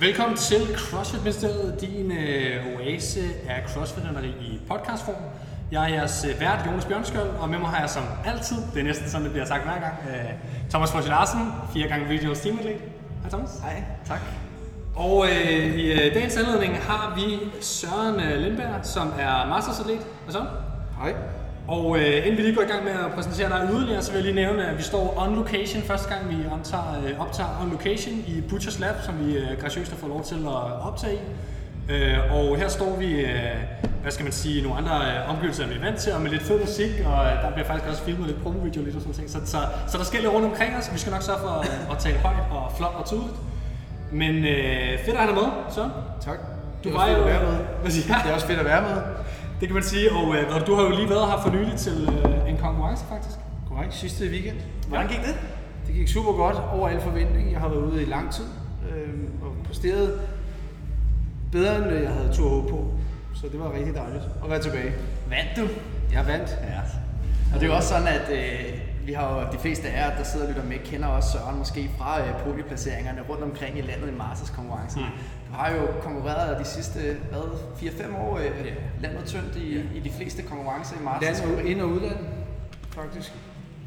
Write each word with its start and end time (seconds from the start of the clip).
Velkommen 0.00 0.36
til 0.36 0.76
CrossFit 0.76 1.20
Ministeriet, 1.20 1.80
din 1.80 2.12
øh, 2.12 2.66
oase 2.76 3.20
af 3.48 3.62
crossfit 3.68 4.04
i 4.40 4.60
podcastform. 4.68 5.14
Jeg 5.72 5.84
er 5.84 5.94
jeres 5.94 6.26
øh, 6.28 6.40
vært, 6.40 6.66
Jonas 6.66 6.84
Bjørnskjold, 6.84 7.28
og 7.28 7.48
med 7.48 7.58
mig 7.58 7.68
har 7.68 7.80
jeg 7.80 7.90
som 7.90 8.04
altid, 8.24 8.56
det 8.74 8.80
er 8.80 8.84
næsten 8.84 9.08
sådan, 9.08 9.24
det 9.24 9.32
bliver 9.32 9.46
sagt 9.46 9.64
hver 9.64 9.80
gang, 9.80 9.94
øh, 10.08 10.30
Thomas 10.70 10.92
Forsjø 10.92 11.08
Larsen, 11.08 11.40
fire 11.72 11.88
gange 11.88 12.08
regional 12.08 12.36
team 12.36 12.58
athlete. 12.58 12.78
Hej 13.22 13.30
Thomas. 13.30 13.60
Hej, 13.62 13.82
tak. 14.06 14.20
Og 14.96 15.26
øh, 15.26 15.74
i 15.76 15.92
øh, 15.92 16.14
dagens 16.14 16.36
anledning 16.36 16.76
har 16.76 17.12
vi 17.16 17.38
Søren 17.60 18.20
øh, 18.20 18.40
Lindberg, 18.40 18.80
som 18.82 19.12
er 19.18 19.48
mastersatlet. 19.48 19.98
Hvad 20.24 20.32
så? 20.32 20.42
Hej. 20.98 21.14
Og 21.68 21.98
øh, 21.98 22.16
inden 22.16 22.36
vi 22.36 22.42
lige 22.42 22.54
går 22.54 22.62
i 22.62 22.66
gang 22.66 22.84
med 22.84 22.92
at 22.92 23.12
præsentere 23.14 23.48
dig 23.48 23.68
yderligere, 23.72 24.02
så 24.02 24.12
vil 24.12 24.24
jeg 24.24 24.24
lige 24.24 24.46
nævne, 24.46 24.66
at 24.66 24.78
vi 24.78 24.82
står 24.82 25.14
on 25.18 25.36
location 25.36 25.82
første 25.82 26.08
gang, 26.14 26.28
vi 26.30 26.36
optager, 26.52 27.02
øh, 27.06 27.20
optager 27.20 27.48
on 27.62 27.70
location 27.70 28.14
i 28.26 28.40
Butchers 28.48 28.80
Lab, 28.80 28.94
som 29.02 29.26
vi 29.26 29.36
øh, 29.36 29.60
graciøst 29.60 29.90
har 29.90 29.98
fået 29.98 30.10
lov 30.10 30.24
til 30.24 30.34
at 30.34 30.82
optage 30.88 31.14
i. 31.14 31.18
Øh, 31.92 32.18
og 32.34 32.56
her 32.56 32.68
står 32.68 32.96
vi, 32.96 33.20
øh, 33.20 33.56
hvad 34.02 34.12
skal 34.12 34.24
man 34.24 34.32
sige, 34.32 34.62
nogle 34.62 34.78
andre 34.78 34.96
øh, 35.10 35.30
omgivelser, 35.30 35.66
vi 35.66 35.74
er 35.74 35.80
vant 35.80 35.98
til, 35.98 36.12
og 36.12 36.20
med 36.20 36.30
lidt 36.30 36.42
fed 36.42 36.60
musik, 36.60 36.90
og 37.06 37.26
øh, 37.26 37.32
der 37.42 37.50
bliver 37.52 37.66
faktisk 37.66 37.90
også 37.90 38.02
filmet 38.02 38.26
lidt 38.26 38.42
promo-video 38.42 38.82
lidt 38.82 38.96
og 38.96 39.02
sådan 39.02 39.14
ting. 39.14 39.30
Så, 39.30 39.38
så, 39.44 39.58
så 39.88 39.98
der 39.98 40.04
sker 40.04 40.20
lidt 40.20 40.32
rundt 40.32 40.46
omkring 40.46 40.76
os, 40.76 40.92
vi 40.92 40.98
skal 40.98 41.12
nok 41.12 41.22
sørge 41.22 41.40
for 41.40 41.48
at, 41.48 41.66
at 41.90 41.98
tale 41.98 42.18
højt 42.18 42.36
og 42.50 42.72
flot 42.76 42.94
og 42.94 43.06
tydeligt. 43.06 43.36
Men 44.14 44.34
øh, 44.34 44.98
fedt 45.04 45.16
at 45.16 45.22
have 45.22 45.34
dig 45.34 45.42
med, 45.42 45.48
så. 45.70 45.90
Tak. 46.20 46.38
Du 46.84 46.88
det 46.88 46.94
er 46.94 46.98
var 46.98 47.00
også 47.00 47.12
jo... 47.12 47.24
fedt 47.24 47.28
at 47.28 47.42
være 47.42 47.52
med. 47.52 47.58
Hvad 47.82 47.90
siger 47.90 48.18
Det 48.22 48.30
er 48.30 48.34
også 48.34 48.46
fedt 48.46 48.58
at 48.58 48.64
være 48.64 48.82
med. 48.82 49.02
Det 49.60 49.68
kan 49.68 49.74
man 49.74 49.82
sige, 49.82 50.12
og 50.12 50.36
øh, 50.36 50.66
du 50.66 50.74
har 50.74 50.82
jo 50.82 50.90
lige 50.90 51.10
været 51.10 51.26
her 51.30 51.40
for 51.42 51.50
nylig 51.50 51.76
til 51.76 52.08
øh, 52.24 52.50
en 52.50 52.56
konkurrence 52.56 53.04
faktisk. 53.08 53.36
Korrekt. 53.68 53.94
Sidste 53.94 54.24
weekend. 54.24 54.56
Hvordan 54.88 55.08
gik 55.08 55.18
det? 55.18 55.36
Det 55.86 55.94
gik 55.94 56.08
super 56.08 56.32
godt, 56.32 56.56
over 56.72 56.88
al 56.88 57.00
forventning. 57.00 57.52
Jeg 57.52 57.60
har 57.60 57.68
været 57.68 57.82
ude 57.82 58.02
i 58.02 58.04
lang 58.04 58.32
tid 58.32 58.44
øh, 58.90 59.08
og 59.42 59.52
præsteret 59.66 60.20
bedre, 61.52 61.76
end 61.76 62.02
jeg 62.02 62.10
havde 62.10 62.32
tur 62.34 62.48
håbe 62.48 62.68
på. 62.68 62.94
Så 63.34 63.46
det 63.52 63.60
var 63.60 63.72
rigtig 63.72 63.94
dejligt 63.94 64.24
at 64.44 64.50
være 64.50 64.62
tilbage. 64.62 64.92
Vandt 65.28 65.50
du? 65.56 65.68
Jeg 66.12 66.26
vandt. 66.26 66.50
Ja. 66.50 66.80
Og 67.54 67.60
det 67.60 67.62
er 67.62 67.66
jo 67.66 67.76
også 67.76 67.88
sådan, 67.88 68.08
at 68.08 68.30
øh, 68.32 68.83
vi 69.06 69.12
har 69.12 69.34
jo 69.34 69.52
de 69.52 69.58
fleste 69.58 69.88
af 69.88 70.10
jer, 70.10 70.16
der 70.16 70.24
sidder 70.24 70.46
og 70.46 70.52
lytter 70.52 70.68
med, 70.68 70.78
kender 70.84 71.08
også 71.08 71.32
Søren 71.32 71.58
måske 71.58 71.90
fra 71.98 72.20
øh, 72.20 72.34
podieplaceringerne 72.44 73.22
rundt 73.28 73.42
omkring 73.42 73.78
i 73.78 73.80
landet 73.80 74.08
i 74.08 74.16
Masters 74.16 74.50
konkurrencen. 74.50 75.02
Mm. 75.02 75.08
Du 75.48 75.52
har 75.52 75.70
jo 75.72 75.86
konkurreret 76.02 76.60
de 76.60 76.64
sidste 76.64 77.16
hvad, 77.30 77.58
4-5 77.82 78.16
år 78.18 78.38
øh, 78.38 78.44
yeah. 78.44 78.76
landet 79.00 79.24
tyndt 79.24 79.56
i, 79.56 79.74
yeah. 79.74 79.96
i 79.96 80.00
de 80.00 80.10
fleste 80.10 80.42
konkurrencer 80.42 80.96
i 81.00 81.04
Masters. 81.04 81.46
Land 81.46 81.56
og 81.56 81.64
ind- 81.64 81.80
og 81.80 81.88
udland, 81.88 82.18
faktisk. 82.90 83.32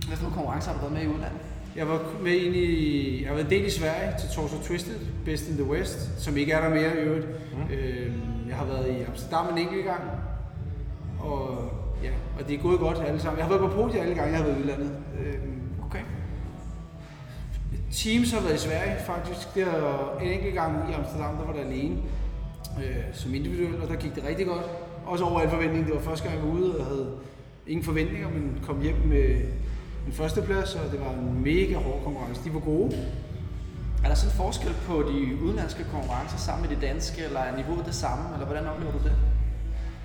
Hvad 0.08 0.18
for 0.18 0.30
konkurrencer 0.30 0.72
har 0.72 0.78
du 0.78 0.82
været 0.82 0.94
med 0.94 1.04
i 1.04 1.16
udlandet? 1.16 1.40
Jeg 1.76 1.88
var 1.88 2.02
med 2.22 2.32
ind 2.32 2.56
i, 2.56 3.22
jeg 3.22 3.30
har 3.30 3.36
været 3.36 3.50
del 3.50 3.66
i 3.66 3.70
Sverige 3.70 4.14
til 4.20 4.30
Torso 4.30 4.64
Twisted, 4.64 4.96
Best 5.26 5.50
in 5.50 5.54
the 5.54 5.64
West, 5.64 6.24
som 6.24 6.38
ikke 6.38 6.52
er 6.52 6.62
der 6.62 6.70
mere 6.70 6.96
i 6.96 7.00
øvrigt. 7.00 7.28
Mm. 7.28 7.74
Øh, 7.74 8.12
jeg 8.48 8.56
har 8.56 8.66
været 8.66 8.88
i 8.88 9.04
Amsterdam 9.04 9.48
en 9.52 9.58
enkelt 9.58 9.86
gang, 9.86 10.02
og, 11.20 11.72
ja, 12.04 12.10
og 12.40 12.48
det 12.48 12.56
er 12.56 12.62
gået 12.62 12.80
godt 12.80 12.98
alle 13.08 13.20
sammen. 13.20 13.38
Jeg 13.38 13.46
har 13.46 13.58
været 13.58 13.72
på 13.72 13.82
podiet 13.82 14.02
alle 14.02 14.16
gange, 14.16 14.30
jeg 14.32 14.38
har 14.38 14.46
været 14.46 14.58
i 14.58 14.62
udlandet. 14.62 14.92
Øh, 15.20 15.40
Okay. 15.90 16.00
Teams 17.92 18.32
har 18.32 18.42
været 18.42 18.56
i 18.56 18.58
Sverige 18.58 18.96
faktisk. 19.06 19.56
Det 19.56 19.64
er 19.64 20.18
en 20.22 20.28
enkelt 20.32 20.54
gang 20.54 20.90
i 20.90 20.94
Amsterdam, 20.94 21.36
der 21.36 21.46
var 21.46 21.54
der 21.54 21.60
alene 21.60 21.98
øh, 22.84 22.96
som 23.14 23.34
individuel, 23.34 23.82
og 23.82 23.88
der 23.88 23.96
gik 23.96 24.16
det 24.16 24.24
rigtig 24.28 24.46
godt. 24.46 24.66
Også 25.06 25.24
over 25.26 25.40
al 25.40 25.50
forventning. 25.50 25.86
Det 25.86 25.96
var 25.96 26.02
første 26.02 26.30
gang, 26.30 26.40
jeg 26.40 26.48
var 26.48 26.54
ude, 26.54 26.72
og 26.74 26.78
jeg 26.80 26.86
havde 26.86 27.08
ingen 27.68 27.84
forventninger, 27.84 28.30
men 28.30 28.60
kom 28.64 28.82
hjem 28.82 28.96
med 29.06 29.42
en 30.08 30.14
førsteplads, 30.14 30.76
og 30.76 30.92
det 30.92 31.00
var 31.00 31.12
en 31.12 31.44
mega 31.44 31.76
hård 31.76 32.02
konkurrence. 32.04 32.44
De 32.44 32.54
var 32.54 32.60
gode. 32.60 32.96
Er 34.04 34.08
der 34.08 34.16
sådan 34.16 34.32
en 34.32 34.38
forskel 34.38 34.74
på 34.88 35.02
de 35.12 35.44
udenlandske 35.44 35.84
konkurrencer 35.92 36.38
sammen 36.38 36.70
med 36.70 36.76
de 36.76 36.82
danske, 36.88 37.24
eller 37.24 37.40
er 37.40 37.58
niveauet 37.58 37.86
det 37.86 37.96
samme, 37.96 38.24
eller 38.34 38.46
hvordan 38.46 38.68
oplever 38.68 38.92
du 38.92 38.98
det? 39.04 39.14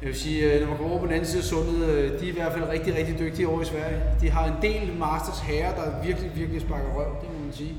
Jeg 0.02 0.08
vil 0.08 0.16
sige, 0.16 0.52
øh, 0.52 0.60
når 0.60 0.68
man 0.68 0.76
går 0.78 0.88
over 0.90 0.98
på 0.98 1.06
den 1.06 1.12
anden 1.12 1.26
side 1.26 1.38
af 1.38 1.44
sundet, 1.44 1.88
øh, 1.88 2.20
de 2.20 2.24
er 2.26 2.32
i 2.32 2.34
hvert 2.34 2.52
fald 2.52 2.64
rigtig, 2.68 2.96
rigtig 2.96 3.18
dygtige 3.18 3.48
over 3.48 3.62
i 3.62 3.64
Sverige. 3.64 4.00
De 4.20 4.30
har 4.30 4.44
en 4.46 4.54
del 4.62 4.92
Masters 4.98 5.40
herrer, 5.40 5.74
der 5.74 6.04
virkelig, 6.06 6.30
virkelig 6.34 6.60
sparker 6.60 6.90
røv, 6.96 7.10
det 7.20 7.28
må 7.32 7.44
man 7.44 7.52
sige. 7.52 7.74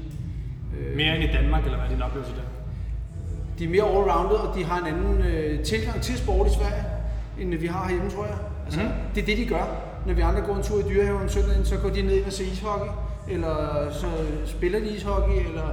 Øh, 0.79 0.95
Mere 0.95 1.15
end 1.15 1.23
i 1.23 1.27
Danmark, 1.27 1.63
eller 1.63 1.77
hvad 1.77 1.87
er 1.87 1.91
din 1.91 2.01
oplevelse 2.01 2.33
der? 2.35 2.41
De 3.59 3.63
er 3.65 3.69
mere 3.69 3.83
all-rounded, 3.83 4.35
og 4.35 4.55
de 4.57 4.63
har 4.63 4.79
en 4.85 4.87
anden 4.93 5.21
øh, 5.21 5.63
tilgang 5.63 6.01
til 6.01 6.17
sport 6.17 6.47
i 6.47 6.53
Sverige, 6.53 6.83
end 7.39 7.55
vi 7.55 7.67
har 7.67 7.87
herhjemme, 7.87 8.11
tror 8.11 8.25
jeg. 8.25 8.37
Altså, 8.65 8.79
mm. 8.79 8.87
Det 9.15 9.21
er 9.21 9.25
det, 9.25 9.37
de 9.37 9.45
gør. 9.45 9.65
Når 10.07 10.13
vi 10.13 10.21
andre 10.21 10.41
går 10.41 10.55
en 10.55 10.63
tur 10.63 10.79
i 10.79 10.83
dyrehaven 10.89 11.21
om 11.21 11.29
søndagen, 11.29 11.65
så 11.65 11.77
går 11.77 11.89
de 11.89 12.01
ned 12.01 12.23
og 12.25 12.33
ser 12.33 12.45
ishockey, 12.45 12.91
eller 13.29 13.55
så 13.91 14.07
spiller 14.45 14.79
de 14.79 14.89
ishockey, 14.95 15.47
eller 15.47 15.67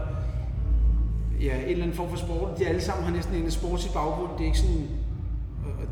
ja, 1.40 1.54
en 1.56 1.68
eller 1.68 1.82
anden 1.82 1.96
form 1.96 2.10
for 2.10 2.16
sport. 2.16 2.58
De 2.58 2.66
alle 2.66 2.80
sammen 2.80 3.04
har 3.04 3.12
næsten 3.12 3.34
en 3.34 3.50
sportslig 3.50 3.92
baggrund. 3.92 4.30
Det 4.38 4.40
er 4.40 4.46
ikke 4.46 4.58
sådan, 4.58 4.88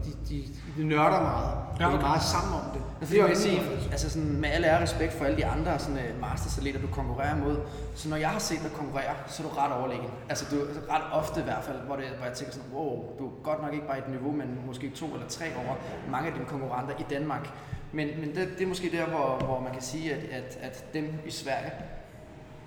de, 0.04 0.10
de, 0.28 0.44
de 0.76 0.84
nørder 0.88 1.20
meget. 1.22 1.54
Ja, 1.80 1.86
okay. 1.86 1.98
De 1.98 2.02
er 2.02 2.08
meget 2.08 2.22
sammen 2.22 2.54
om 2.54 2.66
det. 2.74 2.82
Altså, 3.00 3.14
det 3.14 3.22
er 3.22 3.28
jo 3.28 3.34
sige, 3.34 3.60
altså 3.90 4.10
sådan, 4.10 4.40
med 4.40 4.48
alle 4.50 4.66
ære 4.66 4.82
respekt 4.82 5.12
for 5.12 5.24
alle 5.24 5.36
de 5.36 5.46
andre 5.46 5.78
sådan, 5.78 5.98
uh, 5.98 6.20
mastersatleter, 6.20 6.80
du 6.80 6.86
konkurrerer 6.86 7.36
mod, 7.36 7.56
så 7.94 8.08
når 8.08 8.16
jeg 8.16 8.28
har 8.28 8.38
set 8.38 8.60
dig 8.62 8.72
konkurrere, 8.72 9.14
så 9.26 9.42
er 9.42 9.48
du 9.48 9.54
ret 9.54 9.72
overlegen. 9.72 10.10
Altså 10.28 10.44
du 10.50 10.66
altså, 10.66 10.80
ret 10.90 11.02
ofte 11.12 11.40
i 11.40 11.44
hvert 11.44 11.64
fald, 11.64 11.76
hvor, 11.86 11.96
det, 11.96 12.04
hvor 12.04 12.26
jeg 12.26 12.34
tænker 12.34 12.52
sådan, 12.54 12.70
wow, 12.74 13.18
du 13.18 13.26
er 13.26 13.30
godt 13.42 13.62
nok 13.62 13.72
ikke 13.72 13.86
bare 13.86 13.96
i 13.98 14.00
et 14.00 14.08
niveau, 14.08 14.32
men 14.32 14.58
måske 14.66 14.90
to 14.90 15.06
eller 15.06 15.28
tre 15.28 15.44
over 15.56 15.74
mange 16.10 16.26
af 16.28 16.32
dine 16.32 16.46
konkurrenter 16.46 16.94
i 16.98 17.04
Danmark. 17.10 17.50
Men, 17.92 18.08
men 18.20 18.34
det, 18.34 18.48
det 18.58 18.62
er 18.62 18.66
måske 18.66 18.90
der, 18.90 19.06
hvor, 19.06 19.40
hvor 19.44 19.60
man 19.60 19.72
kan 19.72 19.82
sige, 19.82 20.14
at, 20.14 20.24
at, 20.24 20.58
at 20.60 20.84
dem 20.94 21.14
i 21.26 21.30
Sverige 21.30 21.72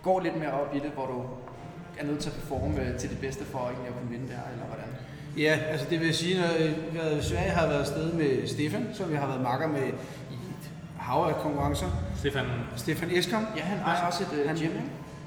går 0.03 0.19
lidt 0.19 0.37
mere 0.39 0.51
op 0.51 0.75
i 0.75 0.79
det, 0.79 0.91
hvor 0.91 1.05
du 1.05 1.23
er 1.99 2.05
nødt 2.05 2.19
til 2.19 2.29
at 2.29 2.35
performe 2.35 2.81
øh, 2.81 2.97
til 2.99 3.09
det 3.09 3.19
bedste 3.19 3.45
for 3.45 3.59
egentlig 3.59 3.87
at 3.87 3.93
kunne 3.93 4.09
vinde 4.09 4.27
der, 4.27 4.39
eller 4.53 4.65
hvordan? 4.65 4.87
Ja, 5.37 5.59
altså 5.69 5.85
det 5.89 5.99
vil 5.99 6.13
sige, 6.15 6.39
når 6.39 6.45
jeg 6.47 6.73
været 6.93 7.23
i 7.23 7.27
Sverige 7.29 7.49
har 7.49 7.61
jeg 7.61 7.69
været 7.69 7.79
afsted 7.81 8.13
med 8.13 8.47
Stefan, 8.47 8.87
som 8.93 9.11
jeg 9.11 9.19
har 9.19 9.27
været 9.27 9.41
makker 9.41 9.67
med 9.67 9.81
i 9.81 10.33
et 10.33 10.71
hav 10.97 11.25
af 11.29 11.35
konkurrencer. 11.35 11.85
Stefan, 12.17 12.45
Stefan 12.75 13.09
Eskom. 13.11 13.45
Ja, 13.57 13.61
han 13.61 13.77
ejer 13.85 14.05
også 14.07 14.23
et 14.23 14.39
uh, 14.41 14.47
Han- 14.47 14.55
gym, 14.57 14.63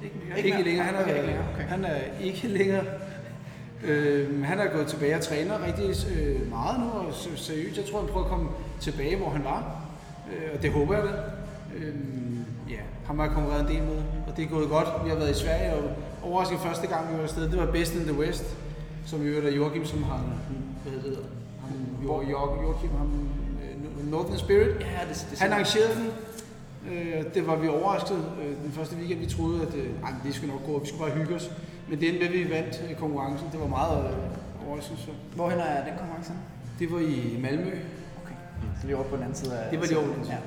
ikke? 0.03 0.37
Ikke, 0.37 0.49
ikke 0.49 0.63
længere. 0.63 0.85
Han 0.87 0.95
er, 0.95 1.07
ikke 1.09 1.27
længere. 1.27 1.45
Okay. 1.55 1.65
han 1.69 1.85
er 1.85 1.97
ikke 2.21 2.49
længere. 2.49 2.85
Øh, 3.85 4.45
han 4.45 4.61
er 4.61 4.67
gået 4.67 4.87
tilbage 4.87 5.15
og 5.17 5.21
træner 5.21 5.67
rigtig 5.67 5.85
øh, 6.21 6.51
meget 6.51 6.81
nu, 6.81 6.87
og 6.91 7.15
se- 7.15 7.37
seriøst. 7.37 7.77
Jeg 7.77 7.85
tror, 7.91 7.99
han 8.01 8.09
prøver 8.09 8.25
at 8.27 8.31
komme 8.31 8.49
tilbage, 8.81 9.17
hvor 9.17 9.31
han 9.31 9.45
var. 9.45 9.81
Øh, 10.33 10.51
og 10.57 10.63
det 10.63 10.73
håber 10.73 10.95
jeg 10.95 11.03
da. 11.05 11.09
Øh, 11.77 11.95
ja, 12.71 12.77
ham 13.07 13.19
har 13.19 13.25
jeg 13.27 13.35
konkurreret 13.35 13.61
en 13.71 13.77
del 13.77 13.83
med, 13.83 13.97
og 14.29 14.37
det 14.37 14.45
er 14.45 14.49
gået 14.49 14.69
godt. 14.69 14.89
Vi 15.05 15.09
har 15.11 15.17
været 15.17 15.31
i 15.31 15.41
Sverige, 15.41 15.75
og 15.75 15.83
overrasket 16.23 16.59
første 16.59 16.87
gang, 16.87 17.13
vi 17.13 17.17
var 17.17 17.23
afsted, 17.23 17.51
det 17.51 17.59
var 17.59 17.67
Best 17.73 17.95
in 17.95 18.01
the 18.01 18.19
West, 18.19 18.45
som 19.05 19.23
i 19.23 19.29
øvrigt 19.29 19.47
er 19.47 19.53
Joachim, 19.53 19.85
som 19.85 20.03
har, 20.03 20.21
hvad 20.85 21.01
hedder 21.03 21.17
det, 21.17 21.27
ham, 21.61 21.71
jo, 22.05 22.23
jo, 22.31 22.63
Joachim, 22.63 22.91
ham, 22.99 23.11
øh, 23.63 24.11
Northern 24.11 24.39
Spirit. 24.39 24.69
Ja, 24.81 25.01
det, 25.09 25.27
det 25.31 25.39
Han 25.39 25.53
arrangerede 25.53 25.95
den. 25.95 26.07
Øh, 26.93 27.25
det 27.35 27.47
var 27.47 27.57
vi 27.57 27.69
overrasket 27.69 28.19
øh, 28.43 28.47
den 28.65 28.73
første 28.73 28.97
weekend. 28.97 29.21
Vi 29.21 29.27
troede, 29.27 29.63
at 29.63 29.75
øh, 29.75 29.87
ej, 30.05 30.11
men 30.11 30.21
det 30.25 30.35
skulle 30.35 30.53
nok 30.53 30.67
gå, 30.67 30.79
vi 30.79 30.87
skulle 30.89 31.05
bare 31.05 31.19
hygge 31.19 31.35
os. 31.35 31.51
Men 31.89 32.01
det 32.01 32.09
endte 32.09 32.21
med, 32.21 32.29
at 32.29 32.35
vi 32.35 32.51
vandt 32.51 32.85
øh, 32.91 32.97
konkurrencen. 32.97 33.49
Det 33.53 33.61
var 33.61 33.67
meget 33.67 34.05
øh, 34.05 34.69
overraskende. 34.69 35.01
Så. 35.01 35.11
Hvorhen 35.35 35.59
er 35.59 35.85
den 35.85 35.95
konkurrence? 35.99 36.33
Det 36.79 36.93
var 36.93 36.99
i 36.99 37.39
Malmø. 37.43 37.71
Okay. 38.23 38.35
Så 38.81 38.87
lige 38.87 38.97
over 38.97 39.05
på 39.09 39.17
den 39.17 39.23
anden 39.23 39.37
side 39.37 39.59
af... 39.59 39.71
Det 39.71 39.81
var 39.81 39.87
lige 39.87 39.99
over 39.99 40.07
på 40.09 40.15
den 40.15 40.25
Ja, 40.25 40.29
side. 40.31 40.39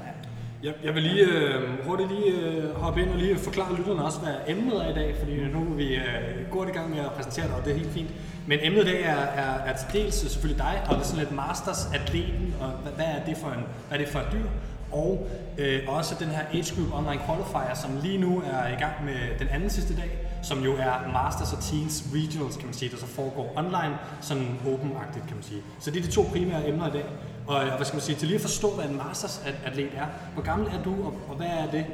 ja. 0.63 0.67
jeg, 0.67 0.73
jeg 0.83 0.93
vil 0.95 1.03
lige 1.03 1.25
øh, 1.25 1.85
hurtigt 1.87 2.09
lige 2.11 2.31
øh, 2.41 2.69
hoppe 2.75 3.01
ind 3.01 3.09
og 3.09 3.17
lige 3.17 3.35
forklare 3.37 3.75
lytterne 3.75 4.05
også, 4.05 4.19
hvad 4.19 4.33
emnet 4.47 4.85
er 4.85 4.89
i 4.91 4.93
dag, 4.93 5.15
fordi 5.19 5.33
nu 5.53 5.59
er 5.59 5.75
vi 5.75 5.95
øh, 5.95 6.03
godt 6.51 6.69
i 6.69 6.71
gang 6.71 6.89
med 6.89 6.99
at 6.99 7.11
præsentere 7.11 7.47
det, 7.47 7.55
og 7.55 7.65
det 7.65 7.71
er 7.73 7.77
helt 7.77 7.89
fint. 7.91 8.09
Men 8.47 8.59
emnet 8.61 8.81
i 8.81 8.85
dag 8.85 9.01
er, 9.01 9.15
er, 9.15 9.53
er 9.65 9.77
til 9.77 10.01
dels 10.01 10.15
selvfølgelig 10.15 10.63
dig, 10.63 10.81
og 10.87 10.95
det 10.95 11.01
er 11.01 11.05
sådan 11.05 11.19
lidt 11.19 11.31
masters 11.31 11.89
atleten, 11.93 12.55
og 12.59 12.67
hvad, 12.69 12.91
hvad 12.91 13.05
er 13.05 13.25
det 13.25 13.37
for 13.37 13.47
en, 13.47 13.63
hvad 13.87 13.99
er 13.99 14.03
det 14.03 14.11
for 14.13 14.19
et 14.19 14.27
dyr? 14.31 14.47
Og 14.91 15.27
øh, 15.57 15.79
også 15.87 16.15
den 16.19 16.27
her 16.27 16.41
Age 16.53 16.75
Group 16.75 16.93
Online 16.93 17.21
Qualifier, 17.25 17.75
som 17.75 17.91
lige 18.03 18.17
nu 18.17 18.43
er 18.53 18.67
i 18.67 18.75
gang 18.79 19.05
med 19.05 19.39
den 19.39 19.47
anden 19.47 19.69
sidste 19.69 19.95
dag, 19.95 20.11
som 20.43 20.63
jo 20.63 20.73
er 20.73 21.11
Masters 21.13 21.53
og 21.53 21.59
Teens 21.63 22.03
Regionals, 22.13 22.55
kan 22.55 22.65
man 22.65 22.73
sige, 22.73 22.91
der 22.91 22.97
så 22.97 23.05
foregår 23.07 23.53
online, 23.55 23.97
sådan 24.21 24.59
åbenagtigt, 24.67 25.27
kan 25.27 25.35
man 25.35 25.43
sige. 25.43 25.61
Så 25.79 25.91
det 25.91 25.99
er 25.99 26.03
de 26.05 26.11
to 26.11 26.21
primære 26.31 26.67
emner 26.69 26.87
i 26.87 26.91
dag. 26.91 27.05
Og 27.47 27.63
øh, 27.63 27.75
hvad 27.75 27.85
skal 27.85 27.95
man 27.95 28.01
sige, 28.01 28.15
til 28.15 28.27
lige 28.27 28.35
at 28.35 28.41
forstå, 28.41 28.75
hvad 28.75 28.85
en 28.85 28.97
Masters 29.07 29.41
atlet 29.65 29.89
er. 29.97 30.05
Hvor 30.33 30.43
gammel 30.43 30.67
er 30.67 30.83
du, 30.83 30.91
og, 31.05 31.13
og 31.29 31.35
hvad 31.35 31.47
er 31.47 31.71
det? 31.71 31.85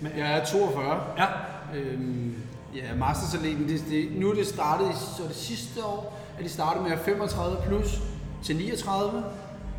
Men, 0.00 0.12
Jeg 0.18 0.38
er 0.38 0.44
42. 0.44 1.00
ja, 1.18 1.26
Øhm, 1.74 2.36
ja, 2.76 2.94
Mastersaleten, 2.98 3.68
det, 3.68 3.84
det, 3.90 4.08
nu 4.20 4.30
er 4.30 4.34
det 4.34 4.46
startet, 4.46 4.90
i- 4.90 5.16
så 5.16 5.22
det 5.28 5.36
sidste 5.36 5.84
år, 5.84 6.18
at 6.38 6.44
de 6.44 6.48
startede 6.48 6.84
med 6.88 6.98
35 7.04 7.56
plus 7.68 8.00
til 8.42 8.56
39, 8.56 9.24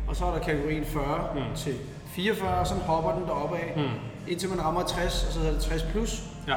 og 0.08 0.16
så 0.16 0.24
er 0.26 0.32
der 0.32 0.38
kategorien 0.38 0.84
40 0.84 1.28
Mm. 1.34 1.56
til 1.56 1.74
44, 2.06 2.48
og 2.54 2.66
så 2.66 2.74
hopper 2.74 3.12
den 3.12 3.22
deroppe 3.24 3.56
af, 3.56 3.72
Mm. 3.76 3.82
indtil 4.28 4.48
man 4.48 4.64
rammer 4.64 4.82
60, 4.82 5.24
og 5.26 5.32
så 5.32 5.38
hedder 5.38 5.52
det 5.54 5.62
60 5.62 5.82
plus. 5.82 6.22
ja. 6.48 6.54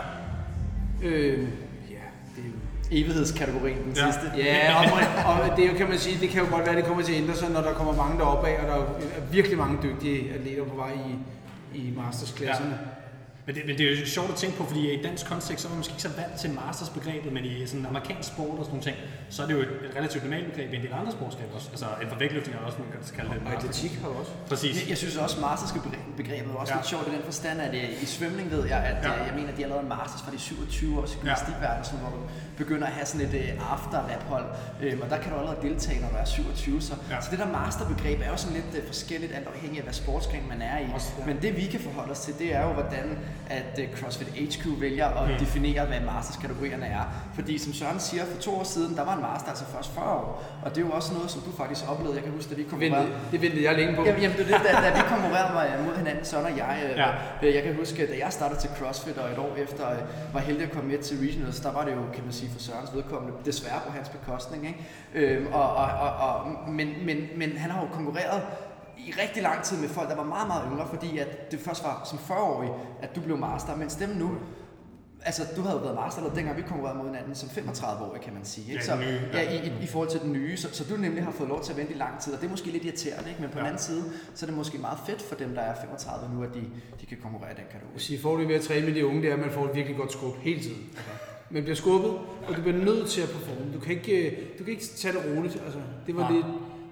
Øh, 1.04 1.39
ja, 1.92 1.95
det, 2.36 2.44
evighedskategorien, 2.92 3.78
den 3.83 3.94
Ja. 3.95 4.12
sidste. 4.12 4.31
Ja, 4.38 4.75
og, 4.80 5.42
og 5.50 5.57
det 5.57 5.66
er 5.66 5.72
jo, 5.72 5.78
kan 5.78 5.90
man 5.90 6.00
sige, 6.00 6.19
det 6.22 6.30
kan 6.30 6.44
jo 6.44 6.50
godt 6.56 6.66
være, 6.66 6.75
det 6.75 6.86
kommer 6.86 7.04
til 7.04 7.13
at 7.13 7.22
ændre 7.22 7.36
sig, 7.36 7.50
når 7.50 7.62
der 7.62 7.74
kommer 7.74 7.95
mange 7.95 8.18
deroppe 8.19 8.48
af, 8.48 8.62
og 8.62 8.68
der 8.68 8.74
er 8.74 8.78
jo 8.80 8.86
virkelig 9.31 9.57
mange 9.57 9.78
dygtige 9.83 10.33
atleter 10.33 10.63
på 10.63 10.75
vej 10.75 10.92
i, 11.74 11.78
i 11.78 11.94
mastersklasserne. 11.98 12.80
Men 13.47 13.55
det, 13.55 13.63
men 13.67 13.77
det 13.77 13.83
er 13.94 13.99
jo 13.99 14.05
sjovt 14.05 14.29
at 14.29 14.35
tænke 14.35 14.57
på, 14.57 14.63
fordi 14.65 14.81
i 14.99 15.01
dansk 15.03 15.25
kontekst, 15.25 15.61
så 15.61 15.67
er 15.67 15.69
man 15.69 15.77
måske 15.77 15.91
ikke 15.91 16.01
så 16.09 16.13
vant 16.21 16.35
til 16.41 16.49
mastersbegrebet, 16.61 17.33
men 17.33 17.45
i 17.45 17.67
sådan 17.67 17.85
amerikansk 17.85 18.29
sport 18.33 18.55
og 18.59 18.65
sådan 18.65 18.69
nogle 18.69 18.83
ting, 18.83 18.97
så 19.29 19.44
er 19.44 19.47
det 19.47 19.53
jo 19.53 19.59
et, 19.59 19.71
et 19.89 19.91
relativt 19.99 20.23
normalt 20.23 20.45
begreb 20.51 20.73
i 20.73 20.75
en 20.75 20.81
del 20.81 20.94
andre 20.99 21.11
sportsgreb 21.11 21.49
også. 21.57 21.67
Altså 21.73 21.85
inden 22.01 22.09
for 22.13 22.19
vægtløftning 22.23 22.53
er 22.59 22.63
også, 22.67 22.77
man 22.83 22.88
kan 22.91 22.99
kalde 23.17 23.29
det 23.33 23.41
Og 23.47 23.53
atletik 23.57 23.91
har 24.01 24.07
også. 24.21 24.31
Præcis. 24.51 24.73
Jeg, 24.81 24.89
jeg 24.89 24.97
synes 24.97 25.15
også, 25.17 25.35
mastersbegrebet 25.41 26.51
er 26.53 26.57
også 26.63 26.73
Ja. 26.73 26.77
lidt 26.79 26.88
sjovt 26.94 27.07
i 27.07 27.11
den 27.15 27.23
forstand, 27.29 27.57
at 27.67 27.73
øh, 27.75 28.03
i 28.03 28.05
svømning 28.05 28.51
ved 28.51 28.63
jeg, 28.73 28.79
at 28.91 28.97
Ja. 29.03 29.11
ja. 29.11 29.23
jeg 29.29 29.33
mener, 29.39 29.49
at 29.51 29.57
de 29.57 29.61
har 29.61 29.69
lavet 29.69 29.83
en 29.83 29.89
masters 29.97 30.21
fra 30.25 30.31
de 30.31 30.39
27 30.39 30.99
års 30.99 31.13
i 31.15 31.17
gymnastikverdenen, 31.17 31.83
sådan, 31.85 31.99
hvor 31.99 32.09
du 32.17 32.21
begynder 32.57 32.88
at 32.88 32.94
have 32.94 33.06
sådan 33.06 33.27
et 33.27 33.33
uh, 33.57 33.74
after 33.74 34.00
hold 34.30 34.45
øhm, 34.81 35.01
og 35.01 35.09
der 35.09 35.18
kan 35.18 35.31
du 35.31 35.38
allerede 35.38 35.62
deltage, 35.62 36.01
når 36.01 36.07
du 36.09 36.15
er 36.19 36.25
27. 36.25 36.81
Så, 36.81 36.94
Ja. 37.12 37.21
så 37.21 37.27
det 37.31 37.39
der 37.39 37.48
masterbegreb 37.51 38.21
er 38.25 38.30
jo 38.30 38.38
sådan 38.38 38.56
lidt 38.56 38.83
uh, 38.83 38.88
forskelligt, 38.88 39.36
alt 39.36 39.48
afhængig 39.48 39.77
af, 39.80 39.83
hvad 39.83 39.94
sportsgren 39.94 40.44
man 40.50 40.62
er 40.62 40.80
i. 40.80 40.86
Også, 40.94 41.07
ja. 41.19 41.25
Men 41.25 41.42
det 41.42 41.57
vi 41.57 41.65
kan 41.65 41.80
forholde 41.80 42.12
os 42.12 42.19
til, 42.19 42.33
det 42.39 42.56
er 42.56 42.62
jo, 42.68 42.74
hvordan 42.74 43.18
at 43.50 43.80
uh, 43.80 44.00
CrossFit 44.00 44.27
HQ 44.27 44.65
vælger 44.80 45.07
at 45.07 45.30
Mm. 45.31 45.38
definere, 45.39 45.86
hvad 45.86 46.00
masterskategorierne 46.00 46.86
er. 46.86 47.04
Fordi 47.36 47.57
som 47.57 47.74
Søren 47.74 48.00
siger, 48.00 48.25
for 48.25 48.42
to 48.42 48.56
år 48.59 48.63
siden, 48.63 48.95
der 48.95 49.04
var 49.06 49.15
en 49.15 49.21
master 49.21 49.50
altså 49.50 49.65
først 49.65 49.94
40 49.94 50.06
år. 50.06 50.44
Og 50.63 50.75
det 50.75 50.81
er 50.83 50.86
jo 50.88 50.92
også 50.92 51.13
noget, 51.13 51.31
som 51.31 51.42
du 51.42 51.51
faktisk 51.57 51.81
oplevede. 51.92 52.15
Jeg 52.15 52.24
kan 52.24 52.31
huske, 52.33 52.50
da 52.50 52.56
vi 52.56 52.63
kom 52.63 52.80
Ventede, 52.80 53.07
det 53.31 53.42
ventede 53.42 53.63
jeg 53.63 53.75
længe 53.75 53.95
på. 53.95 54.04
Jamen, 54.06 54.21
jamen 54.21 54.38
det 54.38 54.44
er 54.54 54.57
det, 54.57 54.65
da, 54.68 54.89
da 54.89 54.94
vi 54.95 55.01
konkurrerede 55.09 55.54
mig 55.54 55.86
mod 55.86 55.95
hinanden, 55.98 56.25
Søren 56.25 56.45
og 56.45 56.57
jeg. 56.57 56.80
Øh, 56.83 56.98
Ja. 56.98 57.07
ja. 57.42 57.54
Jeg 57.56 57.63
kan 57.63 57.75
huske, 57.75 58.07
da 58.07 58.13
jeg 58.25 58.33
startede 58.33 58.59
til 58.59 58.69
CrossFit, 58.77 59.18
og 59.18 59.31
et 59.31 59.38
år 59.38 59.56
efter 59.57 59.92
øh, 59.92 60.33
var 60.33 60.39
heldig 60.39 60.63
at 60.63 60.71
komme 60.71 60.89
med 60.92 60.98
til 60.98 61.18
Regionals, 61.18 61.59
der 61.59 61.71
var 61.71 61.83
det 61.86 61.92
jo, 61.92 62.01
kan 62.13 62.24
man 62.24 62.33
sige, 62.33 62.46
for 62.49 62.59
Sørens 62.59 62.94
vedkommende, 62.94 63.38
desværre 63.45 63.79
på 63.85 63.91
hans 63.91 64.09
bekostning. 64.09 64.67
Ikke? 64.67 65.38
Øhm, 65.38 65.47
og, 65.53 65.75
og, 65.75 65.85
og, 65.85 66.11
og, 66.15 66.69
men, 66.69 66.88
men, 67.05 67.17
men 67.38 67.57
han 67.57 67.71
har 67.71 67.81
jo 67.81 67.88
konkurreret 67.94 68.41
i 68.97 69.13
rigtig 69.21 69.44
lang 69.44 69.63
tid 69.63 69.77
med 69.77 69.89
folk, 69.89 70.09
der 70.09 70.15
var 70.15 70.23
meget, 70.23 70.47
meget 70.47 70.63
yngre, 70.71 70.88
fordi 70.88 71.17
at 71.17 71.51
det 71.51 71.59
først 71.59 71.83
var 71.83 72.01
som 72.05 72.17
40-årig, 72.17 72.69
at 73.01 73.15
du 73.15 73.21
blev 73.21 73.38
master, 73.38 73.75
mens 73.75 73.95
dem 73.95 74.09
nu, 74.09 74.31
Altså, 75.21 75.41
du 75.55 75.61
havde 75.61 75.75
jo 75.75 75.81
været 75.81 75.95
master, 75.95 76.21
eller 76.21 76.35
dengang 76.35 76.57
vi 76.57 76.61
konkurrerede 76.61 76.97
mod 76.97 77.05
hinanden 77.07 77.35
som 77.35 77.49
35-årig, 77.49 78.21
kan 78.21 78.33
man 78.33 78.45
sige. 78.45 78.71
Ikke? 78.71 78.85
Så, 78.85 78.95
ja. 79.33 79.51
i, 79.51 79.67
i, 79.67 79.71
i, 79.83 79.88
forhold 79.88 80.09
til 80.09 80.19
den 80.19 80.33
nye. 80.33 80.57
Så, 80.57 80.73
så 80.73 80.83
du 80.89 80.97
nemlig 80.97 81.23
har 81.23 81.31
fået 81.31 81.49
lov 81.49 81.63
til 81.63 81.71
at 81.71 81.77
vente 81.77 81.94
i 81.94 81.97
lang 81.97 82.19
tid, 82.19 82.33
og 82.33 82.39
det 82.39 82.45
er 82.45 82.49
måske 82.51 82.71
lidt 82.71 82.83
irriterende, 82.85 83.29
ikke? 83.29 83.41
men 83.41 83.49
på 83.49 83.57
Ja. 83.57 83.63
ja. 83.63 83.69
den 83.69 83.73
anden 83.73 83.83
side, 83.83 84.03
så 84.35 84.45
er 84.45 84.47
det 84.47 84.57
måske 84.57 84.77
meget 84.77 84.97
fedt 85.05 85.21
for 85.21 85.35
dem, 85.35 85.53
der 85.55 85.61
er 85.61 85.75
35 85.75 86.35
nu, 86.35 86.44
at 86.44 86.49
de, 86.53 86.63
de 87.01 87.05
kan 87.05 87.17
konkurrere 87.23 87.51
i 87.51 87.53
den 87.55 87.63
Jeg 87.63 87.69
kategori. 87.71 87.91
vil 87.94 88.01
sige, 88.01 88.21
fordelen 88.21 88.49
ved 88.49 88.55
at 88.55 88.61
træne 88.61 88.85
med 88.85 88.95
de 88.95 89.05
unge, 89.07 89.21
det 89.21 89.29
er, 89.29 89.33
at 89.33 89.39
man 89.39 89.51
får 89.51 89.65
et 89.65 89.75
virkelig 89.75 89.97
godt 89.97 90.11
skub 90.11 90.38
hele 90.38 90.61
tiden. 90.61 90.89
Man 91.49 91.63
bliver 91.63 91.75
skubbet, 91.75 92.11
og 92.47 92.55
du 92.57 92.61
bliver 92.61 92.77
nødt 92.77 93.07
til 93.09 93.21
at 93.21 93.29
performe. 93.29 93.73
Du 93.73 93.79
kan 93.79 93.91
ikke, 93.91 94.25
øh, 94.31 94.38
du 94.59 94.63
kan 94.63 94.73
ikke 94.73 94.85
tage 94.85 95.13
det 95.13 95.21
roligt. 95.25 95.61
Altså, 95.65 95.79
det, 96.07 96.15
var 96.15 96.31
lidt, 96.31 96.45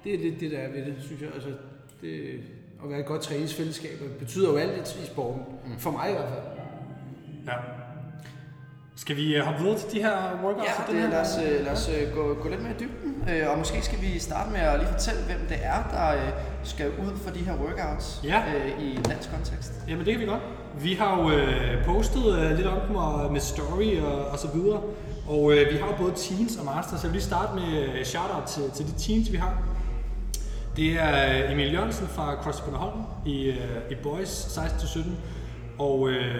det 0.03 0.13
er 0.13 0.19
lidt 0.19 0.39
det, 0.39 0.51
der 0.51 0.57
er 0.57 0.71
ved 0.71 0.85
det, 0.85 0.95
synes 1.05 1.21
jeg. 1.21 1.29
Altså, 1.33 1.49
det, 2.01 2.39
at 2.83 2.89
være 2.89 2.99
et 2.99 3.05
godt 3.05 3.21
træningsfællesskab 3.21 3.99
betyder 4.19 4.49
jo 4.51 4.57
alt 4.57 4.97
i 5.03 5.05
sporten. 5.05 5.41
For 5.77 5.91
mig 5.91 6.09
i 6.09 6.13
hvert 6.13 6.29
fald. 6.29 6.41
Ja. 7.47 7.53
Skal 8.97 9.15
vi 9.15 9.35
øh, 9.35 9.43
hoppe 9.43 9.59
videre 9.63 9.77
til 9.79 9.91
de 9.91 10.01
her 10.03 10.39
workouts? 10.43 10.69
Ja, 10.87 10.91
det, 10.93 11.01
her? 11.01 11.09
lad 11.09 11.21
os, 11.21 11.37
øh, 11.45 11.65
lad 11.65 11.71
os 11.71 11.89
øh, 11.89 12.13
gå, 12.13 12.33
gå 12.33 12.49
lidt 12.49 12.61
mere 12.61 12.71
i 12.71 12.75
dybden, 12.79 13.29
øh, 13.29 13.49
og 13.51 13.57
måske 13.57 13.81
skal 13.81 14.01
vi 14.01 14.19
starte 14.19 14.51
med 14.51 14.59
at 14.59 14.79
lige 14.79 14.89
fortælle, 14.91 15.21
hvem 15.23 15.39
det 15.49 15.57
er, 15.61 15.79
der 15.91 16.25
øh, 16.25 16.31
skal 16.63 16.89
ud 16.89 17.17
for 17.17 17.31
de 17.31 17.39
her 17.39 17.55
workouts 17.57 18.21
Ja. 18.23 18.43
øh, 18.55 18.83
i 18.83 18.99
dansk 19.09 19.29
kontekst. 19.31 19.73
Jamen 19.87 20.05
det 20.05 20.13
kan 20.13 20.21
vi 20.21 20.25
godt. 20.25 20.41
Vi 20.81 20.93
har 20.93 21.21
jo 21.21 21.31
øh, 21.31 21.85
postet 21.85 22.39
øh, 22.39 22.57
lidt 22.57 22.67
om 22.67 22.79
dem 22.87 22.95
og, 22.95 23.31
med 23.31 23.41
story 23.41 23.99
og, 24.01 24.25
og 24.25 24.39
så 24.39 24.47
videre. 24.53 24.81
Og 25.27 25.53
øh, 25.53 25.73
vi 25.73 25.77
har 25.77 25.87
jo 25.87 25.93
både 25.97 26.13
teens 26.15 26.57
og 26.57 26.65
masters, 26.65 26.99
så 26.99 27.07
jeg 27.07 27.11
vil 27.13 27.17
lige 27.19 27.23
starte 27.23 27.55
med 27.55 27.83
øh, 27.83 28.05
shoutout 28.05 28.43
til, 28.47 28.63
til 28.71 28.85
de 28.85 28.99
teens, 28.99 29.31
vi 29.31 29.37
har. 29.37 29.57
Det 30.77 30.91
er 30.91 31.45
øh, 31.45 31.51
Emil 31.51 31.73
Jørgensen 31.73 32.07
fra 32.07 32.35
CrossFit 32.43 32.65
Bornholm 32.65 33.01
i, 33.25 33.45
øh, 33.45 33.55
i 33.91 33.95
Boys 34.03 34.45
16-17. 34.45 34.99
Og 35.79 36.09
øh, 36.09 36.35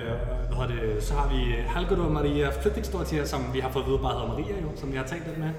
hvad 0.57 0.67
det, 0.67 1.03
så 1.03 1.13
har 1.13 1.27
vi 1.35 1.41
Halgado 1.67 2.09
Maria 2.09 2.49
Flyttingsdortier, 2.61 3.25
som 3.25 3.41
vi 3.53 3.59
har 3.59 3.69
fået 3.69 3.83
at 3.83 3.89
vide 3.89 3.99
bare 3.99 4.13
hedder 4.13 4.27
Maria 4.27 4.55
jo, 4.61 4.69
som 4.75 4.91
vi 4.91 4.97
har 4.97 5.03
talt 5.03 5.27
lidt 5.27 5.37
med, 5.37 5.49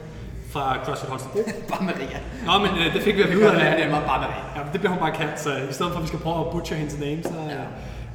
fra 0.51 0.85
CrossFit 0.85 1.11
Holstebro. 1.11 1.39
Bare 1.71 1.85
Maria. 1.85 2.19
Nå, 2.47 2.53
men 2.59 2.87
øh, 2.87 2.95
det 2.95 3.03
fik 3.03 3.17
vi 3.17 3.23
at 3.23 3.31
vide. 3.31 3.45
Det 3.51 3.79
nemmere, 3.79 4.03
bare 4.07 4.21
Maria. 4.21 4.43
Ja, 4.57 4.61
det 4.73 4.81
bliver 4.81 4.93
hun 4.93 4.99
bare 4.99 5.13
kaldt, 5.13 5.41
så 5.41 5.51
i 5.71 5.73
stedet 5.73 5.93
for 5.93 5.99
at 5.99 6.03
vi 6.03 6.09
skal 6.09 6.19
prøve 6.19 6.41
at 6.47 6.53
butcher 6.53 6.77
hendes 6.77 6.99
name, 7.01 7.23
så... 7.23 7.35
Ja. 7.49 7.65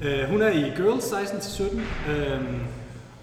Øh, 0.01 0.29
hun 0.29 0.41
er 0.41 0.49
i 0.49 0.61
Girls 0.61 1.03
16-17, 1.03 2.11
øh, 2.11 2.41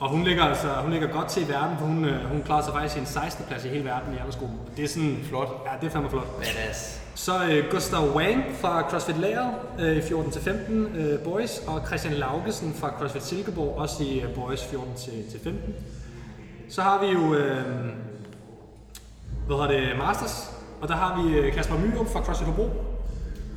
og 0.00 0.08
hun 0.08 0.24
ligger, 0.24 0.44
altså, 0.44 0.68
hun 0.68 0.92
ligger 0.92 1.08
godt 1.08 1.28
til 1.28 1.42
i 1.42 1.48
verden, 1.48 1.76
for 1.78 1.86
hun, 1.86 2.04
øh, 2.04 2.24
hun 2.24 2.42
klarer 2.42 2.62
sig 2.64 2.72
faktisk 2.72 2.96
i 2.96 3.00
en 3.00 3.06
16. 3.06 3.44
plads 3.48 3.64
i 3.64 3.68
hele 3.68 3.84
verden 3.84 4.14
i 4.14 4.16
aldersgruppen. 4.18 4.58
Det 4.76 4.84
er 4.84 4.88
sådan... 4.88 5.18
Flot. 5.28 5.48
Ja, 5.66 5.70
det 5.80 5.86
er 5.86 5.90
fandme 5.90 6.10
flot. 6.10 6.38
Badass. 6.38 7.00
Så 7.14 7.32
øh, 7.50 7.70
Gustav 7.70 8.14
Wang 8.14 8.44
fra 8.60 8.90
CrossFit 8.90 9.18
Lager 9.18 9.50
øh, 9.78 9.96
i 9.96 10.00
14-15 10.00 10.72
øh, 10.72 11.18
boys, 11.18 11.58
og 11.66 11.86
Christian 11.86 12.14
Laugesen 12.14 12.74
fra 12.74 12.90
CrossFit 12.98 13.22
Silkeborg 13.22 13.78
også 13.78 14.04
i 14.04 14.20
øh, 14.20 14.34
boys 14.34 14.62
14-15. 14.62 15.48
Så 16.68 16.82
har 16.82 17.00
vi 17.00 17.06
jo, 17.06 17.34
øh, 17.34 17.64
hvad 19.46 19.56
hedder 19.56 19.66
det, 19.66 19.98
Masters, 19.98 20.50
og 20.80 20.88
der 20.88 20.94
har 20.94 21.22
vi 21.22 21.38
øh, 21.38 21.52
Kasper 21.52 21.78
Myrup 21.78 22.08
fra 22.08 22.24
CrossFit 22.24 22.46
Hobro, 22.46 22.70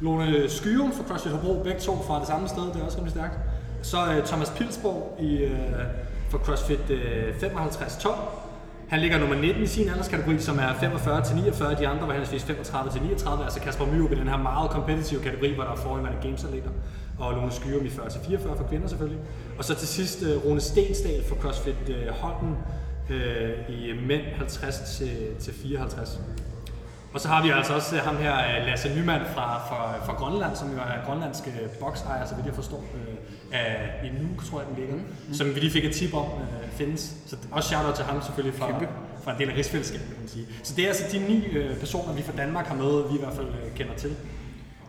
Lone 0.02 0.50
Skyum 0.50 0.92
fra 0.92 1.04
CrossFit 1.08 1.32
Hobro, 1.32 1.64
begge 1.64 1.80
to 1.80 1.96
fra 1.96 2.20
det 2.20 2.28
samme 2.28 2.48
sted, 2.48 2.64
det 2.74 2.76
er 2.76 2.86
også 2.86 2.98
rimelig 2.98 3.12
stærkt. 3.12 3.38
Så 3.82 3.98
øh, 4.14 4.26
Thomas 4.26 4.50
Pilsborg 4.50 5.18
i, 5.20 5.38
øh, 5.38 5.52
fra 6.30 6.38
CrossFit 6.38 6.90
øh, 6.90 7.36
55-12. 7.42 8.10
Han 8.90 9.00
ligger 9.00 9.20
nummer 9.20 9.36
19 9.36 9.64
i 9.64 9.68
sin 9.68 9.90
alderskategori, 9.90 10.40
som 10.40 10.60
er 10.60 10.74
45 10.80 11.24
til 11.24 11.36
49. 11.36 11.76
De 11.76 11.88
andre 11.88 12.08
var 12.08 12.14
henholdsvis 12.14 12.44
35 12.44 12.92
til 12.92 13.02
39. 13.02 13.44
Altså 13.44 13.60
Kasper 13.60 13.86
Myrup 13.86 14.12
i 14.12 14.16
den 14.16 14.28
her 14.28 14.38
meget 14.38 14.70
kompetitive 14.72 15.22
kategori, 15.22 15.54
hvor 15.54 15.64
der 15.64 15.72
er 15.72 15.76
forhåndværende 15.76 16.22
gamesatleter. 16.24 16.70
Og 17.20 17.34
Lone 17.34 17.52
Skyrum 17.52 17.86
i 17.86 17.90
40-44 17.90 18.58
for 18.58 18.68
kvinder 18.70 18.88
selvfølgelig. 18.88 19.20
Og 19.58 19.66
så 19.66 19.76
til 19.76 19.88
sidst 19.88 20.24
øh, 20.24 20.46
Rune 20.46 20.62
Stensdal 20.62 21.24
fra 21.30 21.36
CrossFit 21.36 21.90
øh, 21.90 22.08
Holden 22.08 22.58
øh, 23.10 23.70
i 23.70 23.94
mænd 24.08 24.22
50 24.38 24.98
til, 24.98 25.36
til 25.40 25.54
54. 25.54 26.20
Og 27.14 27.20
så 27.22 27.28
har 27.28 27.44
vi 27.44 27.50
altså 27.50 27.74
også 27.74 27.96
øh, 27.96 28.02
ham 28.02 28.18
her, 28.18 28.36
øh, 28.38 28.66
Lasse 28.68 28.90
Nyman 28.96 29.22
fra, 29.34 29.68
fra, 29.70 30.06
fra 30.06 30.14
Grønland, 30.14 30.56
som 30.56 30.72
jo 30.72 30.78
er 30.78 31.06
grønlandsk 31.06 31.44
boksejer, 31.80 32.26
så 32.26 32.36
vidt 32.36 32.46
jeg 32.46 32.56
forstår, 32.56 32.84
øh, 32.96 33.16
af, 33.60 33.90
i 34.04 34.10
Nuuk, 34.24 34.46
tror 34.46 34.60
jeg, 34.60 34.68
den 34.70 34.76
ligger, 34.80 34.96
mm. 34.96 35.34
som 35.34 35.56
vi 35.56 35.60
lige 35.60 35.72
fik 35.72 35.86
et 35.86 35.94
tip 35.96 36.14
om 36.14 36.26
øh, 36.26 36.72
findes. 36.72 37.14
Så 37.28 37.36
også 37.52 37.70
shout-out 37.70 37.96
til 37.96 38.06
ham 38.06 38.22
selvfølgelig 38.22 38.60
fra, 38.60 38.68
Kæmpe. 38.68 38.88
fra 39.24 39.32
en 39.34 39.40
del 39.40 39.50
af 39.50 39.56
rigsfællesskabet, 39.56 40.08
kan 40.08 40.16
man 40.20 40.28
sige. 40.30 40.46
Så 40.64 40.74
det 40.76 40.84
er 40.84 40.88
altså 40.88 41.04
de 41.12 41.20
ni 41.20 41.46
øh, 41.46 41.78
personer, 41.80 42.14
vi 42.14 42.22
fra 42.22 42.34
Danmark 42.38 42.66
har 42.68 42.76
med, 42.76 43.10
vi 43.10 43.16
i 43.16 43.20
hvert 43.20 43.34
fald 43.34 43.48
øh, 43.48 43.76
kender 43.76 43.94
til. 43.94 44.16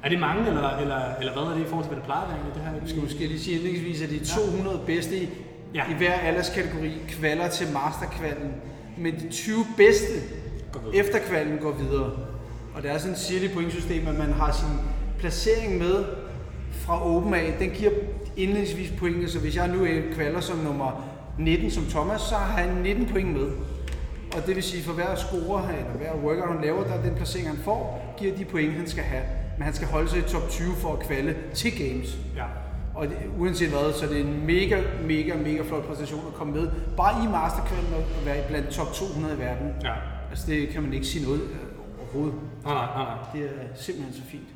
Er 0.02 0.08
det 0.08 0.18
mange, 0.20 0.48
eller, 0.48 0.76
eller, 0.76 1.00
eller 1.20 1.32
hvad 1.32 1.42
er 1.42 1.54
det 1.56 1.60
i 1.60 1.68
forhold 1.68 1.84
til, 1.84 1.88
hvad 1.88 1.96
det 1.96 2.04
plejer 2.04 2.22
at 2.22 2.28
være 2.28 2.38
egentlig, 2.38 2.54
det 2.54 2.62
her? 2.72 2.80
Vi 2.84 2.88
skal 2.90 3.02
måske 3.02 3.18
lige 3.18 3.40
sige 3.40 3.56
indlægsvis, 3.56 4.02
at 4.02 4.10
de 4.10 4.24
200 4.24 4.80
bedste 4.86 5.16
i, 5.16 5.28
Ja. 5.74 5.82
i 5.90 5.94
hver 5.94 6.12
alderskategori 6.12 6.92
kvalder 7.08 7.48
til 7.48 7.66
masterkvalen. 7.72 8.52
Men 8.98 9.14
de 9.14 9.28
20 9.30 9.56
bedste 9.76 10.12
Efter 10.94 11.18
kvalen 11.18 11.58
går 11.58 11.72
videre. 11.72 12.10
Og 12.74 12.82
der 12.82 12.90
er 12.92 12.98
sådan 12.98 13.12
et 13.12 13.18
sirligt 13.18 13.52
pointsystem, 13.54 14.06
at 14.06 14.18
man 14.18 14.32
har 14.32 14.52
sin 14.52 14.68
placering 15.18 15.78
med 15.78 16.04
fra 16.72 17.06
åben 17.06 17.34
af. 17.34 17.56
Den 17.58 17.70
giver 17.70 17.90
indlægsvis 18.36 18.92
point. 18.98 19.30
Så 19.30 19.38
hvis 19.38 19.56
jeg 19.56 19.68
nu 19.68 19.84
er 19.84 20.00
kvalder 20.14 20.40
som 20.40 20.56
nummer 20.58 21.04
19 21.38 21.70
som 21.70 21.84
Thomas, 21.84 22.20
så 22.20 22.34
har 22.34 22.62
han 22.62 22.74
19 22.82 23.06
point 23.06 23.32
med. 23.32 23.46
Og 24.36 24.46
det 24.46 24.54
vil 24.56 24.62
sige, 24.62 24.82
for 24.82 24.92
hver 24.92 25.14
scorer, 25.14 25.62
han- 25.62 25.74
eller 25.74 25.92
hver 25.98 26.14
workout 26.24 26.48
han 26.54 26.64
laver, 26.64 26.84
der 26.84 26.94
er 26.94 27.02
den 27.02 27.14
placering 27.14 27.48
han 27.48 27.56
får, 27.64 28.14
giver 28.18 28.36
de 28.36 28.44
point, 28.44 28.72
han 28.72 28.86
skal 28.86 29.04
have. 29.04 29.22
Men 29.58 29.64
han 29.64 29.74
skal 29.74 29.88
holde 29.88 30.08
sig 30.08 30.18
i 30.18 30.22
top 30.22 30.48
20 30.48 30.74
for 30.76 30.92
at 30.92 30.98
kvalde 30.98 31.34
til 31.54 31.78
games. 31.78 32.16
Ja. 32.36 32.44
Og 32.94 33.06
det, 33.06 33.16
uanset 33.38 33.68
hvad, 33.68 33.92
så 33.92 34.04
er 34.04 34.08
det 34.08 34.20
en 34.20 34.46
mega, 34.46 34.82
mega, 35.06 35.32
mega 35.36 35.62
flot 35.62 35.84
præstation 35.88 36.20
at 36.28 36.34
komme 36.34 36.52
med. 36.52 36.68
Bare 36.96 37.24
i 37.24 37.28
masterkvalen 37.28 37.94
og 37.94 38.26
være 38.26 38.48
blandt 38.48 38.68
top 38.68 38.92
200 38.92 39.34
i 39.34 39.38
verden. 39.38 39.68
Ja. 39.84 39.92
Altså 40.32 40.46
det 40.46 40.68
kan 40.68 40.82
man 40.82 40.92
ikke 40.92 41.06
sige 41.06 41.24
noget 41.24 41.40
øh, 41.42 41.56
overhovedet. 42.00 42.34
Nej, 42.64 42.74
nej, 42.74 43.04
nej. 43.04 43.14
Det 43.34 43.44
er 43.44 43.48
simpelthen 43.74 44.14
så 44.14 44.22
fint. 44.30 44.48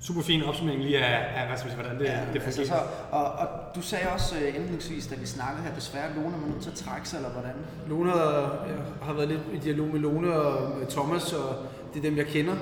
Super 0.00 0.22
fin 0.22 0.42
opsummering 0.42 0.82
lige 0.82 0.98
af, 0.98 1.40
af 1.40 1.46
hvad 1.48 1.58
skal 1.58 1.70
sige, 1.70 1.80
hvordan 1.82 1.98
det, 1.98 2.04
Ja, 2.04 2.20
det 2.32 2.42
altså, 2.42 2.60
fungerer. 2.60 2.78
så, 2.78 2.84
og, 3.10 3.24
og 3.24 3.48
du 3.74 3.82
sagde 3.82 4.08
også 4.14 4.34
uh, 4.36 4.48
indledningsvis, 4.48 5.06
da 5.06 5.14
vi 5.14 5.26
snakkede 5.26 5.62
her, 5.62 5.74
desværre 5.74 6.14
Lone 6.14 6.32
var 6.42 6.48
nødt 6.48 6.62
til 6.62 6.70
at 6.70 6.76
trække 6.76 7.08
sig, 7.08 7.16
eller 7.16 7.30
hvordan? 7.30 7.52
Lone 7.88 8.10
har, 8.10 8.64
jeg 8.68 8.76
har 9.02 9.12
været 9.12 9.28
lidt 9.28 9.40
i 9.54 9.58
dialog 9.58 9.86
med 9.88 10.00
Lone 10.00 10.32
og 10.36 10.78
med 10.78 10.86
Thomas, 10.86 11.32
og 11.32 11.56
det 11.94 11.98
er 11.98 12.02
dem, 12.10 12.16
jeg 12.16 12.26
kender. 12.26 12.54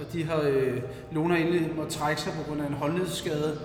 Og 0.00 0.12
de 0.12 0.24
har, 0.24 0.40
øh, 0.40 0.82
Lone 1.12 1.34
har 1.34 1.40
egentlig 1.40 1.70
måttet 1.76 1.92
trække 1.94 2.20
sig 2.20 2.32
på 2.32 2.42
grund 2.48 2.60
af 2.62 2.66
en 2.66 2.74
håndledsskade, 2.74 3.58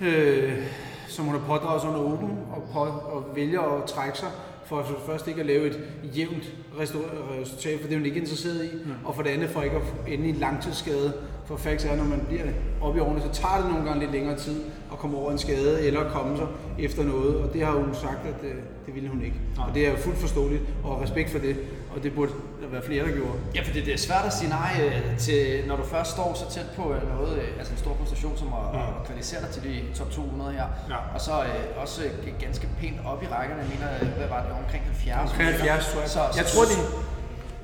øh, 0.00 0.66
som 1.08 1.24
hun 1.24 1.34
har 1.34 1.46
pådraget 1.46 1.80
sig 1.80 1.90
under 1.90 2.02
åben, 2.02 2.38
og, 2.52 2.62
på, 2.72 2.78
og 2.78 3.36
vælger 3.36 3.60
at 3.60 3.88
trække 3.88 4.18
sig. 4.18 4.28
For 4.64 4.82
for 4.82 4.94
det 4.94 5.02
første 5.06 5.30
ikke 5.30 5.40
at 5.40 5.46
lave 5.46 5.66
et 5.66 5.80
jævnt 6.16 6.52
resultat, 6.80 7.80
for 7.80 7.86
det 7.86 7.94
er 7.94 7.98
hun 7.98 8.06
ikke 8.06 8.20
interesseret 8.20 8.64
i, 8.64 8.68
mm. 8.84 8.92
og 9.04 9.14
for 9.14 9.22
det 9.22 9.30
andet 9.30 9.50
for 9.50 9.62
ikke 9.62 9.76
at 9.76 9.82
ende 10.12 10.26
i 10.26 10.28
en 10.28 10.36
langtidsskade. 10.36 11.12
For 11.46 11.56
facts 11.56 11.84
er, 11.84 11.96
når 11.96 12.04
man 12.04 12.20
bliver 12.28 12.44
oppe 12.80 12.98
i 12.98 13.02
årene, 13.02 13.20
så 13.20 13.28
tager 13.32 13.56
det 13.62 13.70
nogle 13.70 13.84
gange 13.84 14.00
lidt 14.00 14.12
længere 14.12 14.36
tid 14.36 14.60
at 14.92 14.98
komme 14.98 15.16
over 15.16 15.32
en 15.32 15.38
skade 15.38 15.86
eller 15.86 16.10
komme 16.10 16.36
sig 16.36 16.46
efter 16.78 17.04
noget, 17.04 17.36
og 17.36 17.52
det 17.52 17.62
har 17.62 17.72
hun 17.72 17.94
sagt, 17.94 18.26
at 18.26 18.50
øh, 18.50 18.54
det 18.86 18.94
ville 18.94 19.08
hun 19.08 19.22
ikke. 19.22 19.36
Nej. 19.56 19.68
Og 19.68 19.74
det 19.74 19.86
er 19.86 19.90
jo 19.90 19.96
fuldt 19.96 20.18
forståeligt, 20.18 20.62
og 20.84 21.02
respekt 21.02 21.30
for 21.30 21.38
det, 21.38 21.56
og 21.96 22.02
det 22.02 22.14
burde 22.14 22.32
være 22.72 22.82
flere, 22.82 23.02
der 23.08 23.12
gjorde. 23.20 23.36
Ja, 23.54 23.60
for 23.66 23.72
det, 23.72 23.86
det 23.86 23.94
er 23.94 23.98
svært 24.08 24.24
at 24.30 24.34
sige 24.38 24.48
nej 24.48 24.72
øh, 24.84 25.18
til, 25.18 25.40
når 25.68 25.76
du 25.76 25.84
først 25.94 26.10
står 26.10 26.28
så 26.42 26.46
tæt 26.54 26.66
på 26.76 26.84
øh, 26.94 27.00
noget, 27.16 27.32
øh, 27.42 27.48
altså 27.58 27.72
en 27.72 27.78
stor 27.78 27.92
præstation, 28.00 28.34
som 28.38 28.48
at, 28.60 28.78
Ja. 28.78 28.80
at 28.88 28.94
kvalificere 29.06 29.40
dig 29.44 29.50
til 29.50 29.62
de 29.68 29.74
top 29.98 30.10
200 30.10 30.52
her. 30.52 30.66
Ja. 30.92 30.96
Og 31.14 31.20
så 31.20 31.32
øh, 31.32 31.82
også 31.84 32.00
ganske 32.40 32.68
pænt 32.80 32.98
op 33.06 33.22
i 33.22 33.26
rækkerne. 33.26 33.60
Jeg 33.64 33.70
mener, 33.74 33.88
hvad 34.18 34.28
var 34.28 34.40
det, 34.44 34.50
omkring 34.64 34.82
70? 34.84 35.30
Omkring 35.30 35.48
70, 35.48 35.92
tror 35.92 36.00
jeg. 36.00 36.10
Så, 36.10 36.20
Jeg 36.36 36.44
så, 36.46 36.54
tror, 36.56 36.64
det 36.72 36.78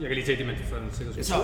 Jeg 0.00 0.06
kan 0.08 0.14
lige 0.16 0.26
tage 0.26 0.38
det, 0.38 0.46
men 0.46 0.56
for 0.70 0.76
en 0.76 0.82
sikkerheds 0.92 1.26
Så, 1.26 1.34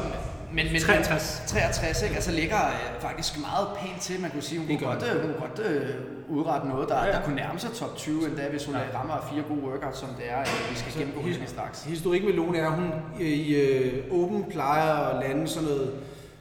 men, 0.52 0.66
men, 0.72 0.80
63. 0.80 1.42
63, 1.46 2.02
ikke? 2.02 2.14
Altså 2.14 2.32
ligger 2.32 2.56
øh, 2.66 3.00
faktisk 3.00 3.40
meget 3.40 3.66
pænt 3.80 4.00
til. 4.00 4.20
Man 4.20 4.30
kunne 4.30 4.42
sige, 4.42 4.58
hun 4.58 4.68
Det 4.68 4.78
kunne 4.78 4.88
godt, 4.90 5.04
øh, 5.14 5.20
hun 5.22 5.30
kunne 5.32 5.40
godt 5.48 5.60
øh, 5.66 5.90
udrette 6.28 6.68
noget, 6.68 6.88
der, 6.88 6.96
Ja, 6.98 7.04
ja. 7.06 7.12
der 7.12 7.22
kunne 7.22 7.36
nærme 7.36 7.58
sig 7.58 7.70
top 7.72 7.96
20 7.96 8.26
endda, 8.26 8.48
hvis 8.50 8.64
hun 8.66 8.74
Ja. 8.74 8.80
ja. 8.80 8.98
rammer 8.98 9.28
fire 9.32 9.42
gode 9.48 9.60
workouts, 9.72 9.98
som 9.98 10.08
det 10.08 10.24
er, 10.30 10.40
øh, 10.40 10.70
vi 10.70 10.76
skal 10.76 10.92
gennemgå 10.98 11.20
his- 11.20 11.38
lige 11.38 11.46
straks. 11.48 11.82
Historik 11.84 12.24
med 12.24 12.32
Lone 12.32 12.58
er, 12.58 12.66
at 12.70 12.72
hun 12.72 12.90
i 13.20 13.54
øh, 13.54 14.04
Open 14.22 14.44
plejer 14.50 14.92
at 14.92 15.28
lande 15.28 15.48
sådan 15.48 15.68
noget, 15.68 15.90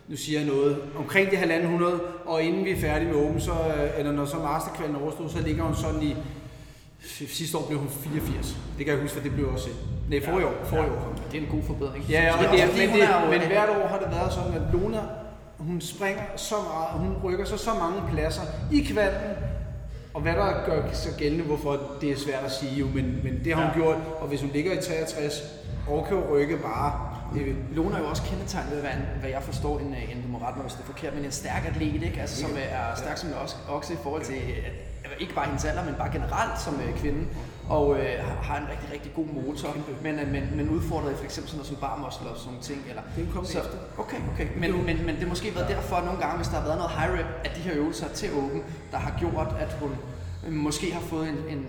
nu 0.08 0.15
siger 0.17 0.39
jeg 0.39 0.48
noget, 0.48 0.77
omkring 0.98 1.29
det 1.29 1.38
halvanden 1.38 1.70
hundrede, 1.70 2.00
og 2.25 2.41
inden 2.43 2.65
vi 2.65 2.72
er 2.72 2.79
færdige 2.82 3.12
med 3.12 3.20
Open, 3.25 3.41
så, 3.41 3.51
øh, 3.51 4.00
eller 4.00 4.12
når 4.12 4.25
så 4.25 4.38
masterkvalen 4.38 4.96
overstod, 4.96 5.29
så 5.29 5.39
ligger 5.41 5.63
hun 5.63 5.75
sådan 5.75 6.01
i, 6.03 6.15
sidste 7.27 7.58
år 7.58 7.65
blev 7.67 7.79
hun 7.79 7.89
84. 7.89 8.58
Det 8.77 8.86
kan 8.86 8.93
jeg 8.93 9.01
huske, 9.01 9.15
for 9.15 9.24
det 9.24 9.34
blev 9.34 9.48
også 9.50 9.65
set. 9.65 9.75
Nej, 10.10 10.25
forrige 10.25 10.48
år. 10.48 10.53
Forrige 10.63 10.91
år. 10.91 11.15
Det 11.34 11.42
er 11.42 11.46
en 11.46 11.52
god 11.52 11.63
forbedring. 11.63 12.04
Ja, 12.10 12.34
og 12.38 12.44
er 12.44 12.52
det 12.52 12.62
er, 12.63 12.68
men, 12.68 12.75
det, 12.78 13.30
men 13.30 13.42
øh, 13.42 13.48
hvert 13.48 13.70
år 13.70 13.88
har 13.88 14.00
det 14.00 14.08
været 14.12 14.34
sådan, 14.34 14.54
at 14.54 14.62
Luna, 14.74 15.00
hun 15.60 15.82
springer 15.82 16.24
så 16.36 16.56
meget, 16.74 16.90
hun 17.08 17.13
rykker 17.24 17.46
så 17.46 17.58
så 17.58 17.70
mange 17.80 18.02
pladser 18.12 18.42
i 18.72 18.80
kvalden, 18.92 19.32
og 20.13 20.22
hvad 20.22 20.34
der 20.34 20.66
gør 20.66 20.82
sig 20.94 21.13
gældende, 21.18 21.46
hvorfor 21.46 21.82
det 22.02 22.12
er 22.12 22.18
svært 22.18 22.44
at 22.46 22.52
sige 22.52 22.72
jo, 22.80 22.86
men, 22.94 23.20
men 23.24 23.42
det 23.44 23.54
har 23.56 23.62
hun 23.62 23.72
Ja. 23.75 23.80
gjort, 23.80 23.98
og 24.22 24.28
hvis 24.28 24.42
hun 24.42 24.50
ligger 24.54 24.72
i 24.72 24.82
63, 24.82 25.44
og 25.88 26.06
kan 26.10 26.18
rykke 26.32 26.58
bare, 26.58 26.90
det, 27.34 27.56
Lone 27.75 27.96
er 27.96 28.00
jo 28.00 28.06
også 28.10 28.24
kendetegnet 28.24 28.72
ved 28.72 28.84
at 28.84 28.98
en, 28.98 29.06
hvad 29.20 29.30
jeg 29.30 29.44
forstår, 29.44 29.80
en, 29.80 29.94
øh, 29.94 30.12
en 30.16 30.22
du 30.22 30.28
må 30.28 30.38
rette 30.38 30.58
mig, 30.58 30.63
hvis 30.63 30.74
det 30.74 30.82
er 30.82 30.86
forkert, 30.86 31.16
men 31.16 31.25
en 31.25 31.32
stærk 31.32 31.66
atlet, 31.68 32.04
ikke? 32.04 32.22
Altså, 32.22 32.42
som 32.42 32.52
øh, 32.52 32.72
er 32.72 32.96
stærk 32.96 33.18
som 33.18 33.30
en 33.30 33.36
okse 33.70 33.94
i 33.94 33.98
forhold 34.04 34.24
til, 34.24 34.36
øh, 34.36 35.12
ikke 35.20 35.34
bare 35.34 35.46
hendes 35.46 35.66
alder, 35.66 35.86
men 35.86 35.96
bare 35.96 36.12
generelt 36.12 36.62
som 36.62 36.74
øh, 36.88 37.00
kvinde, 37.00 37.25
og 37.70 38.00
øh, 38.00 38.05
har- 38.41 38.58
en 38.58 38.67
rigtig, 38.74 38.89
rigtig 38.93 39.12
god 39.15 39.25
motor, 39.25 39.70
men, 40.03 40.20
øh, 40.20 40.32
men, 40.32 40.43
men 40.55 40.70
udfordret 40.70 41.12
i 41.12 41.15
for 41.15 41.24
eksempel 41.24 41.50
sådan 41.50 41.58
noget 41.58 41.67
som 41.67 41.75
barmuskel 41.75 42.27
og 42.27 42.38
sådan 42.38 42.48
nogle 42.51 42.63
ting. 42.70 42.79
Eller, 42.89 43.01
Det 43.15 43.27
er 43.39 43.43
så, 43.43 43.58
efter. 43.60 43.77
Okay, 43.98 44.17
okay. 44.34 44.48
Men, 44.62 44.72
men, 44.86 44.96
men 45.05 45.13
det 45.15 45.20
har 45.24 45.29
måske 45.36 45.55
været 45.55 45.70
derfor 45.70 46.01
nogle 46.08 46.20
gange, 46.24 46.36
hvis 46.38 46.48
der 46.48 46.58
har 46.60 46.65
været 46.70 46.77
noget 46.77 46.91
high 47.00 47.12
rep 47.20 47.29
af 47.46 47.51
de 47.55 47.62
her 47.62 47.74
øvelser 47.82 48.08
til 48.20 48.29
åben, 48.41 48.62
der 48.91 48.98
har 48.98 49.13
gjort, 49.20 49.50
at 49.60 49.72
hun 49.82 49.91
øh, 50.48 50.53
måske 50.53 50.93
har 50.93 51.01
fået 51.01 51.29
en, 51.29 51.38
en 51.58 51.65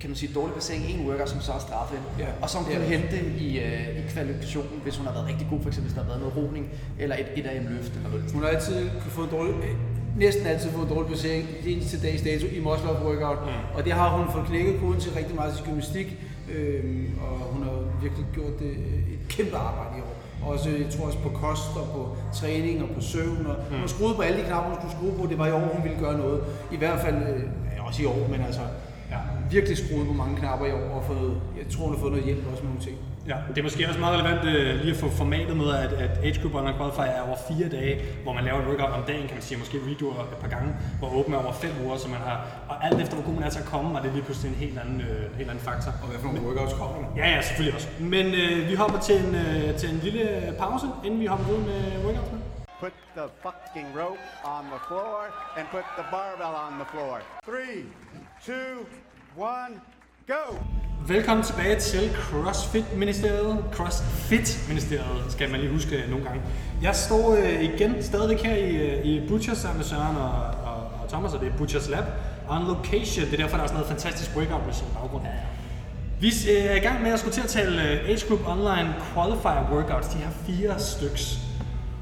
kan 0.00 0.10
man 0.10 0.16
sige, 0.16 0.34
dårlig 0.34 0.52
placering 0.52 0.90
i 0.90 0.92
en 1.00 1.06
worker, 1.08 1.26
som 1.26 1.40
så 1.40 1.52
er 1.52 1.58
straffet. 1.58 1.98
Ja. 2.18 2.26
Og 2.42 2.50
som 2.50 2.64
Ja. 2.70 2.74
kunne 2.76 2.86
hente 2.86 3.16
i, 3.38 3.58
øh, 3.58 3.98
i 3.98 4.02
kvalifikationen, 4.08 4.80
hvis 4.82 4.96
hun 4.96 5.06
har 5.06 5.12
været 5.14 5.26
rigtig 5.26 5.46
god, 5.50 5.60
for 5.60 5.68
eksempel 5.68 5.88
hvis 5.88 5.94
der 5.94 6.02
har 6.02 6.08
været 6.08 6.20
noget 6.20 6.36
roning, 6.36 6.68
eller 6.98 7.16
et, 7.16 7.26
et 7.36 7.46
AM 7.46 7.66
løft, 7.76 7.92
eller 7.96 8.08
noget. 8.10 8.32
hun 8.32 8.42
har 8.42 8.48
altid 8.48 8.90
fået 9.00 9.30
dårlig, 9.30 9.54
øh, 9.54 9.74
næsten 10.16 10.46
altid 10.46 10.70
fået 10.70 10.88
dårlig 10.88 11.06
placering 11.06 11.48
indtil 11.66 11.90
til 11.90 12.02
dags 12.02 12.22
dato 12.22 12.46
i 12.46 12.60
up 12.60 13.04
workout, 13.04 13.38
mm. 13.46 13.76
og 13.76 13.84
det 13.84 13.92
har 13.92 14.08
hun 14.16 14.26
fået 14.32 14.46
knækket 14.46 14.80
koden 14.80 15.00
til 15.00 15.12
rigtig 15.12 15.34
meget 15.34 15.54
til 15.54 15.64
gymnastik, 15.64 16.16
øh, 16.54 16.84
og 17.20 17.38
hun 17.38 17.62
har 17.62 17.72
virkelig 18.02 18.26
gjort 18.34 18.58
det, 18.58 18.70
øh, 18.70 19.12
et 19.14 19.28
kæmpe 19.28 19.56
arbejde 19.56 19.98
i 19.98 20.00
år. 20.00 20.14
Også, 20.50 20.68
jeg 20.70 20.90
tror 20.90 21.06
også 21.06 21.18
på 21.18 21.28
kost 21.28 21.76
og 21.76 21.86
på 21.94 22.16
træning 22.34 22.82
og 22.82 22.88
på 22.88 23.00
søvn, 23.00 23.46
og 23.46 23.54
hun 23.70 23.80
har 23.80 23.86
skruet 23.86 24.16
på 24.16 24.22
alle 24.22 24.38
de 24.40 24.44
knapper, 24.44 24.70
hun 24.70 24.78
skulle 24.80 24.94
skrue 24.96 25.14
på. 25.20 25.30
Det 25.30 25.38
var 25.38 25.46
i 25.46 25.52
år, 25.52 25.58
hun 25.58 25.84
ville 25.84 25.98
gøre 26.00 26.18
noget. 26.18 26.40
I 26.72 26.76
hvert 26.76 27.00
fald, 27.00 27.16
øh, 27.16 27.86
også 27.86 28.02
i 28.02 28.06
år, 28.06 28.28
men 28.30 28.40
altså. 28.40 28.60
Virkelig 29.52 29.76
skruet 29.78 30.06
på 30.06 30.12
mange 30.22 30.34
knapper 30.40 30.66
i 30.66 30.72
år, 30.72 30.88
og 30.98 31.04
fået, 31.04 31.40
jeg 31.58 31.66
tror, 31.72 31.84
hun 31.84 31.94
har 31.94 32.00
fået 32.00 32.12
noget 32.12 32.26
hjælp 32.28 32.42
også 32.50 32.62
med 32.62 32.70
nogle 32.72 32.84
ting. 32.88 32.96
Ja, 33.30 33.36
det 33.48 33.58
er 33.58 33.62
måske 33.62 33.88
også 33.88 34.00
meget 34.00 34.14
relevant 34.18 34.42
øh, 34.52 34.80
lige 34.82 34.94
at 34.96 35.00
få 35.04 35.08
formatet 35.22 35.56
med, 35.62 35.68
at, 35.84 35.92
at 36.04 36.12
Age 36.26 36.38
Group 36.40 36.54
Online 36.54 36.76
Qualifier 36.78 37.12
er 37.18 37.22
over 37.28 37.38
fire 37.48 37.68
dage, 37.76 37.94
hvor 38.22 38.32
man 38.32 38.44
laver 38.44 38.58
et 38.62 38.66
workout 38.70 38.92
om 38.98 39.02
dagen, 39.10 39.24
kan 39.28 39.36
man 39.38 39.42
sige, 39.48 39.58
måske 39.58 39.76
redoer 39.88 40.22
et 40.34 40.40
par 40.44 40.50
gange, 40.54 40.70
hvor 40.98 41.08
åben 41.18 41.34
er 41.34 41.38
over 41.44 41.52
fem 41.52 41.72
uger, 41.84 41.96
så 42.02 42.08
man 42.08 42.20
har, 42.28 42.36
og 42.70 42.76
alt 42.86 43.00
efter 43.02 43.14
hvor 43.16 43.26
god 43.28 43.34
man 43.38 43.44
er 43.48 43.52
til 43.56 43.62
at 43.64 43.70
komme, 43.74 43.98
er 43.98 44.02
det 44.02 44.12
lige 44.12 44.24
pludselig 44.28 44.48
en 44.54 44.58
helt 44.64 44.78
anden, 44.82 45.00
øh, 45.00 45.36
helt 45.38 45.50
anden 45.50 45.64
faktor. 45.70 45.92
Og 46.02 46.06
hvad 46.08 46.18
for 46.20 46.26
nogle 46.26 46.42
workouts 46.48 46.74
kommer 46.80 46.96
der? 46.96 47.08
Ja, 47.20 47.26
ja, 47.34 47.42
selvfølgelig 47.48 47.74
også. 47.78 47.88
Men 48.14 48.26
øh, 48.42 48.70
vi 48.70 48.74
hopper 48.82 48.98
til 49.08 49.16
en, 49.24 49.34
øh, 49.42 49.68
til 49.80 49.88
en 49.94 49.98
lille 50.06 50.22
pause, 50.62 50.86
inden 51.06 51.20
vi 51.20 51.26
hopper 51.32 51.46
ud 51.54 51.60
med 51.70 51.80
workoutsene. 52.06 52.40
Put 52.82 52.94
the 53.18 53.26
fucking 53.44 53.88
rope 54.00 54.24
on 54.54 54.62
the 54.74 54.80
floor 54.88 55.18
and 55.56 55.64
put 55.74 55.86
the 55.98 56.06
barbell 56.14 56.54
on 56.66 56.72
the 56.80 56.88
floor. 56.92 57.14
Three, 57.50 57.78
two, 58.46 58.70
one, 59.36 59.80
go! 60.26 60.56
Velkommen 61.06 61.44
tilbage 61.44 61.80
til 61.80 62.10
CrossFit-ministeriet. 62.14 63.64
CrossFit-ministeriet 63.72 65.32
skal 65.32 65.50
man 65.50 65.60
lige 65.60 65.72
huske 65.72 66.04
nogle 66.10 66.24
gange. 66.24 66.42
Jeg 66.82 66.94
står 66.94 67.34
øh, 67.34 67.62
igen 67.62 68.02
stadigvæk 68.02 68.42
her 68.42 68.56
i, 68.56 68.76
øh, 68.76 69.06
i 69.06 69.28
Butchers 69.28 69.58
sammen 69.58 69.76
med 69.78 69.84
Søren 69.84 70.16
og, 70.16 70.30
og, 70.64 71.02
og 71.02 71.08
Thomas, 71.08 71.32
og 71.34 71.40
det 71.40 71.48
er 71.48 71.56
Butchers 71.56 71.88
Lab. 71.88 72.04
On 72.48 72.66
location, 72.66 73.26
det 73.26 73.32
er 73.32 73.36
derfor, 73.36 73.56
der 73.56 73.64
er 73.64 73.68
sådan 73.68 73.80
noget 73.80 73.88
fantastisk 73.88 74.36
workout 74.36 74.66
med 74.66 74.74
sin 74.74 74.86
baggrund. 74.94 75.22
Vi 76.20 76.32
øh, 76.50 76.64
er 76.64 76.76
i 76.76 76.78
gang 76.78 77.02
med 77.02 77.12
at 77.12 77.18
skulle 77.18 77.34
til 77.34 77.42
at 77.42 77.48
tale 77.48 77.82
øh, 77.82 78.08
Age 78.08 78.26
Group 78.28 78.40
Online 78.46 78.94
Qualifier 79.14 79.70
Workouts. 79.72 80.08
De 80.08 80.18
har 80.18 80.32
fire 80.46 80.80
styks. 80.80 81.38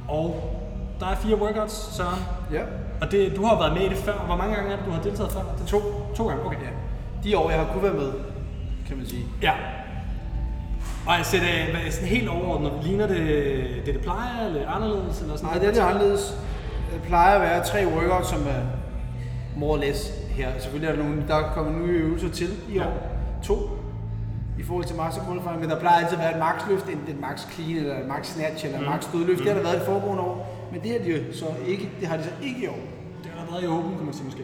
Og 0.09 0.57
der 1.01 1.07
er 1.07 1.17
fire 1.17 1.37
workouts, 1.37 1.97
Søren. 1.97 2.23
Ja. 2.53 2.63
Og 3.01 3.11
det, 3.11 3.37
du 3.37 3.45
har 3.45 3.59
været 3.59 3.73
med 3.73 3.83
i 3.83 3.89
det 3.89 3.97
før. 3.97 4.19
Hvor 4.27 4.37
mange 4.37 4.55
gange 4.55 4.73
er 4.73 4.77
det, 4.77 4.87
du 4.87 4.91
har 4.91 5.03
deltaget 5.03 5.33
før? 5.33 5.41
Det 5.41 5.63
er 5.63 5.67
to. 5.67 5.81
To 6.17 6.29
gange, 6.29 6.45
okay. 6.45 6.57
ja. 6.57 6.90
De 7.25 7.39
år, 7.39 7.51
jeg 7.51 7.59
har 7.59 7.73
kunne 7.73 7.83
være 7.83 7.95
med, 7.95 8.13
kan 8.89 8.97
man 8.97 9.07
sige. 9.07 9.25
Ja. 9.43 9.53
Og 11.07 11.17
altså, 11.17 11.37
det 11.37 11.87
er 11.87 11.91
sådan 11.91 12.09
helt 12.09 12.29
overordnet. 12.29 12.73
Ligner 12.85 13.07
det 13.07 13.17
det, 13.87 13.95
det 13.95 14.01
plejer, 14.03 14.47
eller 14.47 14.69
anderledes? 14.71 15.21
Eller 15.23 15.37
sådan 15.37 15.49
Nej, 15.51 15.55
det 15.59 15.63
er 15.69 15.73
lidt 15.73 15.83
anderledes. 15.83 16.35
Det 16.95 17.03
plejer 17.03 17.35
at 17.35 17.41
være 17.41 17.65
tre 17.65 17.87
workouts, 17.87 18.29
som 18.29 18.41
er 18.41 18.63
more 19.57 19.71
or 19.73 19.77
less 19.77 20.13
her. 20.31 20.49
Selvfølgelig 20.59 20.89
er 20.93 20.97
der 20.97 21.03
nogle, 21.05 21.25
der 21.29 21.35
er 21.37 21.53
kommet 21.55 21.83
nye 21.87 21.93
øvelser 21.99 22.29
til 22.31 22.49
i 22.69 22.75
Ja. 22.75 22.87
år. 22.87 22.93
To 23.43 23.57
i 24.59 24.63
forhold 24.63 24.85
til 24.85 24.97
max 24.97 25.15
qualifying, 25.27 25.61
men 25.61 25.71
der 25.71 25.81
plejer 25.81 25.97
altid 26.05 26.17
at 26.17 26.23
være 26.23 26.33
et 26.33 26.39
max 26.39 26.63
løft, 26.71 26.87
enten 26.89 27.15
et 27.15 27.21
max 27.21 27.41
clean, 27.53 27.77
eller 27.77 27.99
et 28.01 28.09
max 28.09 28.27
snatch, 28.27 28.65
eller 28.67 28.79
et 28.81 28.87
max 28.87 29.07
dødløft. 29.13 29.39
Det 29.41 29.49
har 29.49 29.55
der 29.55 29.63
været 29.63 29.83
i 29.83 29.85
foregående 29.87 30.23
år, 30.23 30.69
men 30.73 30.81
det, 30.83 30.91
er 30.97 31.05
de 31.05 31.37
så 31.37 31.45
ikke, 31.67 31.91
det 32.01 32.09
har 32.09 32.17
de 32.17 32.23
så 32.25 32.31
ikke 32.43 32.61
i 32.65 32.67
år. 32.67 32.79
Det 33.23 33.31
har 33.35 33.45
der 33.45 33.53
været 33.53 33.65
i 33.65 33.67
åben, 33.67 33.97
kan 33.97 34.05
man 34.05 34.15
sige 34.15 34.25
måske. 34.25 34.43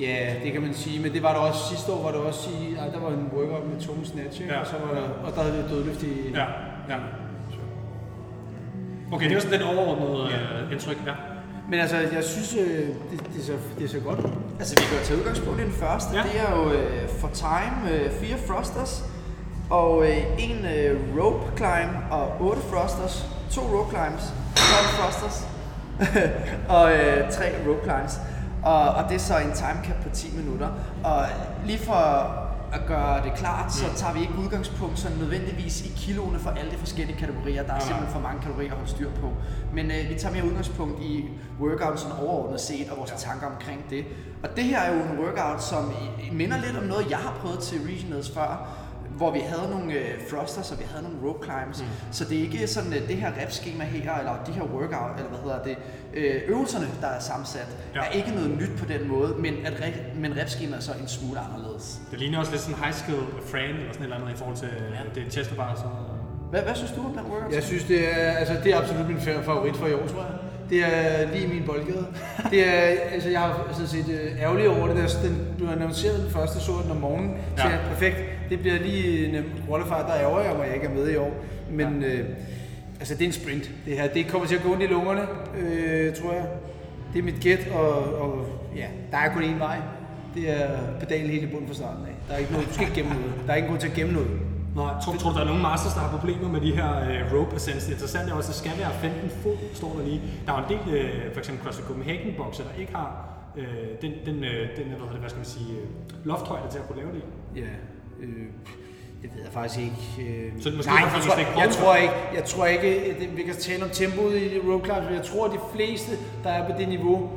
Ja, 0.00 0.34
det 0.44 0.52
kan 0.52 0.62
man 0.62 0.74
sige, 0.74 1.02
men 1.02 1.12
det 1.12 1.22
var 1.22 1.32
der 1.32 1.40
også 1.40 1.68
sidste 1.68 1.92
år, 1.92 2.02
var 2.02 2.10
der 2.10 2.18
også 2.18 2.50
i, 2.50 2.74
nej, 2.74 2.88
der 2.88 3.00
var 3.00 3.08
en 3.08 3.30
workout 3.36 3.70
med 3.72 3.80
tung 3.80 4.06
snatch? 4.06 4.46
Ja. 4.46 4.60
og, 4.60 4.66
så 4.66 4.72
var 4.86 4.94
der, 4.94 5.08
og 5.24 5.34
der 5.34 5.42
havde 5.42 5.56
vi 5.56 5.74
dødløft 5.74 6.02
i... 6.02 6.30
Ja, 6.34 6.44
ja. 6.88 6.96
Okay, 9.12 9.24
det 9.24 9.30
er 9.30 9.34
jo 9.34 9.40
sådan 9.40 9.58
lidt 9.58 9.68
overordnet 9.68 10.32
øh, 10.32 10.72
indtryk, 10.72 10.96
ja. 11.06 11.12
Men 11.70 11.80
altså, 11.80 11.96
jeg 11.96 12.24
synes, 12.24 12.54
øh, 12.54 12.88
det, 13.10 13.34
det, 13.34 13.44
ser, 13.44 13.56
det 13.78 13.90
ser 13.90 14.00
godt 14.00 14.18
ud. 14.18 14.30
Altså, 14.58 14.74
vi 14.74 14.84
kan 14.88 14.98
jo 14.98 15.04
tage 15.04 15.18
udgangspunkt 15.18 15.60
i 15.60 15.64
den 15.64 15.72
første. 15.72 16.16
Ja. 16.16 16.22
Ja. 16.22 16.28
Det 16.28 16.40
er 16.40 16.56
jo 16.56 16.72
øh, 16.72 17.08
for 17.08 17.28
time, 17.28 17.90
øh, 17.92 18.10
fire 18.10 18.36
thrusters, 18.46 19.04
og 19.70 20.08
øh, 20.08 20.16
en 20.38 20.66
øh, 20.76 21.00
rope 21.18 21.56
climb 21.56 21.92
og 22.10 22.40
otte 22.40 22.62
thrusters, 22.62 23.26
to 23.50 23.60
rope 23.60 23.90
climbs, 23.90 24.24
12 24.56 24.86
thrusters, 24.98 25.48
og 26.76 26.92
øh, 26.92 27.32
tre 27.32 27.46
rope 27.68 27.82
climbs. 27.84 28.14
Og, 28.64 28.88
og 28.88 29.08
det 29.08 29.14
er 29.14 29.18
så 29.18 29.38
en 29.38 29.52
time 29.52 29.84
cap 29.84 30.02
på 30.02 30.08
10 30.12 30.36
minutter. 30.36 30.68
Og 31.04 31.26
lige 31.64 31.78
for 31.78 31.94
at 32.72 32.86
gøre 32.86 33.24
det 33.24 33.34
klart, 33.34 33.72
så 33.72 33.84
tager 33.96 34.12
vi 34.12 34.20
ikke 34.20 34.32
udgangspunkt 34.38 34.98
sådan 34.98 35.18
nødvendigvis 35.18 35.86
i 35.86 35.92
kiloene 35.96 36.38
for 36.38 36.50
alle 36.50 36.70
de 36.70 36.76
forskellige 36.76 37.18
kategorier. 37.18 37.62
Der 37.62 37.72
er 37.72 37.78
simpelthen 37.80 38.12
for 38.12 38.20
mange 38.20 38.42
kalorier 38.42 38.70
at 38.70 38.76
holde 38.76 38.90
styr 38.90 39.10
på. 39.20 39.32
Men 39.74 39.90
øh, 39.90 40.08
vi 40.08 40.14
tager 40.14 40.34
mere 40.34 40.44
udgangspunkt 40.44 41.02
i 41.02 41.24
workout 41.60 42.00
sådan 42.00 42.16
overordnet 42.16 42.60
set 42.60 42.90
og 42.90 42.98
vores 42.98 43.10
ja. 43.10 43.16
tanker 43.16 43.46
omkring 43.46 43.84
det. 43.90 44.04
Og 44.42 44.48
det 44.56 44.64
her 44.64 44.78
er 44.78 44.94
jo 44.94 45.02
en 45.02 45.18
workout, 45.18 45.62
som 45.62 45.92
minder 46.32 46.56
lidt 46.56 46.76
om 46.76 46.84
noget, 46.84 47.10
jeg 47.10 47.18
har 47.18 47.34
prøvet 47.40 47.58
til 47.58 47.80
regionals 47.80 48.30
før, 48.34 48.68
hvor 49.20 49.30
vi 49.38 49.42
havde 49.52 49.70
nogle 49.70 49.92
øh, 49.92 50.10
thrusters 50.30 50.68
og 50.72 50.78
vi 50.78 50.84
havde 50.92 51.02
nogle 51.06 51.18
rope 51.26 51.40
climbs. 51.46 51.78
Mm. 51.80 51.86
Så 52.16 52.22
det 52.28 52.38
er 52.38 52.42
ikke 52.48 52.66
sådan 52.66 52.92
øh, 52.92 53.08
det 53.08 53.16
her 53.16 53.30
repskema 53.42 53.84
her, 53.84 54.14
eller 54.18 54.34
de 54.46 54.52
her 54.52 54.62
workout, 54.62 55.12
eller 55.16 55.30
hvad 55.34 55.40
hedder 55.46 55.62
det, 55.68 55.76
øh, 56.14 56.34
øvelserne, 56.52 56.86
der 57.00 57.06
er 57.06 57.20
sammensat, 57.20 57.68
Ja. 57.94 58.00
er 58.00 58.10
ikke 58.20 58.30
noget 58.30 58.50
nyt 58.60 58.72
på 58.78 58.84
den 58.92 59.08
måde, 59.08 59.30
men, 59.38 59.54
at 59.68 59.72
re- 59.72 60.18
men 60.22 60.36
repskema 60.40 60.76
er 60.76 60.80
så 60.80 60.92
en 61.02 61.08
smule 61.08 61.40
anderledes. 61.46 62.00
Det 62.10 62.18
ligner 62.18 62.38
også 62.38 62.52
lidt 62.52 62.62
sådan 62.62 62.80
high 62.84 62.94
skill 62.94 63.22
frame 63.52 63.78
eller 63.80 63.92
sådan 63.92 64.02
et 64.06 64.12
eller 64.12 64.16
andet 64.20 64.34
i 64.34 64.36
forhold 64.40 64.56
til 64.56 64.68
ja. 65.14 65.20
det 65.20 65.32
chest 65.32 65.56
bar. 65.56 65.74
Så... 65.76 65.82
Hvad, 66.50 66.62
hvad 66.62 66.74
synes 66.74 66.92
du 66.92 67.00
om 67.04 67.12
den 67.12 67.26
workout? 67.32 67.54
Jeg 67.54 67.62
synes, 67.62 67.84
det 67.84 68.00
er, 68.20 68.30
altså, 68.40 68.54
det 68.64 68.72
er 68.72 68.78
absolut 68.80 69.06
min 69.08 69.16
fa- 69.16 69.40
favorit 69.50 69.76
for 69.76 69.86
i 69.86 69.92
år, 69.92 70.06
tror 70.06 70.22
jeg. 70.28 70.34
Det 70.70 70.78
er 70.84 71.32
lige 71.34 71.46
min 71.48 71.62
boldgade. 71.66 72.06
Det 72.52 72.68
er, 72.68 72.80
altså, 73.12 73.28
jeg 73.28 73.40
har 73.40 73.68
sådan 73.72 73.86
set 73.86 74.08
øh, 74.08 74.40
ærgerlig 74.42 74.68
over 74.68 74.86
det. 74.88 74.96
Der, 74.96 75.08
den 75.28 75.46
blev 75.58 75.68
annonceret 75.68 76.22
den 76.22 76.30
første, 76.30 76.60
så 76.60 76.72
jeg 76.72 76.82
den 76.82 76.90
om 76.90 76.96
morgenen. 76.96 77.34
Så 77.56 77.62
Ja. 77.68 77.70
ja. 77.74 77.78
perfekt. 77.88 78.16
Det 78.50 78.60
bliver 78.60 78.78
lige 78.78 79.26
en 79.26 79.44
qualifier, 79.66 80.06
der 80.06 80.14
ærger 80.14 80.40
jeg 80.40 80.54
mig, 80.56 80.62
at 80.62 80.66
jeg 80.66 80.74
ikke 80.74 80.86
er 80.86 80.94
med 80.94 81.10
i 81.10 81.16
år. 81.16 81.32
Men 81.70 82.04
øh, 82.04 82.28
altså, 83.00 83.14
det 83.14 83.22
er 83.22 83.26
en 83.26 83.32
sprint. 83.32 83.70
Det 83.86 83.96
her, 83.96 84.08
det 84.08 84.28
kommer 84.28 84.48
til 84.48 84.56
at 84.56 84.62
gå 84.62 84.72
ondt 84.72 84.82
i 84.82 84.86
lungerne, 84.86 85.22
øh, 85.58 86.14
tror 86.14 86.32
jeg. 86.32 86.46
Det 87.12 87.18
er 87.18 87.22
mit 87.22 87.40
gæt, 87.40 87.68
og, 87.74 88.14
og 88.14 88.46
ja, 88.76 88.86
der 89.10 89.18
er 89.18 89.34
kun 89.34 89.42
én 89.42 89.58
vej. 89.58 89.78
Det 90.34 90.50
er 90.50 91.28
helt 91.28 91.42
i 91.42 91.46
bunden 91.46 91.68
fra 91.68 91.74
starten 91.74 92.04
af. 92.04 92.14
Der 92.28 92.34
er 92.34 92.38
ikke 92.38 92.52
noget, 92.52 92.68
du 92.68 92.72
skal 92.72 92.86
ikke 92.86 93.00
gemme 93.00 93.14
noget. 93.14 93.34
Der 93.46 93.52
er 93.52 93.56
ikke 93.56 93.68
grund 93.68 93.80
til 93.80 93.88
at 93.88 93.94
gemme 93.94 94.12
noget. 94.12 94.30
Nej, 94.76 94.92
tror, 95.02 95.12
tror 95.20 95.30
du, 95.30 95.36
der 95.36 95.42
er 95.42 95.50
nogle 95.52 95.62
masters, 95.62 95.94
der 95.94 96.00
har 96.00 96.10
problemer 96.18 96.48
med 96.48 96.60
de 96.60 96.72
her 96.78 96.90
øh, 97.08 97.20
rope 97.34 97.56
ascents? 97.56 97.84
Det 97.84 97.92
interessante 97.92 98.30
er 98.32 98.36
også, 98.36 98.50
at 98.50 98.54
det 98.54 98.60
skal 98.62 98.78
være 98.78 98.92
15 99.00 99.30
fod, 99.42 99.56
står 99.74 99.92
der 99.96 100.04
lige. 100.04 100.20
Der 100.46 100.52
er 100.52 100.58
en 100.64 100.68
del, 100.72 100.94
øh, 100.94 101.32
for 101.32 101.38
eksempel 101.38 101.64
CrossFit 101.64 101.86
Copenhagen 101.86 102.34
bokser, 102.36 102.64
der 102.64 102.80
ikke 102.80 102.94
har 102.94 103.10
øh, 103.56 103.64
den, 104.02 104.12
den, 104.26 104.44
øh, 104.44 104.76
den 104.76 104.86
hvad, 104.86 105.08
det, 105.12 105.20
hvad 105.20 105.30
skal 105.30 105.40
man 105.44 105.50
sige, 105.56 105.72
øh, 105.80 105.86
lofthøjde 106.24 106.68
til 106.70 106.78
at 106.78 106.86
kunne 106.86 107.00
lave 107.02 107.12
det 107.14 107.22
i. 107.56 107.60
Ja, 107.60 107.66
øh, 108.20 108.46
det 109.22 109.30
ved 109.34 109.42
jeg 109.44 109.52
faktisk 109.52 109.80
ikke. 109.80 110.30
Øh, 110.32 110.62
Så 110.62 110.70
måske 110.76 110.90
nej, 110.92 111.00
jeg, 111.14 111.22
tror, 111.22 111.60
jeg, 111.60 111.70
tror 111.70 111.94
ikke, 111.96 112.14
jeg 112.34 112.44
tror 112.44 112.66
ikke, 112.66 112.86
at 113.10 113.20
det, 113.20 113.36
vi 113.36 113.42
kan 113.42 113.54
tale 113.54 113.84
om 113.84 113.90
tempoet 113.90 114.36
i 114.42 114.58
rope 114.58 114.84
climbs, 114.84 115.04
men 115.04 115.14
jeg 115.14 115.24
tror, 115.24 115.46
at 115.46 115.52
de 115.52 115.58
fleste, 115.74 116.12
der 116.44 116.50
er 116.50 116.72
på 116.72 116.78
det 116.78 116.88
niveau, 116.88 117.30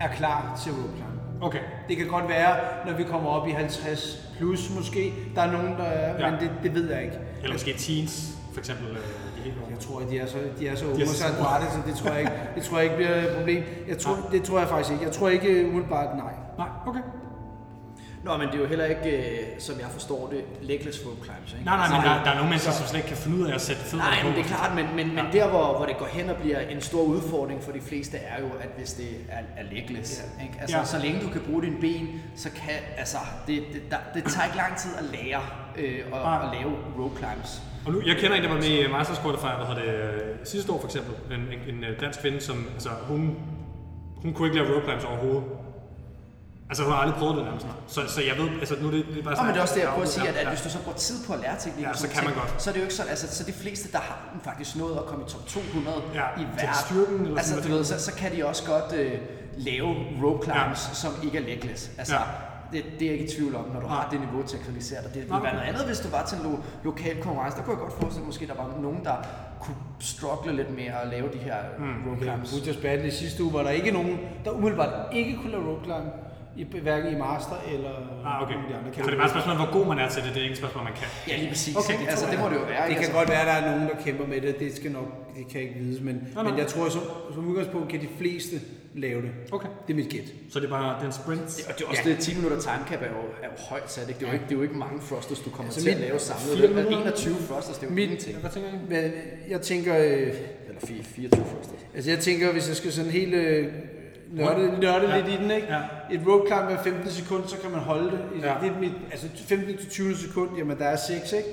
er 0.00 0.08
klar 0.08 0.60
til 0.64 0.72
rope 0.72 0.88
climb. 0.96 1.42
Okay. 1.42 1.58
Det 1.88 1.96
kan 1.96 2.06
godt 2.06 2.28
være, 2.28 2.56
når 2.86 2.92
vi 2.96 3.04
kommer 3.04 3.30
op 3.30 3.48
i 3.48 3.50
50 3.50 4.28
plus 4.38 4.70
måske. 4.76 5.12
Der 5.34 5.42
er 5.42 5.52
nogen, 5.52 5.72
der 5.72 5.84
er, 5.84 6.24
Ja. 6.26 6.30
men 6.30 6.40
det, 6.40 6.50
det 6.62 6.74
ved 6.74 6.90
jeg 6.90 7.02
ikke. 7.04 7.16
Eller 7.42 7.54
måske 7.54 7.74
teens, 7.78 8.36
for 8.52 8.58
eksempel. 8.60 8.86
Øh. 8.90 8.96
Jeg 9.70 9.78
tror, 9.78 10.00
at 10.00 10.10
de 10.10 10.18
er 10.18 10.26
så, 10.26 10.38
de 10.58 10.68
er 10.68 10.74
så 10.76 10.86
unge 10.86 11.06
så 11.06 11.26
adrætte, 11.26 11.66
så 11.72 11.78
det 11.86 11.94
tror 11.96 12.10
jeg 12.10 12.20
ikke, 12.20 12.32
det 12.54 12.62
tror 12.62 12.76
jeg 12.78 12.84
ikke 12.84 12.96
bliver 12.96 13.14
et 13.14 13.36
problem. 13.36 13.62
Jeg 13.88 13.98
tror, 13.98 14.16
det 14.32 14.42
tror 14.42 14.58
jeg 14.58 14.68
faktisk 14.68 14.92
ikke. 14.92 15.04
Jeg 15.04 15.12
tror 15.12 15.28
ikke 15.28 15.66
umiddelbart 15.68 16.16
nej. 16.16 16.32
Nej, 16.58 16.66
okay. 16.86 17.00
Nå, 18.26 18.36
men 18.36 18.46
det 18.48 18.54
er 18.54 18.58
jo 18.58 18.66
heller 18.66 18.84
ikke, 18.84 19.10
øh, 19.16 19.38
som 19.58 19.74
jeg 19.80 19.88
forstår 19.90 20.28
det, 20.32 20.40
legless 20.62 20.98
rope 21.06 21.24
climbs, 21.24 21.52
ikke? 21.52 21.64
Nej, 21.64 21.76
nej, 21.76 21.86
men 21.88 21.96
Altså, 21.96 22.08
der, 22.10 22.24
der 22.24 22.30
er 22.30 22.34
nogle 22.34 22.48
mennesker, 22.50 22.72
som 22.72 22.86
slet 22.86 22.98
ikke 22.98 23.08
kan 23.08 23.16
finde 23.16 23.36
ud 23.38 23.46
af 23.50 23.54
at 23.54 23.60
sætte 23.60 23.82
fødderne 23.82 24.10
Nej, 24.10 24.20
på. 24.22 24.26
men 24.28 24.36
det 24.36 24.42
er 24.44 24.48
klart, 24.54 24.74
men, 24.78 24.86
men, 24.98 25.06
men 25.14 25.24
der, 25.32 25.48
hvor, 25.48 25.76
hvor 25.76 25.86
det 25.86 25.96
går 25.98 26.06
hen 26.06 26.30
og 26.30 26.36
bliver 26.36 26.60
en 26.60 26.80
stor 26.80 27.02
udfordring 27.02 27.62
for 27.62 27.72
de 27.72 27.80
fleste, 27.80 28.16
er 28.16 28.40
jo, 28.40 28.48
at 28.60 28.68
hvis 28.78 28.92
det 28.92 29.08
er, 29.36 29.42
er 29.60 29.64
legless, 29.72 30.24
ikke? 30.42 30.54
Altså, 30.60 30.76
Ja. 30.78 30.84
så 30.84 30.98
længe 30.98 31.20
du 31.26 31.28
kan 31.28 31.40
bruge 31.48 31.62
dine 31.62 31.76
ben, 31.80 32.08
så 32.36 32.48
kan, 32.50 32.74
altså, 32.98 33.18
det, 33.46 33.62
det, 33.72 33.82
der, 33.90 33.96
det 34.14 34.24
tager 34.24 34.44
ikke 34.46 34.56
lang 34.56 34.76
tid 34.76 34.90
at 34.98 35.04
lære 35.16 35.40
øh, 35.76 35.98
at, 36.06 36.10
Nej. 36.10 36.40
at 36.44 36.48
lave 36.58 36.72
rope 36.98 37.16
climbs. 37.16 37.62
Og 37.86 37.92
nu, 37.92 38.02
jeg 38.06 38.16
kender 38.16 38.36
en, 38.36 38.42
der 38.42 38.48
var 38.48 38.56
med 38.56 38.64
i 38.64 38.92
Masters 38.92 39.18
Qualifier, 39.18 39.56
hvad 39.56 39.66
hedder 39.66 39.82
det, 39.82 40.22
øh, 40.24 40.36
sidste 40.44 40.72
år 40.72 40.78
for 40.80 40.86
eksempel. 40.86 41.14
En, 41.36 41.40
en, 41.40 41.74
en 41.76 41.84
øh, 41.84 42.00
dansk 42.00 42.20
kvinde, 42.20 42.40
som, 42.40 42.66
altså, 42.74 42.88
hun, 43.08 43.36
hun 44.22 44.32
kunne 44.32 44.48
ikke 44.48 44.58
lave 44.62 44.74
rope 44.74 44.86
climbs 44.86 45.04
overhovedet. 45.04 45.42
Altså, 46.68 46.82
hun 46.84 46.92
har 46.92 46.98
aldrig 47.00 47.18
prøvet 47.18 47.36
det 47.36 47.44
nærmest. 47.44 47.66
Så, 47.86 48.00
så 48.14 48.20
jeg 48.30 48.36
ved, 48.42 48.48
altså, 48.62 48.74
nu 48.80 48.86
er 48.86 48.90
det, 48.96 49.06
det 49.14 49.18
er 49.18 49.22
bare 49.22 49.36
Nå, 49.36 49.42
men 49.42 49.50
det 49.52 49.58
er 49.58 49.62
også 49.62 49.74
det, 49.74 49.80
jeg 49.80 49.88
prøver 49.88 50.02
at 50.02 50.08
sige, 50.08 50.24
Ja, 50.24 50.30
at, 50.30 50.36
at 50.36 50.44
ja. 50.44 50.48
hvis 50.48 50.62
du 50.62 50.70
så 50.70 50.78
bruger 50.84 50.96
tid 51.08 51.16
på 51.26 51.32
at 51.32 51.40
lære 51.40 51.56
teknik, 51.64 51.84
Ja, 51.86 51.92
så 51.92 52.00
sådan 52.00 52.14
kan 52.14 52.24
man 52.24 52.32
ting, 52.32 52.40
godt. 52.42 52.62
så 52.62 52.70
er 52.70 52.72
det 52.72 52.80
jo 52.80 52.84
ikke 52.84 52.94
sådan, 52.94 53.10
altså, 53.10 53.26
så 53.36 53.44
de 53.44 53.52
fleste, 53.52 53.92
der 53.92 53.98
har 53.98 54.16
faktisk 54.44 54.76
nået 54.76 54.96
at 54.96 55.04
komme 55.06 55.24
i 55.26 55.28
top 55.30 55.46
200 55.46 55.96
Ja, 56.14 56.26
i 56.42 56.44
verden, 56.56 56.74
styrken 56.86 57.20
eller 57.26 57.38
altså, 57.38 57.54
sådan 57.54 57.70
du 57.70 57.76
ved, 57.76 57.84
så, 57.84 57.96
så 58.08 58.12
kan 58.20 58.28
de 58.36 58.46
også 58.46 58.62
godt 58.72 58.92
øh, 59.00 59.12
lave 59.56 59.88
rope 60.24 60.42
climbs, 60.44 60.80
Ja. 60.88 60.94
som 61.02 61.12
ikke 61.26 61.38
er 61.38 61.42
legless. 61.42 61.90
Altså, 61.98 62.14
Ja. 62.14 62.20
det, 62.72 62.84
det 62.98 63.02
er 63.06 63.10
jeg 63.10 63.20
ikke 63.20 63.32
i 63.32 63.36
tvivl 63.36 63.54
om, 63.56 63.64
når 63.74 63.80
du 63.80 63.86
Nej. 63.86 63.96
har 63.96 64.08
det 64.10 64.20
niveau 64.20 64.42
til 64.42 64.56
at 64.56 64.62
kvalificere 64.62 65.02
dig. 65.02 65.08
Det 65.14 65.20
ville 65.22 65.30
være 65.30 65.40
okay. 65.40 65.52
noget 65.52 65.66
andet, 65.70 65.84
hvis 65.90 66.00
du 66.00 66.08
var 66.08 66.24
til 66.28 66.38
en 66.38 66.44
lo- 66.44 66.62
lokal 66.84 67.16
konkurrence. 67.22 67.56
Der 67.58 67.62
kunne 67.64 67.74
jeg 67.76 67.82
godt 67.86 67.92
forestille 68.00 68.20
mig, 68.22 68.26
måske 68.32 68.46
der 68.46 68.54
var 68.62 68.68
nogen, 68.82 69.04
der 69.04 69.16
kunne 69.60 69.76
struggle 70.00 70.56
lidt 70.56 70.70
med 70.76 70.84
at 71.02 71.08
lave 71.10 71.28
de 71.32 71.38
her 71.38 71.56
Mm, 71.78 72.10
rope 72.10 72.20
climbs. 72.22 72.50
Butchers 72.52 72.76
Battle 72.76 73.06
i 73.08 73.10
sidste 73.10 73.42
uge 73.44 73.52
var 73.52 73.62
der 73.62 73.70
ikke 73.70 73.90
nogen, 73.90 74.18
der 74.44 74.50
umiddelbart 74.50 74.92
ikke 75.12 75.36
kunne 75.36 75.50
lave 75.52 75.64
rope 75.70 75.84
climb, 75.84 76.06
i, 76.56 76.62
hverken 76.82 77.08
i 77.14 77.18
master 77.26 77.58
eller 77.74 77.94
Ah, 78.26 78.42
okay. 78.42 78.52
nogle 78.54 78.66
af 78.66 78.72
de 78.72 78.76
andre 78.78 78.90
Så 78.94 79.02
det 79.06 79.12
er 79.12 79.16
bare 79.16 79.26
et 79.30 79.30
spørgsmål, 79.36 79.56
om, 79.56 79.60
hvor 79.64 79.72
god 79.78 79.86
man 79.92 79.98
er 80.04 80.08
til 80.14 80.22
det. 80.24 80.30
Det 80.34 80.38
er 80.42 80.42
ikke 80.48 80.52
et 80.52 80.62
spørgsmål, 80.62 80.84
man 80.90 80.96
kan. 81.00 81.08
Ja, 81.28 81.36
lige 81.36 81.48
præcis. 81.54 81.76
Okay, 81.76 81.92
ikke? 81.98 82.10
altså, 82.12 82.26
det 82.32 82.38
må 82.42 82.46
det 82.52 82.54
jo 82.62 82.66
være. 82.74 82.82
Det 82.88 82.94
kan 82.96 83.04
altså, 83.04 83.12
godt 83.18 83.28
være, 83.28 83.40
at 83.44 83.48
der 83.52 83.56
er 83.60 83.64
nogen, 83.70 83.88
der 83.90 83.96
kæmper 84.04 84.26
med 84.32 84.40
det. 84.40 84.58
Det 84.58 84.76
skal 84.76 84.90
nok, 84.98 85.08
det 85.36 85.44
kan 85.52 85.60
ikke 85.60 85.74
vides, 85.80 86.00
men, 86.08 86.14
nej. 86.34 86.42
men 86.48 86.58
jeg 86.58 86.66
tror, 86.66 86.88
som, 86.88 87.02
som 87.34 87.42
udgangspunkt 87.50 87.88
kan 87.92 88.00
de 88.00 88.08
fleste 88.18 88.56
lave 88.94 89.22
det. 89.22 89.30
Okay. 89.52 89.68
Det 89.86 89.92
er 89.92 89.96
mit 89.96 90.08
gæt. 90.08 90.28
Så 90.50 90.60
det 90.60 90.66
er 90.66 90.70
bare 90.70 91.02
den 91.04 91.12
sprint. 91.12 91.48
Og 91.68 91.72
det 91.78 91.84
er 91.84 91.88
også 91.88 92.02
ja. 92.04 92.10
det 92.10 92.18
10 92.18 92.34
minutter 92.34 92.58
timecap 92.60 93.00
er 93.06 93.10
jo, 93.16 93.22
er 93.44 93.48
jo 93.52 93.56
højt 93.70 93.90
sat. 93.92 94.08
Ikke? 94.08 94.18
Det, 94.20 94.26
er 94.26 94.30
jo 94.30 94.34
ikke, 94.34 94.44
det 94.48 94.52
er 94.52 94.56
jo 94.56 94.62
ikke 94.62 94.78
mange 94.84 94.98
thrusters, 95.08 95.40
du 95.40 95.50
kommer 95.50 95.64
Altså, 95.72 95.80
til 95.82 95.90
at 95.90 96.00
lave 96.00 96.18
samlet. 96.18 96.58
fire 96.58 96.68
Det 96.68 96.78
er 96.78 96.84
minutter- 96.84 97.02
21 97.02 97.34
thrusters, 97.48 97.76
det 97.78 97.86
er 97.86 97.90
jo 97.90 97.94
Mit- 97.94 98.02
ingenting. 98.02 98.36
Hvad 98.36 98.50
tænker 98.50 98.68
I? 98.68 98.72
Men 98.88 99.10
jeg 99.48 99.60
tænker, 99.60 99.96
øh, 99.98 100.04
Eller 100.68 100.80
4, 100.86 101.02
24 101.04 101.44
thrusters. 101.44 101.80
altså 101.94 102.10
jeg 102.10 102.18
tænker, 102.18 102.52
hvis 102.52 102.68
jeg 102.68 102.76
skal 102.76 102.92
sådan 102.92 103.10
helt 103.10 103.34
øh, 103.34 103.66
nørde, 104.32 104.80
nørde 104.80 105.08
Ja. 105.08 105.16
lidt 105.16 105.28
i 105.28 105.42
den, 105.42 105.50
ikke? 105.50 105.66
Ja. 105.70 105.80
Et 106.14 106.20
rope 106.28 106.46
climb 106.46 106.64
med 106.70 106.78
15 106.84 107.10
sekunder, 107.10 107.46
så 107.48 107.56
kan 107.62 107.70
man 107.70 107.80
holde 107.80 108.10
det. 108.10 108.20
I, 108.36 108.38
Ja. 108.40 108.54
det 108.62 108.68
er 108.76 108.80
mit, 108.80 108.92
altså 109.10 109.26
15 109.48 109.76
til 109.78 109.90
20 109.90 110.16
sekunder, 110.16 110.58
jamen 110.58 110.78
der 110.78 110.84
er 110.84 110.96
6, 110.96 111.32
ikke? 111.32 111.48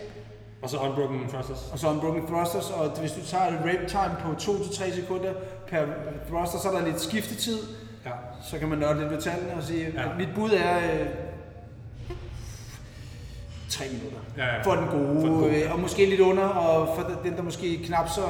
Og 0.61 0.69
så 0.69 0.77
unbroken 0.77 1.27
thrusters. 1.29 1.69
Og 1.71 1.79
så 1.79 1.87
unbroken 1.89 2.27
thrusters, 2.27 2.69
og 2.69 2.89
hvis 2.89 3.11
du 3.11 3.25
tager 3.25 3.45
et 3.47 3.59
rep 3.65 3.87
time 3.87 4.15
på 4.23 4.31
2-3 4.39 4.91
sekunder 4.95 5.33
per 5.67 5.85
thruster, 6.27 6.59
så 6.59 6.69
er 6.69 6.79
der 6.79 6.85
lidt 6.85 7.01
skiftetid. 7.01 7.57
Ja. 8.05 8.11
Så 8.49 8.59
kan 8.59 8.67
man 8.67 8.77
nørde 8.77 8.99
lidt 8.99 9.11
ved 9.11 9.21
tallene 9.21 9.53
og 9.57 9.63
sige, 9.63 9.91
Ja. 9.95 10.01
at 10.01 10.17
mit 10.17 10.29
bud 10.35 10.51
er 10.51 10.77
øh, 10.77 11.07
3 13.69 13.85
minutter. 13.93 14.17
Ja, 14.37 14.45
ja. 14.55 14.61
For 14.61 14.71
den 14.75 14.85
gode, 14.87 15.21
For 15.21 15.27
den 15.27 15.39
gode, 15.39 15.61
øh, 15.63 15.73
og 15.73 15.79
måske 15.79 16.05
lidt 16.05 16.19
under, 16.21 16.43
og 16.43 16.95
for 16.95 17.11
den, 17.23 17.35
der 17.35 17.41
måske 17.41 17.75
er 17.81 17.85
knap 17.85 18.09
så 18.09 18.21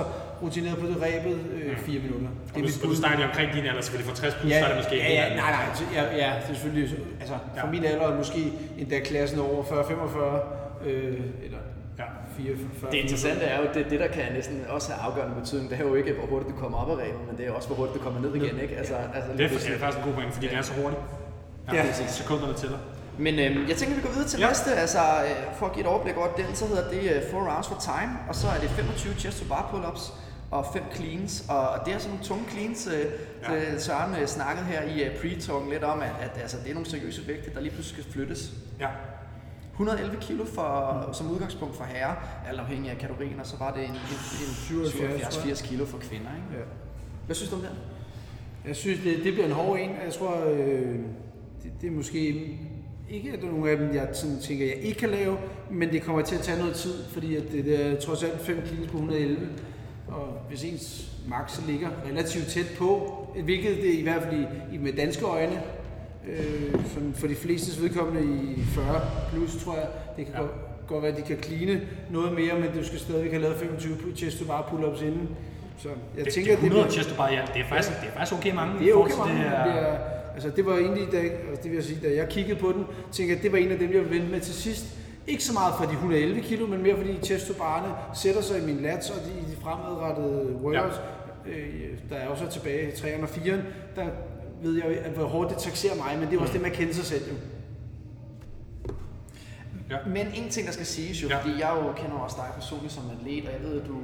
rutineret 0.43 0.77
på 0.77 0.87
det 0.87 0.97
rebet, 1.07 1.37
øh, 1.53 1.77
4 1.77 1.99
minutter. 2.05 2.27
Og 2.55 2.59
du, 2.61 2.89
du 2.89 2.95
snakker 2.95 3.17
lige 3.17 3.27
omkring 3.29 3.53
din 3.53 3.65
alder, 3.65 3.81
selvfølgelig 3.81 4.09
for 4.11 4.15
60 4.21 4.33
plus, 4.35 4.51
Ja, 4.51 4.59
så 4.59 4.65
er 4.65 4.69
det 4.69 4.77
måske 4.83 4.95
ja, 4.97 5.09
ja, 5.19 5.35
nej, 5.35 5.51
nej, 5.57 5.65
så- 5.75 5.83
ja, 5.93 6.03
ja, 6.03 6.29
det 6.41 6.49
er 6.49 6.53
selvfølgelig, 6.55 6.97
altså 7.19 7.35
for 7.59 7.65
Ja. 7.67 7.71
min 7.71 7.83
alder 7.85 8.07
er 8.11 8.17
måske 8.17 8.41
endda 8.77 8.99
klassen 8.99 9.39
over 9.39 9.63
40-45, 9.63 10.39
øh, 10.87 11.19
eller 11.45 11.57
Ja. 11.99 12.03
44. 12.37 12.91
Det 12.91 12.97
interessante 12.97 13.43
er 13.45 13.57
jo, 13.61 13.65
det, 13.73 13.85
det 13.89 13.99
der 13.99 14.07
kan 14.07 14.23
næsten 14.33 14.65
også 14.69 14.91
have 14.91 15.01
afgørende 15.11 15.35
betydning, 15.41 15.69
det 15.71 15.79
er 15.79 15.83
jo 15.83 15.95
ikke, 15.95 16.13
hvor 16.13 16.25
hurtigt 16.27 16.51
du 16.55 16.61
kommer 16.61 16.77
op 16.77 16.89
ad 16.89 16.95
rebet, 17.03 17.21
men 17.29 17.37
det 17.37 17.47
er 17.47 17.51
også, 17.51 17.67
hvor 17.67 17.77
hurtigt 17.77 17.97
du 17.99 18.03
kommer 18.03 18.19
ned 18.21 18.35
igen. 18.35 18.59
Ikke? 18.65 18.75
Altså, 18.77 18.93
altså, 19.15 19.29
Det 19.37 19.43
er, 19.45 19.47
det 19.49 19.69
er 19.75 19.79
faktisk 19.79 19.97
en 19.99 20.03
god 20.07 20.13
point, 20.13 20.33
fordi 20.33 20.47
det 20.47 20.57
er 20.57 20.61
så 20.61 20.73
hurtigt. 20.81 21.01
Ja. 21.73 21.81
præcis. 21.87 22.09
Sekunderne 22.09 22.53
tæller. 22.53 22.77
Men 23.17 23.33
øhm, 23.39 23.67
jeg 23.69 23.75
tænker, 23.79 23.95
vi 23.95 24.01
går 24.01 24.09
videre 24.15 24.27
til 24.27 24.39
Ja. 24.39 24.45
ja. 24.45 24.49
næste. 24.51 24.69
Altså, 24.83 24.99
øh, 24.99 25.55
for 25.57 25.65
at 25.65 25.73
give 25.73 25.83
et 25.85 25.89
overblik 25.93 26.17
over 26.17 26.27
den, 26.41 26.49
så 26.59 26.65
hedder 26.67 26.85
det 26.89 27.01
4 27.31 27.39
rounds 27.51 27.67
for 27.67 27.79
time, 27.91 28.11
og 28.29 28.35
så 28.35 28.47
er 28.55 28.59
det 28.63 28.69
25 28.69 29.13
chest 29.23 29.37
to 29.39 29.45
bar 29.53 29.63
pull-ups 29.71 30.03
og 30.53 30.65
5 30.73 30.83
cleans. 30.95 31.45
Og, 31.49 31.69
og 31.69 31.85
det 31.85 31.93
er 31.93 31.97
sådan 31.97 32.09
nogle 32.09 32.25
tunge 32.25 32.43
cleans. 32.51 32.87
Øh, 32.87 33.05
Ja. 33.49 33.53
ja. 33.53 33.79
Søren 33.79 34.21
øh, 34.21 34.27
snakkede 34.27 34.65
her 34.65 34.81
i 34.83 35.07
uh, 35.07 35.15
pre-talken 35.21 35.69
lidt 35.69 35.83
om, 35.83 35.99
at, 35.99 36.09
at 36.21 36.41
altså, 36.41 36.57
det 36.63 36.69
er 36.69 36.73
nogle 36.73 36.89
seriøse 36.89 37.27
vægte, 37.27 37.53
der 37.53 37.61
lige 37.61 37.71
pludselig 37.73 38.03
skal 38.03 38.13
flyttes. 38.13 38.53
Ja. 38.79 38.87
111 39.71 40.17
kilo 40.21 40.45
for, 40.45 41.09
som 41.13 41.31
udgangspunkt 41.31 41.75
for 41.75 41.83
herrer, 41.83 42.15
alt 42.49 42.59
afhængig 42.59 42.91
af 42.91 42.97
kategorien, 42.97 43.39
og 43.39 43.45
så 43.47 43.55
var 43.59 43.73
det 43.73 43.83
en, 43.83 43.89
en, 43.89 43.95
en 44.47 44.53
77, 44.55 45.37
77-80 45.61 45.67
kilo 45.67 45.85
for 45.85 45.97
kvinder. 45.97 46.29
Ikke? 46.35 46.59
Ja. 46.59 46.65
Hvad 47.25 47.35
synes 47.35 47.49
du 47.49 47.55
om 47.55 47.61
den? 47.61 47.71
Jeg 48.67 48.75
synes, 48.75 48.99
det, 49.03 49.23
det 49.23 49.33
bliver 49.33 49.45
en 49.45 49.51
hård 49.51 49.79
en. 49.79 49.89
Jeg 50.05 50.13
tror, 50.13 50.45
øh, 50.49 50.95
det, 51.63 51.71
det 51.81 51.87
er 51.87 51.91
måske 51.91 52.19
ikke, 53.09 53.31
at 53.33 53.41
der 53.41 53.47
er 53.47 53.51
nogle 53.51 53.71
af 53.71 53.77
dem, 53.77 53.95
jeg 53.95 54.07
sådan 54.13 54.39
tænker, 54.39 54.65
jeg 54.65 54.75
ikke 54.75 54.99
kan 54.99 55.09
lave, 55.09 55.37
men 55.71 55.89
det 55.89 56.01
kommer 56.03 56.21
til 56.21 56.35
at 56.35 56.41
tage 56.41 56.59
noget 56.59 56.75
tid, 56.75 57.03
fordi 57.03 57.35
at 57.35 57.43
det, 57.51 57.65
det 57.65 57.85
er 57.85 57.99
trods 57.99 58.23
alt 58.23 58.41
5 58.41 58.61
kg 58.61 58.77
på 58.89 58.97
111. 58.97 59.49
Og 60.07 60.27
hvis 60.49 60.63
ens 60.63 61.11
max 61.27 61.59
ligger 61.67 61.89
relativt 62.11 62.47
tæt 62.47 62.65
på, 62.77 63.17
hvilket 63.43 63.77
det 63.77 63.93
i 63.93 64.03
hvert 64.03 64.23
fald 64.23 64.45
i, 64.73 64.77
med 64.77 64.93
danske 64.93 65.25
øjne, 65.25 65.61
øh, 66.29 66.71
sådan 66.93 67.13
for 67.15 67.27
de 67.27 67.35
flestes 67.35 67.81
vedkommende 67.81 68.43
i 68.43 68.61
40 68.63 69.01
plus, 69.29 69.63
tror 69.63 69.75
jeg, 69.75 69.87
det 70.17 70.25
kan 70.25 70.33
Ja. 70.35 70.41
ja. 70.41 70.45
godt, 70.47 70.87
godt 70.87 71.03
være, 71.03 71.11
at 71.11 71.17
de 71.17 71.21
kan 71.21 71.37
kline 71.37 71.81
noget 72.09 72.33
mere, 72.33 72.59
men 72.59 72.69
du 72.79 72.85
skal 72.85 72.99
stadigvæk 72.99 73.31
have 73.31 73.41
lavet 73.41 73.57
25 73.57 73.97
chest 74.15 74.39
to 74.39 74.45
bar 74.45 74.61
pull-ups 74.61 75.03
inden. 75.05 75.29
Så 75.77 75.89
jeg 76.17 76.25
Det, 76.25 76.33
tænker, 76.33 76.51
det 76.55 76.59
er 76.59 76.67
100 76.67 76.83
bliver- 76.83 76.91
chest 76.91 77.09
to 77.09 77.15
bar 77.15 77.29
i 77.29 77.35
alt. 77.35 77.53
Det 77.53 77.61
er 77.61 77.65
faktisk, 77.69 77.89
det 78.01 78.07
er 78.09 78.13
faktisk 78.17 78.33
okay 78.39 78.53
mange. 78.55 78.79
det 78.79 78.89
er 78.89 78.93
okay 78.93 79.17
mange. 79.17 79.33
det 79.33 79.41
Det, 79.43 79.57
er- 79.57 79.61
er, 79.75 79.97
altså, 80.33 80.49
det 80.49 80.65
var 80.65 80.77
egentlig, 80.77 81.07
da, 81.11 81.17
altså, 81.17 81.63
det 81.63 81.71
vil 81.71 81.75
jeg 81.75 81.83
sige, 81.83 81.99
da 82.09 82.15
jeg 82.15 82.29
kiggede 82.29 82.59
på 82.59 82.71
den, 82.71 82.83
tænkte 83.11 83.29
jeg, 83.31 83.37
at 83.37 83.43
det 83.43 83.51
var 83.51 83.57
en 83.57 83.71
af 83.71 83.79
dem, 83.79 83.93
jeg 83.93 83.99
ville 84.01 84.15
vente 84.15 84.31
med 84.31 84.39
til 84.41 84.53
sidst. 84.53 84.85
Ikke 85.27 85.43
så 85.43 85.53
meget 85.53 85.73
for 85.77 85.85
de 85.85 85.91
111 85.91 86.41
kilo, 86.41 86.67
men 86.67 86.83
mere 86.83 86.95
fordi 86.97 87.17
chest 87.23 87.47
to 87.47 87.53
barne 87.53 87.93
sætter 88.15 88.41
sig 88.41 88.61
i 88.61 88.65
min 88.65 88.79
lats 88.81 89.09
og 89.09 89.15
de 89.15 89.52
fremadrettede 89.63 90.55
workouts. 90.55 90.95
Ja. 91.45 91.51
Øh, 91.51 91.99
der 92.09 92.15
er 92.15 92.27
også 92.27 92.47
tilbage 92.47 92.87
i 92.87 92.91
3'eren 92.91 93.21
og 93.21 93.29
4'eren, 93.29 93.61
der 93.95 94.07
ved 94.63 94.75
jeg, 94.75 94.85
at 94.85 95.11
hvor 95.11 95.25
hårdt 95.25 95.49
det 95.49 95.57
taxerer 95.57 95.95
mig, 95.95 96.19
men 96.19 96.29
det 96.29 96.37
er 96.37 96.41
også 96.41 96.53
det, 96.53 96.61
man 96.61 96.71
kender 96.71 96.93
sig 96.93 97.05
selv 97.05 97.23
jo. 97.29 97.35
Ja. 99.89 99.97
Men 100.07 100.27
en 100.27 100.49
ting, 100.49 100.67
der 100.67 100.73
skal 100.73 100.85
siges 100.85 101.23
jo, 101.23 101.27
ja. 101.27 101.39
fordi 101.39 101.59
jeg 101.59 101.71
jo 101.85 101.91
kender 101.91 102.17
også 102.17 102.35
dig 102.35 102.49
personligt 102.55 102.93
som 102.93 103.03
atlet, 103.19 103.45
og 103.45 103.53
jeg 103.53 103.61
ved, 103.63 103.81
at 103.81 103.87
du 103.87 103.95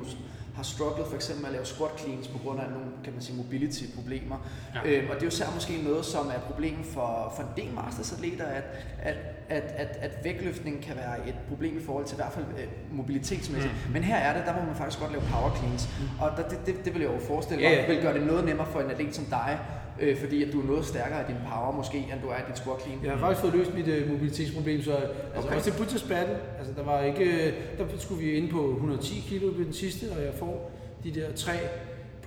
har 0.60 0.64
strugglet 0.64 1.08
for 1.08 1.16
eksempel 1.16 1.42
med 1.42 1.50
at 1.50 1.56
lave 1.58 1.66
squat 1.66 1.94
cleans 2.00 2.28
på 2.28 2.38
grund 2.44 2.60
af 2.60 2.68
nogle, 2.76 2.90
kan 3.04 3.14
man 3.14 3.22
sige, 3.22 3.38
mobility-problemer. 3.38 4.38
Ja. 4.76 4.90
Ja. 4.90 4.98
Øhm, 4.98 5.10
og 5.10 5.16
det 5.16 5.22
er 5.22 5.26
jo 5.30 5.34
især 5.36 5.46
måske 5.54 5.74
noget, 5.90 6.06
som 6.06 6.26
er 6.28 6.40
problemet 6.50 6.86
for, 6.86 7.34
for 7.36 7.44
en 7.44 7.54
del 7.60 7.72
masters-atleter, 7.74 8.46
at, 8.46 8.64
at, 9.10 9.18
at, 9.50 9.64
at, 9.84 9.92
at 10.06 10.14
vægtløftning 10.24 10.82
kan 10.82 10.96
være 10.96 11.16
et 11.30 11.36
problem 11.50 11.78
i 11.78 11.84
forhold 11.88 12.06
til 12.06 12.16
i 12.16 12.22
hvert 12.22 12.34
fald 12.34 12.46
øh, 12.58 12.68
mobilitetsmæssigt. 12.92 13.74
Mm. 13.88 13.94
Men 13.94 14.04
her 14.04 14.16
er 14.16 14.34
det, 14.38 14.44
der 14.48 14.54
må 14.60 14.66
man 14.66 14.76
faktisk 14.76 15.00
godt 15.00 15.12
lave 15.12 15.24
power 15.34 15.52
cleans. 15.58 15.90
Mm. 16.00 16.24
Og 16.24 16.32
der, 16.38 16.44
det, 16.50 16.60
det, 16.66 16.86
det 16.86 16.94
vil 16.94 17.02
jeg 17.02 17.12
jo 17.14 17.20
forestille 17.20 17.64
mig, 17.64 17.72
ja. 17.72 17.82
ja. 17.82 17.88
vil 17.88 18.02
gøre 18.02 18.14
det 18.14 18.24
noget 18.28 18.46
nemmere 18.46 18.68
for 18.72 18.80
en 18.80 18.92
atlet 18.92 19.16
som 19.16 19.26
dig, 19.26 19.60
øh, 20.02 20.18
fordi 20.18 20.44
at 20.44 20.54
du 20.54 20.62
er 20.62 20.66
noget 20.66 20.86
stærkere 20.86 21.22
i 21.22 21.24
din 21.28 21.42
power 21.52 21.72
måske, 21.76 21.98
end 21.98 22.22
du 22.24 22.28
er 22.28 22.38
i 22.38 22.42
dit 22.50 22.58
squat 22.58 22.82
clean. 22.82 23.00
Jeg 23.04 23.12
har 23.12 23.20
faktisk 23.20 23.42
fået 23.42 23.54
løst 23.54 23.74
mit 23.74 23.88
uh, 23.88 24.12
mobilitetsproblem, 24.12 24.82
så 24.82 24.92
altså 24.96 25.48
Okay. 25.48 25.56
også 25.56 25.72
til 25.72 25.78
Butchers 25.78 26.04
Battle, 26.04 26.38
altså 26.60 26.74
der 26.78 26.84
var 26.84 27.04
ikke, 27.04 27.24
øh, 27.48 27.54
der 27.78 27.86
skulle 27.98 28.24
vi 28.24 28.32
ind 28.32 28.50
på 28.50 28.70
110 28.72 29.24
kilo 29.28 29.48
ved 29.48 29.66
den 29.66 29.74
sidste, 29.74 30.06
og 30.18 30.24
jeg 30.24 30.34
får 30.34 30.72
de 31.04 31.12
der 31.12 31.32
tre 31.36 31.54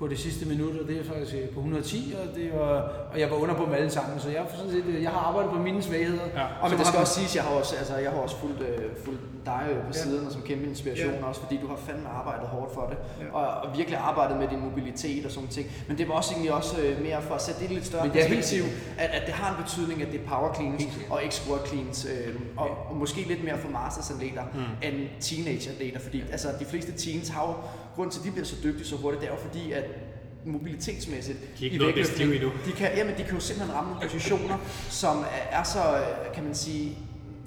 på 0.03 0.09
det 0.09 0.19
sidste 0.19 0.45
minut, 0.47 0.77
og 0.81 0.88
det 0.88 1.01
er 1.01 1.05
faktisk 1.05 1.35
øh, 1.35 1.49
på 1.49 1.61
110, 1.61 2.15
og, 2.21 2.37
det 2.37 2.51
var, 2.59 2.93
og 3.12 3.21
jeg 3.21 3.31
var 3.31 3.37
under 3.37 3.55
på 3.55 3.65
dem 3.65 3.75
alle 3.75 3.91
sammen, 3.91 4.21
så 4.21 4.29
jeg, 4.29 4.43
sådan 4.57 4.71
set, 4.73 4.85
øh, 4.87 5.03
jeg 5.03 5.11
har 5.11 5.21
arbejdet 5.29 5.51
på 5.53 5.59
mine 5.59 5.83
svagheder. 5.83 6.27
Ja. 6.35 6.45
Og 6.62 6.71
men 6.71 6.79
det 6.79 6.87
skal 6.87 6.97
har 6.97 7.05
også 7.05 7.15
siges, 7.15 7.37
jeg 7.37 7.45
har 7.45 7.51
også, 7.51 7.77
altså, 7.77 7.97
jeg 7.97 8.11
har 8.11 8.19
også 8.19 8.37
fulgt, 8.37 8.61
øh, 8.61 8.85
fulgt 9.05 9.21
dig 9.47 9.62
på 9.81 9.87
Ja. 9.87 9.93
siden 9.93 10.27
og 10.27 10.33
som 10.33 10.43
kæmpe 10.43 10.67
inspiration 10.67 11.15
Ja. 11.21 11.27
også, 11.27 11.41
fordi 11.41 11.57
du 11.62 11.67
har 11.67 11.77
fandme 11.77 12.09
arbejdet 12.09 12.49
hårdt 12.49 12.75
for 12.75 12.87
det, 12.91 12.97
Ja. 13.21 13.38
og, 13.38 13.47
og 13.62 13.77
virkelig 13.79 13.99
arbejdet 13.99 14.37
med 14.37 14.49
din 14.49 14.61
mobilitet 14.61 15.27
og 15.27 15.31
sådan 15.33 15.49
ting. 15.49 15.67
Men 15.88 15.99
det 15.99 16.09
var 16.09 16.15
også 16.15 16.31
egentlig 16.33 16.53
også 16.53 16.81
øh, 16.81 17.03
mere 17.03 17.23
for 17.23 17.35
at 17.35 17.43
sætte 17.43 17.61
det 17.61 17.71
lidt 17.71 17.87
større 17.87 18.07
Men 18.07 18.17
er 18.17 18.29
perspektiv, 18.29 18.62
at, 18.99 19.11
at 19.19 19.23
det 19.27 19.35
har 19.35 19.57
en 19.57 19.62
betydning, 19.65 20.03
at 20.03 20.09
det 20.12 20.21
er 20.21 20.29
power 20.29 20.55
cleans 20.55 20.83
og 21.11 21.23
ikke 21.23 21.35
squat 21.35 21.69
cleans, 21.69 22.07
øh, 22.12 22.35
og, 22.57 22.69
og 22.91 22.97
måske 22.97 23.21
lidt 23.29 23.45
mere 23.45 23.59
for 23.59 23.69
masters 23.71 24.11
atleter 24.11 24.43
mm. 24.55 24.61
end 24.88 24.97
teenage 25.21 25.71
atleter, 25.71 26.01
fordi 26.01 26.21
altså, 26.33 26.49
de 26.61 26.65
fleste 26.65 26.93
teens 26.93 27.29
har 27.29 27.43
grund 27.96 28.11
til, 28.11 28.20
at 28.20 28.24
de 28.26 28.31
bliver 28.31 28.44
så 28.46 28.57
dygtige 28.64 28.85
så 28.87 28.96
hurtigt, 28.96 29.20
det 29.22 29.28
er 29.28 29.33
jo 29.33 29.38
fordi, 29.40 29.72
at 29.72 29.85
mobilitetsmæssigt 30.44 31.38
De 31.59 31.66
er 31.66 31.70
ikke 31.70 31.76
i 31.76 31.87
vægtløftning, 31.87 32.33
endnu. 32.33 32.50
de 32.66 32.72
kan, 32.72 32.88
jamen, 32.96 33.14
de 33.18 33.22
kan 33.24 33.35
jo 33.35 33.40
simpelthen 33.40 33.76
ramme 33.76 33.90
nogle 33.90 34.09
positioner, 34.09 34.59
som 34.90 35.24
er, 35.50 35.62
så, 35.62 35.78
øh, 35.78 36.35
kan 36.35 36.44
man 36.44 36.55
sige, 36.55 36.98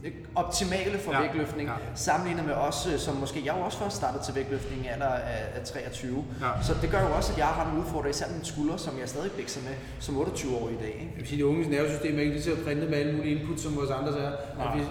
øh, 0.05 0.11
optimale 0.35 0.99
for 0.99 1.11
Ja, 1.13 1.21
vægtløftning, 1.21 1.69
ja. 1.69 1.75
sammenlignet 1.95 2.45
med 2.45 2.53
os, 2.53 2.87
øh, 2.93 2.99
som 2.99 3.15
måske, 3.15 3.41
jeg 3.45 3.53
har 3.53 3.59
jo 3.59 3.65
også 3.65 3.77
først 3.79 3.95
startet 3.95 4.21
til 4.21 4.35
vægtløftning 4.35 4.85
i 4.85 4.87
alder 4.87 5.05
af, 5.05 5.43
af 5.55 5.65
23, 5.65 6.25
Ja. 6.41 6.63
så 6.63 6.73
det 6.81 6.89
gør 6.89 7.01
jo 7.01 7.15
også, 7.15 7.31
at 7.31 7.37
jeg 7.37 7.45
har 7.47 7.63
nogle 7.65 7.79
udfordringer, 7.85 8.09
især 8.09 8.25
mine 8.31 8.45
skuldre, 8.45 8.79
som 8.79 8.99
jeg 8.99 9.09
stadig 9.09 9.31
bikser 9.31 9.61
med 9.61 9.75
som 9.99 10.17
28 10.17 10.55
år 10.57 10.69
i 10.69 10.77
dag. 10.83 10.87
Ikke? 10.87 10.99
Jeg 11.13 11.19
vil 11.19 11.27
sige, 11.27 11.37
det 11.37 11.43
unges 11.43 11.67
nervesystem 11.67 12.15
er 12.17 12.19
ikke 12.19 12.33
lige 12.33 12.43
til 12.43 12.51
at 12.51 12.57
printe 12.65 12.85
med 12.87 12.97
alle 12.97 13.13
mulige 13.17 13.39
input, 13.39 13.59
som 13.59 13.75
vores 13.75 13.91
andre 13.91 14.11
er. 14.19 14.31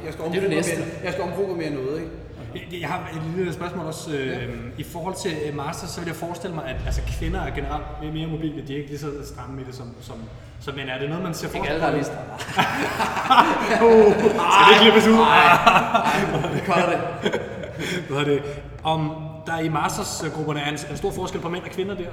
Jeg 0.04 0.12
skal 0.12 0.24
Det 0.24 0.36
er 0.36 0.40
det 0.40 0.50
næste. 0.50 0.72
omprogrammere, 0.72 1.04
jeg 1.04 1.12
skal 1.12 1.24
omprogrammere 1.24 1.70
noget, 1.70 1.96
ikke? 2.00 2.10
Jeg- 2.80 2.88
har 2.88 2.98
et 3.16 3.22
lille 3.36 3.52
spørgsmål 3.52 3.86
også. 3.86 4.16
Ja. 4.16 4.38
I 4.78 4.82
forhold 4.82 5.14
til 5.22 5.32
øh, 5.48 5.56
Masters, 5.56 5.90
så 5.90 6.00
vil 6.00 6.06
jeg 6.06 6.16
forestille 6.16 6.54
mig, 6.54 6.64
at 6.66 6.76
altså, 6.86 7.00
kvinder 7.18 7.40
er 7.40 7.54
generelt 7.54 8.14
mere- 8.14 8.26
mobile. 8.28 8.66
De 8.66 8.72
er 8.72 8.76
ikke 8.76 8.88
lige 8.90 8.98
så 9.00 9.10
stramme 9.24 9.60
i 9.60 9.64
det 9.64 9.74
som, 9.74 9.86
som, 10.00 10.16
som 10.60 10.74
mænd. 10.74 10.88
Er 10.88 10.98
det 10.98 11.08
noget, 11.08 11.24
man 11.24 11.34
ser 11.34 11.46
Ikke 11.46 11.56
forskel 11.58 11.72
alle, 11.74 11.82
der 11.82 11.90
er 11.90 11.94
lige 11.98 12.04
stramme. 12.04 12.30
Skal 14.54 14.74
det 14.74 14.80
klippes 14.80 15.06
ud? 15.06 15.16
Vi 16.54 16.60
cutter 16.66 16.90
det. 16.90 17.00
Hvad 18.08 18.18
er 18.18 18.24
det? 18.24 18.42
Om 18.84 19.10
der 19.46 19.58
i 19.58 19.68
Masters-grupperne 19.68 20.60
er 20.60 20.68
en, 20.68 20.78
en 20.90 20.96
stor 20.96 21.10
forskel 21.10 21.40
på 21.40 21.48
mænd 21.48 21.62
og 21.64 21.70
kvinder 21.70 21.94
der? 21.94 22.04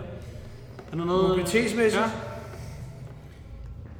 Er 0.91 0.95
der 0.97 1.05
noget? 1.05 1.29
Mobilitetsmæssigt? 1.29 2.01
Ja. 2.03 2.09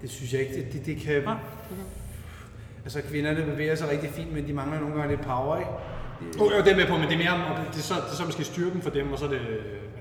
Det 0.02 0.10
synes 0.10 0.34
jeg 0.34 0.42
ikke, 0.42 0.56
det, 0.56 0.74
det, 0.74 0.86
det 0.86 0.98
kan... 1.06 1.14
Ja. 1.14 1.34
Altså 2.84 3.02
kvinderne 3.10 3.42
bevæger 3.46 3.76
sig 3.76 3.90
rigtig 3.92 4.10
fint, 4.10 4.34
men 4.34 4.48
de 4.48 4.54
mangler 4.54 4.80
nogle 4.80 4.96
gange 4.96 5.10
lidt 5.16 5.22
power, 5.28 5.58
ikke? 5.58 5.70
Oh, 6.40 6.52
jo, 6.56 6.58
det 6.66 6.72
er 6.72 6.76
med 6.76 6.88
på, 6.88 6.98
men 6.98 7.08
det 7.10 7.14
er 7.14 7.24
mere 7.26 7.34
om, 7.38 7.42
det 7.74 7.80
er 7.84 7.88
så, 7.92 7.96
det 7.96 8.12
er 8.12 8.16
så 8.22 8.26
måske 8.26 8.44
styrken 8.44 8.82
for 8.82 8.90
dem, 8.90 9.12
og 9.14 9.18
så 9.20 9.26
er 9.26 9.30
det, 9.30 9.42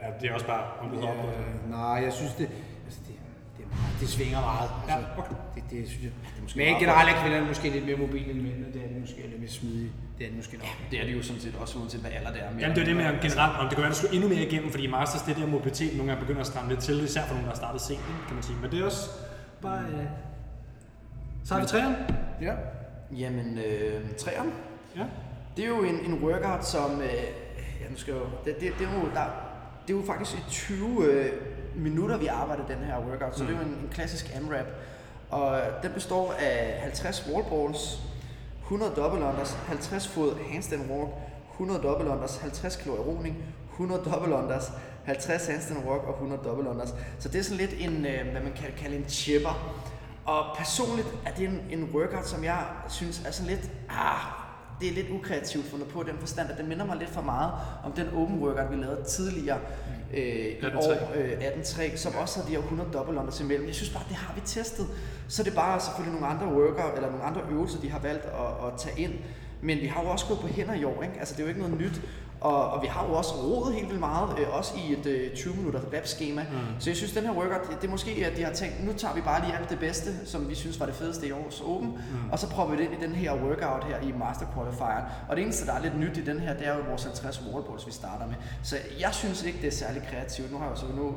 ja, 0.03 0.07
det 0.21 0.31
er 0.31 0.35
også 0.35 0.47
bare, 0.47 0.65
om 0.81 0.89
du 0.91 0.95
hedder 0.95 1.09
op. 1.09 1.25
Øh, 1.29 1.71
nej, 1.71 1.97
jeg 2.07 2.13
synes 2.13 2.33
det... 2.41 2.49
Altså 2.87 3.01
det, 3.07 3.15
det, 3.57 3.63
er 3.65 3.69
meget, 3.77 4.01
det 4.01 4.09
svinger 4.09 4.41
meget. 4.41 4.71
Altså, 4.83 4.99
Ja, 5.15 5.21
okay. 5.21 5.35
det, 5.55 5.63
det, 5.71 5.89
synes 5.89 6.03
jeg. 6.07 6.13
Det 6.33 6.39
er 6.39 6.43
måske 6.43 6.59
men 6.59 6.75
generelt 6.83 7.09
er 7.11 7.17
kvinderne 7.23 7.47
måske 7.47 7.67
lidt 7.77 7.87
mere 7.89 7.97
mobile 7.97 8.31
end 8.35 8.41
mænd, 8.47 8.59
og 8.67 8.71
det 8.75 8.81
er 8.85 8.89
de 8.95 9.01
måske 9.01 9.17
lidt 9.33 9.41
mere 9.45 9.55
smidige. 9.61 9.91
Det 10.19 10.27
er 10.27 10.31
de 10.31 10.37
måske 10.37 10.57
nok. 10.57 10.75
Det 10.91 10.97
er 11.01 11.05
det 11.07 11.15
jo 11.19 11.23
sådan 11.23 11.43
set 11.43 11.55
også, 11.63 11.79
uanset 11.79 12.01
hvad 12.01 12.11
alder 12.19 12.33
det 12.33 12.41
er. 12.45 12.51
mere 12.51 12.61
Jamen 12.63 12.75
det 12.77 12.83
er 12.83 12.89
det 12.91 12.97
med 12.97 13.05
generelt, 13.27 13.55
om 13.61 13.65
det 13.69 13.75
kan 13.77 13.83
være, 13.85 13.91
at 13.91 13.95
der 13.95 14.01
skulle 14.03 14.15
endnu 14.17 14.29
mere 14.35 14.45
igennem, 14.49 14.71
fordi 14.71 14.85
i 14.85 14.91
Masters, 14.97 15.23
det 15.23 15.37
der 15.37 15.47
mobilitet, 15.47 15.91
nogle 15.97 16.09
gange 16.11 16.21
begynder 16.25 16.41
at 16.41 16.51
stramme 16.53 16.69
lidt 16.73 16.83
til, 16.89 16.97
især 17.05 17.23
for 17.29 17.35
nogen, 17.35 17.47
der 17.49 17.53
har 17.55 17.63
startet 17.65 17.81
sent, 17.89 18.05
kan 18.27 18.35
man 18.39 18.43
sige. 18.49 18.57
Men 18.63 18.71
det 18.71 18.81
er 18.81 18.85
også 18.85 19.05
bare... 19.63 19.83
Øh... 19.93 20.07
Så 21.45 21.55
har 21.55 21.61
vi 21.61 21.67
træerne. 21.67 21.97
Ja. 22.41 22.55
Jamen, 23.23 23.59
øh, 23.59 24.01
træerne. 24.19 24.51
Ja. 24.97 25.05
Det 25.57 25.65
er 25.65 25.69
jo 25.69 25.83
en, 25.83 25.95
en 25.95 26.25
workout, 26.25 26.67
som... 26.67 27.01
Øh, 27.01 27.15
ja, 27.81 27.89
nu 27.91 27.97
skal 27.97 28.15
jeg 28.15 28.23
jo, 28.23 28.29
det, 28.45 28.61
det, 28.61 28.73
det, 28.79 28.87
er 28.87 28.95
jo, 28.95 29.09
der, 29.15 29.25
det 29.87 29.95
er 29.95 29.99
jo 29.99 30.05
faktisk 30.07 30.37
i 30.39 30.43
20 30.51 31.05
øh, 31.05 31.33
minutter, 31.77 32.17
vi 32.17 32.27
arbejder 32.27 32.67
den 32.67 32.79
her 32.79 32.99
workout, 32.99 33.37
så 33.37 33.43
mm. 33.43 33.49
det 33.49 33.57
er 33.57 33.61
jo 33.61 33.67
en, 33.67 33.73
en 33.73 33.89
klassisk 33.93 34.37
AMRAP. 34.37 34.67
Og 35.31 35.61
den 35.83 35.93
består 35.93 36.33
af 36.33 36.81
50 36.81 37.29
wall 37.33 37.45
balls, 37.51 37.99
100 38.63 38.93
double 38.97 39.25
unders, 39.25 39.53
50 39.67 40.09
fod 40.09 40.35
handstand 40.51 40.91
walk, 40.91 41.11
100 41.53 41.83
double 41.83 42.11
unders, 42.11 42.37
50 42.37 42.77
kilo 42.77 42.95
roning, 42.95 43.37
100 43.71 44.03
double 44.05 44.35
unders, 44.35 44.73
50 45.05 45.47
handstand 45.47 45.89
walk 45.89 46.03
og 46.05 46.13
100 46.13 46.43
double 46.45 46.71
unders. 46.71 46.95
Så 47.19 47.29
det 47.29 47.39
er 47.39 47.43
sådan 47.43 47.59
lidt 47.59 47.75
en, 47.79 48.07
øh, 48.07 48.31
hvad 48.33 48.41
man 48.41 48.53
kan 48.57 48.69
kalde 48.77 48.97
en 48.97 49.09
chipper. 49.09 49.81
Og 50.25 50.57
personligt 50.57 51.09
er 51.27 51.31
det 51.31 51.49
en, 51.49 51.61
en 51.71 51.91
workout, 51.95 52.27
som 52.27 52.45
jeg 52.45 52.65
synes 52.89 53.23
er 53.27 53.31
sådan 53.31 53.51
lidt, 53.51 53.71
ah, 53.89 54.40
det 54.81 54.89
er 54.89 54.93
lidt 54.93 55.11
ukreativt 55.11 55.67
fundet 55.67 55.89
på 55.89 56.03
den 56.03 56.19
forstand, 56.19 56.51
at 56.51 56.59
det 56.59 56.69
minder 56.69 56.87
mig 56.87 56.97
lidt 56.97 57.11
for 57.11 57.23
meget 57.23 57.53
om 57.85 57.93
den 57.93 58.07
open 58.15 58.39
workout, 58.39 58.71
vi 58.71 58.77
lavede 58.77 59.05
tidligere 59.05 59.59
øh, 60.15 60.23
i 60.23 60.53
18.3. 60.53 60.77
år, 60.77 61.13
øh, 61.15 61.31
18.3, 61.31 61.97
som 61.97 62.15
også 62.15 62.41
havde 62.41 62.51
de 62.51 62.57
her 62.57 62.63
100 62.63 62.91
double 62.93 63.19
unders 63.19 63.41
imellem. 63.41 63.67
Jeg 63.67 63.75
synes 63.75 63.91
bare, 63.91 64.05
det 64.09 64.17
har 64.17 64.35
vi 64.35 64.41
testet. 64.45 64.87
Så 65.29 65.43
er 65.43 65.45
det 65.45 65.55
bare 65.55 65.81
selvfølgelig 65.81 66.21
nogle 66.21 66.35
andre 66.35 66.47
workout, 66.47 66.95
eller 66.95 67.11
nogle 67.11 67.25
andre 67.25 67.41
øvelser, 67.51 67.81
de 67.81 67.91
har 67.91 67.99
valgt 67.99 68.25
at, 68.25 68.67
at 68.67 68.73
tage 68.79 69.01
ind. 69.01 69.13
Men 69.63 69.79
vi 69.81 69.87
har 69.87 70.03
jo 70.03 70.09
også 70.09 70.27
gået 70.27 70.41
på 70.41 70.47
hænder 70.47 70.75
i 70.75 70.85
år, 70.85 71.03
ikke? 71.03 71.15
Altså 71.19 71.35
det 71.35 71.41
er 71.41 71.45
jo 71.45 71.49
ikke 71.49 71.61
noget 71.61 71.79
nyt. 71.79 72.01
Og, 72.41 72.71
og 72.71 72.83
vi 72.83 72.87
har 72.87 73.07
jo 73.07 73.13
også 73.13 73.35
rodet 73.35 73.75
helt 73.75 73.89
vildt 73.89 74.01
meget, 74.01 74.39
øh, 74.39 74.57
også 74.57 74.75
i 74.77 74.93
et 74.93 75.07
øh, 75.07 75.37
20 75.37 75.55
minutter 75.55 75.81
rep-schema. 75.93 76.43
Mm. 76.43 76.81
Så 76.81 76.91
jeg 76.91 76.97
synes, 76.97 77.13
den 77.13 77.23
her 77.23 77.33
workout, 77.33 77.71
det, 77.71 77.81
det 77.81 77.87
er 77.87 77.91
måske, 77.91 78.27
at 78.27 78.37
de 78.37 78.45
har 78.45 78.53
tænkt, 78.53 78.85
nu 78.85 78.93
tager 78.93 79.15
vi 79.15 79.21
bare 79.21 79.41
lige 79.45 79.57
alt 79.57 79.71
det 79.71 79.79
bedste, 79.79 80.27
som 80.27 80.49
vi 80.49 80.55
synes 80.55 80.81
var 80.81 80.87
det 80.87 80.95
fedeste 80.95 81.29
i 81.29 81.33
års 81.33 81.61
Open, 81.61 81.89
mm. 81.89 82.31
og 82.33 82.39
så 82.39 82.51
prøver 82.51 82.71
vi 82.71 82.77
det 82.77 82.83
ind 82.83 83.03
i 83.03 83.07
den 83.07 83.15
her 83.15 83.35
workout 83.35 83.85
her 83.85 84.01
i 84.01 84.13
Master 84.13 84.47
Qualifier. 84.55 85.05
Og 85.29 85.37
det 85.37 85.43
eneste, 85.43 85.67
der 85.67 85.73
er 85.73 85.83
lidt 85.83 85.99
nyt 85.99 86.17
i 86.17 86.25
den 86.25 86.41
her, 86.41 86.57
det 86.57 86.67
er 86.67 86.77
jo 86.77 86.83
vores 86.89 87.03
50 87.03 87.43
wall 87.53 87.65
balls, 87.65 87.87
vi 87.87 87.93
starter 87.93 88.27
med. 88.27 88.35
Så 88.63 88.77
jeg 89.01 89.15
synes 89.15 89.45
ikke, 89.45 89.59
det 89.59 89.67
er 89.67 89.77
særlig 89.77 90.03
kreativt. 90.11 90.53
Nu 90.53 90.59
har 90.59 90.65
jeg 90.65 90.75
jo 90.75 90.81
så 90.81 90.87
nu 90.97 91.17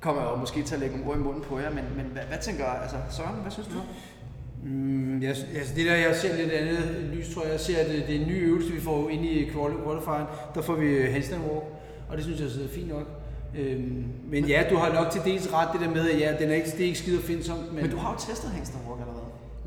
kommer 0.00 0.22
jeg 0.22 0.30
jo 0.30 0.36
måske 0.36 0.62
til 0.62 0.74
at 0.74 0.80
lægge 0.80 0.96
nogle 0.96 1.10
ord 1.10 1.18
i 1.18 1.22
munden 1.22 1.42
på 1.42 1.58
jer, 1.58 1.70
men, 1.70 1.84
men 1.96 2.06
hvad, 2.06 2.22
hvad 2.22 2.38
tænker 2.38 2.66
altså 2.66 2.96
Søren, 3.10 3.34
hvad 3.34 3.50
synes 3.50 3.68
du? 3.68 3.80
Mm, 4.64 5.22
jeg, 5.22 5.28
altså 5.30 5.74
det 5.76 5.86
der, 5.86 5.94
jeg 5.94 6.16
ser 6.16 6.36
lidt 6.36 6.50
andet 6.50 6.78
lys, 7.14 7.34
tror 7.34 7.42
jeg. 7.42 7.52
Jeg 7.52 7.60
ser, 7.60 7.78
at 7.78 7.86
det, 7.86 8.04
det 8.06 8.16
er 8.16 8.20
en 8.20 8.26
ny 8.28 8.48
øvelse, 8.48 8.72
vi 8.72 8.80
får 8.80 9.08
ind 9.10 9.24
i 9.24 9.44
quali- 9.44 9.84
qualifieren. 9.84 10.26
Der 10.54 10.62
får 10.62 10.74
vi 10.74 11.00
handstand 11.10 11.40
walk, 11.50 11.64
og 12.08 12.16
det 12.16 12.24
synes 12.24 12.40
jeg 12.40 12.50
sidder 12.50 12.68
fint 12.68 12.88
nok. 12.88 13.06
Øhm, 13.58 14.04
men 14.30 14.44
ja, 14.44 14.62
du 14.70 14.76
har 14.76 14.92
nok 14.94 15.10
til 15.10 15.20
dels 15.24 15.52
ret 15.54 15.68
det 15.72 15.80
der 15.80 15.90
med, 15.90 16.10
at 16.10 16.20
ja, 16.20 16.34
den 16.40 16.50
er 16.50 16.54
ikke, 16.54 16.70
det 16.70 16.80
er 16.80 16.84
ikke 16.84 16.98
skide 16.98 17.20
finsomt, 17.22 17.72
men, 17.74 17.82
Men 17.82 17.90
du 17.90 17.96
har 17.96 18.12
jo 18.12 18.18
testet 18.30 18.50
handstand 18.50 18.82
walk 18.88 19.00
allerede. 19.00 19.24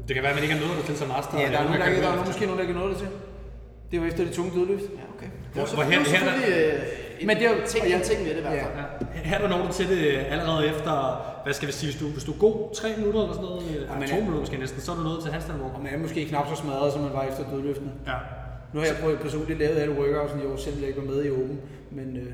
Det 0.07 0.13
kan 0.15 0.23
være, 0.23 0.31
at 0.31 0.37
man 0.37 0.43
ikke 0.43 0.55
har 0.55 0.65
nået 0.67 0.77
det 0.77 0.85
til 0.85 0.97
som 0.97 1.07
master. 1.07 1.33
ja, 1.39 1.39
der 1.39 1.43
er, 1.43 1.47
eller 1.47 1.63
nogen, 1.63 1.79
der, 1.79 1.85
kan 1.85 1.95
ikke, 1.95 2.05
der 2.07 2.13
er 2.13 2.25
måske 2.25 2.41
nogen, 2.45 2.57
der 2.59 2.65
ikke 2.67 2.79
nåede 2.79 2.89
det 2.93 2.97
til. 3.03 3.07
Det 3.91 4.01
var 4.01 4.07
efter 4.07 4.23
det 4.27 4.33
tunge 4.33 4.51
dødløft. 4.55 4.87
Ja, 4.99 5.05
okay. 5.15 5.29
Hvor- 5.53 5.73
hvor 5.73 5.83
er 5.83 5.87
her- 5.87 5.99
her 6.13 6.19
er 6.19 6.39
der- 6.39 6.73
øh, 6.73 7.27
Men 7.27 7.37
det 7.37 7.45
er 7.45 7.51
jo- 7.51 7.61
en 7.61 7.67
ting, 7.67 7.83
ja. 7.87 7.95
en 7.95 8.01
ting 8.09 8.19
ved 8.25 8.31
det 8.31 8.37
i 8.37 8.41
hvert 8.41 8.59
fald. 8.63 8.73
Ja. 9.23 9.29
Her 9.29 9.37
der 9.41 9.47
når 9.47 9.57
du 9.67 9.73
til 9.73 9.89
det 9.89 10.01
allerede 10.35 10.67
efter, 10.67 10.93
hvad 11.43 11.53
skal 11.53 11.67
vi 11.67 11.73
sige, 11.73 11.91
hvis 11.91 11.99
du, 12.01 12.07
hvis 12.15 12.23
du 12.23 12.31
er 12.35 12.39
god 12.47 12.75
3 12.75 12.87
minutter 12.97 13.19
eller 13.21 13.33
sådan 13.33 13.49
noget, 13.49 13.63
ja, 13.89 13.95
men 13.99 14.07
2 14.09 14.15
ja. 14.15 14.19
minutter 14.21 14.39
måske 14.39 14.57
næsten, 14.57 14.81
så 14.81 14.91
er 14.91 14.95
du 14.95 15.03
nået 15.09 15.19
til 15.23 15.31
handstand 15.31 15.61
walk. 15.61 15.73
Og 15.77 15.81
man 15.83 15.93
er 15.93 15.97
måske 15.97 16.25
knap 16.25 16.45
så 16.49 16.55
smadret, 16.61 16.93
som 16.93 17.01
man 17.01 17.13
var 17.13 17.23
efter 17.23 17.43
dødløftene. 17.51 17.91
Ja. 18.07 18.17
Nu 18.73 18.79
har 18.79 18.87
jeg 18.87 18.95
prøvet 19.01 19.19
personligt 19.19 19.59
lavet 19.59 19.77
alle 19.83 19.93
workouts 19.99 20.33
i 20.43 20.45
år, 20.51 20.57
selvom 20.57 20.79
jeg 20.81 20.87
ikke 20.89 21.01
var 21.03 21.07
med 21.13 21.25
i 21.25 21.29
Open. 21.31 21.59
Men 21.91 22.07
øh, 22.17 22.31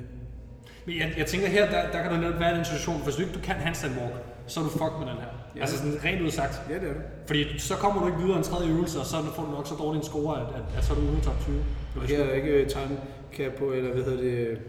Men 0.86 0.94
jeg, 1.02 1.08
jeg 1.18 1.26
tænker 1.26 1.48
her, 1.48 1.66
der, 1.74 1.82
der 1.94 2.00
kan 2.04 2.12
du 2.12 2.18
netop 2.18 2.40
være 2.40 2.52
i 2.54 2.56
den 2.56 2.66
situation, 2.66 3.02
hvis 3.06 3.16
du 3.16 3.22
ikke 3.22 3.34
du 3.34 3.40
kan 3.40 3.56
handstand 3.56 3.92
walk, 4.02 4.14
så 4.48 4.60
er 4.60 4.64
du 4.64 4.70
fuck 4.70 4.94
med 5.00 5.08
den 5.12 5.18
her. 5.24 5.32
Ja. 5.56 5.62
Altså 5.62 5.78
sådan 5.78 6.00
rent 6.06 6.22
ud 6.22 6.32
sagt. 6.32 6.62
ja, 6.70 6.74
det 6.74 6.84
er 6.84 6.94
det. 6.94 7.02
Fordi 7.28 7.60
så 7.60 7.76
kommer 7.76 8.02
du 8.02 8.08
ikke 8.08 8.20
videre 8.20 8.38
en 8.38 8.44
tredje 8.44 8.70
øvelse, 8.70 9.00
og 9.00 9.06
så 9.06 9.16
får 9.36 9.44
du 9.44 9.52
nok 9.52 9.68
så 9.68 9.76
dårlig 9.76 10.00
en 10.00 10.06
score, 10.06 10.42
at, 10.42 10.48
at, 10.58 10.78
at 10.78 10.86
så 10.86 10.94
er 10.94 10.98
du 10.98 11.02
ude 11.02 11.18
i 11.18 11.22
top 11.22 11.40
20. 11.42 11.64
Og 11.96 12.02
her 12.02 12.20
er 12.20 12.26
der 12.28 12.34
ikke 12.34 12.50
øh, 12.50 12.70
time 12.70 12.98
cap 13.38 13.52
på, 13.60 13.66
eller 13.72 13.94
hvad 13.94 14.04
hedder 14.04 14.22
det? 14.22 14.60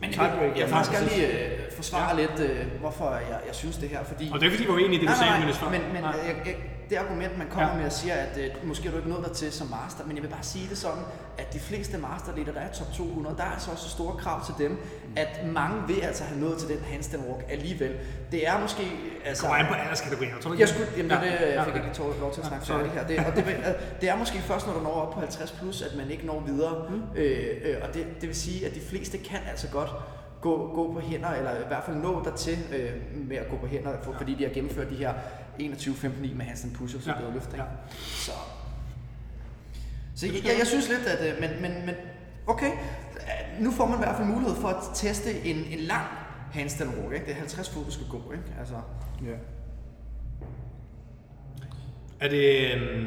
Men 0.00 0.10
jeg, 0.16 0.52
jeg 0.58 0.68
faktisk 0.68 0.92
gerne 0.92 1.08
lige 1.14 1.26
øh, 1.26 1.58
forsvare 1.76 2.10
ja. 2.16 2.20
lidt, 2.20 2.50
øh, 2.50 2.80
hvorfor 2.80 3.10
jeg, 3.10 3.38
jeg 3.46 3.54
synes 3.54 3.76
det 3.76 3.88
her. 3.88 4.04
Fordi 4.04 4.30
Og 4.32 4.40
det 4.40 4.46
er 4.46 4.50
fordi, 4.50 4.64
vi 4.64 4.72
var 4.72 4.78
enige 4.78 4.94
i 4.94 5.00
det, 5.00 5.08
du 5.08 5.14
sagde, 5.14 5.32
men 5.40 5.80
men, 5.80 5.92
men 5.94 6.02
jeg, 6.04 6.34
jeg, 6.46 6.56
det 6.90 6.96
argument, 6.96 7.38
man 7.38 7.46
kommer 7.50 7.68
Ja. 7.68 7.72
ja. 7.74 7.78
med 7.78 7.86
og 7.86 7.92
siger, 7.92 8.14
at 8.14 8.38
øh, 8.38 8.50
måske 8.68 8.86
er 8.88 8.90
du 8.90 8.96
ikke 8.96 9.10
nået 9.10 9.24
der 9.24 9.32
til 9.32 9.52
som 9.52 9.66
master, 9.66 10.04
men 10.06 10.16
jeg 10.16 10.22
vil 10.22 10.28
bare 10.28 10.42
sige 10.42 10.68
det 10.70 10.78
sådan, 10.78 11.02
at 11.38 11.52
de 11.52 11.58
fleste 11.60 11.98
masterleader, 11.98 12.52
der 12.52 12.60
er 12.60 12.72
top 12.72 12.92
200, 12.94 13.36
der 13.36 13.42
er 13.42 13.50
altså 13.50 13.70
også 13.70 13.88
store 13.88 14.16
krav 14.16 14.44
til 14.46 14.54
dem, 14.58 14.78
at 15.16 15.40
mange 15.46 15.76
vil 15.86 16.00
altså 16.00 16.24
have 16.24 16.40
nået 16.40 16.58
til 16.58 16.68
den 16.68 16.78
handstand 16.84 17.22
walk 17.28 17.44
alligevel. 17.48 17.96
Det 18.32 18.48
er 18.48 18.60
måske... 18.60 18.82
Altså, 19.24 19.42
Kommer 19.42 19.58
an 19.58 19.66
på 19.66 19.74
alderskategorier, 19.74 20.30
tror 20.40 20.48
du 20.48 20.52
ikke? 20.54 20.60
jeg 20.60 20.68
skulle, 20.68 20.88
jamen, 20.96 21.10
Ja. 21.10 21.16
det, 21.16 21.30
jeg 21.40 21.54
Ja. 21.54 21.62
fik 21.64 21.74
ikke 21.74 21.98
lov- 21.98 22.20
lov 22.20 22.32
til 22.34 22.40
at 22.40 22.46
snakke 22.46 22.66
sorry. 22.66 22.78
færdig 22.78 22.92
her. 22.92 23.06
Det, 23.06 23.18
og 23.26 23.36
det, 23.36 23.46
øh, 23.46 24.00
det 24.00 24.08
er 24.08 24.16
måske 24.16 24.38
først, 24.38 24.66
når 24.66 24.74
du 24.74 24.80
når 24.80 24.90
op 24.92 25.12
på 25.14 25.20
50 25.20 25.52
plus, 25.52 25.82
at 25.82 25.96
man 25.96 26.10
ikke 26.10 26.26
når 26.26 26.40
videre. 26.40 26.86
Mm. 26.90 27.02
Øh, 27.16 27.46
øh, 27.64 27.76
og 27.82 27.94
det, 27.94 28.06
det 28.20 28.28
vil 28.28 28.36
sige, 28.36 28.66
at 28.66 28.74
de 28.74 28.80
fleste 28.80 29.18
kan 29.18 29.38
altså 29.50 29.68
godt 29.68 29.90
gå, 30.40 30.70
gå 30.74 30.92
på 30.92 31.00
hænder, 31.00 31.30
eller 31.30 31.50
i 31.50 31.66
hvert 31.68 31.84
fald 31.84 31.96
nå 31.96 32.22
dertil 32.24 32.58
øh, 32.76 32.90
med 33.28 33.36
at 33.36 33.48
gå 33.50 33.56
på 33.56 33.66
hænder, 33.66 33.90
for, 34.02 34.12
fordi 34.16 34.34
de 34.34 34.44
har 34.44 34.50
gennemført 34.50 34.90
de 34.90 34.94
her 34.96 35.12
21-15-9 35.60 36.34
med 36.34 36.44
handstand 36.46 36.72
push-ups 36.76 37.10
og 37.10 37.16
Ja. 37.20 37.24
dødløft. 37.26 37.52
Ikke? 37.52 37.64
Ja. 37.64 37.70
Så, 37.98 38.32
så 40.14 40.26
jeg, 40.26 40.34
jeg, 40.34 40.54
jeg 40.58 40.66
synes 40.66 40.88
lidt, 40.88 41.00
at... 41.06 41.28
øh, 41.34 41.40
Men, 41.40 41.50
men, 41.62 41.86
men 41.86 41.94
okay, 42.46 42.70
nu 43.60 43.70
får 43.70 43.86
man 43.86 43.94
i 43.94 44.02
hvert 44.02 44.16
fald 44.16 44.28
mulighed 44.28 44.56
for 44.56 44.68
at 44.68 44.76
teste 44.94 45.44
en, 45.44 45.56
en 45.56 45.78
lang 45.78 46.06
handstand 46.52 46.90
walk. 46.98 47.12
Ikke? 47.14 47.26
Det 47.26 47.32
er 47.32 47.36
50 47.38 47.70
fod, 47.70 47.84
du 47.84 47.90
skal 47.90 48.06
gå. 48.10 48.32
Ikke? 48.32 48.44
Altså, 48.60 48.74
Ja. 49.26 49.36
Er 52.20 52.28
det, 52.28 52.74
øhm, 52.74 53.06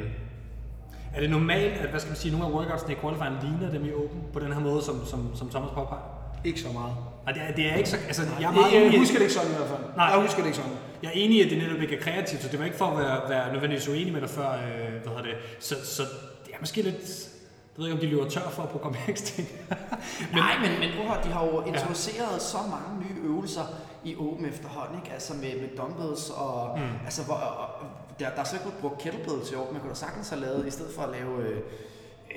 er 1.15 1.19
det 1.19 1.29
normalt, 1.29 1.73
at 1.73 1.89
hvad 1.89 1.99
skal 1.99 2.09
man 2.09 2.17
sige, 2.17 2.31
nogle 2.31 2.47
af 2.47 2.51
workoutsene 2.59 2.93
i 2.93 2.95
qualifying 3.01 3.35
ligner 3.43 3.71
dem 3.71 3.85
i 3.85 3.91
Open 3.93 4.21
på 4.33 4.39
den 4.39 4.53
her 4.53 4.59
måde, 4.59 4.83
som, 4.83 5.05
som, 5.05 5.35
som 5.35 5.49
Thomas 5.49 5.69
påpeger? 5.73 6.01
Ikke 6.43 6.59
så 6.61 6.67
meget. 6.73 6.93
Og 7.27 7.33
det 7.33 7.41
er, 7.49 7.55
det 7.55 7.71
er 7.71 7.75
ikke 7.75 7.89
så... 7.89 7.97
Altså, 8.07 8.21
jeg 8.39 8.47
er 8.49 8.53
meget 8.53 8.73
jeg 8.73 8.93
i- 8.93 8.97
husker 8.97 9.15
det 9.15 9.21
ikke 9.21 9.33
sådan 9.33 9.51
i 9.51 9.55
hvert 9.55 9.67
fald. 9.69 9.79
Nej. 9.95 10.05
Jeg 10.05 10.21
husker 10.21 10.37
det 10.39 10.45
ikke 10.45 10.57
sådan. 10.57 10.71
Jeg 11.05 11.11
er 11.13 11.23
enig 11.25 11.37
i, 11.37 11.41
at 11.41 11.49
det 11.49 11.57
netop 11.57 11.81
ikke 11.81 11.95
er 11.95 12.01
kreativt, 12.01 12.41
så 12.41 12.47
det 12.49 12.59
var 12.59 12.65
ikke 12.65 12.77
for 12.77 12.85
at 12.85 12.97
være, 12.97 13.29
være 13.29 13.53
nødvendigvis 13.53 13.87
uenig 13.87 14.13
med 14.13 14.21
dig 14.21 14.29
før, 14.29 14.51
øh, 14.51 15.01
hvad 15.03 15.07
hedder 15.07 15.21
det. 15.21 15.35
Så, 15.59 15.75
så 15.85 16.03
det 16.45 16.53
er 16.53 16.57
måske 16.59 16.81
lidt... 16.81 17.29
Jeg 17.77 17.77
ved 17.77 17.85
ikke, 17.85 17.95
om 17.95 17.99
de 17.99 18.07
løber 18.07 18.29
tør 18.29 18.49
for 18.49 18.65
programmeringsting. 18.65 19.47
Men, 20.33 20.43
Nej, 20.43 20.59
men, 20.59 20.79
men 20.79 20.89
prøv 20.97 21.23
de 21.23 21.29
har 21.29 21.45
jo 21.45 21.61
introduceret 21.61 22.33
ja. 22.33 22.39
så 22.39 22.57
mange 22.57 23.05
nye 23.05 23.27
øvelser 23.29 23.65
i 24.03 24.15
Open 24.15 24.45
efterhånden, 24.45 24.95
ikke? 25.03 25.13
Altså 25.13 25.33
med, 25.33 25.61
med 25.61 25.69
dumbbells 25.77 26.29
og... 26.29 26.79
Mm. 26.79 27.05
Altså, 27.05 27.23
hvor, 27.23 27.35
og, 27.35 27.85
der, 28.19 28.29
der 28.29 28.39
er 28.41 28.43
så 28.43 28.55
ikke 28.55 28.63
blevet 28.63 28.81
brugt 28.81 29.01
kettlebell 29.01 29.45
til 29.45 29.57
Open. 29.57 29.73
Man 29.73 29.81
kunne 29.81 29.89
da 29.89 29.95
sagtens 29.95 30.29
have 30.29 30.41
lavet, 30.41 30.67
i 30.67 30.71
stedet 30.71 30.91
for 30.95 31.01
at 31.01 31.09
lave 31.09 31.43
øh, 31.43 31.61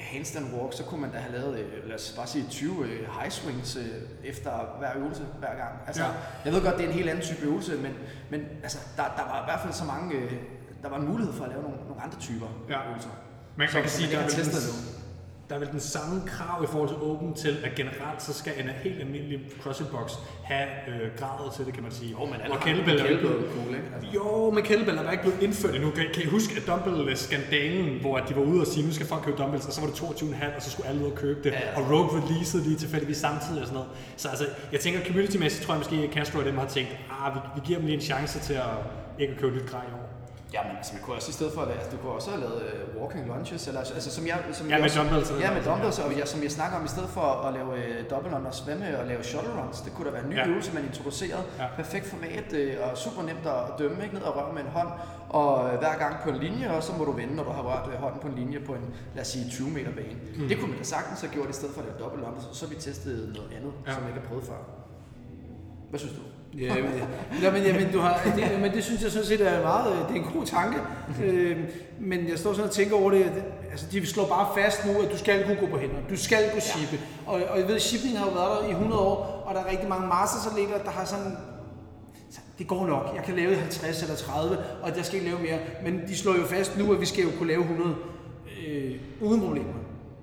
handstand 0.00 0.54
walk, 0.54 0.72
så 0.72 0.82
kunne 0.84 1.00
man 1.00 1.10
da 1.12 1.18
have 1.18 1.32
lavet, 1.40 1.58
øh, 1.58 1.86
lad 1.88 1.94
os 1.94 2.12
bare 2.16 2.26
sige 2.26 2.44
20 2.50 2.84
øh, 2.84 3.08
high 3.20 3.30
swings 3.30 3.76
øh, 3.76 3.84
efter 4.24 4.50
hver 4.78 4.96
øvelse 4.96 5.22
hver 5.38 5.54
gang. 5.56 5.72
Altså, 5.86 6.02
Ja. 6.02 6.08
Jeg 6.44 6.52
ved 6.52 6.62
godt, 6.62 6.76
det 6.76 6.84
er 6.84 6.88
en 6.88 6.94
helt 6.94 7.10
anden 7.10 7.24
type 7.24 7.46
øvelse, 7.46 7.76
men, 7.76 7.92
men 8.30 8.40
altså, 8.62 8.78
der, 8.96 9.02
der 9.02 9.22
var 9.22 9.42
i 9.42 9.44
hvert 9.46 9.60
fald 9.60 9.72
så 9.72 9.84
mange... 9.84 10.14
Der 10.82 10.88
var 10.88 10.96
en 10.98 11.08
mulighed 11.08 11.34
for 11.34 11.44
at 11.44 11.50
lave 11.50 11.62
nogle, 11.62 11.76
nogle 11.88 12.02
andre 12.02 12.18
typer 12.20 12.46
Ja. 12.68 12.88
øvelser. 12.90 13.08
Man 13.56 13.68
kan, 13.68 13.74
man 13.74 13.82
kan 13.82 13.90
Så 13.90 13.96
sige, 13.96 14.06
man 14.06 14.16
der 14.16 14.18
er, 14.18 14.36
vel 14.36 14.44
der 15.48 15.54
er 15.54 15.58
vel 15.58 15.68
den 15.72 15.80
samme 15.80 16.22
krav 16.26 16.64
i 16.64 16.66
forhold 16.66 16.88
til 16.88 16.98
Open 16.98 17.34
til, 17.34 17.56
at 17.64 17.74
generelt 17.74 18.22
så 18.22 18.32
skal 18.32 18.52
en 18.60 18.68
helt 18.82 19.00
almindelig 19.00 19.40
CrossFit 19.62 19.86
box 19.88 20.12
have 20.44 20.68
øh, 20.88 21.10
gradet 21.18 21.52
til 21.56 21.66
det, 21.66 21.74
kan 21.74 21.82
man 21.82 21.92
sige. 21.92 22.10
Jo, 22.10 22.24
men 22.24 22.34
og 22.50 22.60
kettlebell 22.60 22.98
er 23.00 23.06
kettlebell 23.06 23.36
blevet- 23.36 23.54
cool, 23.54 23.74
ikke? 23.74 23.88
Altså. 23.94 24.10
Jo, 24.14 24.50
men 24.50 24.64
kettlebell 24.64 24.98
er 24.98 25.02
bare 25.02 25.12
ikke 25.12 25.24
blevet 25.24 25.42
indført 25.42 25.74
endnu. 25.74 25.90
Kan, 25.90 26.04
kan 26.14 26.22
I 26.22 26.26
huske, 26.26 26.54
at 26.60 26.66
dumbbell-skandalen, 26.66 28.00
hvor 28.00 28.18
de 28.18 28.36
var 28.36 28.42
ude 28.42 28.60
og 28.60 28.66
sige, 28.66 28.86
nu 28.86 28.92
skal 28.92 29.06
folk 29.06 29.22
købe 29.24 29.36
dumbbells, 29.38 29.66
og 29.66 29.72
så 29.72 29.80
var 29.80 29.88
det 29.88 29.94
22,5, 29.96 30.56
og 30.56 30.62
så 30.62 30.70
skulle 30.70 30.88
alle 30.88 31.04
ud 31.06 31.10
og 31.10 31.16
købe 31.16 31.40
det. 31.44 31.50
Ja. 31.52 31.76
Og 31.80 31.90
Rogue 31.90 32.20
releasede 32.22 32.62
lige 32.62 32.76
tilfældigvis 32.76 33.16
samtidig 33.16 33.60
og 33.60 33.66
sådan 33.66 33.74
noget. 33.74 33.90
Så 34.16 34.28
altså, 34.28 34.46
jeg 34.72 34.80
tænker, 34.80 35.00
community-mæssigt 35.04 35.64
tror 35.64 35.74
jeg 35.74 35.78
måske, 35.80 35.96
at 35.96 36.10
Castro 36.14 36.38
og 36.38 36.44
dem 36.44 36.58
har 36.58 36.66
tænkt, 36.66 36.96
ah, 37.24 37.34
vi, 37.34 37.40
vi 37.54 37.60
giver 37.66 37.78
dem 37.78 37.86
lige 37.86 37.96
en 37.96 38.02
chance 38.02 38.38
til 38.40 38.54
at 38.54 38.62
ikke 39.18 39.32
at 39.34 39.40
købe 39.40 39.56
nyt 39.56 39.66
grej 39.70 39.82
i 39.82 39.92
år. 39.92 40.17
Ja, 40.54 40.60
men 40.68 40.76
altså, 40.76 40.92
man 40.94 41.02
kunne 41.02 41.16
også 41.16 41.30
i 41.30 41.32
stedet 41.32 41.52
for 41.54 41.62
altså, 41.62 41.90
du 41.92 41.96
kunne 41.96 42.12
også 42.12 42.30
have 42.30 42.40
lavet 42.40 42.62
uh, 42.96 43.02
walking 43.02 43.26
lunges, 43.26 43.66
eller 43.68 43.80
altså, 43.80 44.10
som 44.10 44.26
jeg... 44.26 44.38
Som 44.52 44.66
Ja, 44.68 44.72
jeg 44.74 44.82
med 44.82 44.90
dumbbells 44.98 45.30
og 45.30 45.40
Ja, 45.40 45.54
med 45.54 45.62
dumbbells, 45.64 45.98
og 45.98 46.18
jeg, 46.18 46.28
som 46.28 46.42
jeg 46.42 46.50
snakker 46.50 46.78
om, 46.78 46.84
i 46.84 46.88
stedet 46.88 47.10
for 47.16 47.20
at 47.20 47.54
lave 47.54 47.70
uh, 47.72 48.10
double 48.10 48.36
under 48.36 48.50
svømme 48.50 48.98
og 49.00 49.06
lave 49.06 49.22
shuttle 49.24 49.50
runs, 49.58 49.80
det 49.80 49.92
kunne 49.94 50.06
da 50.06 50.12
være 50.16 50.24
en 50.24 50.30
ny 50.30 50.36
Ja. 50.36 50.48
øvelse, 50.48 50.74
man 50.74 50.84
introducerede. 50.84 51.44
Ja. 51.58 51.66
Perfekt 51.76 52.06
format 52.06 52.48
uh, 52.52 52.90
og 52.90 52.98
super 52.98 53.22
nemt 53.22 53.46
at 53.46 53.78
dømme, 53.78 53.98
ikke? 54.04 54.14
Ned 54.14 54.22
og 54.22 54.36
røre 54.36 54.52
med 54.52 54.62
en 54.62 54.68
hånd, 54.68 54.88
og 55.28 55.68
hver 55.82 55.94
gang 55.98 56.14
på 56.24 56.28
en 56.30 56.36
linje, 56.36 56.70
og 56.76 56.82
så 56.82 56.92
må 56.98 57.04
du 57.04 57.12
vende, 57.12 57.34
når 57.36 57.44
du 57.44 57.50
har 57.50 57.62
rørt 57.62 57.86
uh, 57.86 57.94
hånden 57.94 58.20
på 58.20 58.28
en 58.28 58.34
linje 58.34 58.60
på 58.60 58.72
en, 58.74 58.94
lad 59.14 59.22
os 59.22 59.28
sige, 59.28 59.50
20 59.50 59.70
meter 59.70 59.92
bane. 59.98 60.16
Mm. 60.36 60.48
Det 60.48 60.58
kunne 60.58 60.70
man 60.70 60.78
da 60.78 60.84
sagtens 60.84 61.20
have 61.20 61.32
gjort, 61.32 61.50
i 61.50 61.52
stedet 61.52 61.74
for 61.74 61.80
at 61.82 61.86
lave 61.88 61.98
double 62.04 62.26
under, 62.26 62.40
så 62.52 62.66
har 62.66 62.74
vi 62.74 62.80
testet 62.80 63.32
noget 63.36 63.50
andet, 63.56 63.72
ja. 63.86 63.92
som 63.92 64.02
jeg 64.02 64.10
ikke 64.10 64.20
har 64.20 64.28
prøvet 64.28 64.44
før. 64.44 64.60
Hvad 65.90 66.00
synes 66.00 66.14
du? 66.14 66.20
Ja, 66.54 66.74
men, 66.74 66.84
ja, 67.42 67.52
men, 67.52 67.62
ja, 67.62 67.72
men, 67.72 67.92
du 67.92 67.98
har, 67.98 68.20
det, 68.36 68.60
men 68.60 68.72
det 68.72 68.84
synes 68.84 69.02
jeg 69.02 69.10
sådan 69.10 69.26
set 69.26 69.40
er 69.40 69.62
meget, 69.62 70.06
det 70.08 70.16
er 70.16 70.20
en 70.20 70.32
god 70.34 70.46
tanke. 70.46 70.78
Øh, 71.24 71.56
men 72.00 72.28
jeg 72.28 72.38
står 72.38 72.52
sådan 72.52 72.68
og 72.68 72.74
tænker 72.74 72.96
over 72.96 73.10
det, 73.10 73.32
altså 73.70 73.86
de 73.92 74.06
slår 74.06 74.26
bare 74.26 74.48
fast 74.62 74.86
nu, 74.86 75.02
at 75.02 75.12
du 75.12 75.18
skal 75.18 75.44
kunne 75.44 75.56
gå 75.56 75.66
på 75.66 75.78
hænder, 75.78 75.96
du 76.10 76.16
skal 76.16 76.50
kunne 76.52 76.62
shippe. 76.62 77.04
Og, 77.26 77.40
og 77.50 77.58
jeg 77.58 77.68
ved, 77.68 77.78
shipping 77.78 78.18
har 78.18 78.26
jo 78.26 78.32
været 78.32 78.62
der 78.62 78.68
i 78.68 78.70
100 78.70 79.00
år, 79.00 79.42
og 79.46 79.54
der 79.54 79.60
er 79.60 79.70
rigtig 79.70 79.88
mange 79.88 80.08
mastersatleter, 80.08 80.78
der 80.84 80.90
har 80.90 81.04
sådan, 81.04 81.36
så 82.30 82.40
det 82.58 82.66
går 82.66 82.86
nok, 82.86 83.12
jeg 83.16 83.24
kan 83.24 83.36
lave 83.36 83.54
50 83.54 84.02
eller 84.02 84.16
30, 84.16 84.58
og 84.82 84.96
jeg 84.96 85.04
skal 85.04 85.18
ikke 85.18 85.30
lave 85.30 85.42
mere. 85.42 85.58
Men 85.84 86.08
de 86.08 86.16
slår 86.16 86.34
jo 86.34 86.44
fast 86.44 86.78
nu, 86.78 86.92
at 86.92 87.00
vi 87.00 87.06
skal 87.06 87.24
jo 87.24 87.30
kunne 87.38 87.48
lave 87.48 87.62
100 87.62 87.94
øh, 88.68 88.94
uden 89.20 89.40
problemer. 89.40 89.74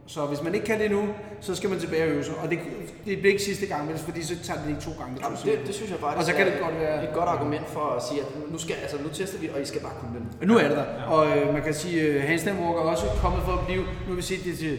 Så 0.07 0.25
hvis 0.25 0.41
man 0.43 0.53
ikke 0.55 0.65
kan 0.65 0.79
det 0.79 0.91
nu, 0.91 1.07
så 1.41 1.55
skal 1.55 1.69
man 1.69 1.79
tilbage 1.79 2.03
og 2.03 2.09
øve 2.09 2.23
sig. 2.23 2.33
Og 2.43 2.49
det, 2.49 2.59
det 3.05 3.17
bliver 3.19 3.31
ikke 3.31 3.43
sidste 3.43 3.65
gang, 3.65 3.89
vel, 3.89 3.97
fordi 3.97 4.23
så 4.23 4.35
tager 4.43 4.59
det 4.61 4.69
ikke 4.69 4.81
to 4.81 4.91
gange. 4.99 5.17
Jamen, 5.23 5.37
det, 5.45 5.67
det 5.67 5.75
synes 5.75 5.91
jeg 5.91 5.99
faktisk 5.99 6.17
Og 6.19 6.23
så 6.23 6.33
kan 6.33 6.45
det 6.45 6.53
godt 6.61 6.79
være- 6.79 7.03
et 7.03 7.13
godt 7.13 7.29
argument 7.29 7.67
for 7.69 7.79
at 7.97 8.03
sige, 8.09 8.21
at 8.21 8.27
nu, 8.51 8.57
skal, 8.57 8.75
altså, 8.81 8.97
nu 9.03 9.09
tester 9.13 9.39
vi, 9.39 9.49
og 9.55 9.61
I 9.61 9.65
skal 9.65 9.81
bare 9.81 9.93
kunne 9.99 10.19
den. 10.19 10.27
Og 10.41 10.47
nu 10.47 10.57
er 10.57 10.67
det 10.67 10.77
der. 10.77 10.85
Og 11.07 11.37
øh, 11.37 11.53
man 11.53 11.61
kan 11.63 11.73
sige, 11.73 12.01
at 12.01 12.07
øh, 12.07 12.23
handstand 12.23 12.59
walk 12.59 12.75
er 12.77 12.81
også 12.81 13.05
kommet 13.21 13.41
for 13.45 13.51
at 13.51 13.65
blive. 13.65 13.81
Nu 13.81 14.07
har 14.07 14.15
vi 14.15 14.21
set 14.21 14.43
det 14.45 14.57
til 14.57 14.77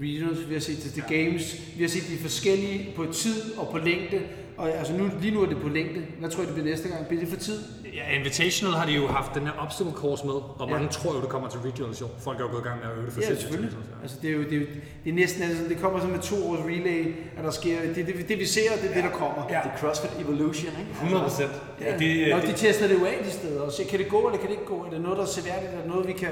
regionals, 0.00 0.48
vi 0.48 0.52
har 0.54 0.60
set 0.60 0.82
det 0.84 0.92
til 0.92 1.02
games, 1.08 1.56
vi 1.76 1.82
har 1.82 1.88
set 1.90 2.02
de 2.08 2.18
forskellige 2.22 2.92
på 2.96 3.04
tid 3.12 3.58
og 3.58 3.68
på 3.72 3.78
længde. 3.78 4.20
Og 4.58 4.70
altså 4.70 4.92
nu, 4.92 5.10
lige 5.20 5.34
nu 5.34 5.42
er 5.42 5.46
det 5.46 5.60
på 5.62 5.68
længde. 5.68 6.06
Hvad 6.20 6.30
tror 6.30 6.42
I, 6.42 6.46
det 6.46 6.54
bliver 6.54 6.68
næste 6.70 6.88
gang? 6.88 7.06
Bliver 7.06 7.20
det 7.20 7.28
for 7.30 7.36
tid? 7.40 7.58
Ja, 7.94 8.16
Invitational 8.18 8.74
har 8.74 8.86
de 8.86 8.92
jo 8.92 9.06
haft 9.06 9.34
den 9.34 9.42
her 9.42 9.52
obstacle 9.58 9.92
course 9.92 10.26
med, 10.26 10.34
og 10.34 10.68
mange 10.70 10.84
Ja. 10.86 10.90
tror 10.92 11.14
jo, 11.14 11.20
det 11.20 11.28
kommer 11.28 11.48
til 11.48 11.60
regionals 11.60 12.00
i 12.00 12.04
år. 12.04 12.10
Folk 12.18 12.38
er 12.40 12.44
jo 12.44 12.50
gået 12.50 12.60
i 12.60 12.68
gang 12.68 12.78
med 12.80 12.86
at 12.90 12.96
øve 12.96 13.06
det 13.06 13.12
for 13.12 13.20
Ja, 13.20 13.26
selvfølgelig. 13.26 13.70
så. 13.72 13.76
Altså, 14.02 14.16
det 14.22 14.30
er 14.30 14.34
jo 14.34 14.42
det 14.42 14.52
er, 14.52 14.60
jo, 14.60 14.66
det 15.04 15.10
er 15.10 15.14
næsten 15.14 15.42
altså, 15.42 15.64
det 15.68 15.78
kommer 15.78 16.00
som 16.00 16.10
med 16.10 16.18
to 16.18 16.36
års 16.50 16.58
relay, 16.72 17.14
at 17.38 17.44
der 17.44 17.50
sker, 17.50 17.76
det, 17.94 18.06
det, 18.06 18.28
det 18.28 18.38
vi 18.38 18.46
ser, 18.46 18.70
det 18.82 18.90
er 18.90 18.94
det, 18.94 19.04
der 19.04 19.10
kommer. 19.22 19.42
Ja. 19.50 19.58
Det 19.64 19.70
er 19.74 19.78
CrossFit 19.80 20.10
Evolution, 20.24 20.72
ikke? 20.82 20.92
100 21.02 21.22
procent. 21.22 21.52
Ja, 21.80 21.98
det, 21.98 22.34
og 22.34 22.42
de 22.42 22.46
det, 22.46 22.56
tester 22.56 22.86
det 22.88 22.94
jo 23.00 23.04
af 23.04 23.18
de 23.24 23.30
steder, 23.30 23.60
og 23.60 23.72
siger, 23.72 23.88
kan 23.88 23.98
det 23.98 24.08
gå, 24.08 24.20
eller 24.28 24.38
kan 24.38 24.46
det 24.50 24.56
ikke 24.58 24.66
gå? 24.74 24.78
Er 24.86 24.90
det 24.90 25.00
noget, 25.00 25.16
der 25.18 25.24
er 25.24 25.32
seværdigt? 25.38 25.72
Er 25.72 25.76
det 25.82 25.86
noget, 25.94 26.06
vi 26.08 26.12
kan 26.12 26.28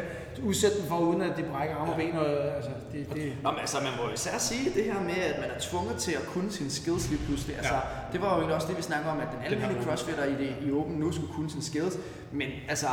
udsætte 0.49 0.77
dem 0.79 0.87
for, 0.89 0.99
uden 0.99 1.23
at 1.23 1.33
de 1.39 1.43
brækker 1.53 1.75
arme 1.77 1.93
og 1.93 1.97
ben? 1.99 2.13
Og, 2.23 2.27
altså, 2.57 2.71
det, 2.93 3.01
det, 3.15 3.33
Nå, 3.43 3.51
men 3.51 3.61
altså, 3.61 3.77
man 3.89 3.93
må 4.01 4.05
især 4.15 4.39
sige 4.39 4.65
det 4.75 4.85
her 4.85 5.01
med, 5.11 5.19
at 5.31 5.37
man 5.43 5.49
er 5.55 5.59
tvunget 5.61 5.97
til 5.97 6.13
at 6.13 6.25
kunne 6.33 6.51
sine 6.53 6.71
skills 6.71 7.09
lige 7.11 7.21
pludselig. 7.27 7.57
Altså, 7.57 7.73
Ja. 7.75 7.81
Det 8.17 8.25
var 8.25 8.31
jo 8.35 8.37
egentlig 8.37 8.55
også 8.55 8.69
det, 8.69 8.77
vi 8.77 8.83
snakker 8.83 9.11
om, 9.11 9.19
at 9.21 9.29
den 9.35 9.41
almindelige 9.53 9.85
crossfitter 9.85 10.25
i, 10.25 10.33
det, 10.43 10.51
i 10.67 10.73
Open 10.73 10.95
nu 10.97 11.13
skulle 11.13 11.33
kunne 11.33 11.51
sine 11.51 11.63
skills. 11.63 11.95
Men 12.33 12.49
altså, 12.69 12.87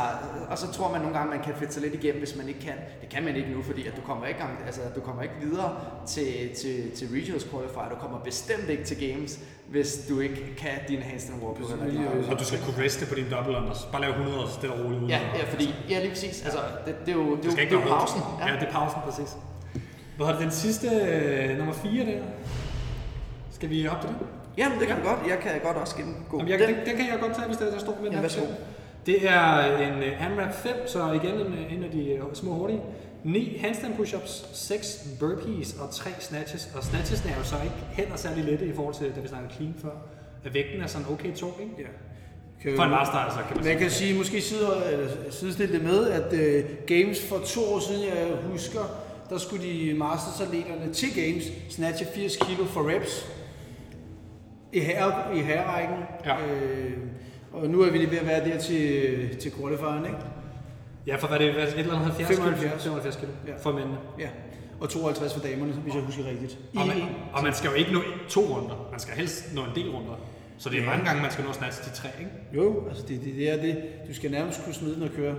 og 0.50 0.58
så 0.58 0.72
tror 0.72 0.92
man 0.92 1.00
nogle 1.00 1.16
gange, 1.18 1.30
man 1.36 1.44
kan 1.44 1.54
fedte 1.54 1.72
sig 1.74 1.82
lidt 1.82 1.94
igennem, 1.94 2.18
hvis 2.18 2.36
man 2.36 2.48
ikke 2.48 2.60
kan. 2.60 2.72
Det 3.00 3.08
kan 3.08 3.24
man 3.24 3.36
ikke 3.36 3.50
nu, 3.56 3.62
fordi 3.62 3.86
at 3.86 3.96
du 3.96 4.00
kommer 4.00 4.26
ikke, 4.26 4.40
gang- 4.40 4.58
altså, 4.66 4.80
du 4.96 5.00
kommer 5.00 5.22
ikke 5.22 5.34
videre 5.42 5.70
til, 6.06 6.26
til, 6.60 6.90
til 6.96 7.08
Regionals 7.16 7.44
Qualifier. 7.50 7.88
Du 7.90 7.94
kommer 7.94 8.18
bestemt 8.18 8.68
ikke 8.68 8.84
til 8.84 9.08
Games, 9.08 9.40
hvis 9.68 10.06
du 10.08 10.20
ikke 10.20 10.54
kan 10.56 10.76
din 10.88 11.02
handstand 11.02 11.42
walk. 11.42 11.58
Eller 11.58 12.30
og 12.32 12.38
du 12.38 12.44
skal 12.44 12.58
kunne 12.66 12.84
reste 12.84 13.06
på 13.06 13.14
din 13.14 13.26
double 13.30 13.56
unders. 13.56 13.88
Bare 13.92 14.00
lave 14.00 14.12
100 14.12 14.44
og 14.44 14.50
stille 14.50 14.74
og 14.74 14.84
roligt 14.84 15.02
ud. 15.02 15.08
Ja, 15.08 15.20
ja, 15.38 15.44
fordi, 15.52 15.74
ja, 15.90 15.98
lige 16.00 16.10
præcis. 16.10 16.42
Altså, 16.44 16.58
det, 16.86 16.94
det 17.06 17.12
er 17.14 17.16
jo, 17.16 17.36
det 17.36 17.44
er 17.44 17.48
Det 17.48 17.50
det 17.56 17.58
ikke 17.58 17.76
er 17.76 17.80
jo 17.80 17.86
pausen. 17.88 18.20
Ja. 18.40 18.46
ja, 18.52 18.60
det 18.60 18.68
er 18.68 18.72
pausen, 18.72 19.00
præcis. 19.08 19.30
Hvad 20.16 20.26
har 20.26 20.32
det 20.32 20.42
den 20.42 20.50
sidste, 20.50 20.88
øh, 20.88 21.56
nummer 21.58 21.74
4 21.74 22.04
der? 22.06 22.22
Skal 23.52 23.70
vi 23.70 23.84
hoppe 23.84 24.06
til 24.06 24.14
det? 24.18 24.26
Jamen, 24.56 24.78
det 24.80 24.86
kan 24.88 24.96
du 24.96 25.08
godt. 25.08 25.18
Jeg 25.28 25.38
kan 25.38 25.52
godt 25.64 25.76
også 25.76 25.96
gennemgå 25.96 26.36
Jamen, 26.38 26.50
jeg, 26.52 26.58
den, 26.58 26.68
den, 26.86 26.96
kan 26.96 27.06
jeg 27.10 27.18
godt 27.20 27.34
tage, 27.36 27.46
hvis 27.46 27.56
er, 27.56 27.70
der 27.70 27.78
står 27.78 27.98
med 28.02 28.10
den 28.10 28.18
Ja, 28.20 28.28
her. 28.28 28.46
Det 29.06 29.28
er 29.28 29.76
en 29.76 29.98
uh, 29.98 30.26
AMRAP 30.26 30.54
5, 30.54 30.72
så 30.86 31.12
igen 31.12 31.34
en, 31.34 31.52
øh, 31.52 31.72
en 31.74 31.84
af 31.84 31.90
de 31.90 32.18
uh, 32.22 32.34
små 32.34 32.52
hurtige. 32.52 32.80
9 33.24 33.58
handstand 33.60 33.94
push-ups, 33.94 34.56
6 34.56 35.06
burpees 35.20 35.76
og 35.80 35.90
3 35.90 36.10
snatches. 36.20 36.68
Og 36.76 36.84
snatchesne 36.84 37.30
er 37.30 37.36
jo 37.38 37.44
så 37.44 37.56
ikke 37.64 37.76
heller 37.92 38.16
særlig 38.16 38.44
lette 38.44 38.66
i 38.66 38.72
forhold 38.74 38.94
til, 38.94 39.12
da 39.16 39.20
vi 39.20 39.28
snakkede 39.28 39.52
clean 39.54 39.74
før. 39.82 39.90
At 40.44 40.54
vægten 40.54 40.80
er 40.80 40.86
sådan 40.86 41.06
okay 41.12 41.32
tung, 41.34 41.52
ikke? 41.60 41.74
ja. 41.78 41.88
Kan 42.62 42.76
For 42.76 42.82
en 42.82 42.90
master, 42.90 43.14
altså, 43.14 43.38
kan 43.38 43.56
man 43.56 43.64
Man 43.64 43.64
sige. 43.64 43.78
kan 43.78 43.90
sige, 43.90 44.14
måske 44.18 44.40
sidestille 45.30 45.74
det 45.74 45.82
med, 45.84 46.08
at 46.10 46.32
uh, 46.32 46.70
Games 46.86 47.28
for 47.28 47.38
to 47.38 47.60
år 47.74 47.80
siden, 47.80 48.02
jeg 48.04 48.36
husker, 48.52 48.80
der 49.30 49.38
skulle 49.38 49.64
de 49.66 49.94
mastersatleterne 49.94 50.92
til 50.92 51.08
Games 51.14 51.44
snatche 51.70 52.06
80 52.14 52.36
kilo 52.36 52.64
for 52.64 52.90
reps 52.90 53.26
i, 54.74 54.80
herre, 54.80 55.36
i 55.36 55.40
herrerækken. 55.40 55.96
Ja. 56.26 56.34
Øh, 56.46 56.92
og 57.52 57.68
nu 57.68 57.80
er 57.82 57.90
vi 57.90 57.98
lige 57.98 58.10
ved 58.10 58.18
at 58.18 58.26
være 58.26 58.44
der 58.48 58.58
til, 58.58 59.36
til 59.38 59.52
qualifieren, 59.60 60.04
ikke? 60.04 60.16
Ja, 61.06 61.16
for 61.16 61.26
hvad 61.28 61.38
er 61.40 61.42
det? 61.52 61.62
Et 61.62 61.78
eller 61.78 61.94
andet 61.94 62.04
70 62.12 62.36
75. 62.38 62.82
kilo? 62.82 62.94
75 62.94 63.16
kilo 63.16 63.30
Ja. 63.46 63.52
for 63.62 63.72
mændene. 63.72 63.96
Ja. 64.18 64.28
Og 64.80 64.88
52 64.90 65.34
for 65.34 65.40
damerne, 65.40 65.72
hvis 65.72 65.94
jeg 65.94 66.02
husker 66.02 66.24
rigtigt. 66.26 66.58
I, 66.72 66.76
Og 66.78 66.86
man, 66.86 66.96
og 67.32 67.42
man 67.42 67.54
skal 67.54 67.68
jo 67.68 67.74
ikke 67.74 67.92
nå 67.92 68.00
to 68.28 68.40
runder. 68.40 68.88
Man 68.90 69.00
skal 69.00 69.14
helst 69.14 69.54
nå 69.54 69.60
en 69.60 69.70
del 69.74 69.90
runder. 69.90 70.14
Så 70.58 70.68
det 70.70 70.78
er 70.78 70.82
Ja. 70.82 70.88
mange 70.90 71.04
gange, 71.04 71.22
man 71.22 71.30
skal 71.30 71.44
nå 71.44 71.52
snatch 71.52 71.82
til 71.82 71.92
tre, 71.92 72.08
ikke? 72.18 72.30
Jo, 72.54 72.88
altså 72.88 73.04
det, 73.08 73.20
det, 73.24 73.34
det 73.34 73.50
er 73.50 73.56
det. 73.62 73.82
Du 74.08 74.14
skal 74.14 74.30
nærmest 74.30 74.64
kunne 74.64 74.74
smide 74.74 74.94
den 74.94 75.02
og 75.02 75.10
køre. 75.16 75.34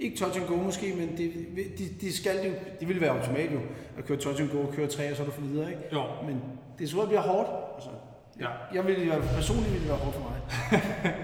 Ikke 0.00 0.16
touch 0.18 0.40
and 0.40 0.48
go 0.48 0.54
måske, 0.56 0.94
men 0.98 1.08
det, 1.16 1.30
de, 1.78 1.84
de 2.00 2.16
skal 2.16 2.36
jo, 2.46 2.52
det 2.80 2.88
ville 2.88 3.00
være 3.02 3.10
optimalt 3.10 3.52
jo, 3.52 3.58
at 3.98 4.04
køre 4.04 4.18
touch 4.18 4.42
and 4.42 4.50
go, 4.50 4.58
køre 4.76 4.86
tre, 4.86 5.10
og 5.10 5.16
så 5.16 5.22
er 5.22 5.26
du 5.26 5.32
for 5.32 5.40
videre, 5.42 5.68
ikke? 5.70 5.82
Jo. 5.92 6.02
Men 6.26 6.42
det 6.78 6.88
tror 6.90 7.00
jeg 7.00 7.08
bliver 7.08 7.20
hårdt. 7.22 7.48
Altså, 7.74 7.90
Ja. 8.40 8.48
jeg 8.74 8.86
vil, 8.86 9.06
jeg, 9.06 9.18
personligt 9.34 9.72
ville 9.72 9.80
det 9.82 9.88
være 9.88 9.98
hårdt 9.98 10.16
for 10.16 10.22
mig. 10.30 10.36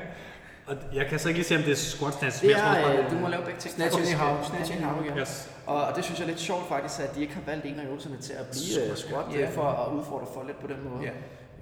Og 0.67 0.77
jeg 0.95 1.07
kan 1.07 1.19
så 1.19 1.29
ikke 1.29 1.39
lige 1.39 1.49
se, 1.49 1.57
om 1.57 1.63
det 1.63 1.73
er 1.73 1.77
squat 1.77 2.15
snatch. 2.15 2.41
Det 2.41 2.47
men 2.49 2.51
jeg 2.57 2.61
tror, 2.61 2.71
er, 2.75 2.83
bare- 2.97 3.05
øh, 3.05 3.11
du 3.11 3.17
må 3.17 3.29
lave 3.29 3.43
begge 3.45 3.61
ting. 3.61 3.75
Snatch 3.75 3.99
anyhow, 3.99 4.39
øh, 4.39 4.45
snatch 4.47 4.73
anyhow, 4.77 5.05
ja. 5.05 5.21
Yes. 5.21 5.51
Og, 5.67 5.85
og 5.85 5.97
det 5.97 6.05
synes 6.05 6.19
jeg 6.21 6.25
er 6.25 6.29
lidt 6.29 6.41
sjovt 6.41 6.69
faktisk, 6.69 7.01
at 7.01 7.15
de 7.15 7.21
ikke 7.21 7.35
har 7.35 7.43
valgt 7.47 7.67
en 7.67 7.81
af 7.81 7.87
øvelserne 7.87 8.17
til 8.19 8.33
at 8.33 8.47
blive 8.53 8.91
uh, 8.91 8.97
squat, 8.97 9.25
Ja. 9.35 9.41
ja. 9.41 9.49
for 9.51 9.63
at 9.63 9.93
udfordre 9.99 10.27
folk 10.35 10.47
lidt 10.47 10.61
på 10.61 10.67
den 10.67 10.77
måde. 10.91 11.03
Ja. 11.09 11.11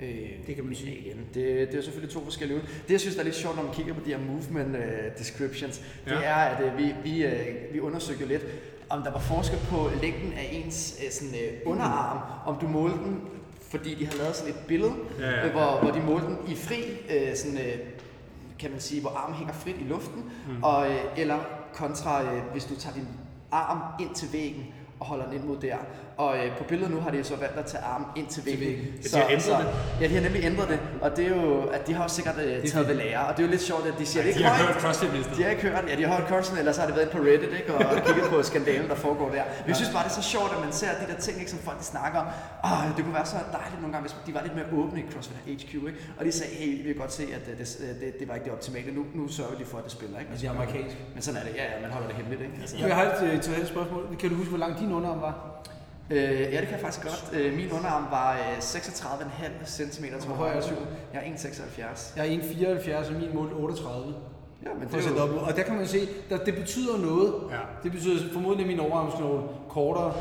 Øh, 0.07 0.47
Det 0.47 0.55
kan 0.55 0.65
man 0.65 0.75
sige. 0.75 0.97
Igen, 0.99 1.19
det, 1.35 1.35
det 1.35 1.73
er 1.73 1.77
jo 1.77 1.83
selvfølgelig 1.83 2.15
to 2.15 2.25
forskellige 2.25 2.57
øvelser. 2.59 2.77
Det, 2.87 2.91
jeg 2.93 3.01
synes, 3.01 3.15
der 3.15 3.21
er 3.23 3.25
lidt 3.25 3.37
sjovt, 3.37 3.57
når 3.57 3.62
man 3.62 3.73
kigger 3.73 3.95
på 3.95 4.01
de 4.05 4.11
her 4.11 4.19
movement 4.19 4.77
uh, 4.77 4.83
descriptions, 5.19 5.79
det 6.05 6.11
Ja. 6.12 6.21
er, 6.23 6.35
at 6.35 6.65
uh, 6.73 6.79
vi, 6.79 6.95
vi, 7.05 7.27
uh, 7.27 7.33
vi 7.75 7.81
undersøgte 7.81 8.23
jo 8.23 8.29
lidt, 8.29 8.43
om 8.88 9.03
der 9.03 9.11
var 9.12 9.19
forskel 9.19 9.59
på 9.71 9.91
længden 10.03 10.33
af 10.33 10.49
ens 10.53 10.95
uh, 10.99 11.11
sådan, 11.12 11.35
uh, 11.65 11.73
underarm, 11.73 12.19
om 12.47 12.61
du 12.61 12.69
målte 12.69 12.97
den, 12.97 13.21
fordi 13.73 13.95
de 13.95 14.07
har 14.07 14.15
lavet 14.15 14.37
sådan 14.37 14.53
et 14.55 14.61
billede, 14.69 14.93
Ja, 15.21 15.31
ja. 15.31 15.47
øh, 15.47 15.53
hvor, 15.53 15.79
hvor 15.83 15.91
de 15.91 16.01
målte 16.01 16.27
den 16.27 16.39
i 16.49 16.55
fri, 16.57 16.83
uh, 17.05 17.37
sådan, 17.37 17.57
uh, 17.57 17.79
kan 18.59 18.71
man 18.71 18.81
sige, 18.81 19.01
hvor 19.01 19.11
armen 19.11 19.37
hænger 19.37 19.53
frit 19.53 19.77
i 19.81 19.85
luften, 19.85 20.23
mm. 20.49 20.63
og, 20.63 20.91
øh, 20.91 21.01
eller 21.17 21.39
kontra 21.75 22.23
øh, 22.23 22.43
hvis 22.53 22.65
du 22.65 22.77
tager 22.77 22.95
din 22.95 23.09
arm 23.51 23.81
ind 24.01 24.15
til 24.15 24.29
væggen 24.33 24.67
og 25.01 25.07
holder 25.07 25.25
den 25.25 25.35
ind 25.35 25.45
mod 25.45 25.57
der. 25.57 25.77
Og 26.16 26.37
øh, 26.38 26.57
på 26.59 26.64
billedet 26.64 26.94
nu 26.94 27.01
har 27.01 27.11
de 27.11 27.25
så 27.25 27.37
valgt 27.37 27.57
at 27.59 27.66
tage 27.66 27.85
armen 27.85 28.07
ind 28.16 28.27
til 28.27 28.46
væggen. 28.46 28.68
Ja, 28.68 29.18
de 29.18 29.22
har 29.22 29.29
ændret 29.31 29.59
det. 29.66 30.01
Ja, 30.01 30.07
de 30.09 30.14
har 30.14 30.20
nemlig 30.22 30.44
ændret 30.44 30.68
det, 30.68 30.81
og 31.01 31.16
det 31.16 31.25
er 31.27 31.29
jo, 31.37 31.62
at 31.77 31.87
de 31.87 31.94
har 31.94 32.03
jo 32.03 32.09
sikkert 32.09 32.38
øh, 32.38 32.66
taget 32.66 32.88
ved 32.88 32.94
lære, 32.94 33.20
og 33.27 33.37
det 33.37 33.42
er 33.42 33.46
jo 33.46 33.51
lidt 33.51 33.62
sjovt, 33.62 33.87
at 33.87 33.94
de 33.98 34.07
siger 34.07 34.22
det 34.22 34.29
ikke 34.29 34.38
De 34.40 34.44
har 34.44 34.55
højt. 34.57 34.66
hørt 34.75 34.83
CrossFit 34.83 35.11
De 35.37 35.42
har 35.42 35.51
ikke 35.51 35.62
hørt, 35.62 35.85
ja, 35.90 35.94
de 35.96 36.05
har 36.07 36.16
hørt 36.16 36.29
Carson, 36.29 36.59
ellers 36.59 36.77
har 36.77 36.87
det 36.87 36.96
været 36.96 37.11
på 37.11 37.18
Reddit, 37.18 37.53
ikke, 37.61 37.75
og 37.75 37.96
kigget 38.07 38.25
på 38.31 38.42
skandalen, 38.42 38.88
der 38.88 38.94
foregår 38.94 39.29
der. 39.37 39.42
Men 39.61 39.68
jeg 39.68 39.77
synes 39.77 39.90
bare, 39.94 40.05
det 40.05 40.11
er 40.11 40.14
så 40.22 40.27
sjovt, 40.35 40.51
at 40.57 40.61
man 40.64 40.72
ser 40.72 40.88
de 41.01 41.12
der 41.12 41.18
ting, 41.20 41.38
ikke, 41.38 41.51
som 41.51 41.59
folk 41.68 41.79
de 41.79 41.85
snakker 41.85 42.18
om. 42.20 42.27
Åh, 42.64 42.96
det 42.96 43.05
kunne 43.05 43.14
være 43.20 43.27
så 43.27 43.37
dejligt 43.59 43.81
nogle 43.83 43.92
gange, 43.94 44.05
hvis 44.09 44.16
de 44.27 44.35
var 44.37 44.42
lidt 44.46 44.55
mere 44.59 44.66
åbne 44.81 44.98
i 45.01 45.05
CrossFit 45.12 45.37
HQ, 45.46 45.75
ikke? 45.75 45.98
Og 46.18 46.25
de 46.27 46.33
sagde, 46.33 46.53
hey, 46.55 46.70
vi 46.85 46.88
kan 46.92 47.01
godt 47.05 47.12
se, 47.12 47.22
at 47.37 47.42
det, 47.46 47.55
det, 47.59 47.68
det, 48.01 48.09
det 48.20 48.25
var 48.29 48.35
ikke 48.35 48.44
det 48.48 48.53
optimale. 48.59 48.92
Nu, 48.98 49.03
nu 49.14 49.22
sørger 49.29 49.57
de 49.61 49.64
for, 49.64 49.79
at 49.79 49.85
det 49.85 49.92
spiller, 49.98 50.16
ikke? 50.20 50.31
Altså, 50.33 50.42
det 50.42 50.48
er 50.53 50.55
amerikansk. 50.59 50.96
Men 51.14 51.22
sådan 51.22 51.40
er 51.40 51.44
det, 51.48 51.55
ja, 51.61 51.64
ja, 51.72 51.77
man 51.85 51.90
holder 51.90 52.09
det 52.09 52.16
hemmeligt, 52.16 52.42
ikke? 52.46 52.55
Altså, 52.61 52.75
Jeg 52.87 52.96
har 52.96 53.05
et 53.05 53.22
øh, 53.33 53.40
til 53.40 53.66
spørgsmål. 53.75 54.03
Kan 54.20 54.29
du 54.31 54.37
huske, 54.37 54.48
hvor 54.55 54.59
lang 54.64 54.72
din 54.81 54.92
underarm 54.92 55.20
var? 55.20 55.35
Øh, 56.11 56.19
ja, 56.19 56.61
det 56.61 56.69
kan 56.69 56.71
jeg 56.71 56.81
faktisk 56.81 57.03
godt. 57.03 57.31
Øh, 57.33 57.55
min 57.57 57.71
underarm 57.73 58.05
var 58.11 58.33
øh, 58.33 58.59
36,5 58.59 59.67
cm, 59.67 60.05
tror 60.21 60.27
Hvor 60.27 60.35
høj 60.35 60.49
er 60.49 60.55
jeg. 60.55 60.62
du? 60.62 60.75
Jeg 61.15 61.23
er 61.27 61.35
1,76. 61.35 62.12
Jeg 62.17 62.35
er 62.35 62.38
1,74 63.03 63.15
og 63.15 63.21
min 63.21 63.35
mål 63.35 63.53
38. 63.53 64.15
Ja, 64.65 64.69
men 64.79 64.88
det 64.88 65.07
er 65.07 65.11
jo... 65.11 65.23
op. 65.23 65.49
Og 65.49 65.57
der 65.57 65.62
kan 65.62 65.75
man 65.77 65.87
se, 65.87 65.99
der, 66.31 66.37
det 66.45 66.55
betyder 66.55 66.99
noget. 66.99 67.35
Ja. 67.51 67.57
Det 67.83 67.93
betyder 67.93 68.33
formodentlig 68.33 68.67
min 68.67 68.81
overarmsknogle 68.81 69.43
kortere. 69.69 70.15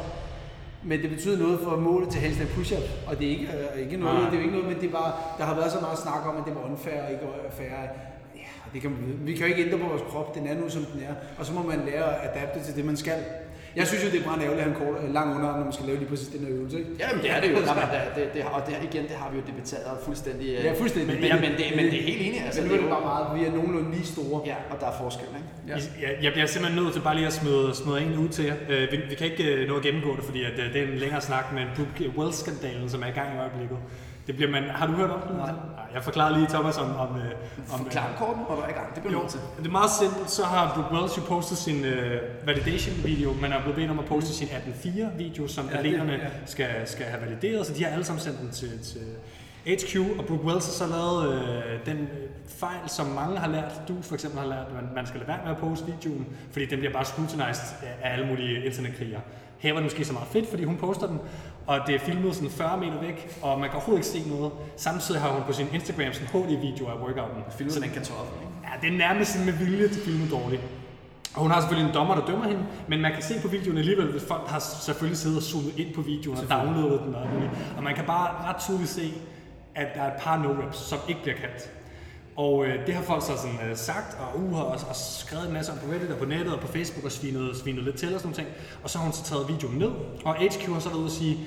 Men 0.84 1.02
det 1.02 1.10
betyder 1.10 1.38
noget 1.38 1.60
for 1.60 1.76
målet 1.78 2.10
til 2.10 2.22
handstand 2.22 2.50
push-up. 2.50 2.84
Og 3.08 3.18
det 3.20 3.28
er 3.28 3.32
ikke, 3.32 3.48
øh, 3.76 3.80
ikke 3.82 3.98
noget, 3.98 4.16
Nej. 4.16 4.24
det 4.30 4.34
er 4.34 4.38
jo 4.42 4.44
ikke 4.48 4.58
noget, 4.58 4.68
men 4.72 4.82
det 4.82 4.88
er 4.88 4.92
bare, 4.92 5.14
der 5.38 5.44
har 5.44 5.56
været 5.56 5.72
så 5.72 5.80
meget 5.80 5.98
snak 5.98 6.26
om, 6.28 6.38
at 6.38 6.44
det 6.46 6.56
var 6.56 6.62
unfair 6.72 7.04
og 7.04 7.12
ikke 7.12 7.24
fair. 7.52 7.70
Ja, 8.36 8.42
det 8.74 8.82
kan, 8.82 8.92
man- 8.92 9.20
vi 9.22 9.34
kan 9.34 9.42
jo 9.48 9.54
ikke 9.56 9.66
ændre 9.66 9.78
på 9.78 9.88
vores 9.90 10.02
krop, 10.10 10.36
den 10.36 10.48
er 10.48 10.56
nu 10.56 10.70
som 10.70 10.86
den 10.86 11.02
er. 11.02 11.14
Og 11.40 11.46
så 11.46 11.54
må 11.54 11.64
man 11.64 11.80
lære 11.86 12.16
at 12.22 12.30
adapte 12.38 12.64
til 12.64 12.76
det, 12.76 12.86
man 12.86 12.98
skal. 12.98 13.14
Jeg 13.80 13.86
synes 13.88 14.02
jo, 14.06 14.10
det 14.14 14.20
er 14.22 14.26
meget 14.30 14.42
ærgerligt 14.46 14.66
at 14.66 14.68
have 14.68 14.76
en 14.76 14.82
kort, 14.82 15.14
lang 15.18 15.28
underarm, 15.36 15.56
når 15.60 15.64
man 15.70 15.74
skal 15.78 15.86
lave 15.90 15.98
lige 16.02 16.10
præcis 16.14 16.28
den 16.36 16.40
her 16.46 16.52
øvelse. 16.58 16.78
Ikke? 16.80 16.92
Ja, 17.00 17.08
men 17.14 17.20
det 17.24 17.30
er 17.36 17.40
det 17.42 17.48
jo. 17.52 17.58
Nej, 17.66 17.76
men 17.76 17.84
det, 18.16 18.24
det, 18.34 18.42
og 18.56 18.60
det, 18.68 18.74
igen, 18.90 19.04
det 19.12 19.16
har 19.22 19.28
vi 19.32 19.36
jo 19.40 19.44
debatteret 19.52 19.98
fuldstændig. 20.08 20.48
øh, 20.58 20.66
Ja, 20.66 20.72
fuldstændig. 20.82 21.16
Men, 21.16 21.24
ja, 21.32 21.36
men, 21.46 21.52
det, 21.60 21.66
men 21.78 21.86
det 21.92 21.98
er 22.02 22.06
helt 22.12 22.22
enig. 22.28 22.40
Altså, 22.46 22.62
Men 22.62 22.68
nu 22.70 22.76
er 22.78 22.82
det 22.84 22.90
bare 22.98 23.06
meget, 23.12 23.26
vi 23.38 23.42
er 23.48 23.52
nogenlunde 23.58 23.90
lige 23.96 24.06
store. 24.16 24.38
Ja, 24.52 24.56
og 24.72 24.76
der 24.82 24.88
er 24.92 24.96
forskel, 25.04 25.28
ikke? 25.40 25.50
Ja. 25.72 25.76
Jeg, 26.06 26.12
jeg 26.26 26.32
bliver 26.36 26.48
simpelthen 26.54 26.84
nødt 26.84 26.94
til 26.96 27.02
bare 27.08 27.16
lige 27.20 27.28
at 27.32 27.38
smide, 27.42 27.66
smide 27.82 27.98
en 28.06 28.18
ud 28.24 28.30
til 28.38 28.46
jer. 28.50 28.56
Øh, 28.70 28.84
vi, 28.92 28.98
vi 29.10 29.16
kan 29.20 29.26
ikke 29.32 29.44
øh, 29.54 29.68
nå 29.70 29.74
at 29.80 29.84
gennemgå 29.88 30.12
det, 30.18 30.24
fordi 30.30 30.42
at, 30.50 30.54
det 30.74 30.82
er 30.82 30.88
en 30.88 30.98
længere 31.04 31.22
snak, 31.30 31.46
men 31.58 31.66
Brooke 31.76 32.04
Wells-skandalen, 32.18 32.90
som 32.94 33.00
er 33.06 33.08
i 33.14 33.16
gang 33.20 33.30
i 33.36 33.40
øjeblikket. 33.46 33.78
Det 34.28 34.36
bliver 34.36 34.52
man, 34.52 34.64
har 34.64 34.86
du 34.88 34.94
hørt 34.94 35.10
om 35.10 35.22
det? 35.28 35.36
Nej. 35.38 35.52
Jeg 35.94 36.04
forklarer 36.04 36.38
lige 36.38 36.48
Thomas 36.50 36.78
om... 36.78 36.96
om, 36.96 37.10
øh, 37.18 37.24
om 37.74 37.80
øh, 37.80 37.86
Forklar 37.86 38.16
korten, 38.18 38.44
og 38.48 38.58
du 38.58 38.62
er 38.62 38.68
i 38.70 38.72
gang. 38.72 38.96
Det 38.96 39.04
bliver 39.04 39.22
jo, 39.22 39.28
til. 39.30 39.40
det 39.60 39.68
er 39.68 39.72
meget 39.72 39.92
simpelt. 39.92 40.32
Så 40.32 40.44
har 40.44 40.74
Brooke 40.76 40.96
Wells 40.96 41.18
jo 41.18 41.22
postet 41.28 41.58
sin 41.58 41.86
øh, 41.86 42.22
validation-video. 42.46 43.34
Man 43.42 43.52
er 43.52 43.60
blevet 43.62 43.76
bedt 43.76 43.92
om 43.92 44.00
at 44.00 44.06
poste 44.06 44.34
sin 44.34 44.48
18.4-video, 44.48 45.48
som 45.48 45.70
Ja, 45.72 45.78
atleterne 45.78 46.12
ja. 46.14 46.28
skal, 46.46 46.70
skal 46.86 47.06
have 47.06 47.22
valideret. 47.22 47.68
Så 47.68 47.74
de 47.74 47.84
har 47.84 47.92
alle 47.92 48.06
sammen 48.06 48.22
sendt 48.22 48.40
den 48.40 48.52
til, 48.52 48.80
til 48.84 49.02
HQ, 49.66 50.20
og 50.20 50.26
Brooke 50.26 50.44
Wells 50.46 50.66
har 50.66 50.72
så 50.72 50.88
lavet 50.88 51.34
øh, 51.34 51.86
den 51.86 52.08
fejl, 52.48 52.90
som 52.90 53.06
mange 53.06 53.38
har 53.38 53.48
lært. 53.48 53.82
Du 53.88 53.96
for 54.02 54.14
eksempel 54.14 54.40
har 54.40 54.48
lært, 54.48 54.66
at 54.68 54.74
man, 54.74 54.84
man 54.96 55.06
skal 55.08 55.20
lade 55.20 55.28
være 55.28 55.40
med 55.44 55.52
at 55.52 55.58
poste 55.58 55.86
videoen, 55.86 56.28
fordi 56.52 56.66
den 56.66 56.80
bliver 56.80 56.94
bare 56.94 57.06
scrutinized 57.06 57.76
af, 57.82 58.10
af 58.10 58.14
alle 58.14 58.28
mulige 58.28 58.66
internetkrigere. 58.66 59.22
Her 59.58 59.74
var 59.74 59.80
det 59.80 59.86
måske 59.86 60.06
så 60.06 60.14
meget 60.14 60.28
fedt, 60.28 60.50
fordi 60.50 60.64
hun 60.64 60.78
poster 60.78 61.08
den, 61.08 61.20
og 61.68 61.80
det 61.88 61.96
er 61.96 62.00
filmet 62.00 62.36
sådan 62.36 62.50
40 62.50 62.78
meter 62.78 63.02
væk, 63.02 63.38
og 63.42 63.60
man 63.60 63.70
kan 63.70 63.76
overhovedet 63.76 64.06
ikke 64.06 64.26
se 64.26 64.30
noget. 64.30 64.52
Samtidig 64.78 65.22
har 65.22 65.30
hun 65.30 65.44
på 65.44 65.54
sin 65.54 65.68
Instagram 65.74 66.14
sådan 66.14 66.28
HD-video 66.28 66.86
af 66.88 66.96
workouten. 66.96 67.44
Filmet 67.58 67.74
sådan 67.74 67.90
en 67.90 67.96
kartoffel, 67.96 68.36
ikke? 68.42 68.54
Ja, 68.64 68.88
det 68.88 68.94
er 68.94 68.98
nærmest 68.98 69.32
sådan 69.32 69.46
med 69.46 69.54
vilje 69.54 69.88
til 69.88 70.02
filmet 70.02 70.32
dårligt. 70.32 70.62
Og 71.36 71.42
hun 71.42 71.52
har 71.52 71.62
selvfølgelig 71.62 71.90
en 71.90 71.96
dommer, 71.96 72.16
der 72.16 72.26
dømmer 72.26 72.48
hende, 72.48 72.64
men 72.88 73.02
man 73.02 73.12
kan 73.12 73.22
se 73.22 73.34
på 73.42 73.48
videoen 73.48 73.78
alligevel, 73.78 74.12
hvis 74.12 74.24
folk 74.28 74.48
har 74.48 74.60
selvfølgelig 74.60 75.18
siddet 75.18 75.38
og 75.38 75.44
zoomet 75.44 75.80
ind 75.80 75.94
på 75.94 76.02
videoen 76.02 76.38
og 76.38 76.50
downloadet 76.50 77.02
den 77.06 77.16
og. 77.16 77.28
Og 77.78 77.84
man 77.84 77.96
kan 77.96 78.06
bare 78.06 78.50
ret 78.50 78.62
tydeligt 78.62 78.90
se, 78.90 79.14
at 79.76 79.88
der 79.96 80.02
er 80.02 80.16
et 80.16 80.22
par 80.22 80.38
no-reps, 80.38 80.90
som 80.90 81.00
ikke 81.08 81.22
bliver 81.22 81.38
kaldt. 81.38 81.72
Og 82.36 82.66
øh, 82.66 82.86
det 82.88 82.94
har 82.94 83.04
folk 83.04 83.24
så 83.24 83.38
sådan, 83.38 83.70
øh, 83.70 83.76
sagt, 83.76 84.18
og 84.20 84.40
uh, 84.40 84.56
har 84.56 84.64
også, 84.64 84.86
også 84.90 85.20
skrevet 85.20 85.48
en 85.48 85.54
masse 85.54 85.72
om 85.72 85.78
på 85.78 85.92
Reddit 85.92 86.10
og 86.10 86.18
på 86.18 86.26
nettet 86.26 86.54
og 86.54 86.60
på 86.60 86.68
Facebook 86.68 87.06
og 87.06 87.12
svinet, 87.12 87.58
svinet 87.58 87.84
lidt 87.84 87.96
til 87.96 88.14
og 88.14 88.20
sådan 88.20 88.34
nogle 88.36 88.44
ting. 88.44 88.48
Og 88.84 88.90
så 88.90 88.98
har 88.98 89.06
hun 89.06 89.14
så 89.14 89.24
taget 89.24 89.48
videoen 89.48 89.78
ned, 89.78 89.92
og 90.26 90.36
HQ 90.36 90.74
har 90.74 90.80
så 90.80 90.90
været 90.90 91.00
ude 91.00 91.08
og 91.08 91.12
sige, 91.12 91.38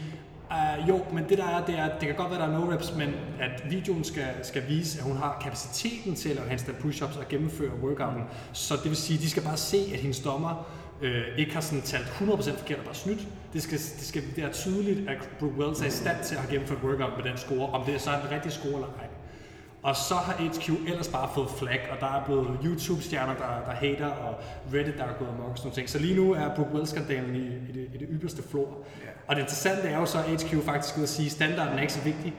Uh, 0.50 0.88
jo, 0.88 1.00
men 1.12 1.28
det 1.28 1.38
der 1.38 1.44
er, 1.44 1.64
det 1.66 1.78
er, 1.78 1.98
det 1.98 2.08
kan 2.08 2.16
godt 2.16 2.30
være, 2.30 2.40
der 2.40 2.46
er 2.46 2.60
no-reps, 2.60 2.98
men 2.98 3.14
at 3.40 3.70
videoen 3.70 4.04
skal, 4.04 4.26
skal 4.42 4.62
vise, 4.68 4.98
at 4.98 5.04
hun 5.04 5.16
har 5.16 5.38
kapaciteten 5.42 6.14
til 6.14 6.28
at 6.28 6.36
lave 6.36 6.48
handstand 6.48 6.76
push-ups 6.76 7.18
og 7.18 7.28
gennemføre 7.28 7.70
workouten. 7.82 8.22
Så 8.52 8.74
det 8.76 8.84
vil 8.84 8.96
sige, 8.96 9.16
at 9.16 9.22
de 9.22 9.30
skal 9.30 9.42
bare 9.42 9.56
se, 9.56 9.76
at 9.94 10.00
hendes 10.00 10.20
dommer 10.20 10.66
øh, 11.02 11.22
ikke 11.38 11.54
har 11.54 11.60
sådan 11.60 11.82
talt 11.82 12.04
100% 12.04 12.58
forkert 12.58 12.78
og 12.78 12.84
bare 12.84 12.94
snydt. 12.94 13.28
Det 13.52 13.62
skal, 13.62 13.78
det 13.78 14.06
skal 14.06 14.22
være 14.36 14.52
tydeligt, 14.52 15.08
at 15.08 15.28
Brooke 15.38 15.58
Wells 15.58 15.80
er 15.80 15.86
i 15.86 15.90
stand 15.90 16.16
til 16.24 16.34
at 16.34 16.40
have 16.40 16.50
gennemført 16.50 16.78
workout 16.84 17.12
med 17.16 17.30
den 17.30 17.38
score, 17.38 17.68
om 17.68 17.84
det 17.86 17.94
er 17.94 17.98
så 17.98 18.10
en 18.10 18.30
rigtig 18.30 18.52
score 18.52 18.74
eller 18.74 18.88
ej. 19.00 19.13
Og 19.84 19.96
så 19.96 20.14
har 20.14 20.32
HQ 20.32 20.68
ellers 20.88 21.08
bare 21.08 21.28
fået 21.34 21.48
flag, 21.58 21.80
og 21.92 22.00
der 22.00 22.06
er 22.06 22.24
blevet 22.24 22.58
YouTube-stjerner, 22.64 23.34
der, 23.34 23.50
der 23.66 23.72
hater, 23.72 24.06
og 24.06 24.34
Reddit, 24.74 24.94
der 24.98 25.04
er 25.04 25.14
gået 25.18 25.28
amok 25.28 25.50
og 25.50 25.58
sådan 25.58 25.66
nogle 25.66 25.74
ting. 25.74 25.88
Så 25.90 25.98
lige 25.98 26.16
nu 26.16 26.32
er 26.32 26.54
Brooke 26.56 26.74
Wells-skandalen 26.74 27.36
i, 27.36 27.46
i, 27.68 27.72
det, 27.74 27.88
i 27.94 27.98
det 27.98 28.08
ypperste 28.10 28.42
flor. 28.50 28.68
Ja. 29.04 29.10
Og 29.26 29.36
det 29.36 29.42
interessante 29.42 29.88
er 29.88 29.98
jo 29.98 30.06
så, 30.06 30.18
at 30.18 30.42
HQ 30.42 30.64
faktisk 30.64 30.98
vil 30.98 31.08
sige, 31.08 31.26
at 31.26 31.32
standarden 31.32 31.78
er 31.78 31.82
ikke 31.82 31.92
så 31.92 32.04
vigtig. 32.04 32.34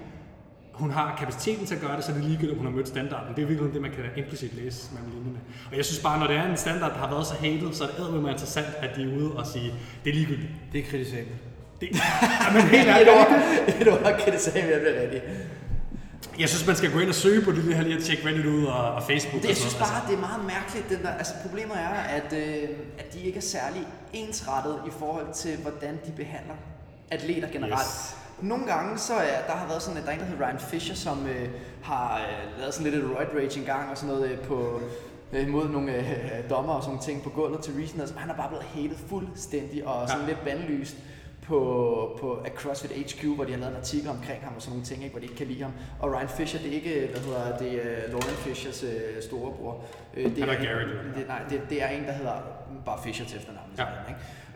Hun 0.73 0.91
har 0.91 1.15
kapaciteten 1.19 1.65
til 1.65 1.75
at 1.75 1.81
gøre 1.81 1.95
det, 1.95 2.03
så 2.03 2.12
det 2.12 2.17
er 2.17 2.23
ligegyldigt, 2.23 2.51
om 2.51 2.58
hun 2.58 2.67
har 2.67 2.73
mødt 2.73 2.88
standarden. 2.88 3.36
Det 3.36 3.43
er 3.43 3.47
virkelig 3.47 3.73
det, 3.73 3.81
man 3.81 3.91
kan 3.91 4.03
implicit 4.15 4.55
læse 4.55 4.93
mellem 4.93 5.12
linjerne. 5.15 5.39
Og 5.71 5.77
jeg 5.77 5.86
synes 5.86 6.03
bare, 6.03 6.19
når 6.19 6.27
det 6.27 6.36
er 6.36 6.49
en 6.51 6.58
standard, 6.58 6.91
der 6.91 6.97
har 6.97 7.10
været 7.10 7.27
så 7.27 7.34
hated, 7.34 7.73
så 7.73 7.84
er 7.84 7.88
det 7.88 7.99
eddermame 7.99 8.29
interessant, 8.31 8.67
at 8.79 8.95
de 8.95 9.03
er 9.03 9.17
ude 9.17 9.31
og 9.31 9.45
sige, 9.47 9.73
det 10.03 10.10
er 10.10 10.13
ligegyldigt. 10.13 10.51
Det 10.71 10.79
er 10.79 10.86
kritisabelt. 10.89 11.36
Det, 11.81 11.88
jamen, 12.47 12.62
helt 12.62 12.88
Et 12.89 12.93
ærligt, 12.93 13.10
et 13.81 14.23
kan 14.23 14.34
det 14.34 14.41
sige, 14.41 14.62
at 14.62 14.71
jeg 14.71 14.79
bliver 14.79 15.01
rigtig. 15.01 15.21
Jeg 16.39 16.49
synes, 16.49 16.67
man 16.67 16.75
skal 16.75 16.91
gå 16.91 16.99
ind 16.99 17.09
og 17.09 17.15
søge 17.15 17.41
på 17.41 17.51
det 17.51 17.63
her 17.63 17.83
lige 17.83 17.97
at 17.97 18.03
tjekke 18.03 18.27
Reddit 18.27 18.45
ud 18.45 18.65
og, 18.65 18.91
og 18.91 19.03
Facebook. 19.03 19.41
Det, 19.41 19.43
og 19.43 19.49
jeg 19.49 19.57
sådan 19.57 19.71
synes 19.71 19.89
bare, 19.89 20.01
det 20.07 20.15
er 20.15 20.19
meget 20.19 20.45
mærkeligt. 20.45 20.89
Den 20.89 21.03
der, 21.03 21.09
altså 21.09 21.33
problemet 21.41 21.77
er, 21.77 21.89
at, 21.89 22.33
øh, 22.33 22.69
at 22.97 23.13
de 23.13 23.19
ikke 23.19 23.37
er 23.37 23.41
særlig 23.41 23.87
ensrettet 24.13 24.79
i 24.87 24.89
forhold 24.99 25.33
til, 25.33 25.57
hvordan 25.57 25.99
de 26.05 26.11
behandler 26.11 26.55
atleter 27.11 27.47
generelt. 27.47 27.73
Yes. 27.73 28.17
Nogle 28.41 28.65
gange, 28.65 28.97
så 28.97 29.13
er, 29.13 29.41
der 29.47 29.53
har 29.53 29.67
været 29.67 29.81
sådan, 29.81 29.97
at 29.97 30.03
der 30.03 30.09
er 30.09 30.13
en, 30.13 30.19
der 30.19 30.25
hedder 30.25 30.47
Ryan 30.47 30.59
Fisher, 30.59 30.95
som 30.95 31.27
øh, 31.27 31.49
har 31.83 32.17
øh, 32.17 32.59
lavet 32.59 32.73
sådan 32.73 32.91
lidt 32.91 33.03
et 33.03 33.09
roid 33.09 33.27
rage 33.35 33.59
en 33.59 33.65
gang 33.65 33.91
og 33.91 33.97
sådan 33.97 34.15
noget 34.15 34.31
øh, 34.31 34.39
på, 34.39 34.81
øh, 35.33 35.47
mod 35.47 35.69
nogle 35.69 35.95
øh, 35.95 36.49
dommer 36.49 36.73
og 36.73 36.83
sådan 36.83 36.99
ting 36.99 37.23
på 37.23 37.29
gulvet 37.29 37.61
til 37.61 37.73
Reason. 37.79 37.99
Altså, 37.99 38.15
han 38.17 38.29
er 38.29 38.35
bare 38.35 38.47
blevet 38.47 38.65
hated 38.65 38.97
fuldstændig 39.09 39.87
og 39.87 40.09
sådan 40.09 40.21
ja. 40.21 40.27
lidt 40.27 40.43
bandlyst 40.45 40.95
på, 41.47 42.17
på 42.21 42.34
at 42.34 42.51
CrossFit 42.55 42.91
HQ, 42.91 43.25
hvor 43.25 43.43
de 43.43 43.51
har 43.51 43.60
lavet 43.60 43.71
en 43.71 43.77
artikel 43.77 44.10
omkring 44.10 44.43
ham 44.43 44.53
og 44.55 44.62
sådan 44.62 44.71
nogle 44.71 44.86
ting, 44.86 45.03
ikke, 45.03 45.13
hvor 45.13 45.19
de 45.19 45.25
ikke 45.25 45.38
kan 45.38 45.47
lide 45.47 45.62
ham. 45.63 45.71
Og 45.99 46.13
Ryan 46.13 46.29
Fisher, 46.29 46.60
det 46.60 46.69
er 46.69 46.73
ikke, 46.75 47.08
hvad 47.12 47.21
hedder 47.21 47.58
det, 47.58 47.73
er 47.86 48.08
Lauren 48.10 48.36
Fishers 48.36 48.84
øh, 48.84 49.21
storebror. 49.21 49.84
Øh, 50.13 50.36
det 50.36 50.43
er 50.43 50.45
Garrett, 50.45 50.89
jo. 50.91 51.19
det, 51.19 51.27
nej, 51.27 51.41
det, 51.49 51.62
det 51.69 51.84
er 51.84 51.88
en, 51.88 52.03
der 52.03 52.12
hedder 52.12 52.36
bare 52.86 52.99
Fisher 53.03 53.25
til 53.25 53.38
efternavn. 53.38 53.67
Ja. 53.77 53.86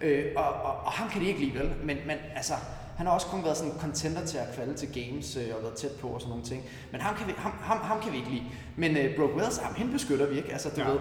Ikke? 0.01 0.25
Øh, 0.27 0.31
og, 0.35 0.43
og, 0.43 0.75
og, 0.85 0.91
ham 0.91 1.09
kan 1.09 1.21
de 1.21 1.27
ikke 1.27 1.39
lide, 1.39 1.59
vel? 1.59 1.71
Men, 1.83 1.97
men 2.07 2.17
altså, 2.35 2.53
han 2.97 3.05
har 3.07 3.13
også 3.13 3.27
kun 3.27 3.43
været 3.43 3.57
sådan 3.57 3.71
en 3.73 3.79
contender 3.79 4.25
til 4.25 4.37
at 4.37 4.47
kvalde 4.55 4.73
til 4.73 5.03
games 5.03 5.37
øh, 5.37 5.55
og 5.57 5.63
været 5.63 5.75
tæt 5.75 5.91
på 6.01 6.07
og 6.07 6.21
sådan 6.21 6.29
nogle 6.29 6.45
ting. 6.45 6.63
Men 6.91 7.01
ham 7.01 7.15
kan 7.15 7.27
vi, 7.27 7.33
ham, 7.37 7.51
ham, 7.61 7.77
ham 7.77 8.01
kan 8.01 8.11
vi 8.11 8.17
ikke 8.17 8.29
lide. 8.29 8.43
Men 8.75 8.97
øh, 8.97 9.15
Brooke 9.15 9.35
Wells, 9.35 9.57
ham, 9.57 9.73
hende 9.75 9.91
beskytter 9.91 10.25
vi 10.27 10.37
ikke. 10.37 10.51
Altså, 10.51 10.69
du 10.69 10.81
Ja. 10.81 10.89
ved, 10.89 10.99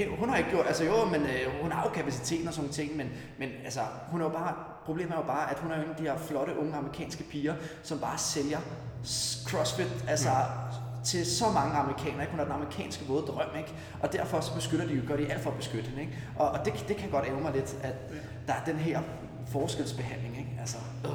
øh, 0.00 0.18
hun 0.18 0.28
har 0.28 0.36
ikke 0.36 0.50
gjort, 0.50 0.66
altså 0.66 0.84
jo, 0.84 1.04
men 1.04 1.20
øh, 1.22 1.62
hun 1.62 1.72
har 1.72 1.82
jo 1.82 1.90
kapaciteten 1.90 2.48
og 2.48 2.54
sådan 2.54 2.62
nogle 2.62 2.74
ting, 2.74 2.96
men, 2.96 3.10
men 3.38 3.48
altså, 3.64 3.80
hun 4.10 4.20
er 4.20 4.24
jo 4.24 4.30
bare, 4.30 4.54
problemet 4.88 5.12
er 5.12 5.16
jo 5.16 5.26
bare, 5.26 5.50
at 5.50 5.58
hun 5.58 5.70
er 5.72 5.76
jo 5.76 5.82
en 5.82 5.90
af 5.90 5.96
de 5.96 6.02
her 6.02 6.18
flotte 6.18 6.58
unge 6.58 6.74
amerikanske 6.74 7.24
piger, 7.30 7.54
som 7.82 7.98
bare 7.98 8.18
sælger 8.18 8.58
CrossFit, 9.48 10.04
altså 10.08 10.30
til 11.04 11.26
så 11.26 11.44
mange 11.50 11.74
amerikanere, 11.76 12.20
ikke? 12.20 12.30
Hun 12.30 12.40
er 12.40 12.44
den 12.44 12.52
amerikanske 12.52 13.04
våde 13.08 13.26
drøm, 13.26 13.56
ikke? 13.58 13.72
Og 14.02 14.12
derfor 14.12 14.40
så 14.40 14.54
beskytter 14.54 14.86
de 14.86 14.94
jo, 14.94 15.02
gør 15.08 15.16
de 15.16 15.32
alt 15.32 15.42
for 15.42 15.50
at 15.50 15.56
beskytte 15.56 15.88
hende, 15.88 16.02
ikke? 16.02 16.18
Og, 16.36 16.50
og 16.50 16.58
det, 16.64 16.84
det 16.88 16.96
kan 16.96 17.10
godt 17.10 17.24
ære 17.26 17.40
mig 17.40 17.52
lidt, 17.54 17.76
at 17.82 17.94
der 18.46 18.52
er 18.52 18.64
den 18.66 18.76
her 18.76 19.00
forskelsbehandling, 19.52 20.38
ikke? 20.38 20.50
Altså, 20.60 20.76
øh. 21.04 21.10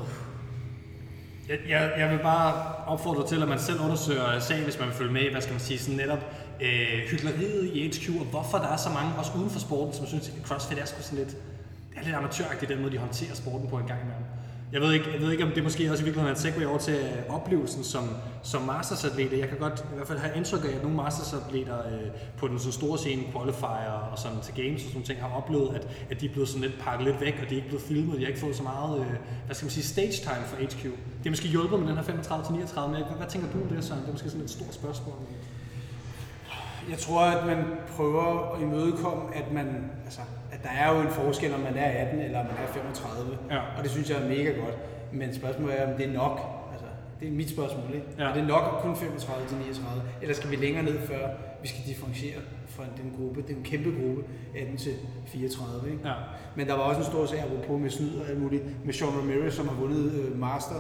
Jeg, 1.50 1.58
jeg, 1.70 1.94
jeg 1.98 2.10
vil 2.10 2.20
bare 2.20 2.76
opfordre 2.88 3.28
til, 3.28 3.42
at 3.42 3.48
man 3.48 3.60
selv 3.60 3.80
undersøger 3.82 4.40
sagen, 4.40 4.64
hvis 4.64 4.80
man 4.80 4.88
vil 4.88 4.96
følge 4.96 5.14
med 5.14 5.32
hvad 5.32 5.42
skal 5.42 5.54
man 5.54 5.62
sige, 5.62 5.80
sådan 5.80 5.98
netop 5.98 6.20
øh, 6.62 7.00
hyggeleriet 7.12 7.70
i 7.74 7.88
HQ, 7.88 8.10
og 8.20 8.26
hvorfor 8.26 8.58
der 8.58 8.68
er 8.68 8.78
så 8.78 8.90
mange, 8.90 9.12
også 9.18 9.32
uden 9.38 9.50
for 9.50 9.60
sporten, 9.60 9.94
som 9.94 10.06
synes, 10.08 10.30
at 10.30 10.48
CrossFit 10.48 10.78
er 10.78 10.86
sgu 10.86 11.02
sådan 11.02 11.20
lidt, 11.26 11.38
det 11.94 12.00
er 12.00 12.04
lidt 12.06 12.16
amatøragtigt, 12.16 12.72
den 12.72 12.82
måde, 12.82 12.92
de 12.92 12.98
håndterer 12.98 13.36
sporten 13.36 13.68
på 13.70 13.78
en 13.78 13.88
gang 13.88 14.02
imellem. 14.02 14.26
Jeg 14.74 14.82
ved 14.82 14.94
ikke, 14.94 15.06
jeg 15.14 15.22
ved 15.22 15.32
ikke 15.32 15.44
om 15.44 15.52
det 15.52 15.64
måske 15.64 15.92
også 15.92 16.04
i 16.04 16.06
virkeligheden 16.06 16.36
er 16.36 16.36
et 16.36 16.42
segway 16.42 16.66
over 16.66 16.78
til 16.78 16.94
øh, 16.94 17.36
oplevelsen 17.36 17.84
som, 17.84 18.04
som 18.44 18.62
mastersatleter. 18.62 19.38
Jeg 19.38 19.50
kan 19.50 19.58
godt 19.58 19.86
i 19.94 19.96
hvert 19.96 20.08
fald 20.08 20.20
have 20.20 20.38
indtryk 20.38 20.66
af, 20.66 20.76
at 20.76 20.82
nogle 20.84 20.98
mastersatleter 20.98 21.78
øh, 21.80 22.08
på 22.38 22.48
den 22.48 22.60
sådan 22.60 22.72
store 22.72 22.98
scene, 22.98 23.24
qualifier 23.34 24.10
og 24.12 24.18
sådan 24.20 24.38
til 24.44 24.54
games 24.64 24.84
og 24.84 24.88
sådan 24.88 25.04
ting, 25.04 25.20
har 25.22 25.38
oplevet, 25.38 25.76
at, 25.76 25.88
at 26.12 26.22
de 26.22 26.26
er 26.26 26.32
blevet 26.32 26.50
sådan 26.50 26.62
lidt 26.62 26.80
pakket 26.80 27.08
lidt 27.08 27.22
væk, 27.22 27.40
og 27.42 27.50
de 27.50 27.54
er 27.54 27.56
ikke 27.56 27.68
blevet 27.68 27.84
filmet, 27.84 28.16
de 28.18 28.22
har 28.22 28.28
ikke 28.28 28.40
fået 28.40 28.56
så 28.56 28.64
meget, 28.64 29.00
øh, 29.00 29.06
hvad 29.46 29.56
skal 29.56 29.66
man 29.66 29.72
sige, 29.72 29.84
stage 29.84 30.12
time 30.12 30.46
for 30.46 30.58
HQ. 30.58 30.84
Det 30.84 31.26
er 31.26 31.30
måske 31.30 31.48
hjulpet 31.48 31.80
med 31.80 31.88
den 31.88 31.98
her 31.98 32.04
35-39, 32.04 32.88
men 32.88 32.96
hvad, 32.96 33.18
hvad 33.18 33.28
tænker 33.28 33.48
du 33.54 33.62
om 33.62 33.68
det, 33.68 33.84
Søren? 33.84 34.02
Det 34.02 34.08
er 34.08 34.12
måske 34.12 34.30
sådan 34.30 34.44
et 34.44 34.50
stort 34.50 34.74
spørgsmål. 34.74 35.16
Jeg 36.90 36.98
tror, 36.98 37.22
at 37.22 37.46
man 37.46 37.66
prøver 37.96 38.56
at 38.56 38.62
imødekomme, 38.62 39.36
at 39.36 39.52
man, 39.52 39.92
altså, 40.06 40.22
der 40.64 40.70
er 40.70 40.96
jo 40.96 41.02
en 41.02 41.10
forskel, 41.10 41.54
om 41.54 41.60
man 41.60 41.76
er 41.78 42.06
18 42.06 42.20
eller 42.20 42.40
om 42.40 42.46
man 42.46 42.56
er 42.56 42.68
35. 42.68 43.38
Ja. 43.52 43.60
Og 43.78 43.84
det 43.84 43.92
synes 43.92 44.10
jeg 44.10 44.18
er 44.24 44.28
mega 44.28 44.52
godt. 44.52 44.78
Men 45.12 45.34
spørgsmålet 45.34 45.82
er, 45.82 45.92
om 45.92 45.98
det 45.98 46.10
er 46.10 46.14
nok. 46.14 46.40
Altså, 46.72 46.86
det 47.20 47.28
er 47.28 47.32
mit 47.32 47.50
spørgsmål, 47.50 47.94
ikke? 47.94 48.08
Ja. 48.18 48.24
Er 48.24 48.34
det 48.34 48.48
nok 48.48 48.64
kun 48.82 48.96
35 48.96 49.48
til 49.48 49.58
39? 49.58 50.02
Eller 50.22 50.36
skal 50.36 50.52
vi 50.52 50.56
længere 50.56 50.84
ned, 50.84 51.00
før 51.00 51.30
vi 51.62 51.68
skal 51.68 51.82
differentiere 51.88 52.40
fra 52.68 52.84
den 52.98 53.14
gruppe, 53.18 53.44
den 53.48 53.64
kæmpe 53.64 53.90
gruppe, 53.90 54.24
18 54.58 54.78
til 54.78 54.94
34, 55.26 55.92
ikke? 55.92 56.08
Ja. 56.08 56.14
Men 56.56 56.68
der 56.68 56.74
var 56.74 56.82
også 56.82 57.00
en 57.02 57.06
stor 57.06 57.26
sag, 57.26 57.40
apropos 57.40 57.82
med 57.82 57.90
snyd 57.90 58.16
og 58.20 58.30
alt 58.30 58.42
muligt, 58.42 58.64
med 58.86 58.94
Sean 58.94 59.10
Ramirez, 59.10 59.54
som 59.54 59.68
har 59.68 59.76
vundet 59.76 60.12
øh, 60.14 60.40
Master 60.40 60.80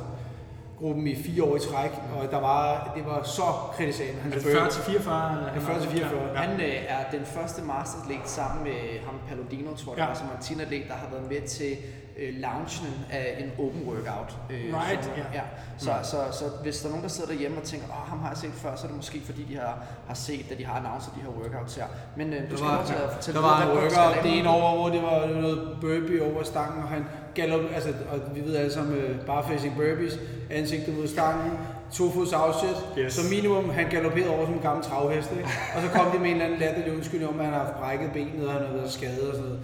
gruppen 0.80 1.08
i 1.08 1.16
fire 1.16 1.44
år 1.44 1.56
i 1.56 1.60
træk, 1.60 1.92
og 2.16 2.32
der 2.32 2.40
var, 2.40 2.92
det 2.96 3.06
var 3.06 3.24
så 3.24 3.44
kritisabelt. 3.78 4.20
Han 4.22 4.32
Er 4.32 4.36
det 4.36 4.44
40 4.44 4.70
til 4.70 4.82
44? 4.82 5.38
Ja, 5.56 5.60
40 5.60 5.82
til 5.82 5.90
44. 5.90 6.22
Ja. 6.28 6.36
Han 6.38 6.62
øh, 6.62 6.76
er 6.88 7.12
den 7.12 7.26
første 7.26 7.62
masteratlet 7.62 8.20
sammen 8.26 8.64
med 8.64 9.00
ham 9.06 9.16
Palladino, 9.30 9.76
tror 9.76 9.96
jeg, 9.96 9.98
Ja. 10.08 10.12
er 10.34 10.38
en 10.38 10.44
teenatlet, 10.44 10.84
der 10.88 10.94
har 10.94 11.08
været 11.12 11.30
med 11.30 11.42
til 11.48 11.78
øh, 12.18 12.34
launchen 12.40 12.94
af 13.12 13.36
en 13.44 13.66
open 13.66 13.82
workout. 13.88 14.38
Øh, 14.50 14.58
Right, 14.76 15.04
som, 15.06 15.14
ja. 15.18 15.24
ja. 15.34 15.42
Så, 15.78 15.92
mm. 15.92 16.04
så, 16.04 16.18
så, 16.40 16.46
hvis 16.64 16.80
der 16.80 16.86
er 16.88 16.90
nogen, 16.90 17.04
der 17.04 17.10
sidder 17.10 17.30
derhjemme 17.30 17.58
og 17.58 17.64
tænker, 17.64 17.88
åh, 17.88 18.10
ham 18.10 18.20
har 18.20 18.30
jeg 18.30 18.38
set 18.38 18.52
før, 18.54 18.76
så 18.76 18.84
er 18.84 18.88
det 18.88 18.96
måske 18.96 19.22
fordi, 19.26 19.44
de 19.50 19.56
har, 19.56 19.84
har 20.08 20.14
set, 20.16 20.46
at 20.52 20.58
de 20.58 20.66
har 20.66 20.76
announceret 20.80 21.16
de 21.16 21.22
her 21.22 21.30
workouts 21.30 21.76
her. 21.76 21.86
Men 22.18 22.34
øh, 22.34 22.52
du 22.52 22.58
skal 22.58 22.70
var, 22.70 22.76
lov 22.76 22.86
til 22.86 22.94
at 22.94 23.10
fortælle 23.14 23.40
der 23.40 23.46
var 23.48 23.62
en 23.62 23.78
workout 23.78 24.24
det 24.24 24.38
ene 24.40 24.50
over, 24.50 24.76
hvor 24.80 24.90
det 24.90 25.02
var 25.04 25.28
noget 25.42 25.78
burpee 25.82 26.24
over 26.34 26.44
stangen, 26.44 26.84
og 26.84 26.90
han 26.90 27.06
gallop, 27.36 27.62
altså, 27.76 27.90
og 28.12 28.36
vi 28.36 28.42
ved 28.42 28.56
alle 28.56 28.74
sammen, 28.74 28.94
uh, 28.98 29.26
barfacing 29.26 29.76
burpees, 29.76 30.20
ansigtet 30.52 30.98
mod 30.98 31.08
stangen, 31.08 31.52
to 31.94 32.12
fods 32.12 32.34
outset, 32.34 32.76
Yes. 32.98 33.14
så 33.14 33.22
minimum 33.30 33.70
han 33.70 33.90
galopperede 33.90 34.30
over 34.30 34.46
som 34.46 34.54
en 34.54 34.60
gammel 34.60 34.86
travhest, 34.86 35.32
ikke? 35.32 35.50
og 35.76 35.82
så 35.82 35.90
kom 35.90 36.12
de 36.12 36.20
med 36.20 36.26
en 36.30 36.32
eller 36.34 36.46
anden 36.46 36.60
latterlig 36.60 36.94
undskyldning 36.96 37.32
om, 37.34 37.40
at 37.40 37.46
han 37.46 37.54
har 37.54 37.64
haft 37.64 37.76
brækket 37.80 38.12
benet, 38.14 38.48
og 38.48 38.54
han 38.54 38.62
har 38.66 38.74
været 38.74 38.92
skadet 38.92 39.30
og 39.30 39.36
sådan 39.36 39.50
noget. 39.50 39.60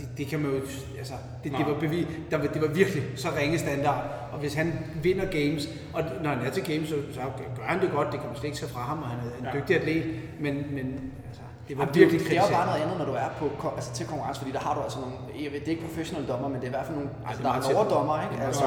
Det, 0.00 0.08
det 0.18 0.26
kan 0.26 0.40
man 0.40 0.50
jo, 0.50 0.56
altså, 0.98 1.14
det, 1.44 1.52
det, 1.58 1.66
var 1.66 1.80
bevis, 1.80 2.06
der, 2.30 2.38
det 2.38 2.62
var 2.62 2.68
virkelig 2.68 3.02
så 3.16 3.28
ringe 3.38 3.58
standard. 3.58 4.04
Og 4.32 4.38
hvis 4.38 4.54
han 4.54 4.72
vinder 5.02 5.24
games, 5.24 5.68
og 5.94 6.02
når 6.22 6.30
han 6.30 6.46
er 6.46 6.50
til 6.50 6.64
games, 6.64 6.88
så, 6.88 6.94
så 7.14 7.20
gør 7.56 7.62
han 7.64 7.80
det 7.80 7.90
godt, 7.92 8.08
det 8.12 8.20
kan 8.20 8.28
man 8.28 8.36
slet 8.36 8.44
ikke 8.44 8.58
tage 8.58 8.72
fra 8.72 8.80
ham, 8.80 8.98
og 9.02 9.08
han 9.08 9.18
er 9.18 9.22
en 9.38 9.44
Ja. 9.44 9.50
ja. 9.54 9.58
dygtig 9.60 9.76
atlet, 9.76 10.04
men, 10.40 10.54
men 10.54 10.86
altså, 11.28 11.42
det 11.68 11.78
var 11.78 11.82
Jamen, 11.84 11.94
virkelig 11.94 12.20
det 12.20 12.36
er 12.38 12.42
jo 12.48 12.52
bare 12.58 12.66
noget 12.66 12.80
andet, 12.82 12.98
når 12.98 13.04
du 13.04 13.12
er 13.12 13.28
på, 13.38 13.68
altså 13.76 13.92
til 13.94 14.06
konkurrence, 14.06 14.40
fordi 14.40 14.52
der 14.52 14.58
har 14.58 14.74
du 14.74 14.80
altså 14.80 14.98
nogle, 15.00 15.14
jeg 15.44 15.52
ved, 15.52 15.60
det 15.60 15.66
er 15.66 15.70
ikke 15.76 15.86
professionelle 15.88 16.28
dommer, 16.32 16.48
men 16.48 16.56
det 16.60 16.62
er 16.62 16.72
i 16.72 16.76
hvert 16.76 16.86
fald 16.86 16.96
nogle, 16.96 17.10
altså, 17.28 17.42
er 17.42 17.46
der 17.52 17.58
er 17.58 17.62
på. 17.72 17.78
overdommer, 17.78 18.16
ikke? 18.26 18.44
Altså, 18.44 18.64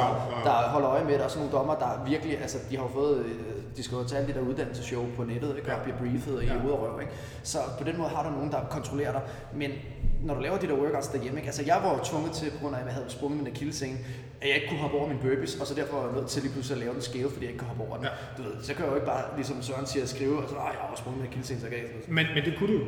der 0.48 0.52
holder 0.76 0.90
øje 0.90 1.04
med 1.04 1.14
det, 1.14 1.22
og 1.22 1.32
sådan 1.32 1.42
nogle 1.46 1.58
dommer, 1.58 1.76
der 1.84 1.90
virkelig, 2.12 2.42
altså 2.42 2.58
de 2.70 2.76
har 2.78 2.84
jo 2.84 2.90
fået, 3.00 3.18
øh, 3.26 3.32
de 3.78 3.84
skal 3.84 3.96
jo 3.96 4.04
tage 4.04 4.20
alle 4.22 4.34
de 4.34 4.38
der 4.40 4.46
uddannelsesshow 4.50 5.04
på 5.18 5.24
nettet, 5.24 5.52
ikke? 5.58 5.76
Og 5.76 5.82
bliver 5.86 5.98
briefet 5.98 6.44
i 6.44 6.46
Ja. 6.46 6.66
ud 6.66 6.72
og 6.76 6.80
røv, 6.84 6.96
ikke? 7.02 7.14
Så 7.44 7.58
på 7.80 7.84
den 7.84 7.98
måde 7.98 8.10
har 8.16 8.24
du 8.24 8.30
nogen, 8.38 8.52
der 8.52 8.60
kontrollerer 8.70 9.12
dig, 9.12 9.22
men 9.62 9.72
når 10.24 10.34
du 10.36 10.42
laver 10.42 10.58
de 10.58 10.68
der 10.68 10.74
workouts 10.74 11.08
derhjemme, 11.08 11.40
ikke? 11.40 11.48
altså 11.48 11.64
jeg 11.66 11.78
var 11.84 12.00
tvunget 12.04 12.32
til, 12.32 12.50
på 12.52 12.58
grund 12.62 12.76
af, 12.76 12.80
at 12.80 12.86
jeg 12.86 12.94
havde 12.94 13.06
sprunget 13.10 13.38
min 13.44 13.48
akillescene, 13.54 13.98
at 14.42 14.48
jeg 14.48 14.56
ikke 14.56 14.68
kunne 14.70 14.80
hoppe 14.80 14.98
over 14.98 15.08
min 15.08 15.18
burpees, 15.26 15.56
og 15.62 15.68
så 15.68 15.74
derfor 15.74 15.96
var 15.98 16.04
jeg 16.08 16.16
nødt 16.16 16.28
til 16.28 16.42
lige 16.42 16.52
pludselig 16.54 16.76
at 16.78 16.80
lave 16.84 16.94
den 16.94 17.02
skæve, 17.02 17.30
fordi 17.32 17.46
jeg 17.46 17.52
ikke 17.54 17.60
kunne 17.60 17.68
hoppe 17.74 17.84
over 17.88 17.96
den. 17.98 18.06
Ja. 18.06 18.12
Du 18.38 18.42
ved, 18.50 18.56
så 18.64 18.74
kan 18.74 18.82
jeg 18.84 18.90
jo 18.92 18.96
ikke 18.96 19.08
bare, 19.08 19.24
ligesom 19.36 19.62
Søren 19.62 19.86
siger, 19.88 20.06
skrive, 20.06 20.38
og 20.44 20.50
så, 20.50 20.56
"Ej, 20.56 20.64
jeg 20.66 20.82
har 20.90 20.96
sprunget 21.02 21.22
min 21.22 21.30
akillescene, 21.30 21.60
så 21.62 21.68
kan 21.68 21.76
jeg 21.78 21.86
ikke. 21.86 22.12
Men, 22.18 22.26
men 22.36 22.42
det 22.46 22.54
kunne 22.60 22.74
du. 22.78 22.82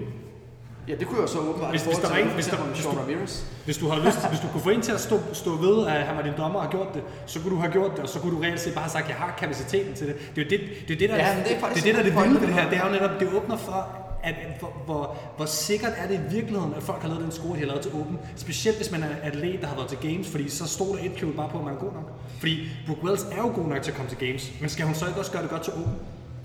Ja, 0.88 0.96
det 0.96 1.08
kunne 1.08 1.22
jeg 1.22 1.30
så 1.30 1.40
åbenbart. 1.40 1.70
Hvis- 1.70 1.84
hvis 1.84 1.98
der 1.98 2.10
var 2.10 2.16
en- 2.18 2.28
for 2.28 2.34
hvis 2.34 2.48
der- 2.48 2.58
hvis 2.58 2.86
du- 2.86 2.90
Ramirez. 2.90 3.34
Hvis 3.66 3.78
du 3.78 3.86
har 3.90 3.98
lyst, 4.06 4.28
hvis 4.32 4.40
du 4.40 4.48
kunne 4.52 4.62
få 4.62 4.70
en 4.70 4.82
til 4.82 4.92
at 4.92 5.00
stå, 5.00 5.16
stå 5.34 5.52
ved, 5.66 5.88
at 5.88 6.02
han 6.10 6.16
var 6.18 6.22
din 6.24 6.34
dommer 6.38 6.60
og 6.60 6.66
har 6.66 6.72
gjort 6.72 6.94
det, 6.94 7.04
så 7.26 7.40
kunne 7.42 7.54
du 7.56 7.60
have 7.60 7.72
gjort 7.72 7.92
det, 7.96 8.00
og 8.00 8.10
så 8.10 8.20
kunne 8.20 8.36
du 8.36 8.42
reelt 8.42 8.60
set 8.60 8.74
bare 8.74 8.84
have 8.84 8.92
sagt, 8.92 9.04
at 9.04 9.10
jeg 9.10 9.18
har 9.18 9.36
kapaciteten 9.40 9.94
til 9.94 10.08
det. 10.08 10.16
Det 10.36 10.42
er 10.42 10.46
jo 10.46 10.50
det, 10.54 10.60
det, 10.88 10.94
er 10.94 10.98
det 11.00 11.10
der, 11.10 11.16
Ja, 11.16 11.22
det 11.22 11.30
er 11.30 11.68
det, 11.74 11.84
det, 11.84 11.94
der 11.94 12.00
er 12.00 12.04
det 12.04 12.16
vilde 12.16 12.42
ved 12.42 12.48
det 12.48 12.54
her. 12.60 12.70
Det 12.70 12.78
er 12.78 12.86
jo 12.88 12.92
netop, 12.92 13.20
det 13.20 13.28
åbner 13.38 13.58
for, 13.58 13.80
at, 14.26 14.36
hvor, 14.60 14.74
hvor, 14.86 15.18
hvor 15.38 15.46
sikkert 15.46 15.94
er 15.98 16.08
det 16.08 16.16
i 16.16 16.34
virkeligheden, 16.36 16.74
at 16.74 16.84
folk 16.84 17.02
har 17.02 17.10
lavet 17.10 17.24
den 17.24 17.32
score, 17.32 17.54
de 17.54 17.60
har 17.60 17.66
lavet 17.66 17.82
til 17.82 17.92
Open. 17.94 18.20
Specielt 18.36 18.78
hvis 18.78 18.92
man 18.92 19.04
er 19.04 19.08
atlet, 19.24 19.62
der 19.62 19.68
har 19.68 19.76
været 19.76 19.90
til 19.90 19.98
Games, 19.98 20.30
fordi 20.30 20.50
så 20.50 20.68
stod 20.68 20.98
der 20.98 21.04
et 21.04 21.16
kjole 21.16 21.34
bare 21.34 21.50
på, 21.50 21.58
at 21.58 21.66
man 21.66 21.74
er 21.74 21.80
god 21.80 21.94
nok. 21.94 22.12
Fordi 22.40 22.70
Brooke 22.86 23.04
Wells 23.04 23.24
er 23.24 23.38
jo 23.38 23.52
god 23.56 23.68
nok 23.68 23.82
til 23.82 23.92
at 23.92 23.98
komme 23.98 24.10
til 24.10 24.28
Games, 24.28 24.52
men 24.62 24.70
skal 24.70 24.86
hun 24.86 24.96
så 24.96 25.08
ikke 25.08 25.20
også 25.20 25.32
gøre 25.32 25.42
det 25.42 25.50
godt 25.50 25.64
til 25.64 25.74
Open? 25.74 25.94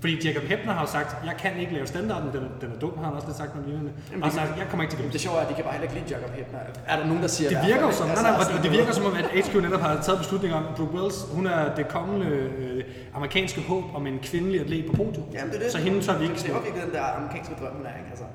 Fordi 0.01 0.27
Jacob 0.27 0.43
Hepner 0.51 0.73
har 0.77 0.81
jo 0.85 0.91
sagt, 0.97 1.09
jeg 1.29 1.35
kan 1.43 1.51
ikke 1.63 1.73
lave 1.77 1.87
standarden, 1.87 2.27
den, 2.35 2.41
er- 2.47 2.59
den 2.61 2.69
er 2.75 2.79
dum, 2.83 2.93
har 2.97 3.05
han 3.05 3.13
også 3.13 3.27
lidt 3.27 3.37
sagt 3.37 3.51
med 3.55 3.63
lignende. 3.67 3.91
Og 4.21 4.23
har 4.27 4.31
sagt, 4.39 4.51
jeg 4.59 4.65
kommer 4.69 4.83
ikke 4.83 4.91
til 4.93 4.99
Games. 5.01 5.11
Det 5.15 5.21
sjove 5.21 5.37
er, 5.37 5.41
at 5.45 5.49
de 5.49 5.53
kan 5.53 5.63
bare 5.63 5.73
heller 5.73 5.87
ikke 5.89 5.97
lide 6.01 6.09
Jacob 6.15 6.31
Hepner. 6.39 6.59
Er 6.91 6.95
der 6.99 7.05
nogen, 7.09 7.21
der 7.25 7.27
siger 7.35 7.49
Det 7.49 7.59
virker 7.67 7.81
jo 7.81 7.87
fald, 7.87 7.93
som, 8.01 8.07
ikke? 8.09 8.21
nej, 8.21 8.31
nej, 8.31 8.39
Altså, 8.39 8.53
og 8.57 8.63
det 8.65 8.71
virker 8.79 8.91
som 8.97 9.05
om, 9.09 9.13
at 9.21 9.25
HQ 9.45 9.53
netop 9.67 9.81
har 9.87 9.91
taget 10.07 10.19
beslutning 10.23 10.51
om, 10.59 10.63
Brooke 10.77 10.93
Wells, 10.97 11.17
hun 11.37 11.45
er 11.55 11.75
det 11.77 11.87
kommende 11.87 12.27
øh, 12.27 12.83
amerikanske 13.17 13.61
håb 13.69 13.83
om 13.97 14.07
en 14.07 14.17
kvindelig 14.29 14.57
atlet 14.63 14.85
på 14.89 14.93
podium. 14.99 15.25
Jamen, 15.33 15.49
det 15.51 15.57
er 15.59 15.63
det. 15.63 15.71
Så 15.71 15.77
hende 15.85 16.01
tør 16.01 16.17
vi 16.17 16.23
ikke 16.23 16.35
Det 16.35 16.45
er 16.49 16.53
jo 16.53 16.85
den 16.85 16.91
der 16.97 17.03
amerikanske 17.19 17.53
drøm, 17.59 17.73
hun 17.79 17.85
er, 17.85 17.95
ikke? 17.99 18.09
Altså. 18.13 18.25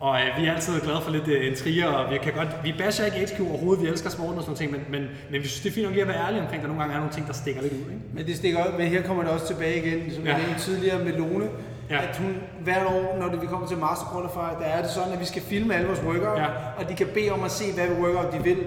Og 0.00 0.20
øh, 0.20 0.26
vi 0.42 0.46
er 0.46 0.52
altid 0.54 0.80
glade 0.80 1.00
for 1.02 1.10
lidt 1.10 1.28
øh, 1.28 1.46
intriger, 1.50 1.86
og 1.86 2.12
vi 2.12 2.18
kan 2.22 2.32
godt, 2.32 2.48
vi 2.64 2.74
basher 2.78 3.04
ikke 3.06 3.34
HQ 3.34 3.40
overhovedet, 3.40 3.82
vi 3.84 3.88
elsker 3.88 4.10
sporten 4.10 4.38
og 4.38 4.44
sådan 4.44 4.68
noget, 4.70 4.86
men, 4.90 5.00
men, 5.00 5.08
men 5.30 5.42
vi 5.42 5.48
synes, 5.48 5.60
det 5.62 5.68
er 5.70 5.74
fint 5.74 5.84
nok 5.86 5.92
lige 5.94 6.02
at 6.02 6.08
være 6.08 6.26
ærlige 6.26 6.40
omkring, 6.42 6.56
at 6.62 6.62
der 6.62 6.68
nogle 6.68 6.80
gange 6.82 6.94
er 6.94 6.98
nogle 6.98 7.14
ting, 7.14 7.26
der 7.26 7.32
stikker 7.32 7.62
lidt 7.62 7.72
ud. 7.72 7.78
Ikke? 7.78 8.02
Men 8.14 8.26
det 8.26 8.36
stikker 8.36 8.58
op, 8.64 8.78
men 8.78 8.86
her 8.88 9.02
kommer 9.02 9.22
det 9.22 9.32
også 9.32 9.46
tilbage 9.46 9.76
igen, 9.86 10.10
som 10.14 10.24
Ja. 10.24 10.30
jeg 10.32 10.40
nævnte 10.46 10.60
tidligere 10.60 11.04
med 11.04 11.12
Lone, 11.12 11.48
Ja. 11.90 12.02
at 12.08 12.16
hun 12.16 12.36
hvert 12.64 12.86
år, 12.86 13.16
når 13.20 13.28
det, 13.28 13.42
vi 13.42 13.46
kommer 13.46 13.66
til 13.68 13.76
Master 13.78 14.06
Qualifier, 14.12 14.56
der 14.60 14.66
er 14.76 14.82
det 14.82 14.90
sådan, 14.90 15.12
at 15.12 15.20
vi 15.20 15.24
skal 15.24 15.42
filme 15.42 15.74
alle 15.74 15.86
vores 15.86 16.02
workout, 16.02 16.38
Ja. 16.38 16.46
og 16.78 16.88
de 16.88 16.94
kan 16.94 17.06
bede 17.14 17.30
om 17.30 17.42
at 17.44 17.50
se, 17.50 17.64
hvad 17.74 17.88
workout 18.00 18.32
de 18.34 18.44
vil. 18.44 18.58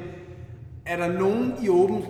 Er 0.85 0.97
der 0.97 1.07
nogen 1.19 1.53
i 1.63 1.69
Open, 1.69 2.05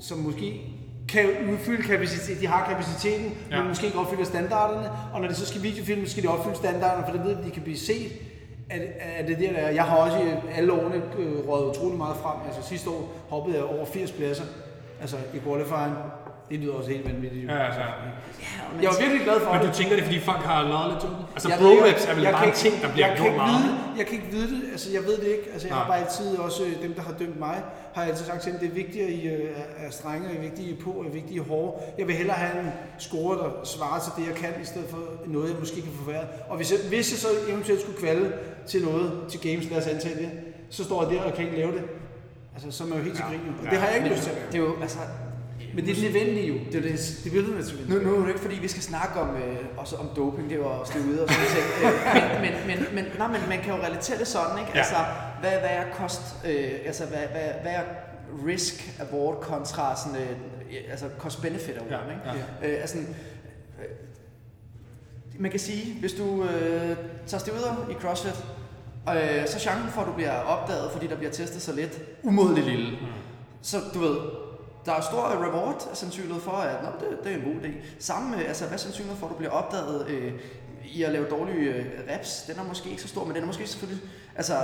som 0.00 0.18
måske 0.18 0.60
kan 1.08 1.24
udfylde 1.52 1.82
kapacitet, 1.82 2.40
de 2.40 2.46
har 2.46 2.66
kapaciteten, 2.70 3.30
Ja. 3.50 3.58
men 3.58 3.68
måske 3.68 3.86
ikke 3.86 3.98
opfylder 3.98 4.24
standarderne, 4.24 4.88
og 5.12 5.20
når 5.20 5.28
de 5.28 5.34
så 5.34 5.46
skal 5.46 5.62
videofilme, 5.62 6.06
skal 6.08 6.22
de 6.22 6.28
opfylde 6.28 6.56
standarderne, 6.56 7.04
for 7.06 7.12
det 7.16 7.24
ved 7.26 7.36
at 7.38 7.44
de 7.46 7.50
kan 7.50 7.62
blive 7.62 7.78
set. 7.78 8.12
Er, 8.70 8.78
er 8.98 9.26
det 9.26 9.38
der, 9.38 9.52
der 9.52 9.58
er? 9.58 9.70
Jeg 9.70 9.84
har 9.84 9.96
også 9.96 10.18
i 10.18 10.30
alle 10.54 10.72
årene 10.72 11.02
øh, 11.18 11.48
røget 11.48 11.70
utrolig 11.70 11.98
meget 11.98 12.16
frem. 12.16 12.36
Altså 12.46 12.68
sidste 12.68 12.90
år 12.90 13.12
hoppede 13.28 13.56
jeg 13.56 13.64
over 13.64 13.84
80 13.84 14.12
pladser, 14.12 14.44
altså 15.00 15.16
i 15.34 15.38
qualifying. 15.38 15.94
Det 16.50 16.58
lyder 16.60 16.72
også 16.74 16.90
helt 16.90 17.04
vanvittigt. 17.08 17.48
Ja, 17.48 17.56
ja, 17.56 17.64
ja. 17.64 17.86
Jeg 18.82 18.88
var 18.90 18.98
virkelig 19.00 19.22
glad 19.28 19.40
for 19.40 19.52
Men 19.52 19.60
det. 19.60 19.68
du 19.68 19.74
tænker 19.74 19.94
det, 19.96 20.02
er, 20.02 20.06
fordi 20.10 20.20
folk 20.20 20.42
har 20.52 20.58
lavet 20.72 20.86
lidt 20.90 21.00
til 21.00 21.10
det? 21.10 21.16
Altså 21.36 21.48
Jeg 21.48 21.58
bro 21.62 21.72
reps 21.86 22.04
er 22.10 22.14
vel 22.14 22.22
jeg 22.22 22.32
bare 22.32 22.42
kan 22.42 22.48
en 22.48 22.54
ikke- 22.54 22.64
ting, 22.66 22.74
der 22.82 22.88
bliver 22.92 23.06
jeg 23.06 23.16
kan 23.16 23.24
gjort 23.24 23.32
ikke 23.34 23.44
meget. 23.44 23.62
Vide, 23.64 23.74
jeg 23.98 24.04
kan 24.06 24.14
ikke 24.18 24.30
vide 24.36 24.48
det. 24.54 24.60
Altså, 24.74 24.86
jeg 24.96 25.02
ved 25.08 25.16
det 25.24 25.28
ikke. 25.36 25.46
Altså, 25.54 25.66
jeg 25.68 25.76
har 25.80 25.86
bare 25.92 26.00
altid 26.04 26.26
også, 26.46 26.60
øh, 26.68 26.72
dem 26.84 26.92
der 26.98 27.02
har 27.08 27.14
dømt 27.22 27.38
mig, 27.46 27.56
har 27.94 28.00
jeg 28.02 28.10
altid 28.12 28.24
sagt 28.30 28.40
til 28.42 28.50
dem, 28.52 28.58
det 28.62 28.68
er 28.72 28.76
vigtigere 28.82 29.10
i 29.18 29.20
øh, 29.34 29.84
er 29.84 29.90
strenge, 30.00 30.24
og 30.34 30.36
vigtige 30.48 30.68
i 30.74 30.76
på, 30.84 30.90
og 30.90 31.04
vigtige 31.18 31.36
i 31.40 31.44
hårde. 31.50 31.70
Jeg 31.98 32.06
vil 32.08 32.14
hellere 32.20 32.36
have 32.44 32.54
en 32.64 32.70
score, 33.06 33.32
der 33.42 33.48
svarer 33.74 33.98
til 34.04 34.12
det, 34.18 34.24
jeg 34.30 34.36
kan, 34.42 34.52
i 34.64 34.66
stedet 34.72 34.88
for 34.94 35.00
noget, 35.36 35.46
jeg 35.52 35.56
måske 35.64 35.78
kan 35.86 35.92
forværre. 36.02 36.24
Og 36.50 36.56
hvis 36.56 36.68
jeg, 36.72 36.78
hvis 36.92 37.06
jeg 37.12 37.18
så 37.26 37.28
eventuelt 37.52 37.80
skulle 37.84 37.98
kvalde 38.04 38.26
til 38.70 38.80
noget, 38.88 39.06
til 39.30 39.38
games, 39.48 39.64
lad 39.70 39.78
os 39.82 39.86
antage 39.94 40.14
det, 40.22 40.30
så 40.76 40.84
står 40.84 40.98
jeg 41.02 41.10
der 41.12 41.22
og 41.28 41.32
kan 41.36 41.44
ikke 41.46 41.56
lave 41.62 41.72
det. 41.72 41.82
Altså, 42.54 42.68
så 42.78 42.84
er 42.84 42.88
man 42.88 42.98
jo 42.98 43.04
helt 43.04 43.16
til 43.16 43.24
grin. 43.24 43.40
Og 43.64 43.70
det 43.70 43.78
har 43.78 43.86
jeg 43.88 43.96
ikke 43.96 44.08
lyst 44.08 44.22
til 44.22 44.30
at 44.30 44.36
Det 44.52 44.54
er 44.54 44.62
jo, 44.62 44.74
altså, 44.82 44.98
Men 45.74 45.86
det 45.86 45.98
er 45.98 46.02
nødvendigt 46.02 46.48
jo. 46.48 46.54
Det 46.72 46.74
er 46.74 46.82
det, 46.82 47.20
det 47.24 47.32
bliver 47.32 47.46
nødvendigt. 47.46 47.88
Nu, 47.88 47.98
nu 47.98 48.16
er 48.16 48.20
det 48.20 48.28
ikke 48.28 48.40
fordi, 48.40 48.58
vi 48.58 48.68
skal 48.68 48.82
snakke 48.82 49.20
om, 49.20 49.36
øh, 49.36 49.56
også 49.76 49.96
om 49.96 50.08
doping, 50.16 50.50
det 50.50 50.58
var 50.58 50.64
også 50.64 50.92
det 50.98 51.06
ude 51.06 51.22
og 51.22 51.28
sådan 51.28 51.46
ting. 51.46 51.66
Men, 52.44 52.52
men, 52.66 52.66
men, 52.66 52.94
men, 52.94 53.04
nej, 53.18 53.28
men 53.28 53.40
man 53.48 53.58
kan 53.58 53.74
jo 53.74 53.82
relatere 53.82 54.18
det 54.18 54.26
sådan, 54.26 54.58
ikke? 54.58 54.70
Ja. 54.74 54.78
Altså, 54.78 54.96
hvad, 55.40 55.50
hvad 55.50 55.70
er 55.70 55.84
kost, 55.92 56.22
øh, 56.46 56.70
altså, 56.86 57.06
hvad, 57.06 57.18
hvad, 57.18 57.48
hvad 57.62 57.72
er 57.72 57.82
risk 58.46 58.90
award 59.00 59.40
kontra 59.40 59.96
sådan, 59.96 60.20
øh, 60.20 60.90
altså 60.90 61.06
cost-benefit 61.18 61.76
award, 61.78 61.90
Ja, 61.90 62.32
ikke? 62.34 62.74
Øh, 62.74 62.80
altså, 62.80 62.98
øh, 62.98 63.04
man 65.38 65.50
kan 65.50 65.60
sige, 65.60 66.00
hvis 66.00 66.12
du 66.12 66.44
øh, 66.44 66.96
tager 67.26 67.40
stivider 67.40 67.88
i 67.90 67.94
CrossFit, 67.94 68.44
øh, 69.08 69.46
så 69.46 69.54
er 69.54 69.60
chancen 69.60 69.90
for, 69.90 70.00
at 70.00 70.06
du 70.06 70.12
bliver 70.12 70.32
opdaget, 70.40 70.90
fordi 70.92 71.06
der 71.06 71.16
bliver 71.16 71.32
testet 71.32 71.62
så 71.62 71.72
lidt, 71.72 72.00
umådelig 72.22 72.64
lille. 72.64 72.90
Mm. 72.90 73.06
Så 73.62 73.80
du 73.94 73.98
ved, 73.98 74.16
der 74.86 74.92
er 74.92 75.00
stor 75.00 75.22
reward 75.44 75.88
sandsynlighed 75.94 76.40
for, 76.42 76.50
at 76.52 76.82
Nå, 76.82 76.88
det, 77.00 77.24
det 77.24 77.32
er 77.32 77.36
en 77.36 77.42
god 77.42 77.60
idé. 77.62 77.68
Samme, 77.98 78.44
altså 78.44 78.66
hvad 78.66 78.78
sandsynligheden 78.78 79.20
for, 79.20 79.26
at 79.26 79.32
du 79.32 79.36
bliver 79.36 79.52
opdaget 79.52 80.06
øh, 80.08 80.32
i 80.84 81.02
at 81.02 81.12
lave 81.12 81.26
dårlige 81.30 81.58
øh, 81.74 81.84
reps, 82.14 82.42
den 82.42 82.58
er 82.58 82.64
måske 82.68 82.90
ikke 82.90 83.02
så 83.02 83.08
stor, 83.08 83.24
men 83.24 83.34
den 83.34 83.42
er 83.42 83.46
måske 83.46 83.66
selvfølgelig, 83.66 84.02
altså 84.36 84.54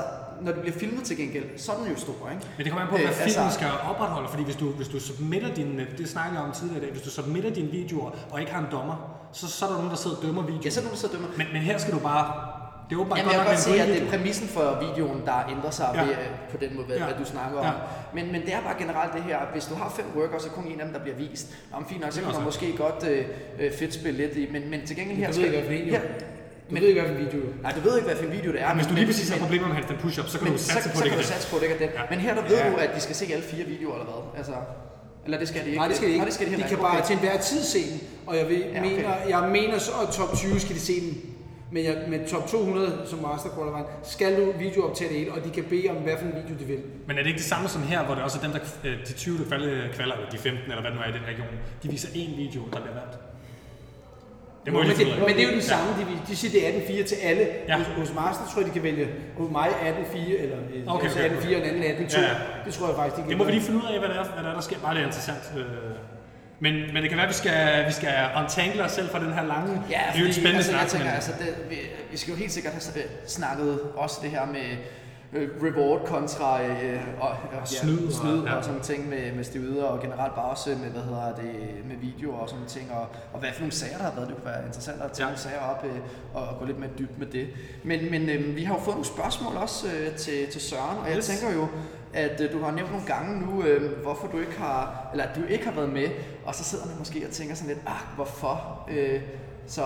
når 0.40 0.52
det 0.52 0.60
bliver 0.60 0.76
filmet 0.78 1.04
til 1.04 1.16
gengæld, 1.16 1.44
så 1.58 1.72
er 1.72 1.76
den 1.76 1.86
jo 1.88 1.96
stor, 1.96 2.12
ikke? 2.30 2.46
Men 2.56 2.64
det 2.64 2.72
kommer 2.72 2.82
an 2.86 2.88
på, 2.90 2.96
hvad 2.96 3.06
Øh, 3.06 3.12
filmen 3.12 3.44
altså- 3.44 3.58
skal 3.58 3.70
opretholde, 3.90 4.28
fordi 4.28 4.42
hvis 4.44 4.56
du, 4.56 4.70
hvis 4.70 4.88
du 4.88 5.00
submitter 5.00 5.54
din, 5.54 5.80
det 5.98 6.08
snakker 6.08 6.32
jeg 6.32 6.42
om 6.48 6.52
tidligere 6.52 6.78
i 6.82 6.84
dag, 6.84 6.90
hvis 6.92 7.02
du 7.02 7.10
submitter 7.10 7.50
dine 7.50 7.68
videoer 7.70 8.10
og 8.30 8.40
ikke 8.40 8.52
har 8.52 8.60
en 8.60 8.66
dommer, 8.72 9.16
så, 9.32 9.48
så 9.48 9.64
er 9.64 9.68
der 9.68 9.76
nogen, 9.76 9.90
der 9.90 9.96
sidder 9.96 10.16
og 10.16 10.22
dømmer 10.22 10.42
videoen. 10.42 10.64
Ja, 10.64 10.70
så 10.70 10.80
er 10.80 10.82
der 10.82 10.88
nogen, 10.90 11.02
der 11.02 11.08
sidder 11.08 11.14
og 11.14 11.20
dømmer. 11.22 11.36
Men, 11.38 11.46
men 11.52 11.62
her 11.62 11.78
skal 11.78 11.94
du 11.94 11.98
bare, 11.98 12.26
det 12.90 12.96
er 12.96 13.00
åbenbart 13.00 13.18
Jamen, 13.18 13.32
jeg 13.32 13.40
kan 13.40 13.48
godt 13.52 13.60
se, 13.68 13.80
at 13.82 13.88
det 13.88 14.02
er 14.02 14.08
præmissen 14.10 14.48
for 14.48 14.66
videoen, 14.86 15.20
der 15.28 15.36
ændrer 15.54 15.70
sig 15.70 15.88
Ja. 15.94 16.02
ved, 16.02 16.10
øh, 16.10 16.16
på 16.52 16.56
den 16.62 16.70
måde, 16.76 16.86
hvad, 16.86 16.96
Ja. 16.96 17.04
hvad 17.04 17.14
du 17.22 17.24
snakker 17.34 17.58
om. 17.58 17.64
Ja. 17.64 17.72
Men, 18.16 18.24
men 18.32 18.40
det 18.46 18.52
er 18.54 18.60
bare 18.68 18.76
generelt 18.78 19.12
det 19.16 19.22
her, 19.22 19.36
at 19.44 19.48
hvis 19.52 19.64
du 19.70 19.74
har 19.74 19.88
fem 19.98 20.06
workouts, 20.16 20.42
så 20.44 20.48
er 20.50 20.54
kun 20.58 20.66
en 20.72 20.80
af 20.80 20.84
dem, 20.86 20.92
der 20.96 21.00
bliver 21.04 21.16
vist. 21.24 21.46
Men 21.76 21.86
fint 21.90 22.00
nok, 22.00 22.12
så 22.12 22.20
Det 22.20 22.26
kan 22.26 22.34
man 22.36 22.44
måske 22.44 22.66
godt 22.84 23.00
øh, 23.12 23.24
øh, 23.60 23.72
fedt 23.78 23.94
spille 23.94 24.16
lidt 24.22 24.34
i, 24.36 24.44
men, 24.54 24.62
men 24.72 24.80
til 24.86 24.96
gengæld 24.96 25.18
her... 25.18 25.32
Du 25.32 25.38
ved 25.40 25.44
ikke, 25.46 25.58
hvad 25.58 25.66
for 25.70 25.72
en, 25.82 25.88
jo. 25.88 25.94
her, 25.94 26.02
Du 26.70 26.74
ved 26.74 26.88
ikke, 26.88 27.00
hvad 27.00 27.10
for 27.12 27.16
en 27.18 27.24
video. 27.26 27.40
Nej, 27.64 27.72
du 27.76 27.80
ved 27.86 27.92
ikke, 27.98 28.08
hvad 28.08 28.16
for 28.22 28.26
en 28.30 28.32
video 28.38 28.50
det 28.52 28.60
er. 28.62 28.66
Ja, 28.68 28.74
hvis 28.74 28.86
du 28.86 28.92
men- 28.92 28.98
lige 28.98 29.06
præcis 29.12 29.28
har 29.28 29.36
men- 29.36 29.42
problemer 29.44 29.66
med 29.66 29.74
handstand 29.78 29.98
push-up, 30.04 30.28
så 30.32 30.38
kan 30.38 30.44
men 30.48 30.52
du 30.56 30.58
satse 30.62 30.82
så, 30.82 30.88
på 30.92 30.96
så 30.98 31.02
det. 31.04 31.10
kan 31.10 31.18
du 31.20 31.24
er 31.26 31.32
satse 31.34 31.46
på, 31.50 31.56
det 31.58 31.62
ikke 31.68 31.78
den. 31.84 31.90
Ja. 31.98 32.02
Men 32.10 32.18
her 32.26 32.34
der 32.34 32.42
ved 32.50 32.56
Ja. 32.64 32.70
du, 32.70 32.76
at 32.76 32.90
de 32.96 33.00
skal 33.00 33.14
se 33.20 33.24
alle 33.34 33.44
fire 33.52 33.64
videoer, 33.64 33.94
eller 33.94 34.06
hvad? 34.10 34.22
Altså, 34.40 34.52
eller 35.24 35.38
det 35.38 35.48
skal 35.48 35.60
de 35.60 35.66
ikke. 35.66 35.78
Nej, 35.78 35.88
det 35.88 35.96
skal 35.96 36.08
de 36.08 36.12
ikke. 36.12 36.18
Nej, 36.24 36.28
det 36.30 36.34
skal 36.34 36.46
de, 36.46 36.52
de 36.52 36.56
kan 36.62 36.70
ikke. 36.70 36.82
bare 36.82 36.96
Okay. 36.98 37.06
til 37.06 37.14
enhver 37.14 37.36
tid 37.50 37.62
se 37.74 37.78
den. 37.92 38.00
Og 38.26 38.36
jeg, 38.38 38.48
ved, 38.48 38.56
Ja, 38.56 38.68
okay. 38.70 38.78
okay. 38.80 38.90
mener, 38.96 39.10
jeg 39.28 39.48
mener 39.58 39.78
så, 39.78 39.92
at 40.02 40.08
top 40.14 40.36
20 40.36 40.60
skal 40.60 40.74
de 40.74 40.80
se 40.80 41.00
den 41.00 41.12
Men 41.72 41.84
jeg, 41.84 42.04
med 42.08 42.28
top 42.28 42.48
200 42.48 43.02
som 43.06 43.18
master 43.18 43.50
quarterback, 43.54 43.88
skal 44.02 44.36
du 44.40 44.52
videooptage 44.58 45.08
det 45.10 45.18
hele, 45.18 45.32
og 45.32 45.44
de 45.44 45.50
kan 45.50 45.64
bede 45.64 45.88
om, 45.90 45.96
hvad 45.96 46.16
for 46.18 46.26
en 46.26 46.34
video 46.42 46.58
de 46.58 46.64
vil. 46.64 46.80
Men 47.06 47.18
er 47.18 47.22
det 47.22 47.28
ikke 47.28 47.38
det 47.38 47.46
samme 47.46 47.68
som 47.68 47.82
her, 47.82 48.04
hvor 48.04 48.14
det 48.14 48.24
også 48.24 48.38
er 48.38 48.42
dem, 48.42 48.52
der, 48.52 48.60
øh, 48.84 49.06
de 49.08 49.12
20, 49.12 49.38
der 49.38 49.44
kvalder, 49.44 49.92
kvalder, 49.92 50.14
eller 50.14 50.30
de 50.30 50.38
15, 50.38 50.62
eller 50.70 50.80
hvad 50.80 50.90
det 50.90 50.98
nu 50.98 51.04
er 51.04 51.08
i 51.08 51.12
den 51.18 51.26
region, 51.32 51.48
de 51.82 51.88
viser 51.88 52.08
én 52.08 52.36
video, 52.36 52.60
der 52.72 52.80
bliver 52.80 52.94
valgt? 53.00 53.18
Det 54.64 54.72
må 54.72 54.78
men, 54.78 54.88
vi 54.88 54.94
lige 54.94 55.10
det, 55.10 55.18
men 55.28 55.34
det 55.36 55.42
er 55.44 55.48
jo 55.50 55.54
det 55.54 55.64
samme, 55.64 55.88
de, 55.98 56.04
de 56.28 56.36
siger, 56.36 56.52
det 56.56 56.60
er 56.68 57.02
18-4 57.02 57.08
til 57.10 57.16
alle. 57.22 57.42
Ja. 57.42 57.52
Ja. 57.68 57.78
Hos, 57.78 57.86
hos 57.86 58.14
Master 58.14 58.44
tror 58.50 58.60
jeg, 58.60 58.68
de 58.68 58.72
kan 58.72 58.82
vælge 58.82 59.08
hos 59.38 59.50
mig 59.50 59.68
18-4, 59.68 60.42
eller 60.42 60.56
Okay, 60.86 60.86
okay, 60.86 61.04
altså 61.04 61.18
okay, 61.18 61.30
18-4 61.30 61.46
okay. 61.46 61.60
og 61.60 61.76
en 61.76 61.82
anden 61.82 62.06
18-2. 62.06 62.20
Ja, 62.20 62.22
Ja, 62.22 62.28
ja. 62.28 62.34
Det 62.64 62.74
tror 62.74 62.86
jeg 62.86 62.96
faktisk, 62.96 63.16
de 63.16 63.22
kan 63.22 63.30
Det 63.30 63.38
må 63.38 63.44
vi 63.44 63.50
lige 63.50 63.62
finde 63.68 63.78
ud 63.82 63.88
af, 63.92 63.98
hvad 63.98 64.08
der 64.08 64.14
er, 64.14 64.24
hvad 64.34 64.44
der, 64.44 64.50
er, 64.50 64.54
der 64.54 64.60
sker. 64.68 64.78
Bare 64.78 64.94
det 64.94 65.00
er 65.00 65.06
interessant. 65.06 65.44
Øh, 65.56 65.64
Men, 66.60 66.74
men 66.94 66.96
det 67.02 67.08
kan 67.08 67.16
være, 67.16 67.26
at 67.26 67.28
vi 67.28 67.34
skal, 67.34 67.86
vi 67.86 67.92
skal 67.92 68.14
untangle 68.42 68.84
os 68.84 68.92
selv 68.92 69.08
fra 69.10 69.18
den 69.24 69.32
her 69.32 69.42
lange, 69.46 69.72
Ja, 69.72 69.78
det 69.90 69.92
er 69.94 70.04
jo 70.06 70.10
fordi, 70.12 70.26
en 70.26 70.32
spændende 70.32 70.56
altså, 70.58 70.70
snak. 70.70 70.80
jeg 70.82 70.88
tænker, 70.90 71.04
men- 71.06 71.14
altså, 71.14 71.32
det, 71.38 71.70
vi, 71.70 71.76
vi 72.10 72.16
skal 72.16 72.30
jo 72.30 72.36
helt 72.36 72.52
sikkert 72.52 72.72
have 72.72 73.04
snakket 73.26 73.80
også 73.96 74.18
det 74.22 74.30
her 74.30 74.46
med 74.46 74.68
øh, 75.32 75.48
reward 75.62 76.06
kontra 76.06 76.62
øh, 76.62 77.00
og, 77.20 77.28
og, 77.28 77.68
snyd 77.68 77.98
og- 77.98 78.04
ja, 78.04 78.10
snyd 78.10 78.38
og, 78.38 78.46
ja. 78.46 78.54
og 78.54 78.64
sådan 78.64 78.80
ting 78.80 79.08
med, 79.08 79.32
med 79.32 79.44
stivider 79.44 79.84
og 79.84 80.00
generelt 80.02 80.34
bare 80.34 80.44
også 80.44 80.70
med, 80.70 80.90
hvad 80.90 81.02
hedder 81.02 81.34
det, 81.34 81.52
med 81.88 81.96
videoer 82.00 82.36
og 82.38 82.48
sådan 82.48 82.66
ting, 82.68 82.92
og, 82.92 83.06
og 83.32 83.40
hvad 83.40 83.50
for 83.52 83.60
nogle 83.60 83.72
sager 83.72 83.96
der 83.96 84.04
har 84.04 84.12
været. 84.14 84.28
Det 84.28 84.36
kunne 84.36 84.46
være 84.52 84.66
interessant 84.66 85.02
at 85.02 85.12
tage 85.12 85.24
Ja. 85.26 85.30
nogle 85.30 85.38
sager 85.38 85.60
op 85.60 85.84
øh, 85.84 86.00
og, 86.34 86.42
og 86.48 86.58
gå 86.58 86.64
lidt 86.64 86.78
mere 86.78 86.90
dybt 86.98 87.18
med 87.18 87.26
det. 87.26 87.48
Men, 87.84 88.10
men 88.10 88.28
øh, 88.30 88.56
vi 88.56 88.64
har 88.64 88.74
jo 88.74 88.80
fået 88.80 88.94
nogle 88.96 89.06
spørgsmål 89.06 89.56
også 89.56 89.86
øh, 89.86 90.14
til, 90.16 90.46
til 90.52 90.60
Søren, 90.60 90.98
og 90.98 91.08
jeg 91.08 91.16
Yes. 91.16 91.26
tænker 91.26 91.54
jo, 91.56 91.68
at 92.14 92.40
øh, 92.40 92.52
du 92.52 92.62
har 92.62 92.70
nævnt 92.70 92.90
nogle 92.90 93.06
gange 93.06 93.40
nu, 93.46 93.62
øh, 93.62 94.02
hvorfor 94.02 94.26
du 94.28 94.38
ikke 94.38 94.58
har, 94.58 95.08
eller 95.12 95.24
at 95.24 95.36
du 95.36 95.44
ikke 95.44 95.64
har 95.64 95.72
været 95.72 95.88
med, 95.92 96.08
og 96.46 96.54
så 96.54 96.64
sidder 96.64 96.86
man 96.86 96.94
måske 96.98 97.26
og 97.26 97.32
tænker 97.32 97.54
sådan 97.54 97.68
lidt, 97.74 97.80
ah, 97.86 98.14
hvorfor? 98.16 98.88
Øh, 98.90 99.20
så 99.66 99.82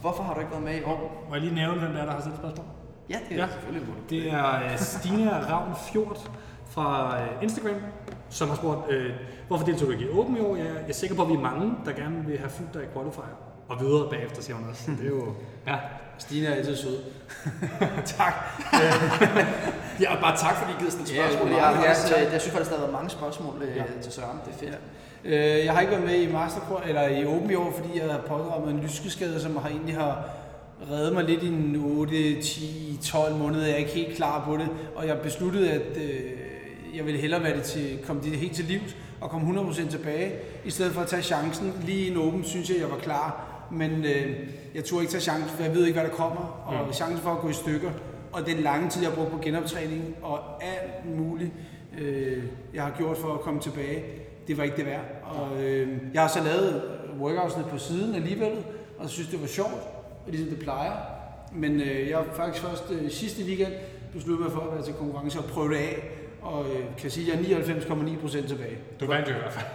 hvorfor 0.00 0.22
har 0.22 0.34
du 0.34 0.40
ikke 0.40 0.52
været 0.52 0.64
med 0.64 0.74
i 0.80 0.82
år? 0.82 1.24
Må 1.28 1.34
jeg 1.34 1.42
lige 1.42 1.54
nævne, 1.54 1.78
hvem 1.80 1.92
der 1.92 2.00
er, 2.00 2.04
der 2.04 2.12
har 2.12 2.20
stillet 2.20 2.38
spørgsmål? 2.40 2.66
Ja, 3.10 3.18
det 3.28 3.36
er 3.38 3.42
Ja. 3.44 3.48
selvfølgelig 3.52 3.88
muligt. 3.88 4.10
Det 4.10 4.32
er 4.32 4.54
øh, 4.64 4.78
Stine 4.78 5.30
Ravn 5.50 5.74
Fjord 5.92 6.30
fra 6.66 7.16
øh, 7.22 7.42
Instagram, 7.42 7.80
som 8.30 8.48
har 8.48 8.56
spurgt, 8.56 8.90
øh, 8.90 9.10
hvorfor 9.48 9.64
deltog 9.64 9.86
du 9.86 9.92
ikke 9.92 10.04
i 10.04 10.08
Open 10.18 10.36
i 10.36 10.40
år? 10.40 10.56
Jeg 10.56 10.66
er 10.88 10.92
sikker 10.92 11.16
på, 11.16 11.22
at 11.22 11.28
vi 11.28 11.34
er 11.34 11.40
mange, 11.40 11.74
der 11.84 11.92
gerne 11.92 12.24
vil 12.26 12.38
have 12.38 12.50
fuldt 12.50 12.74
dig 12.74 12.82
i 12.82 12.86
Qualifier. 12.94 13.51
Og 13.68 13.80
videre 13.80 14.10
bagefter, 14.10 14.42
siger 14.42 14.56
hun 14.56 14.68
også. 14.70 14.90
Det 14.98 15.04
er 15.06 15.10
jo... 15.10 15.32
Ja. 15.66 15.76
Stine 16.18 16.46
er 16.46 16.54
altid 16.54 16.76
sød. 16.76 16.98
Tak. 18.18 18.34
ja, 20.02 20.14
og 20.14 20.20
bare 20.20 20.36
tak, 20.36 20.56
fordi 20.56 20.72
I 20.72 20.74
gider 20.78 20.90
stille 20.90 21.22
Ja, 21.22 21.30
spørgsmål. 21.30 21.50
Ja, 21.52 21.66
jeg, 21.68 21.84
jeg, 21.86 21.96
synes, 21.96 22.10
Ja, 22.10 22.22
jeg, 22.24 22.32
jeg 22.32 22.40
synes 22.40 22.52
faktisk, 22.54 22.70
der 22.70 22.76
har 22.76 22.82
været 22.84 22.92
mange 22.92 23.10
spørgsmål 23.10 23.54
øh, 23.62 23.76
Ja. 23.76 23.82
til 24.02 24.12
Søren. 24.12 24.38
Det 24.46 24.54
er 24.54 24.58
fedt. 24.58 24.78
Øh, 25.24 25.64
jeg 25.64 25.72
har 25.72 25.80
ikke 25.80 25.90
været 25.92 26.04
med 26.04 26.14
i 26.14 26.32
Master 26.32 26.82
eller 26.86 27.08
i 27.08 27.26
Open 27.26 27.50
i 27.50 27.54
år, 27.54 27.72
fordi 27.76 27.98
jeg 28.00 28.12
har 28.12 28.20
pådraget 28.28 28.64
mig 28.64 28.74
en 28.74 28.80
lyskeskade, 28.80 29.40
som 29.40 29.56
har 29.56 29.68
egentlig 29.68 29.96
har 29.96 30.24
reddet 30.90 31.12
mig 31.12 31.24
lidt 31.24 31.42
i 31.42 31.46
en 31.48 31.82
8, 31.84 32.42
10, 32.42 32.98
12 33.04 33.34
måneder. 33.34 33.64
Jeg 33.64 33.72
er 33.72 33.76
ikke 33.76 33.90
helt 33.90 34.16
klar 34.16 34.44
på 34.44 34.56
det, 34.56 34.68
og 34.96 35.06
jeg 35.06 35.18
besluttede, 35.20 35.70
at 35.70 35.96
øh, 35.96 36.20
jeg 36.96 37.06
ville 37.06 37.20
hellere 37.20 37.42
være 37.42 37.56
det 37.56 37.62
til, 37.62 37.98
komme 38.06 38.22
det 38.22 38.32
helt 38.38 38.54
til 38.54 38.64
livs 38.64 38.96
og 39.20 39.30
komme 39.30 39.60
100% 39.60 39.90
tilbage, 39.90 40.32
i 40.64 40.70
stedet 40.70 40.92
for 40.92 41.00
at 41.00 41.06
tage 41.08 41.22
chancen. 41.22 41.72
Lige 41.84 42.06
i 42.06 42.10
en 42.10 42.16
Open 42.16 42.44
synes 42.44 42.70
jeg, 42.70 42.78
jeg 42.80 42.90
var 42.90 42.96
klar, 42.96 43.44
men 43.72 44.04
øh, 44.04 44.48
jeg 44.74 44.84
turde 44.84 45.02
ikke 45.02 45.12
tage 45.12 45.22
chancen, 45.22 45.48
for 45.48 45.62
jeg 45.62 45.74
ved 45.74 45.86
ikke, 45.86 46.00
hvad 46.00 46.10
der 46.10 46.16
kommer, 46.16 46.64
og 46.66 46.86
mm. 46.86 46.92
chancen 46.92 47.18
for 47.18 47.30
at 47.30 47.38
gå 47.38 47.48
i 47.48 47.52
stykker, 47.52 47.90
og 48.32 48.46
den 48.46 48.56
lange 48.56 48.90
tid, 48.90 49.02
jeg 49.02 49.10
har 49.10 49.16
brugt 49.16 49.30
på 49.30 49.38
genoptræning, 49.38 50.16
og 50.22 50.64
alt 50.64 51.16
muligt, 51.16 51.50
øh, 51.98 52.44
jeg 52.74 52.82
har 52.82 52.94
gjort 52.98 53.16
for 53.16 53.34
at 53.34 53.40
komme 53.40 53.60
tilbage, 53.60 54.04
det 54.46 54.58
var 54.58 54.64
ikke 54.64 54.76
det 54.76 54.86
værd. 54.86 55.04
Og 55.22 55.62
øh, 55.62 55.88
jeg 56.14 56.22
har 56.22 56.28
så 56.28 56.42
lavet 56.42 56.82
workoutsene 57.20 57.64
på 57.70 57.78
siden 57.78 58.14
alligevel, 58.14 58.52
og 58.98 59.08
synes, 59.10 59.28
det 59.28 59.40
var 59.40 59.46
sjovt, 59.46 59.82
og 60.26 60.30
ligesom 60.30 60.48
det 60.48 60.58
plejer. 60.58 60.92
Men 61.52 61.80
øh, 61.80 62.08
jeg 62.08 62.16
har 62.18 62.26
faktisk 62.34 62.64
først 62.64 62.84
øh, 62.90 63.10
sidste 63.10 63.44
weekend 63.44 63.72
besluttet 64.12 64.44
mig 64.44 64.52
for 64.52 64.60
at 64.60 64.74
være 64.74 64.84
til 64.84 64.94
konkurrence 64.94 65.38
og 65.38 65.44
prøve 65.44 65.68
det 65.68 65.76
af, 65.76 66.10
og 66.42 66.66
øh, 66.66 66.84
kan 66.98 67.10
sige, 67.10 67.32
at 67.32 67.50
jeg 67.50 67.60
er 67.60 67.64
99,9% 67.64 68.48
tilbage. 68.48 68.78
Du 69.00 69.06
vandt 69.06 69.28
jo 69.28 69.34
i 69.34 69.38
hvert 69.38 69.52
fald. 69.52 69.66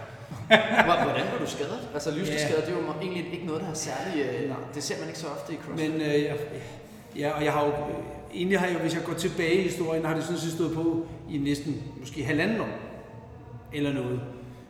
Hvor- 0.48 1.02
Hvordan 1.04 1.26
var 1.32 1.38
du 1.40 1.46
skadet? 1.50 1.88
Altså, 1.94 2.10
lyskeskader, 2.10 2.60
Ja. 2.60 2.66
det 2.66 2.74
er 2.74 2.78
jo 2.78 3.00
egentlig 3.02 3.32
ikke 3.32 3.46
noget, 3.46 3.60
der 3.60 3.66
har 3.66 3.74
særlig... 3.74 4.22
Øh, 4.24 4.50
det 4.74 4.82
ser 4.82 4.98
man 4.98 5.08
ikke 5.08 5.18
så 5.18 5.26
ofte 5.26 5.52
i 5.52 5.56
CrossFit. 5.56 5.90
Men 5.92 6.00
øh, 6.00 6.22
jeg, 6.24 6.36
ja, 7.16 7.30
og 7.30 7.44
jeg 7.44 7.52
har 7.52 7.64
jo, 7.64 7.70
øh, 7.70 8.34
egentlig 8.34 8.58
har 8.60 8.66
jeg, 8.66 8.76
hvis 8.76 8.94
jeg 8.94 9.02
går 9.04 9.12
tilbage 9.12 9.54
i 9.54 9.62
historien, 9.62 10.04
har 10.04 10.14
det 10.14 10.24
sådan 10.24 10.38
set 10.40 10.52
stået 10.52 10.74
på 10.74 11.06
i 11.30 11.38
næsten 11.38 11.82
måske 12.00 12.24
halvanden 12.24 12.60
år, 12.60 12.68
eller 13.72 13.92
noget. 13.92 14.20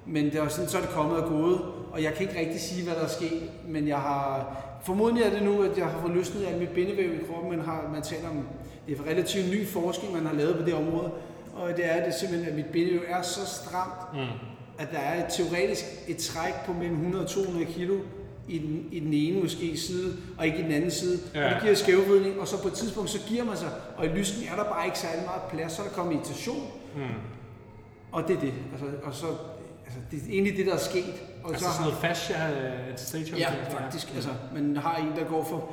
Men 0.06 0.24
det 0.24 0.34
er 0.34 0.48
sådan, 0.48 0.68
så 0.70 0.76
er 0.76 0.80
det 0.80 0.90
kommet 0.90 1.16
og 1.22 1.28
gået, 1.28 1.60
og 1.92 2.02
jeg 2.02 2.14
kan 2.14 2.28
ikke 2.28 2.40
rigtig 2.40 2.60
sige, 2.60 2.84
hvad 2.84 2.94
der 2.94 3.02
er 3.02 3.08
sket, 3.08 3.50
men 3.68 3.88
jeg 3.88 3.96
har, 3.98 4.56
formodentlig 4.84 5.24
er 5.24 5.30
det 5.30 5.42
nu, 5.42 5.62
at 5.62 5.78
jeg 5.78 5.86
har 5.86 6.00
fået 6.00 6.14
løsnet 6.14 6.42
af 6.44 6.58
mit 6.58 6.68
bindevæv 6.68 7.14
i 7.14 7.18
kroppen, 7.30 7.50
man, 7.56 7.64
har, 7.66 7.90
man 7.92 8.02
taler 8.02 8.28
om, 8.28 8.48
det 8.88 8.98
er 8.98 9.10
relativt 9.10 9.50
ny 9.50 9.66
forskning, 9.68 10.12
man 10.14 10.26
har 10.26 10.34
lavet 10.34 10.56
på 10.56 10.62
det 10.62 10.74
område, 10.74 11.10
og 11.54 11.68
det 11.76 11.84
er 11.96 12.04
det 12.04 12.14
simpelthen, 12.14 12.48
at 12.48 12.54
mit 12.56 12.66
bindevæv 12.66 13.00
er 13.08 13.22
så 13.22 13.46
stramt, 13.46 14.12
Mm. 14.14 14.18
At 14.78 14.88
der 14.92 14.98
er 14.98 15.24
et, 15.26 15.32
teoretisk 15.36 15.84
et 16.08 16.16
træk 16.16 16.52
på 16.66 16.72
mellem 16.72 16.96
100 16.96 17.24
og 17.24 17.30
200 17.30 17.66
kilo 17.72 17.98
i 18.48 18.58
den, 18.58 18.88
i 18.92 19.00
den 19.00 19.12
ene 19.14 19.40
måske 19.42 19.76
side, 19.76 20.16
og 20.38 20.46
ikke 20.46 20.58
i 20.58 20.62
den 20.62 20.72
anden 20.72 20.90
side. 20.90 21.18
Ja. 21.34 21.44
Og 21.44 21.48
Ja. 21.50 21.54
det 21.54 21.62
giver 21.62 21.74
skævvridning, 21.74 22.40
og 22.40 22.48
så 22.48 22.62
på 22.62 22.68
et 22.68 22.74
tidspunkt, 22.74 23.10
så 23.10 23.18
giver 23.28 23.44
man 23.44 23.56
sig, 23.56 23.68
og 23.96 24.06
i 24.06 24.08
lysken 24.08 24.42
er 24.52 24.56
der 24.56 24.64
bare 24.64 24.84
ikke 24.86 24.98
særlig 24.98 25.24
meget 25.24 25.42
plads, 25.52 25.72
så 25.72 25.82
er 25.82 25.86
der 25.86 25.92
kommet 25.94 26.14
irritation, 26.14 26.66
Mm. 26.96 27.00
og 28.12 28.28
det 28.28 28.36
er 28.36 28.40
det. 28.40 28.52
Altså, 28.72 28.86
og 29.02 29.14
så, 29.14 29.26
altså, 29.86 30.00
det 30.10 30.18
er 30.18 30.32
egentlig 30.32 30.56
det, 30.56 30.66
der 30.66 30.74
er 30.74 30.78
sket. 30.78 31.14
Og 31.44 31.50
Altså 31.50 31.66
så 31.66 31.72
sådan 31.72 31.86
noget 31.86 31.98
fascia 32.00 32.50
øh, 32.50 32.98
stage 32.98 33.36
Ja, 33.36 33.50
faktisk. 33.70 34.14
Altså, 34.14 34.30
man 34.54 34.76
har 34.76 34.96
en, 34.96 35.18
der 35.20 35.24
går 35.28 35.44
for, 35.44 35.70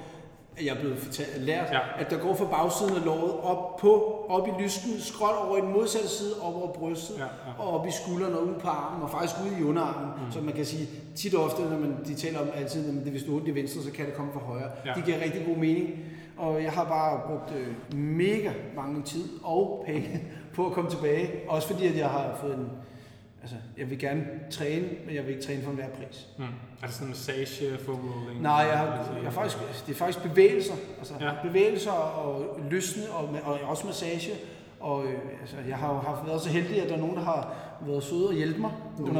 at 0.58 0.66
jeg 0.66 0.76
er 0.76 0.80
blevet 0.80 0.98
fortalt, 1.00 1.42
lært, 1.42 1.72
Ja. 1.72 1.80
at 2.00 2.10
der 2.10 2.18
går 2.18 2.36
fra 2.36 2.46
bagsiden 2.46 2.96
af 2.96 3.06
låret 3.06 3.34
op, 3.44 3.78
på, 3.78 3.92
op 4.30 4.48
i 4.48 4.52
lysken, 4.64 4.92
skråt 5.00 5.36
over 5.48 5.58
i 5.58 5.62
den 5.62 5.72
modsatte 5.72 6.08
side, 6.10 6.34
op 6.42 6.56
over 6.56 6.74
brystet, 6.74 7.16
Ja, 7.18 7.24
ja. 7.24 7.30
og 7.64 7.80
op 7.80 7.88
i 7.88 7.92
skulderen 7.92 8.34
og 8.34 8.48
ud 8.48 8.54
på 8.60 8.68
armen, 8.68 9.04
og 9.04 9.10
faktisk 9.10 9.36
ud 9.46 9.60
i 9.60 9.64
underarmen. 9.64 10.10
Mm. 10.26 10.32
Så 10.32 10.42
man 10.42 10.54
kan 10.54 10.66
sige, 10.66 10.88
tit 11.16 11.36
og 11.36 11.44
ofte, 11.44 11.62
når 11.62 11.80
man, 11.80 11.98
de 12.08 12.16
taler 12.16 12.40
om 12.40 12.48
altid, 12.56 12.90
at 13.00 13.04
det, 13.04 13.12
hvis 13.12 13.24
du 13.24 13.32
har 13.32 13.38
ondt 13.38 13.48
i 13.48 13.56
venstre, 13.56 13.82
så 13.82 13.92
kan 13.92 14.06
det 14.06 14.14
komme 14.14 14.32
fra 14.34 14.40
højre. 14.40 14.70
Ja. 14.86 14.92
Det 14.96 15.06
giver 15.06 15.18
rigtig 15.24 15.46
god 15.48 15.56
mening. 15.56 15.90
Og 16.38 16.64
jeg 16.64 16.72
har 16.72 16.84
bare 16.84 17.22
brugt 17.28 17.54
øh, 17.60 17.98
mega 18.00 18.52
mange 18.76 19.04
tid 19.04 19.24
og 19.44 19.84
penge 19.86 20.24
på 20.56 20.66
at 20.66 20.72
komme 20.72 20.90
tilbage. 20.90 21.30
Også 21.48 21.68
fordi, 21.68 21.88
at 21.88 21.98
jeg 21.98 22.08
har 22.10 22.38
fået 22.42 22.56
en... 22.56 22.70
Altså, 23.46 23.58
jeg 23.78 23.90
vil 23.90 24.00
gerne 24.00 24.26
træne, 24.52 24.88
men 25.06 25.16
jeg 25.16 25.24
vil 25.26 25.32
ikke 25.34 25.46
træne 25.46 25.64
for 25.64 25.70
enhver 25.70 25.90
pris. 25.90 26.28
Mm. 26.38 26.44
Er 26.44 26.86
det 26.86 26.94
sådan 26.94 27.08
en 27.08 27.10
massage, 27.10 27.78
foam 27.78 28.00
rolling? 28.00 28.42
Nej, 28.42 28.52
jeg 28.54 28.78
har, 28.78 28.86
jeg 29.16 29.24
har 29.24 29.32
faktisk, 29.32 29.58
det 29.88 29.94
er 29.94 29.98
faktisk 29.98 30.24
bevægelser. 30.24 30.74
Altså 31.00 31.14
Ja. 31.22 31.32
bevægelser 31.44 31.92
og 31.92 32.60
løsne 32.70 33.04
og, 33.12 33.30
og 33.44 33.60
også 33.66 33.88
massage. 33.88 34.32
Og 34.80 35.04
øh, 35.06 35.20
altså, 35.42 35.56
jeg 35.68 35.78
har 35.78 35.94
jo 35.94 36.00
haft 36.00 36.28
været 36.28 36.42
så 36.42 36.50
heldig, 36.50 36.82
at 36.82 36.90
der 36.90 36.96
er 36.96 37.00
nogen, 37.00 37.16
der 37.16 37.22
har 37.24 37.54
været 37.82 38.04
søde 38.04 38.28
og 38.28 38.34
hjælpe 38.34 38.62
mig. 38.62 38.72
Du 38.98 39.08
øh, 39.08 39.14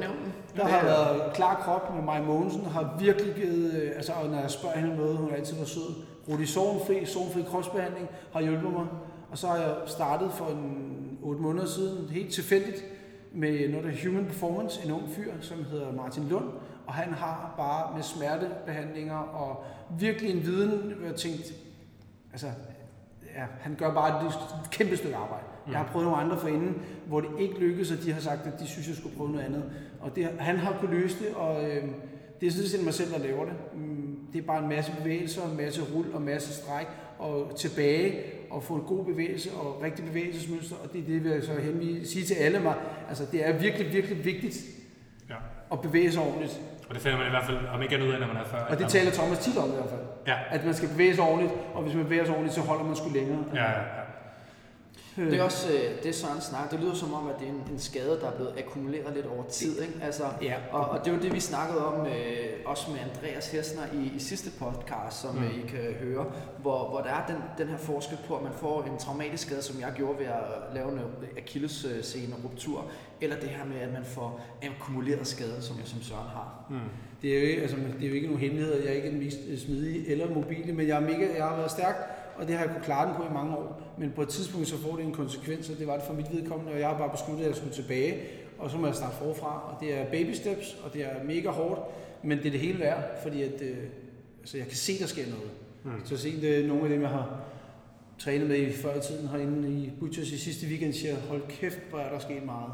nævne 0.00 0.16
den. 0.24 0.32
Der 0.56 0.64
har 0.66 0.84
været 0.84 1.32
klar 1.34 1.54
krop 1.54 1.94
med 1.94 2.02
Maja 2.04 2.22
Mogensen, 2.22 2.64
har 2.64 2.96
virkelig 3.00 3.34
givet, 3.34 3.74
øh, 3.82 3.90
altså 3.96 4.12
og 4.12 4.28
når 4.28 4.40
jeg 4.40 4.50
spørger 4.50 4.78
hende 4.78 4.90
om 4.92 4.96
noget, 4.98 5.16
hun 5.16 5.30
har 5.30 5.36
altid 5.36 5.54
været 5.54 5.68
sød. 5.68 5.94
Rudi 6.28 6.46
Sovenfri, 6.46 7.04
Sovenfri 7.06 7.42
kropsbehandling, 7.42 8.08
har 8.32 8.40
hjulpet 8.40 8.72
mig. 8.72 8.86
Og 9.30 9.38
så 9.38 9.46
har 9.46 9.56
jeg 9.56 9.74
startet 9.86 10.32
for 10.32 10.46
en 10.46 10.94
8 11.22 11.42
måneder 11.42 11.66
siden, 11.66 12.08
helt 12.10 12.32
tilfældigt, 12.32 12.84
med 13.32 13.68
noget 13.68 13.84
der 13.84 14.08
Human 14.08 14.24
Performance, 14.24 14.84
en 14.84 14.92
ung 14.92 15.08
fyr, 15.08 15.32
som 15.40 15.64
hedder 15.64 15.92
Martin 15.92 16.28
Lund. 16.28 16.50
Og 16.86 16.94
han 16.94 17.12
har 17.12 17.54
bare 17.56 17.94
med 17.94 18.02
smertebehandlinger 18.02 19.16
og 19.16 19.64
virkelig 19.98 20.30
en 20.30 20.42
viden, 20.42 20.92
hvor 20.98 21.06
jeg 21.06 21.16
tænkte, 21.16 21.54
altså, 22.32 22.46
ja, 23.36 23.44
han 23.60 23.74
gør 23.74 23.94
bare 23.94 24.26
et 24.26 24.32
kæmpe 24.70 24.96
stykke 24.96 25.16
arbejde. 25.16 25.44
Mm. 25.66 25.72
Jeg 25.72 25.80
har 25.80 25.86
prøvet 25.86 26.06
nogle 26.06 26.22
andre 26.22 26.38
forinden, 26.38 26.82
hvor 27.06 27.20
det 27.20 27.28
ikke 27.38 27.58
lykkedes, 27.58 27.90
og 27.90 27.98
de 28.04 28.12
har 28.12 28.20
sagt, 28.20 28.46
at 28.46 28.60
de 28.60 28.66
synes, 28.66 28.88
jeg 28.88 28.96
skulle 28.96 29.16
prøve 29.16 29.30
noget 29.30 29.44
andet. 29.44 29.64
Og 30.00 30.16
det, 30.16 30.28
han 30.38 30.56
har 30.56 30.76
kunnet 30.80 31.00
løse 31.00 31.24
det, 31.24 31.34
og 31.34 31.70
øh, 31.70 31.84
det 32.40 32.46
er 32.46 32.50
sådan 32.50 32.68
set 32.68 32.84
mig 32.84 32.94
selv, 32.94 33.12
der 33.12 33.18
laver 33.18 33.44
det. 33.44 33.54
Mm, 33.74 34.18
det 34.32 34.38
er 34.38 34.46
bare 34.46 34.62
en 34.62 34.68
masse 34.68 34.92
bevægelser, 34.98 35.50
en 35.50 35.56
masse 35.56 35.82
rul 35.94 36.06
og 36.12 36.18
en 36.18 36.26
masse 36.26 36.54
stræk, 36.54 36.86
og 37.18 37.52
tilbage 37.56 38.22
og 38.50 38.62
få 38.62 38.74
en 38.74 38.82
god 38.82 39.04
bevægelse 39.04 39.50
og 39.52 39.82
rigtig 39.82 40.04
bevægelsesmønster, 40.04 40.76
og 40.84 40.92
det 40.92 41.00
er 41.00 41.06
det, 41.06 41.24
vil 41.24 41.32
jeg 41.32 41.42
så 41.42 41.52
henvise, 41.54 42.12
sige 42.12 42.24
til 42.24 42.34
alle 42.34 42.60
mig. 42.60 42.74
Altså, 43.08 43.24
det 43.32 43.48
er 43.48 43.52
virkelig, 43.52 43.92
virkelig 43.92 44.24
vigtigt 44.24 44.56
Ja. 45.30 45.34
at 45.72 45.80
bevæge 45.80 46.12
sig 46.12 46.22
ordentligt. 46.22 46.60
Og 46.88 46.94
det 46.94 47.02
finder 47.02 47.18
man 47.18 47.26
i 47.26 47.30
hvert 47.30 47.44
fald, 47.46 47.58
om 47.74 47.82
ikke 47.82 47.94
andet 47.94 48.06
ud 48.08 48.12
af, 48.12 48.20
når 48.20 48.26
man 48.26 48.36
er 48.36 48.44
40. 48.44 48.66
Og 48.66 48.78
det 48.78 48.88
taler 48.88 49.10
Thomas 49.10 49.38
tit 49.38 49.56
om 49.56 49.68
i 49.70 49.74
hvert 49.74 49.88
fald. 49.90 50.00
Ja. 50.26 50.36
At 50.50 50.64
man 50.64 50.74
skal 50.74 50.88
bevæge 50.88 51.14
sig 51.14 51.24
ordentligt, 51.24 51.52
og 51.74 51.82
hvis 51.82 51.94
man 51.94 52.04
bevæger 52.04 52.24
sig 52.24 52.34
ordentligt, 52.34 52.54
så 52.54 52.60
holder 52.60 52.84
man 52.84 52.96
sgu 52.96 53.08
længere. 53.08 53.44
Ja, 53.54 53.62
ja, 53.64 53.70
ja. 53.70 54.02
Det 55.24 55.38
er 55.38 55.42
også 55.42 55.72
øh, 55.72 56.02
det 56.02 56.14
Søren 56.14 56.40
snak. 56.40 56.70
Det 56.70 56.80
lyder 56.80 56.94
som 56.94 57.14
om, 57.14 57.28
at 57.28 57.34
det 57.40 57.46
er 57.48 57.52
en, 57.52 57.62
en 57.72 57.78
skade, 57.78 58.18
der 58.20 58.26
er 58.30 58.34
blevet 58.36 58.52
akkumuleret 58.58 59.14
lidt 59.14 59.26
over 59.26 59.44
tid. 59.44 59.80
Ikke? 59.82 59.94
Altså, 60.02 60.22
Ja. 60.42 60.54
og, 60.72 60.80
og 60.88 61.04
det 61.04 61.12
var 61.12 61.18
det, 61.18 61.34
vi 61.34 61.40
snakkede 61.40 61.86
om 61.86 62.06
øh, 62.06 62.12
også 62.64 62.90
med 62.90 62.98
Andreas 63.00 63.50
Hessner 63.50 63.82
i, 63.94 64.12
i 64.16 64.18
sidste 64.18 64.50
podcast, 64.58 65.20
som 65.20 65.34
mm. 65.34 65.44
I 65.44 65.68
kan 65.68 65.78
høre, 66.00 66.26
hvor, 66.58 66.88
hvor 66.88 67.00
der 67.00 67.10
er 67.10 67.26
den, 67.26 67.36
den 67.58 67.68
her 67.68 67.76
forskel 67.78 68.18
på, 68.28 68.36
at 68.36 68.42
man 68.42 68.52
får 68.52 68.82
en 68.82 68.98
traumatisk 68.98 69.46
skade, 69.46 69.62
som 69.62 69.80
jeg 69.80 69.92
gjorde 69.96 70.18
ved 70.18 70.26
at 70.26 70.74
lave 70.74 70.92
en 70.92 71.00
akillesscene 71.38 72.34
ruptur, 72.44 72.84
eller 73.20 73.36
det 73.40 73.48
her 73.48 73.64
med, 73.64 73.76
at 73.80 73.92
man 73.92 74.04
får 74.04 74.40
akkumuleret 74.62 75.26
skade, 75.26 75.56
som, 75.62 75.76
som 75.84 76.02
Søren 76.02 76.28
har. 76.28 76.64
Mm. 76.70 76.76
Det 77.22 77.36
er, 77.36 77.40
jo, 77.40 77.46
ikke- 77.46 77.62
altså, 77.62 77.76
det 77.76 78.04
er 78.04 78.08
jo 78.08 78.14
ikke 78.14 78.26
nogen 78.26 78.40
hemmelighed, 78.40 78.84
jeg 78.84 78.94
ikke 78.94 79.08
er 79.08 79.12
den 79.12 79.20
mest 79.20 79.38
øh, 79.48 79.58
smidige 79.58 80.08
eller 80.08 80.34
mobile, 80.34 80.72
men 80.72 80.88
jeg, 80.88 80.96
er 80.96 81.00
mega, 81.00 81.26
jeg 81.36 81.44
har 81.44 81.56
været 81.56 81.70
stærk, 81.70 82.17
og 82.38 82.48
det 82.48 82.56
har 82.56 82.64
jeg 82.64 82.72
kunne 82.72 82.84
klare 82.84 83.08
den 83.08 83.16
på 83.16 83.22
i 83.22 83.32
mange 83.32 83.56
år. 83.56 83.82
Men 83.98 84.10
på 84.10 84.22
et 84.22 84.28
tidspunkt 84.28 84.68
så 84.68 84.76
får 84.78 84.96
det 84.96 85.04
en 85.04 85.12
konsekvens, 85.12 85.70
og 85.70 85.78
det 85.78 85.86
var 85.86 85.94
det 85.94 86.02
for 86.02 86.14
mit 86.14 86.32
vedkommende, 86.32 86.72
og 86.72 86.80
jeg 86.80 86.88
har 86.88 86.98
bare 86.98 87.10
besluttet, 87.10 87.44
at 87.44 87.48
jeg 87.48 87.56
skulle 87.56 87.74
tilbage, 87.74 88.20
og 88.58 88.70
så 88.70 88.76
må 88.76 88.86
jeg 88.86 88.94
starte 88.94 89.16
forfra. 89.16 89.72
Og 89.72 89.80
det 89.80 89.98
er 89.98 90.04
baby 90.04 90.32
steps, 90.32 90.76
og 90.84 90.92
det 90.94 91.04
er 91.04 91.24
mega 91.24 91.48
hårdt, 91.48 91.80
men 92.22 92.38
det 92.38 92.46
er 92.46 92.50
det 92.50 92.60
hele 92.60 92.78
værd, 92.78 93.22
fordi 93.22 93.42
at, 93.42 93.62
øh, 93.62 93.76
altså, 94.40 94.56
jeg 94.56 94.66
kan 94.66 94.76
se, 94.76 94.98
der 94.98 95.06
sker 95.06 95.26
noget. 95.26 95.50
Mm. 95.84 96.04
Så 96.04 96.16
se, 96.16 96.40
det 96.40 96.58
er 96.58 96.68
nogle 96.68 96.82
af 96.82 96.88
dem, 96.88 97.00
jeg 97.00 97.10
har 97.10 97.40
trænet 98.18 98.48
med 98.48 98.56
i 98.56 98.72
før 98.72 98.94
i 98.94 99.00
tiden 99.00 99.28
herinde 99.28 99.70
i 99.70 99.92
Butchers 100.00 100.32
i 100.32 100.38
sidste 100.38 100.66
weekend, 100.66 100.92
siger, 100.92 101.16
hold 101.28 101.42
kæft, 101.48 101.78
hvor 101.90 101.98
er 101.98 102.12
der 102.12 102.18
sket 102.18 102.44
meget. 102.46 102.72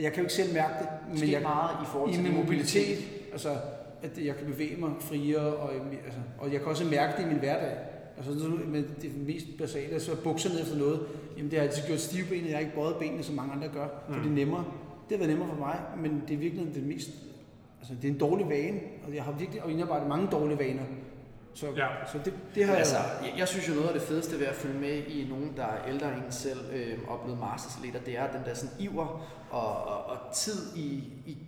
Jeg 0.00 0.12
kan 0.12 0.22
jo 0.22 0.24
ikke 0.24 0.34
selv 0.34 0.54
mærke 0.54 0.74
det, 0.78 0.88
men 1.08 1.18
Sket 1.18 1.32
jeg, 1.32 1.42
meget 1.42 1.70
i 1.82 1.86
forhold 1.86 2.10
til 2.10 2.20
i 2.20 2.22
min 2.22 2.32
din 2.32 2.40
mobilitet, 2.40 2.98
altså 3.32 3.56
at 4.02 4.24
jeg 4.24 4.36
kan 4.36 4.46
bevæge 4.46 4.76
mig 4.76 4.90
friere, 5.00 5.40
og, 5.40 5.72
altså, 6.04 6.20
og 6.38 6.52
jeg 6.52 6.60
kan 6.60 6.68
også 6.68 6.84
mærke 6.84 7.12
det 7.16 7.24
i 7.24 7.28
min 7.28 7.38
hverdag. 7.38 7.76
Altså, 8.16 8.40
så- 8.40 8.48
men 8.66 8.86
det 9.02 9.16
mest 9.26 9.46
basale, 9.58 9.92
altså 9.92 10.16
bukser 10.24 10.50
ned 10.50 10.60
efter 10.60 10.76
noget, 10.76 11.00
jamen 11.36 11.50
det 11.50 11.58
har 11.58 11.66
altid 11.66 11.82
gjort 11.86 12.00
stive 12.00 12.26
ben, 12.28 12.42
og 12.44 12.48
jeg 12.48 12.56
har 12.56 12.60
ikke 12.60 12.74
bøjet 12.74 12.96
benene, 12.96 13.22
som 13.22 13.34
mange 13.34 13.52
andre 13.52 13.68
gør, 13.68 13.88
for 14.08 14.14
det 14.14 14.26
er 14.26 14.34
nemmere. 14.34 14.64
Det 15.08 15.18
har 15.18 15.26
været 15.26 15.30
nemmere 15.30 15.48
for 15.48 15.56
mig, 15.56 15.80
men 15.98 16.22
det 16.28 16.34
er 16.34 16.38
virkelig 16.38 16.74
det 16.74 16.82
mest, 16.86 17.08
altså 17.80 17.94
det 18.02 18.08
er 18.08 18.12
en 18.12 18.18
dårlig 18.18 18.48
vane, 18.48 18.80
og 19.06 19.14
jeg 19.14 19.22
har 19.24 19.32
virkelig 19.32 19.62
indarbejdet 19.68 20.08
mange 20.08 20.28
dårlige 20.32 20.58
vaner. 20.58 20.82
Så, 21.54 21.66
Ja. 21.76 21.86
så 22.12 22.18
det, 22.24 22.34
det 22.54 22.64
har 22.64 22.74
Altså, 22.76 22.96
jeg... 22.96 23.04
jeg, 23.22 23.38
jeg 23.38 23.48
synes 23.48 23.68
jo 23.68 23.74
noget 23.74 23.86
af 23.88 23.92
det 23.94 24.02
fedeste 24.02 24.38
ved 24.40 24.46
at 24.46 24.54
følge 24.54 24.78
med 24.80 24.96
i 25.06 25.26
nogen, 25.30 25.52
der 25.56 25.62
er 25.64 25.88
ældre 25.88 26.14
end 26.16 26.24
en 26.24 26.32
selv, 26.32 26.58
øh, 26.72 26.98
og 27.08 27.20
blevet 27.24 27.40
mastersleader, 27.40 27.98
det 28.06 28.18
er 28.18 28.32
den 28.32 28.40
der 28.44 28.54
sådan 28.54 28.74
iver 28.78 29.26
og, 29.50 29.76
og, 29.86 30.04
og 30.06 30.16
tid 30.34 30.76
i, 30.76 30.86
i 31.26 31.38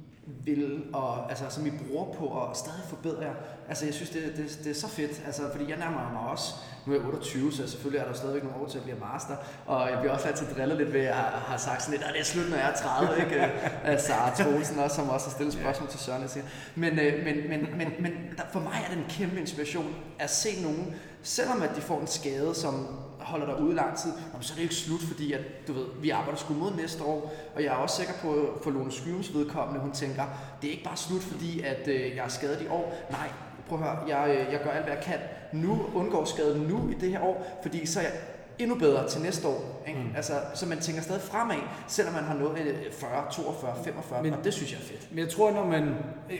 vil, 0.44 0.84
og 0.92 1.30
altså, 1.30 1.44
som 1.48 1.66
I 1.66 1.70
bruger 1.70 2.14
på 2.14 2.42
at 2.42 2.56
stadig 2.56 2.82
forbedre 2.88 3.22
jer. 3.22 3.34
Altså, 3.68 3.84
jeg 3.84 3.94
synes, 3.94 4.10
det, 4.10 4.22
det, 4.36 4.60
det 4.64 4.70
er 4.70 4.74
så 4.74 4.88
fedt, 4.88 5.22
altså, 5.26 5.42
fordi 5.50 5.70
jeg 5.70 5.78
nærmer 5.78 6.12
mig 6.12 6.30
også, 6.30 6.54
nu 6.86 6.92
er 6.92 6.96
jeg 6.96 7.06
28, 7.06 7.52
så 7.52 7.68
selvfølgelig 7.68 8.00
er 8.00 8.06
der 8.06 8.12
stadigvæk 8.12 8.42
nogle 8.42 8.58
år 8.58 8.68
til 8.68 8.78
at 8.78 8.84
blive 8.84 8.98
master, 9.12 9.36
og 9.66 9.90
jeg 9.90 9.98
bliver 9.98 10.12
også 10.12 10.28
altid 10.28 10.46
drillet 10.56 10.78
lidt 10.78 10.92
ved, 10.92 11.00
at 11.00 11.06
jeg 11.06 11.14
har 11.14 11.56
sagt 11.56 11.82
sådan 11.82 11.92
lidt, 11.92 12.08
at 12.08 12.14
det 12.14 12.20
er 12.20 12.24
slut, 12.24 12.50
når 12.50 12.56
jeg 12.56 12.70
er 12.70 12.76
30, 12.76 13.24
ikke? 13.24 13.52
Øh, 13.92 14.00
Sara 14.00 14.34
Troelsen 14.36 14.78
også, 14.78 14.96
som 14.96 15.08
også 15.08 15.26
har 15.26 15.34
stillet 15.34 15.54
spørgsmål 15.54 15.88
til 15.88 16.00
Søren, 16.00 16.22
jeg 16.22 16.30
siger. 16.30 16.44
Men, 16.74 16.98
øh, 16.98 17.24
men, 17.24 17.48
men, 17.48 17.78
men, 17.78 17.88
men 17.98 18.12
der, 18.36 18.42
for 18.52 18.60
mig 18.60 18.84
er 18.84 18.94
det 18.94 18.98
en 18.98 19.06
kæmpe 19.08 19.40
inspiration 19.40 19.94
at 20.18 20.30
se 20.30 20.62
nogen, 20.62 20.94
selvom 21.22 21.62
at 21.62 21.70
de 21.76 21.80
får 21.80 22.00
en 22.00 22.06
skade, 22.06 22.54
som 22.54 22.88
holder 23.28 23.46
dig 23.46 23.60
ude 23.62 23.72
i 23.72 23.74
lang 23.74 23.96
tid, 23.98 24.10
jamen, 24.32 24.42
så 24.42 24.52
er 24.52 24.54
det 24.56 24.62
ikke 24.62 24.74
slut, 24.74 25.00
fordi 25.00 25.32
at, 25.32 25.40
du 25.68 25.72
ved, 25.72 25.84
vi 26.02 26.10
arbejder 26.10 26.38
sgu 26.38 26.54
mod 26.54 26.72
næste 26.76 27.04
år, 27.04 27.32
og 27.54 27.62
jeg 27.62 27.68
er 27.68 27.76
også 27.76 27.96
sikker 27.96 28.12
på, 28.22 28.58
for 28.62 28.70
Lone 28.70 28.92
Skyrums 28.92 29.34
vedkommende, 29.34 29.80
hun 29.80 29.92
tænker, 29.92 30.22
det 30.62 30.68
er 30.68 30.72
ikke 30.72 30.84
bare 30.84 30.96
slut, 30.96 31.20
fordi 31.22 31.60
at 31.60 31.88
øh, 31.88 32.16
jeg 32.16 32.24
er 32.24 32.28
skadet 32.28 32.62
i 32.62 32.68
år. 32.68 32.94
Nej, 33.10 33.28
prøv 33.68 33.78
at 33.78 33.84
høre, 33.84 34.18
jeg, 34.18 34.30
øh, 34.30 34.52
jeg 34.52 34.60
gør 34.64 34.70
alt, 34.70 34.84
hvad 34.84 34.94
jeg 34.94 35.02
kan 35.04 35.18
nu, 35.52 35.78
undgår 35.94 36.24
skaden 36.24 36.60
nu 36.62 36.88
i 36.90 36.94
det 37.00 37.10
her 37.10 37.20
år, 37.20 37.58
fordi 37.62 37.86
så 37.86 38.00
er 38.00 38.04
jeg 38.04 38.12
endnu 38.58 38.76
bedre 38.78 39.08
til 39.08 39.20
næste 39.22 39.48
år. 39.48 39.82
Ikke? 39.88 40.00
Mm. 40.00 40.16
Altså, 40.16 40.32
så 40.54 40.66
man 40.66 40.78
tænker 40.78 41.02
stadig 41.02 41.22
fremad, 41.22 41.56
selvom 41.88 42.14
man 42.14 42.24
har 42.24 42.34
nået 42.34 42.58
øh, 42.58 42.92
40, 42.92 43.10
42, 43.32 43.74
45, 43.84 44.22
Men- 44.22 44.30
Men, 44.30 44.38
og 44.38 44.44
det 44.44 44.54
synes 44.54 44.72
jeg 44.72 44.78
er 44.80 44.84
fedt. 44.84 45.08
Men 45.10 45.18
jeg 45.18 45.28
tror, 45.28 45.50
når 45.50 45.64
man... 45.66 45.94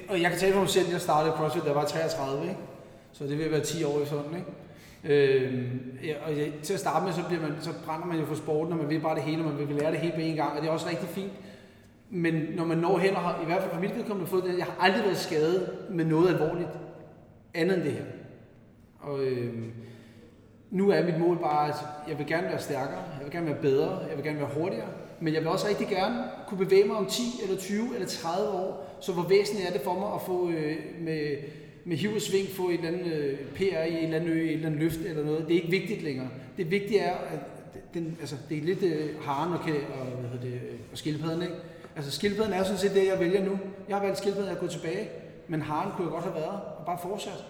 Og 0.08 0.22
jeg 0.22 0.30
kan 0.30 0.38
tale 0.40 0.52
for 0.52 0.60
mig 0.60 0.68
selv, 0.68 0.88
jeg 0.90 1.00
startede 1.00 1.34
CrossFit, 1.36 1.62
da 1.62 1.66
jeg 1.68 1.76
var 1.76 1.84
33, 1.84 2.42
ikke? 2.42 2.56
Så 3.12 3.24
det 3.24 3.38
vil 3.38 3.50
være 3.50 3.60
10 3.60 3.84
år 3.84 4.00
i 4.02 4.06
sådan, 4.06 4.34
ikke? 4.36 4.46
Øh, 5.04 5.64
ja, 6.04 6.14
og 6.26 6.38
jeg, 6.38 6.52
til 6.62 6.74
at 6.74 6.80
starte 6.80 7.04
med, 7.04 7.12
så, 7.12 7.24
bliver 7.28 7.42
man, 7.42 7.52
så 7.60 7.70
brænder 7.84 8.06
man 8.06 8.18
jo 8.18 8.26
for 8.26 8.34
sporten, 8.34 8.72
og 8.72 8.78
man 8.78 8.88
vil 8.88 9.00
bare 9.00 9.14
det 9.14 9.22
hele, 9.22 9.44
og 9.44 9.50
man 9.50 9.68
vil 9.68 9.76
lære 9.76 9.90
det 9.90 10.00
hele 10.00 10.14
på 10.14 10.20
en 10.20 10.36
gang, 10.36 10.56
og 10.56 10.62
det 10.62 10.68
er 10.68 10.72
også 10.72 10.88
rigtig 10.88 11.08
fint. 11.08 11.32
Men 12.10 12.34
når 12.56 12.64
man 12.64 12.78
når 12.78 12.98
hen 12.98 13.14
og 13.14 13.20
har, 13.20 13.42
i 13.42 13.44
hvert 13.44 13.60
fald 13.60 13.72
for 13.72 13.80
mit 13.80 13.96
vedkommende, 13.96 14.30
fået 14.30 14.44
det, 14.44 14.58
jeg 14.58 14.66
har 14.66 14.76
aldrig 14.80 15.04
været 15.04 15.16
skadet 15.16 15.70
med 15.90 16.04
noget 16.04 16.28
alvorligt 16.28 16.68
andet 17.54 17.76
end 17.76 17.84
det 17.84 17.92
her. 17.92 18.04
Og 19.00 19.20
øh, 19.20 19.54
nu 20.70 20.90
er 20.90 21.04
mit 21.04 21.18
mål 21.18 21.38
bare, 21.38 21.68
at 21.68 21.74
jeg 22.08 22.18
vil 22.18 22.26
gerne 22.26 22.46
være 22.46 22.60
stærkere, 22.60 23.02
jeg 23.16 23.24
vil 23.24 23.32
gerne 23.32 23.46
være 23.46 23.62
bedre, 23.62 23.98
jeg 24.08 24.16
vil 24.16 24.24
gerne 24.24 24.38
være 24.38 24.50
hurtigere, 24.54 24.88
men 25.20 25.34
jeg 25.34 25.42
vil 25.42 25.48
også 25.48 25.68
rigtig 25.68 25.88
gerne 25.88 26.24
kunne 26.48 26.64
bevæge 26.64 26.84
mig 26.84 26.96
om 26.96 27.06
10 27.06 27.22
eller 27.42 27.56
20 27.56 27.94
eller 27.94 28.08
30 28.08 28.48
år. 28.48 28.98
Så 29.00 29.12
hvor 29.12 29.22
væsentligt 29.22 29.68
er 29.68 29.72
det 29.72 29.80
for 29.80 29.94
mig 29.94 30.14
at 30.14 30.22
få 30.26 30.50
øh, 30.50 30.76
med, 31.00 31.36
med 31.88 31.96
hiv 31.96 32.14
og 32.14 32.20
sving, 32.20 32.48
få 32.48 32.68
en 32.68 32.84
eller 32.84 32.88
anden 32.88 33.12
øh, 33.12 33.38
PR 33.54 33.62
i 33.62 33.98
en 33.98 34.04
eller 34.04 34.16
anden 34.16 34.30
ø, 34.30 34.42
en 34.42 34.48
eller 34.48 34.66
anden 34.66 34.80
løft 34.80 35.00
eller 35.00 35.24
noget. 35.24 35.48
Det 35.48 35.50
er 35.56 35.60
ikke 35.60 35.70
vigtigt 35.70 36.02
længere. 36.02 36.28
Det 36.56 36.70
vigtige 36.70 37.00
er, 37.00 37.16
at 37.16 37.40
den, 37.94 38.16
altså, 38.20 38.36
det 38.48 38.58
er 38.58 38.62
lidt 38.62 38.82
øh, 38.82 39.22
haren 39.22 39.52
og, 39.52 39.58
og, 39.58 40.06
hvad 40.20 40.30
hedder 40.30 40.44
det, 40.44 40.52
øh, 40.52 40.78
og 40.92 40.98
skildpadden, 40.98 41.42
ikke? 41.42 41.54
Altså 41.96 42.10
skildpadden 42.10 42.52
er 42.52 42.62
sådan 42.62 42.78
set 42.78 42.94
det, 42.94 43.06
jeg 43.06 43.20
vælger 43.20 43.44
nu. 43.44 43.58
Jeg 43.88 43.96
har 43.96 44.04
valgt 44.04 44.18
skildpadden 44.18 44.50
at 44.50 44.58
gå 44.58 44.66
tilbage, 44.66 45.08
men 45.48 45.62
haren 45.62 45.92
kunne 45.92 46.04
jeg 46.04 46.12
godt 46.12 46.24
have 46.24 46.34
været 46.34 46.60
og 46.78 46.86
bare 46.86 46.98
fortsat. 47.02 47.44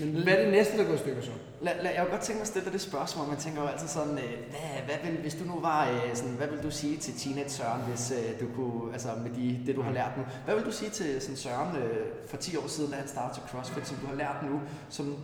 Men 0.00 0.22
hvad 0.22 0.32
er 0.32 0.42
det 0.42 0.52
næste, 0.52 0.78
der 0.78 0.84
går 0.84 0.94
i 0.94 0.98
stykker 0.98 1.22
så? 1.22 1.30
Lad, 1.60 1.72
lad, 1.82 1.92
jeg 1.92 2.00
kunne 2.02 2.10
godt 2.10 2.20
tænke 2.20 2.38
mig 2.38 2.42
at 2.42 2.48
stille 2.48 2.64
dig 2.64 2.72
det 2.72 2.80
spørgsmål. 2.80 3.28
Man 3.28 3.36
tænker 3.36 3.62
jo 3.62 3.68
altid 3.68 3.88
sådan, 3.88 4.18
øh, 4.18 4.34
hvad, 4.50 4.84
hvad 4.86 5.10
vil, 5.10 5.20
hvis 5.20 5.34
du 5.34 5.44
nu 5.44 5.60
var 5.60 5.90
øh, 5.90 6.14
sådan, 6.14 6.34
hvad 6.34 6.48
vil 6.48 6.62
du 6.62 6.70
sige 6.70 6.96
til 6.96 7.14
Teenage 7.14 7.48
Søren, 7.48 7.82
hvis 7.82 8.12
øh, 8.18 8.40
du 8.40 8.46
kunne, 8.54 8.92
altså 8.92 9.08
med 9.22 9.30
de, 9.30 9.66
det 9.66 9.76
du 9.76 9.82
har 9.82 9.92
lært 9.92 10.12
nu, 10.16 10.22
hvad 10.44 10.54
vil 10.54 10.64
du 10.64 10.72
sige 10.72 10.90
til 10.90 11.20
sådan 11.20 11.36
Søren 11.36 11.76
øh, 11.76 12.06
for 12.26 12.36
10 12.36 12.56
år 12.56 12.66
siden, 12.66 12.90
da 12.90 12.96
han 12.96 13.08
startede 13.08 13.40
til 13.40 13.48
CrossFit, 13.48 13.88
som 13.88 13.96
du 13.96 14.06
har 14.06 14.14
lært 14.14 14.36
nu, 14.50 14.60
som 14.88 15.16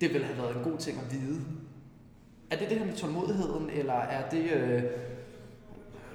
det 0.00 0.12
ville 0.12 0.26
have 0.26 0.38
været 0.38 0.56
en 0.56 0.62
god 0.62 0.78
ting 0.78 0.98
at 0.98 1.12
vide? 1.12 1.40
Er 2.50 2.56
det 2.56 2.70
det 2.70 2.78
her 2.78 2.86
med 2.86 2.94
tålmodigheden, 2.94 3.70
eller 3.70 3.94
er 3.94 4.28
det, 4.30 4.50
øh, 4.50 4.82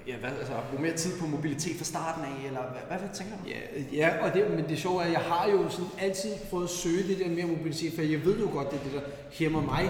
ja, 0.09 0.17
hvad, 0.17 0.29
altså, 0.29 0.53
at 0.53 0.63
bruge 0.69 0.81
mere 0.81 0.95
tid 0.95 1.19
på 1.19 1.27
mobilitet 1.27 1.77
fra 1.77 1.83
starten 1.83 2.23
af, 2.23 2.47
eller 2.47 2.61
hvad, 2.71 2.81
hvad, 2.87 2.97
hvad 2.97 3.09
tænker 3.13 3.33
du? 3.37 3.49
Ja, 3.49 3.59
ja 3.93 4.25
og 4.25 4.33
det, 4.33 4.51
men 4.51 4.69
det 4.69 4.79
sjove 4.79 5.01
er, 5.01 5.05
at 5.05 5.11
jeg 5.11 5.21
har 5.21 5.49
jo 5.49 5.69
sådan 5.69 5.91
altid 5.99 6.29
prøvet 6.49 6.63
at 6.63 6.69
søge 6.69 7.07
det 7.07 7.19
der 7.19 7.29
mere 7.29 7.45
mobilitet, 7.45 7.93
for 7.93 8.01
jeg 8.01 8.25
ved 8.25 8.39
jo 8.39 8.49
godt, 8.53 8.71
det 8.71 8.79
er 8.79 8.83
det, 8.83 8.93
der 8.93 9.01
hæmmer 9.31 9.61
mig. 9.61 9.83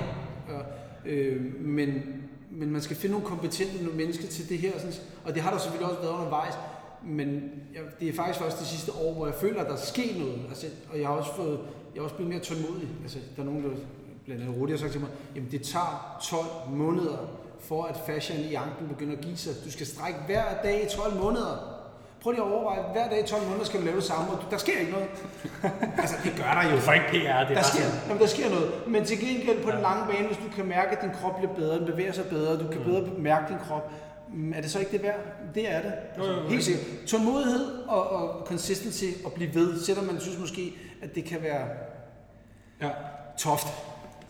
Og, 0.49 0.63
øh, 1.05 1.41
men, 1.59 1.89
men 2.51 2.71
man 2.71 2.81
skal 2.81 2.95
finde 2.95 3.11
nogle 3.11 3.27
kompetente 3.27 3.83
nogle 3.83 3.97
mennesker 3.97 4.27
til 4.27 4.49
det 4.49 4.57
her, 4.57 4.71
sådan, 4.79 4.93
og 5.25 5.33
det 5.33 5.41
har 5.41 5.51
der 5.51 5.57
selvfølgelig 5.57 5.89
også 5.89 6.01
været 6.01 6.13
undervejs. 6.13 6.53
Men 7.03 7.51
jeg, 7.73 7.81
det 7.99 8.09
er 8.09 8.13
faktisk 8.13 8.39
først 8.39 8.59
de 8.59 8.65
sidste 8.65 8.91
år, 8.91 9.13
hvor 9.13 9.25
jeg 9.25 9.35
føler, 9.35 9.61
at 9.61 9.67
der 9.67 9.73
er 9.73 9.77
sket 9.77 10.17
noget. 10.17 10.39
Altså, 10.49 10.67
og 10.91 10.99
jeg 10.99 11.07
har 11.07 11.15
også 11.15 11.35
fået, 11.35 11.59
jeg 11.93 11.99
er 11.99 12.03
også 12.03 12.15
blevet 12.15 12.31
mere 12.31 12.41
tålmodig. 12.41 12.89
Altså, 13.03 13.17
der 13.35 13.41
er 13.41 13.45
nogen, 13.45 13.63
der 13.63 13.69
blandt 14.25 14.43
andet 14.43 14.57
Rudi 14.57 14.71
har 14.71 14.79
sagt 14.79 14.91
til 14.91 15.01
mig, 15.01 15.09
jamen 15.35 15.51
det 15.51 15.61
tager 15.61 16.19
12 16.23 16.77
måneder, 16.77 17.17
for 17.59 17.83
at 17.83 17.95
fasciaen 18.07 18.41
i 18.41 18.53
anklen 18.55 18.89
begynder 18.89 19.15
at 19.17 19.21
give 19.21 19.37
sig. 19.37 19.53
Du 19.65 19.71
skal 19.71 19.85
strække 19.87 20.19
hver 20.25 20.43
dag 20.63 20.83
i 20.85 20.95
12 20.95 21.15
måneder. 21.23 21.75
Prøv 22.21 22.31
lige 22.31 22.43
at 22.43 22.51
overveje, 22.51 22.79
hver 22.91 23.09
dag 23.09 23.19
i 23.23 23.27
12 23.27 23.43
måneder 23.47 23.65
skal 23.65 23.79
du 23.79 23.85
lave 23.85 23.95
det 23.95 24.03
samme, 24.03 24.31
og 24.31 24.39
der 24.51 24.57
sker 24.57 24.79
ikke 24.79 24.91
noget. 24.91 25.07
altså, 26.01 26.15
det 26.23 26.33
gør 26.37 26.61
der 26.61 26.71
jo. 26.71 26.77
Får 26.77 26.91
ikke 26.93 27.05
PR, 27.09 27.13
det 27.13 27.23
er 27.23 27.45
Der 27.47 27.61
sker, 27.61 27.81
sådan. 27.83 27.99
jamen, 28.07 28.21
der 28.21 28.27
sker 28.27 28.49
noget. 28.49 28.71
Men 28.87 29.05
til 29.05 29.19
gengæld 29.19 29.63
på 29.63 29.71
den 29.71 29.79
lange 29.81 30.13
bane, 30.13 30.27
hvis 30.27 30.37
du 30.37 30.55
kan 30.55 30.65
mærke, 30.65 30.91
at 30.91 31.01
din 31.01 31.09
krop 31.21 31.35
bliver 31.37 31.53
bedre, 31.53 31.77
den 31.79 31.85
bevæger 31.85 32.11
sig 32.11 32.25
bedre, 32.25 32.57
du 32.63 32.67
kan 32.71 32.81
bedre 32.83 33.01
mærke 33.17 33.45
din 33.49 33.57
krop, 33.67 33.91
mm, 34.33 34.53
er 34.53 34.61
det 34.61 34.71
så 34.71 34.79
ikke 34.79 34.91
det 34.91 35.03
værd? 35.03 35.19
Det 35.55 35.71
er 35.71 35.81
det. 35.81 35.93
Altså, 36.15 36.31
Jo, 36.31 36.37
jo, 36.37 36.43
jo. 36.43 36.49
helt 36.49 36.63
sikkert. 36.63 36.85
Tålmodighed 37.07 37.65
og, 37.87 38.09
og 38.09 38.45
consistency 38.47 39.05
og 39.25 39.31
blive 39.33 39.53
ved, 39.55 39.79
selvom 39.79 40.05
man 40.05 40.19
synes 40.19 40.39
måske, 40.39 40.73
at 41.01 41.15
det 41.15 41.25
kan 41.25 41.41
være 41.41 41.65
Ja. 42.81 42.89
toft. 43.37 43.67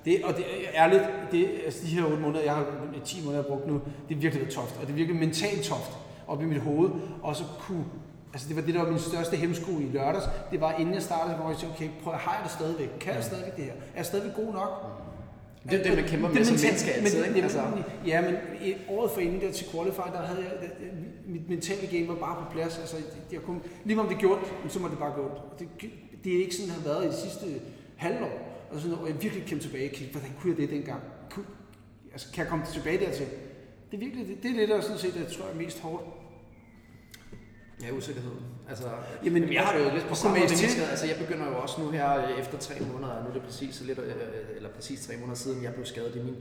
Det, 0.05 0.23
og 0.23 0.35
det 0.37 0.45
er 0.73 0.83
ærligt, 0.83 1.03
det, 1.31 1.49
altså 1.65 1.79
de 1.83 1.87
her 1.87 2.03
8 2.05 2.17
måneder, 2.17 2.43
jeg 2.43 2.53
har 2.55 2.65
10 3.05 3.17
måneder, 3.25 3.37
jeg 3.41 3.43
har 3.43 3.55
brugt 3.55 3.67
nu, 3.67 3.81
det 4.09 4.15
er 4.15 4.19
virkelig 4.19 4.49
toft, 4.49 4.75
og 4.75 4.81
det 4.81 4.89
er 4.89 4.95
virkelig 4.95 5.19
mentalt 5.19 5.61
toft 5.63 5.91
op 6.27 6.41
i 6.41 6.45
mit 6.45 6.61
hoved, 6.61 6.89
og 7.21 7.35
så 7.35 7.43
kunne, 7.59 7.85
altså 8.33 8.47
det 8.47 8.55
var 8.55 8.61
det, 8.61 8.73
der 8.73 8.81
var 8.83 8.89
min 8.89 8.99
største 8.99 9.35
hemsko 9.37 9.71
i 9.79 9.83
lørdags, 9.93 10.25
det 10.51 10.61
var 10.61 10.71
inden 10.73 10.93
jeg 10.93 11.01
startede, 11.03 11.35
hvor 11.35 11.49
jeg 11.49 11.57
sagde, 11.59 11.73
okay, 11.73 11.89
prøv, 12.03 12.13
har 12.13 12.33
jeg 12.33 12.41
det 12.43 12.51
stadigvæk? 12.51 12.89
Kan 12.99 13.13
jeg 13.13 13.23
stadigvæk 13.23 13.55
det 13.55 13.63
her? 13.63 13.71
Er 13.71 13.75
jeg 13.95 14.05
stadigvæk 14.05 14.35
god 14.35 14.53
nok? 14.53 14.69
Det 15.69 15.79
er 15.79 15.83
det, 15.83 15.95
man 15.95 16.03
kæmper 16.07 16.29
med 16.29 16.45
som 16.45 16.57
menneske 16.67 16.91
altid, 16.93 17.25
ikke? 17.25 17.41
Altså. 17.43 17.61
Ja, 18.07 18.21
men 18.21 18.35
i- 18.65 18.75
året 18.89 19.11
for 19.11 19.19
inden 19.21 19.41
der 19.41 19.51
til 19.51 19.65
Qualify, 19.71 20.07
der 20.13 20.21
havde 20.21 20.41
jeg, 20.41 20.51
det- 20.61 20.89
mit 21.25 21.49
mentale 21.49 21.87
game 21.97 22.07
var 22.07 22.15
bare 22.15 22.35
på 22.35 22.51
plads. 22.51 22.77
Altså, 22.79 22.95
jeg 23.31 23.41
kunne, 23.41 23.59
lige 23.85 23.99
om 23.99 24.07
det 24.07 24.17
gjorde, 24.17 24.41
så 24.69 24.79
må 24.79 24.87
det 24.87 24.97
bare 24.97 25.11
gå. 25.15 25.21
ondt. 25.21 25.59
Det, 25.59 25.67
det 26.23 26.35
er 26.35 26.39
ikke 26.39 26.55
sådan, 26.55 26.69
det 26.75 26.83
har 26.83 26.89
været 26.93 27.05
i 27.05 27.07
de 27.07 27.13
sidste 27.15 27.45
halvår. 27.95 28.29
Og, 28.71 28.81
sådan, 28.81 28.97
og 28.97 29.07
jeg 29.07 29.23
virkelig 29.23 29.45
kæmpe 29.45 29.63
tilbage, 29.63 29.89
kigge, 29.89 30.11
hvordan 30.11 30.31
kunne 30.39 30.51
jeg 30.51 30.57
det 30.57 30.69
dengang? 30.69 31.01
Kunne, 31.29 31.45
altså, 32.11 32.27
kan 32.33 32.41
jeg 32.43 32.49
komme 32.49 32.65
tilbage 32.73 33.05
dertil? 33.05 33.25
Det 33.91 33.97
er 33.97 33.97
virkelig, 33.97 34.27
det, 34.27 34.43
det 34.43 34.51
er 34.51 34.55
det, 34.55 34.69
der 34.69 34.81
sådan 34.81 34.97
set, 34.97 35.15
jeg 35.15 35.27
tror 35.27 35.45
er 35.45 35.55
mest 35.55 35.79
hårdt. 35.79 36.03
Ja, 37.83 37.91
usikkerheden. 37.91 38.39
Altså, 38.69 38.83
Jamen, 39.25 39.41
Jamen, 39.41 39.53
jeg 39.53 39.61
har 39.63 39.77
det 39.77 39.85
jo 39.85 39.89
lidt 39.93 40.03
på 40.03 40.09
og 40.09 40.17
samme 40.17 40.39
måde 40.39 40.57
skade. 40.57 40.87
Altså, 40.89 41.05
jeg 41.07 41.17
begynder 41.17 41.47
jo 41.47 41.61
også 41.61 41.81
nu 41.81 41.89
her 41.89 42.27
øh, 42.27 42.39
efter 42.39 42.57
tre 42.57 42.75
måneder, 42.79 43.13
og 43.13 43.23
nu 43.23 43.29
er 43.29 43.33
det 43.33 43.41
præcis 43.41 43.81
lidt, 43.81 43.99
øh, 43.99 44.13
eller 44.55 44.69
præcis 44.69 45.05
tre 45.05 45.13
måneder 45.17 45.35
siden, 45.35 45.63
jeg 45.63 45.73
blev 45.73 45.85
skadet 45.85 46.15
i 46.15 46.19
min 46.19 46.35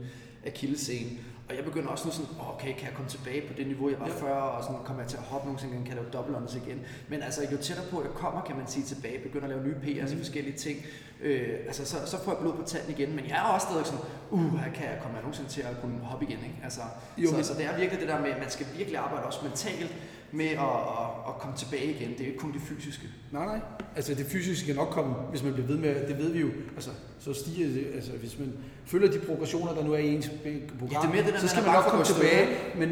akillescene. 0.45 1.09
Og 1.49 1.55
jeg 1.55 1.63
begynder 1.63 1.89
også 1.89 2.07
nu 2.07 2.13
sådan, 2.13 2.29
"Åh, 2.39 2.49
okay, 2.55 2.73
kan 2.73 2.85
jeg 2.87 2.93
komme 2.95 3.09
tilbage 3.09 3.41
på 3.47 3.53
det 3.57 3.67
niveau, 3.67 3.89
jeg 3.89 3.99
var 3.99 4.07
Ja. 4.07 4.13
før, 4.13 4.33
og 4.55 4.63
sådan 4.63 4.79
kommer 4.85 5.01
jeg 5.03 5.09
til 5.09 5.17
at 5.17 5.23
hoppe 5.23 5.45
nogensinde 5.47 5.73
kan 5.77 5.87
jeg 5.87 5.95
lave 5.95 6.09
dobbeltunders 6.13 6.55
igen. 6.55 6.79
Men 7.07 7.21
altså, 7.23 7.41
jo 7.51 7.57
tættere 7.57 7.85
på 7.91 8.01
jeg 8.03 8.11
kommer, 8.11 8.41
kan 8.41 8.55
man 8.55 8.67
sige, 8.67 8.83
tilbage, 8.85 9.19
begynder 9.19 9.47
at 9.47 9.53
lave 9.53 9.63
nye 9.67 9.75
PR's 9.83 10.11
mm. 10.13 10.17
forskellige 10.17 10.57
ting, 10.57 10.77
øh, 11.21 11.49
altså, 11.67 11.85
så, 11.85 11.97
så 12.05 12.23
får 12.23 12.31
jeg 12.31 12.39
blod 12.41 12.53
på 12.53 12.63
tanden 12.63 12.91
igen. 12.91 13.15
Men 13.15 13.25
jeg 13.29 13.37
er 13.37 13.41
også 13.55 13.67
stadig 13.69 13.85
sådan, 13.85 14.01
uh, 14.29 14.59
her 14.59 14.71
kan 14.73 14.85
jeg 14.85 14.99
komme 15.01 15.17
nogensinde 15.17 15.49
til 15.49 15.61
at 15.61 15.75
kunne 15.81 15.99
hoppe 15.99 16.25
igen, 16.25 16.37
ikke? 16.49 16.59
Altså, 16.63 16.81
Jo, 17.17 17.29
så, 17.29 17.35
men- 17.35 17.43
så 17.43 17.53
det 17.53 17.65
er 17.65 17.77
virkelig 17.77 17.99
det 17.99 18.07
der 18.09 18.19
med, 18.21 18.29
at 18.29 18.39
man 18.39 18.49
skal 18.49 18.65
virkelig 18.77 18.97
arbejde 18.99 19.25
også 19.25 19.39
mentalt 19.43 19.91
med 20.31 20.45
at, 20.45 20.59
at, 20.59 21.09
at 21.27 21.33
komme 21.39 21.57
tilbage 21.57 21.85
igen. 21.85 22.09
Det 22.09 22.19
er 22.19 22.25
jo 22.25 22.31
ikke 22.31 22.39
kun 22.39 22.53
det 22.53 22.61
fysiske. 22.61 23.03
Nej, 23.31 23.45
nej. 23.45 23.59
Altså 23.95 24.13
det 24.13 24.25
fysiske 24.25 24.65
kan 24.65 24.75
nok 24.75 24.87
komme, 24.87 25.13
hvis 25.13 25.43
man 25.43 25.53
bliver 25.53 25.67
ved 25.67 25.77
med, 25.77 26.07
det 26.07 26.17
ved 26.17 26.31
vi 26.31 26.39
jo, 26.39 26.49
altså 26.75 26.89
så 27.19 27.33
stiger 27.33 27.67
det, 27.67 27.87
altså 27.95 28.11
hvis 28.11 28.39
man 28.39 28.53
følger 28.85 29.11
de 29.11 29.19
progressioner, 29.19 29.73
der 29.73 29.83
nu 29.83 29.93
er 29.93 29.97
i 29.97 30.15
ens 30.15 30.31
program, 30.79 30.91
Ja, 30.91 31.01
det 31.01 31.15
mere 31.15 31.25
det 31.25 31.33
der, 31.33 31.39
så 31.39 31.47
skal 31.47 31.63
man 31.63 31.73
nok 31.73 31.83
komme 31.83 32.05
tilbage, 32.05 32.47
men 32.77 32.91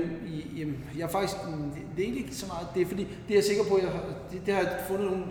jamen, 0.57 0.77
jeg 0.97 1.03
er 1.03 1.07
faktisk, 1.07 1.35
mm, 1.47 1.71
det, 1.71 1.81
det 1.97 2.09
er 2.09 2.13
ikke 2.15 2.35
så 2.35 2.45
meget, 2.47 2.67
det 2.73 2.81
er 2.81 2.85
fordi, 2.85 3.03
det 3.03 3.33
er 3.33 3.37
jeg 3.37 3.43
sikker 3.43 3.63
på, 3.63 3.79
jeg 3.81 3.89
har, 3.89 4.03
det, 4.31 4.41
det 4.45 4.53
har 4.53 4.61
jeg 4.61 4.71
fundet 4.87 5.05
nogen 5.05 5.25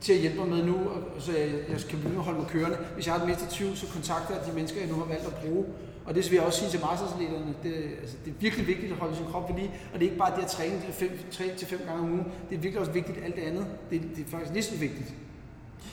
til 0.00 0.12
at 0.12 0.18
hjælpe 0.18 0.38
mig 0.38 0.48
med 0.48 0.64
nu, 0.64 0.76
så 1.18 1.32
jeg, 1.32 1.48
jeg 1.68 1.78
kan 1.88 1.98
begynde 1.98 2.18
at 2.18 2.24
holde 2.24 2.38
mig 2.38 2.48
kørende. 2.48 2.78
Hvis 2.94 3.06
jeg 3.06 3.14
har 3.14 3.20
et 3.22 3.28
mistet 3.28 3.48
tvivl, 3.48 3.76
så 3.76 3.86
kontakter 3.92 4.34
jeg 4.34 4.46
de 4.46 4.52
mennesker, 4.52 4.80
jeg 4.80 4.88
nu 4.88 4.94
har 4.94 5.04
valgt 5.04 5.26
at 5.26 5.34
bruge, 5.34 5.64
og 6.08 6.14
det 6.14 6.30
vil 6.30 6.36
jeg 6.36 6.44
også 6.44 6.58
sige 6.58 6.70
til 6.70 6.80
masterslederne, 6.80 7.54
det, 7.62 7.74
altså, 8.00 8.16
det 8.24 8.30
er 8.30 8.34
virkelig 8.40 8.66
vigtigt 8.66 8.92
at 8.92 8.98
holde 8.98 9.16
sin 9.16 9.26
krop 9.26 9.48
ved 9.48 9.56
lige, 9.56 9.70
og 9.92 10.00
det 10.00 10.06
er 10.06 10.10
ikke 10.10 10.18
bare 10.18 10.36
det 10.36 10.42
at 10.42 10.50
træne 10.50 10.74
de 10.74 10.92
fem, 10.92 11.18
tre 11.30 11.44
til 11.56 11.66
fem 11.66 11.80
gange 11.86 12.02
om 12.02 12.10
ugen, 12.10 12.24
det 12.50 12.56
er 12.56 12.60
virkelig 12.60 12.80
også 12.80 12.92
vigtigt 12.92 13.18
alt 13.24 13.36
det 13.36 13.42
andet. 13.42 13.66
Det, 13.90 14.02
det 14.16 14.26
er 14.26 14.30
faktisk 14.30 14.52
lige 14.52 14.62
så 14.62 14.76
vigtigt. 14.76 15.12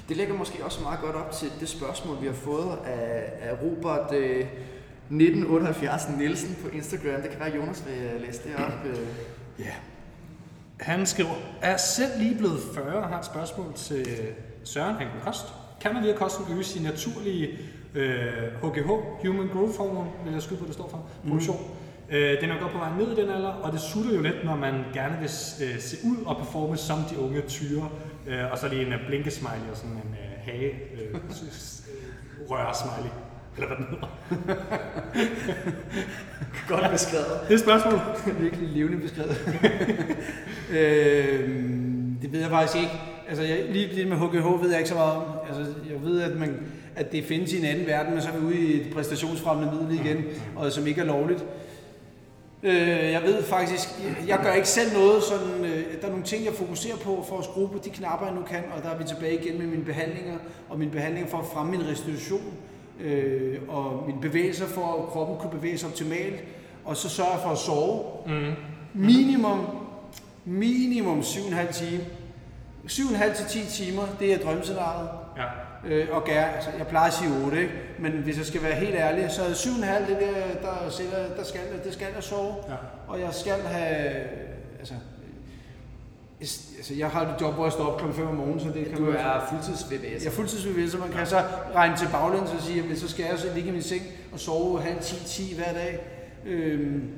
Det 0.09 0.17
lægger 0.17 0.33
måske 0.33 0.65
også 0.65 0.81
meget 0.81 0.99
godt 0.99 1.15
op 1.15 1.31
til 1.31 1.51
det 1.59 1.69
spørgsmål, 1.69 2.21
vi 2.21 2.27
har 2.27 2.33
fået 2.33 2.77
af, 2.85 3.33
af 3.41 3.61
Robert 3.61 4.13
øh, 4.13 4.39
1978 4.39 6.09
Nielsen 6.17 6.57
på 6.63 6.69
Instagram. 6.69 7.21
Det 7.21 7.29
kan 7.31 7.39
være, 7.39 7.55
Jonas 7.55 7.83
vil 7.85 8.03
øh, 8.03 8.21
læse 8.21 8.41
det 8.43 8.55
op. 8.55 8.85
Øh. 8.85 8.97
Ja. 9.59 9.73
Han 10.79 11.05
skriver, 11.05 11.35
er 11.61 11.77
selv 11.77 12.11
lige 12.19 12.37
blevet 12.37 12.59
40 12.73 12.95
og 12.95 13.07
har 13.09 13.19
et 13.19 13.25
spørgsmål 13.25 13.73
til 13.75 14.07
Søren 14.63 14.95
Hanken 14.95 15.19
Kost. 15.23 15.45
Kan 15.81 15.93
man 15.93 16.03
via 16.03 16.15
kosten 16.15 16.53
øge 16.55 16.63
sin 16.63 16.83
naturlige 16.83 17.59
øh, 17.95 18.71
HGH, 18.71 18.89
Human 19.25 19.47
Growth 19.53 19.77
Hormone, 19.77 20.09
vil 20.23 20.33
jeg 20.33 20.41
skyde 20.41 20.59
på, 20.59 20.65
det 20.65 20.73
står 20.73 20.89
for, 20.89 21.05
produktion? 21.27 21.57
Mm. 21.57 22.15
Øh, 22.15 22.41
den 22.41 22.51
er 22.51 22.59
godt 22.59 22.71
på 22.71 22.77
vej 22.77 22.89
ned 22.97 23.17
i 23.17 23.21
den 23.21 23.29
alder, 23.29 23.49
og 23.49 23.71
det 23.71 23.81
sutter 23.81 24.15
jo 24.15 24.21
lidt, 24.21 24.45
når 24.45 24.55
man 24.55 24.73
gerne 24.93 25.17
vil 25.19 25.29
øh, 25.63 25.79
se 25.79 25.97
ud 26.05 26.17
og 26.25 26.37
performe 26.37 26.77
som 26.77 26.97
de 27.09 27.19
unge 27.19 27.41
tyre. 27.41 27.89
Øh, 28.27 28.51
og 28.51 28.57
så 28.57 28.67
lige 28.67 28.85
en 28.85 28.93
øh, 28.93 29.07
blinkesmiley 29.07 29.69
og 29.71 29.77
sådan 29.77 29.91
en 29.91 30.15
øh, 30.21 30.45
hage 30.45 30.71
øh, 30.71 31.13
øh, 31.13 31.21
rører-smiley. 32.49 33.11
Eller 33.57 33.67
hvad 33.67 33.77
den 33.77 33.85
hedder. 33.89 34.07
Godt 36.69 36.91
beskrevet. 36.91 37.25
Det 37.43 37.49
er 37.49 37.53
et 37.53 37.59
spørgsmål. 37.59 37.99
virkelig 38.43 38.69
levende 38.69 38.97
beskrevet. 38.97 39.37
øh, 40.77 41.49
det 42.21 42.31
ved 42.31 42.39
jeg 42.39 42.49
faktisk 42.49 42.77
ikke. 42.77 42.91
Altså, 43.29 43.43
jeg, 43.43 43.65
lige 43.69 43.95
det 43.95 44.07
med 44.07 44.17
HGH 44.17 44.63
ved 44.63 44.69
jeg 44.69 44.79
ikke 44.79 44.89
så 44.89 44.95
meget 44.95 45.15
om. 45.15 45.23
Altså, 45.47 45.73
jeg 45.89 46.01
ved, 46.03 46.21
at, 46.21 46.37
man, 46.37 46.59
at 46.95 47.11
det 47.11 47.23
findes 47.23 47.53
i 47.53 47.59
en 47.59 47.65
anden 47.65 47.87
verden, 47.87 48.13
men 48.13 48.21
så 48.21 48.29
er 48.29 48.37
vi 48.37 48.45
ude 48.45 48.59
i 48.59 48.81
et 48.81 48.93
præstationsfremmende 48.93 49.73
middel 49.73 50.05
igen, 50.05 50.23
og 50.55 50.71
som 50.71 50.87
ikke 50.87 51.01
er 51.01 51.05
lovligt. 51.05 51.45
Øh, 52.63 53.11
jeg 53.11 53.21
ved 53.23 53.43
faktisk, 53.43 53.89
jeg, 54.03 54.27
jeg 54.27 54.39
gør 54.43 54.53
ikke 54.53 54.67
selv 54.67 54.93
noget 54.93 55.23
sådan, 55.23 55.65
øh, 55.65 56.01
der 56.01 56.07
er 56.07 56.09
nogle 56.09 56.23
ting, 56.23 56.45
jeg 56.45 56.53
fokuserer 56.53 56.97
på 56.97 57.25
for 57.29 57.37
at 57.37 57.43
skrue 57.43 57.69
på 57.69 57.79
de 57.85 57.89
knapper, 57.89 58.25
jeg 58.25 58.35
nu 58.35 58.41
kan, 58.41 58.63
og 58.77 58.83
der 58.83 58.89
er 58.89 58.97
vi 58.97 59.03
tilbage 59.03 59.43
igen 59.43 59.57
med 59.57 59.67
mine 59.67 59.83
behandlinger, 59.83 60.37
og 60.69 60.79
mine 60.79 60.91
behandlinger 60.91 61.29
for 61.29 61.37
at 61.37 61.45
fremme 61.53 61.71
min 61.71 61.87
restitution, 61.87 62.53
øh, 63.01 63.57
og 63.67 64.03
mine 64.07 64.21
bevægelser 64.21 64.65
for 64.65 65.03
at 65.03 65.09
kroppen 65.09 65.37
kunne 65.37 65.51
bevæge 65.51 65.77
sig 65.77 65.89
optimalt, 65.89 66.43
og 66.85 66.97
så 66.97 67.09
sørger 67.09 67.31
jeg 67.31 67.39
for 67.43 67.49
at 67.49 67.57
sove. 67.57 68.03
Mm. 68.27 68.53
Minimum, 68.93 69.65
minimum 70.45 71.19
7,5 71.19 71.71
timer. 71.71 72.03
7,5 72.87 73.33
til 73.35 73.45
10 73.67 73.83
timer, 73.83 74.03
det 74.19 74.33
er 74.33 74.37
drømmescenariet. 74.37 75.09
Ja. 75.37 75.43
Øh, 75.85 76.07
og 76.11 76.23
gær, 76.23 76.45
altså, 76.45 76.69
jeg 76.77 76.87
plejer 76.87 77.07
at 77.07 77.13
sige 77.13 77.29
8, 77.45 77.61
ikke? 77.61 77.73
men 77.99 78.11
hvis 78.11 78.37
jeg 78.37 78.45
skal 78.45 78.63
være 78.63 78.75
helt 78.75 78.95
ærlig, 78.95 79.31
så 79.31 79.41
er 79.41 79.49
7,5 79.49 80.09
det 80.09 80.17
der, 80.19 80.61
der, 80.61 80.89
sætter, 80.89 81.35
der 81.37 81.43
skal, 81.43 81.61
det 81.85 81.93
skal 81.93 82.07
jeg 82.15 82.23
sove. 82.23 82.55
Ja. 82.69 82.75
Og 83.07 83.19
jeg 83.19 83.33
skal 83.33 83.53
have, 83.53 84.13
altså, 84.79 84.93
jeg, 86.41 86.47
altså, 86.77 86.93
jeg 86.97 87.07
har 87.09 87.21
et 87.21 87.41
job, 87.41 87.53
hvor 87.53 87.65
jeg 87.65 87.71
står 87.71 87.85
op 87.85 87.99
kl. 88.01 88.11
5 88.13 88.27
om 88.27 88.35
morgenen, 88.35 88.59
så 88.59 88.67
det 88.67 88.85
kan 88.87 88.97
Du 88.97 89.03
man- 89.03 89.15
er 89.15 89.47
fuldtids 89.49 89.91
VVS. 89.91 90.23
jeg 90.23 90.29
er 90.31 90.35
fuldtidsbevidst, 90.35 90.91
så 90.93 90.97
man 90.99 91.09
kan 91.11 91.25
så 91.25 91.41
regne 91.75 91.97
til 91.97 92.07
baglæns 92.11 92.49
og 92.51 92.61
sige, 92.61 92.83
at 92.91 92.97
så 92.99 93.07
skal 93.09 93.25
jeg 93.29 93.39
så 93.39 93.47
ligge 93.55 93.69
i 93.69 93.71
min 93.73 93.81
seng 93.81 94.01
og 94.33 94.39
sove 94.39 94.81
halv 94.81 94.97
10-10 95.01 95.55
hver 95.55 95.73
dag. 95.73 95.99
Øhm, 96.45 97.09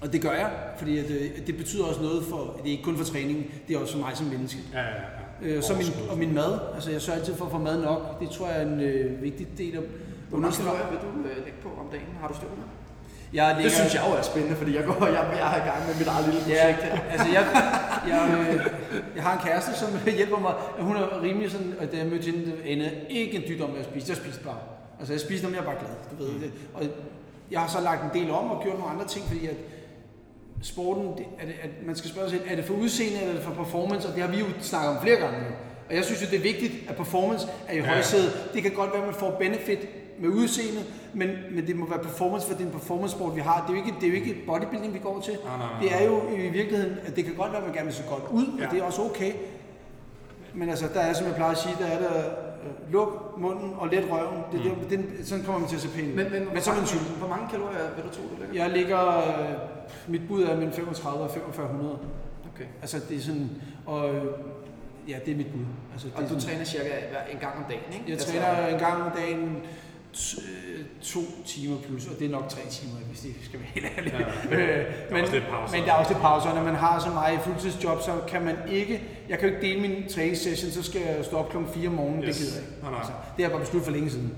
og 0.00 0.12
det 0.12 0.22
gør 0.22 0.32
jeg, 0.32 0.50
fordi 0.78 0.98
at, 0.98 1.10
øh, 1.10 1.46
det 1.46 1.56
betyder 1.56 1.84
også 1.84 2.00
noget 2.02 2.24
for, 2.30 2.56
det 2.62 2.66
er 2.68 2.70
ikke 2.72 2.82
kun 2.84 2.96
for 2.96 3.04
træningen, 3.04 3.44
det 3.68 3.76
er 3.76 3.80
også 3.80 3.92
for 3.92 4.00
mig 4.00 4.16
som 4.16 4.26
menneske. 4.26 4.58
Ja, 4.74 4.78
ja, 4.80 4.86
ja. 4.86 4.92
Øh, 5.42 5.62
så 5.62 5.72
min, 5.74 5.86
og 6.10 6.18
min 6.18 6.34
mad, 6.34 6.58
altså 6.74 6.90
jeg 6.90 7.00
sørger 7.02 7.18
altid 7.20 7.34
for 7.34 7.44
at 7.44 7.50
få 7.50 7.58
mad 7.58 7.82
nok, 7.82 8.20
det 8.20 8.30
tror 8.30 8.48
jeg 8.48 8.58
er 8.58 8.66
en 8.66 8.80
øh, 8.80 9.22
vigtig 9.22 9.46
del 9.58 9.76
af 9.76 9.82
Hvor 10.28 10.38
mange 10.38 10.56
kalorier 10.56 10.90
vil 10.90 10.98
du 10.98 11.28
øh, 11.28 11.36
lægge 11.44 11.58
på 11.62 11.68
om 11.80 11.86
dagen? 11.92 12.06
Har 12.20 12.28
du 12.28 12.34
styr 12.34 12.48
på 12.48 12.54
det? 12.54 12.64
Jeg 13.32 13.56
Det 13.62 13.72
synes 13.72 13.94
jeg 13.94 14.02
jo 14.08 14.12
er 14.18 14.22
spændende, 14.22 14.56
fordi 14.56 14.76
jeg, 14.76 14.84
går, 14.84 15.06
jeg, 15.06 15.24
jeg 15.42 15.48
er 15.56 15.58
i 15.64 15.66
gang 15.68 15.80
med 15.88 15.94
mit 16.00 16.06
eget 16.06 16.24
lille 16.26 16.40
Ja, 16.48 16.62
projekt 16.62 16.82
her. 16.82 17.00
altså 17.12 17.28
jeg, 17.36 17.44
jeg, 18.08 18.20
øh, 18.38 18.66
jeg 19.16 19.22
har 19.22 19.32
en 19.38 19.42
kæreste, 19.46 19.72
som 19.80 19.88
hjælper 20.20 20.38
mig. 20.38 20.54
Hun 20.88 20.96
er 20.96 21.22
rimelig 21.22 21.50
sådan, 21.50 21.74
at 21.80 21.92
da 21.92 21.96
jeg 21.96 22.06
mødte 22.06 22.30
hende, 22.30 22.52
endede 22.64 22.92
ikke 23.10 23.34
en 23.36 23.42
dyd 23.48 23.60
om, 23.60 23.68
hvad 23.68 23.78
jeg 23.78 23.88
spiste. 23.92 24.10
Jeg 24.10 24.16
spiste 24.16 24.44
bare. 24.44 24.60
Altså 24.98 25.12
jeg 25.12 25.20
spiste, 25.20 25.46
om 25.46 25.54
jeg 25.54 25.64
bare 25.64 25.78
glad, 25.82 25.94
du 26.10 26.14
ved 26.24 26.40
det. 26.40 26.52
Og 26.74 26.82
jeg 27.50 27.60
har 27.60 27.68
så 27.68 27.80
lagt 27.80 28.00
en 28.04 28.22
del 28.22 28.30
om 28.30 28.50
og 28.50 28.62
gjort 28.62 28.78
nogle 28.78 28.92
andre 28.94 29.06
ting, 29.06 29.24
fordi 29.26 29.46
at 29.46 29.56
sporten, 30.62 31.04
det, 31.18 31.26
er 31.40 31.46
det, 31.46 31.54
at 31.62 31.70
man 31.86 31.96
skal 31.96 32.10
spørge 32.10 32.30
sig 32.30 32.38
selv, 32.38 32.48
er 32.50 32.56
det 32.56 32.64
for 32.64 32.74
udseende 32.74 33.16
eller 33.20 33.28
er 33.30 33.34
det 33.36 33.42
for 33.44 33.54
performance? 33.64 34.08
Og 34.08 34.14
det 34.14 34.22
har 34.22 34.30
vi 34.30 34.38
jo 34.38 34.46
snakket 34.60 34.90
om 34.90 35.02
flere 35.02 35.16
gange 35.16 35.38
nu. 35.38 35.46
Og 35.88 35.94
jeg 35.94 36.04
synes 36.04 36.22
jo, 36.22 36.26
det 36.30 36.36
er 36.38 36.42
vigtigt, 36.42 36.72
at 36.88 36.96
performance 36.96 37.46
er 37.68 37.72
i 37.74 37.76
Ja. 37.76 37.84
højsædet. 37.86 38.48
Det 38.54 38.62
kan 38.62 38.72
godt 38.72 38.90
være, 38.92 39.00
at 39.00 39.06
man 39.06 39.14
får 39.14 39.30
benefit 39.38 39.78
med 40.20 40.28
udseendet, 40.28 40.84
men, 41.14 41.28
men 41.50 41.66
det 41.66 41.76
må 41.76 41.86
være 41.88 41.98
performance, 41.98 42.46
for 42.46 42.54
det 42.54 42.62
er 42.62 42.66
en 42.66 42.72
performance 42.72 43.14
sport, 43.14 43.36
vi 43.36 43.40
har. 43.40 43.64
Det 43.68 43.74
er 43.76 43.78
jo 43.80 43.84
ikke, 43.86 43.96
det 44.00 44.06
er 44.06 44.10
jo 44.10 44.14
ikke 44.14 44.36
bodybuilding, 44.46 44.94
vi 44.94 44.98
går 44.98 45.20
til. 45.20 45.32
Nej, 45.44 45.56
nej, 45.58 45.66
nej. 45.72 45.82
Det 45.82 46.02
er 46.02 46.04
jo 46.06 46.22
i 46.36 46.48
virkeligheden, 46.48 46.96
at 47.06 47.16
det 47.16 47.24
kan 47.24 47.34
godt 47.34 47.50
være, 47.52 47.60
at 47.60 47.66
man 47.66 47.74
gerne 47.74 47.86
vil 47.86 47.94
se 47.94 48.02
godt 48.08 48.22
ud, 48.30 48.46
Ja. 48.58 48.66
og 48.66 48.72
det 48.72 48.78
er 48.80 48.84
også 48.84 49.02
okay. 49.02 49.32
Men 50.54 50.68
altså, 50.68 50.86
der 50.94 51.00
er, 51.00 51.12
som 51.12 51.26
jeg 51.26 51.34
plejer 51.34 51.52
at 51.52 51.58
sige, 51.58 51.74
der 51.80 51.86
er 51.86 51.98
der 51.98 52.22
luk 52.90 53.38
munden 53.38 53.74
og 53.78 53.88
let 53.88 54.04
røven. 54.10 54.42
Det, 54.52 54.60
Mm. 54.64 54.74
det, 54.80 54.90
den, 54.90 55.24
sådan 55.24 55.44
kommer 55.44 55.58
man 55.60 55.68
til 55.68 55.76
at 55.76 55.82
se 55.82 55.88
pæn 55.88 56.04
ud. 56.10 56.14
Men, 56.14 56.32
men, 56.32 56.48
men 56.52 56.62
så 56.62 56.70
er 56.70 56.74
man 56.74 56.82
hvor, 56.84 56.88
sulten. 56.92 57.06
mange, 57.08 57.18
hvor 57.18 57.28
mange 57.28 57.46
kalorier 57.50 57.94
vil 57.96 58.04
du 58.04 58.10
tro, 58.16 58.22
du 58.22 58.40
lægger? 58.40 58.62
Jeg 58.64 58.70
ligger, 58.78 59.18
øh, 59.18 59.54
mit 60.08 60.22
bud 60.28 60.42
er 60.42 60.54
mellem 60.56 60.72
35 60.72 61.22
og 61.24 61.30
4500. 61.30 61.98
Okay. 62.54 62.64
Altså 62.80 62.96
det 63.08 63.16
er 63.16 63.20
sådan, 63.20 63.50
og 63.86 64.14
øh, 64.14 64.24
ja, 65.08 65.16
det 65.24 65.32
er 65.32 65.36
mit 65.36 65.46
bud. 65.52 65.64
Altså, 65.92 66.06
det 66.08 66.14
Og 66.16 66.22
du 66.22 66.28
sådan, 66.28 66.40
træner 66.40 66.64
cirka 66.64 66.88
en 67.32 67.38
gang 67.38 67.56
om 67.56 67.64
dagen, 67.68 67.82
ikke? 67.92 68.04
jeg 68.06 68.12
Altså, 68.12 68.32
træner 68.32 68.66
en 68.66 68.78
gang 68.78 69.02
om 69.02 69.10
dagen 69.16 69.56
to 71.02 71.20
timer 71.46 71.76
plus, 71.88 72.06
og 72.06 72.18
det 72.18 72.26
er 72.26 72.30
nok 72.30 72.48
tre 72.48 72.60
timer, 72.70 72.92
hvis 73.10 73.20
det 73.20 73.34
skal 73.44 73.60
være 73.60 73.68
helt 73.74 73.86
ærligt. 73.98 74.14
Ja, 74.14 74.58
ja. 74.58 74.78
Øh, 74.78 74.86
men, 75.12 75.24
men 75.72 75.82
der 75.86 75.92
er 75.92 75.96
også 75.96 76.12
lidt 76.12 76.20
pauser, 76.22 76.54
når 76.54 76.62
man 76.62 76.74
har 76.74 77.00
så 77.00 77.10
meget 77.10 77.40
fuldtidsjob, 77.44 78.02
så 78.02 78.12
kan 78.28 78.44
man 78.44 78.56
ikke, 78.70 79.02
jeg 79.28 79.38
kan 79.38 79.48
jo 79.48 79.54
ikke 79.54 79.66
dele 79.68 79.80
min 79.80 80.08
træningssession, 80.08 80.70
så 80.72 80.82
skal 80.82 81.00
jeg 81.00 81.24
stå 81.24 81.36
op 81.36 81.50
klokken 81.50 81.72
4 81.74 81.88
om 81.88 81.94
morgenen, 81.94 82.24
Yes. 82.24 82.36
det 82.36 82.46
gider 82.46 82.54
jeg 82.60 82.68
ikke. 82.68 82.82
Nej, 82.82 82.90
nej. 82.90 82.98
Altså, 83.00 83.12
det 83.36 83.36
har 83.36 83.42
jeg 83.44 83.50
bare 83.50 83.60
besluttet 83.60 83.84
for 83.86 83.92
længe 83.92 84.10
siden. 84.10 84.34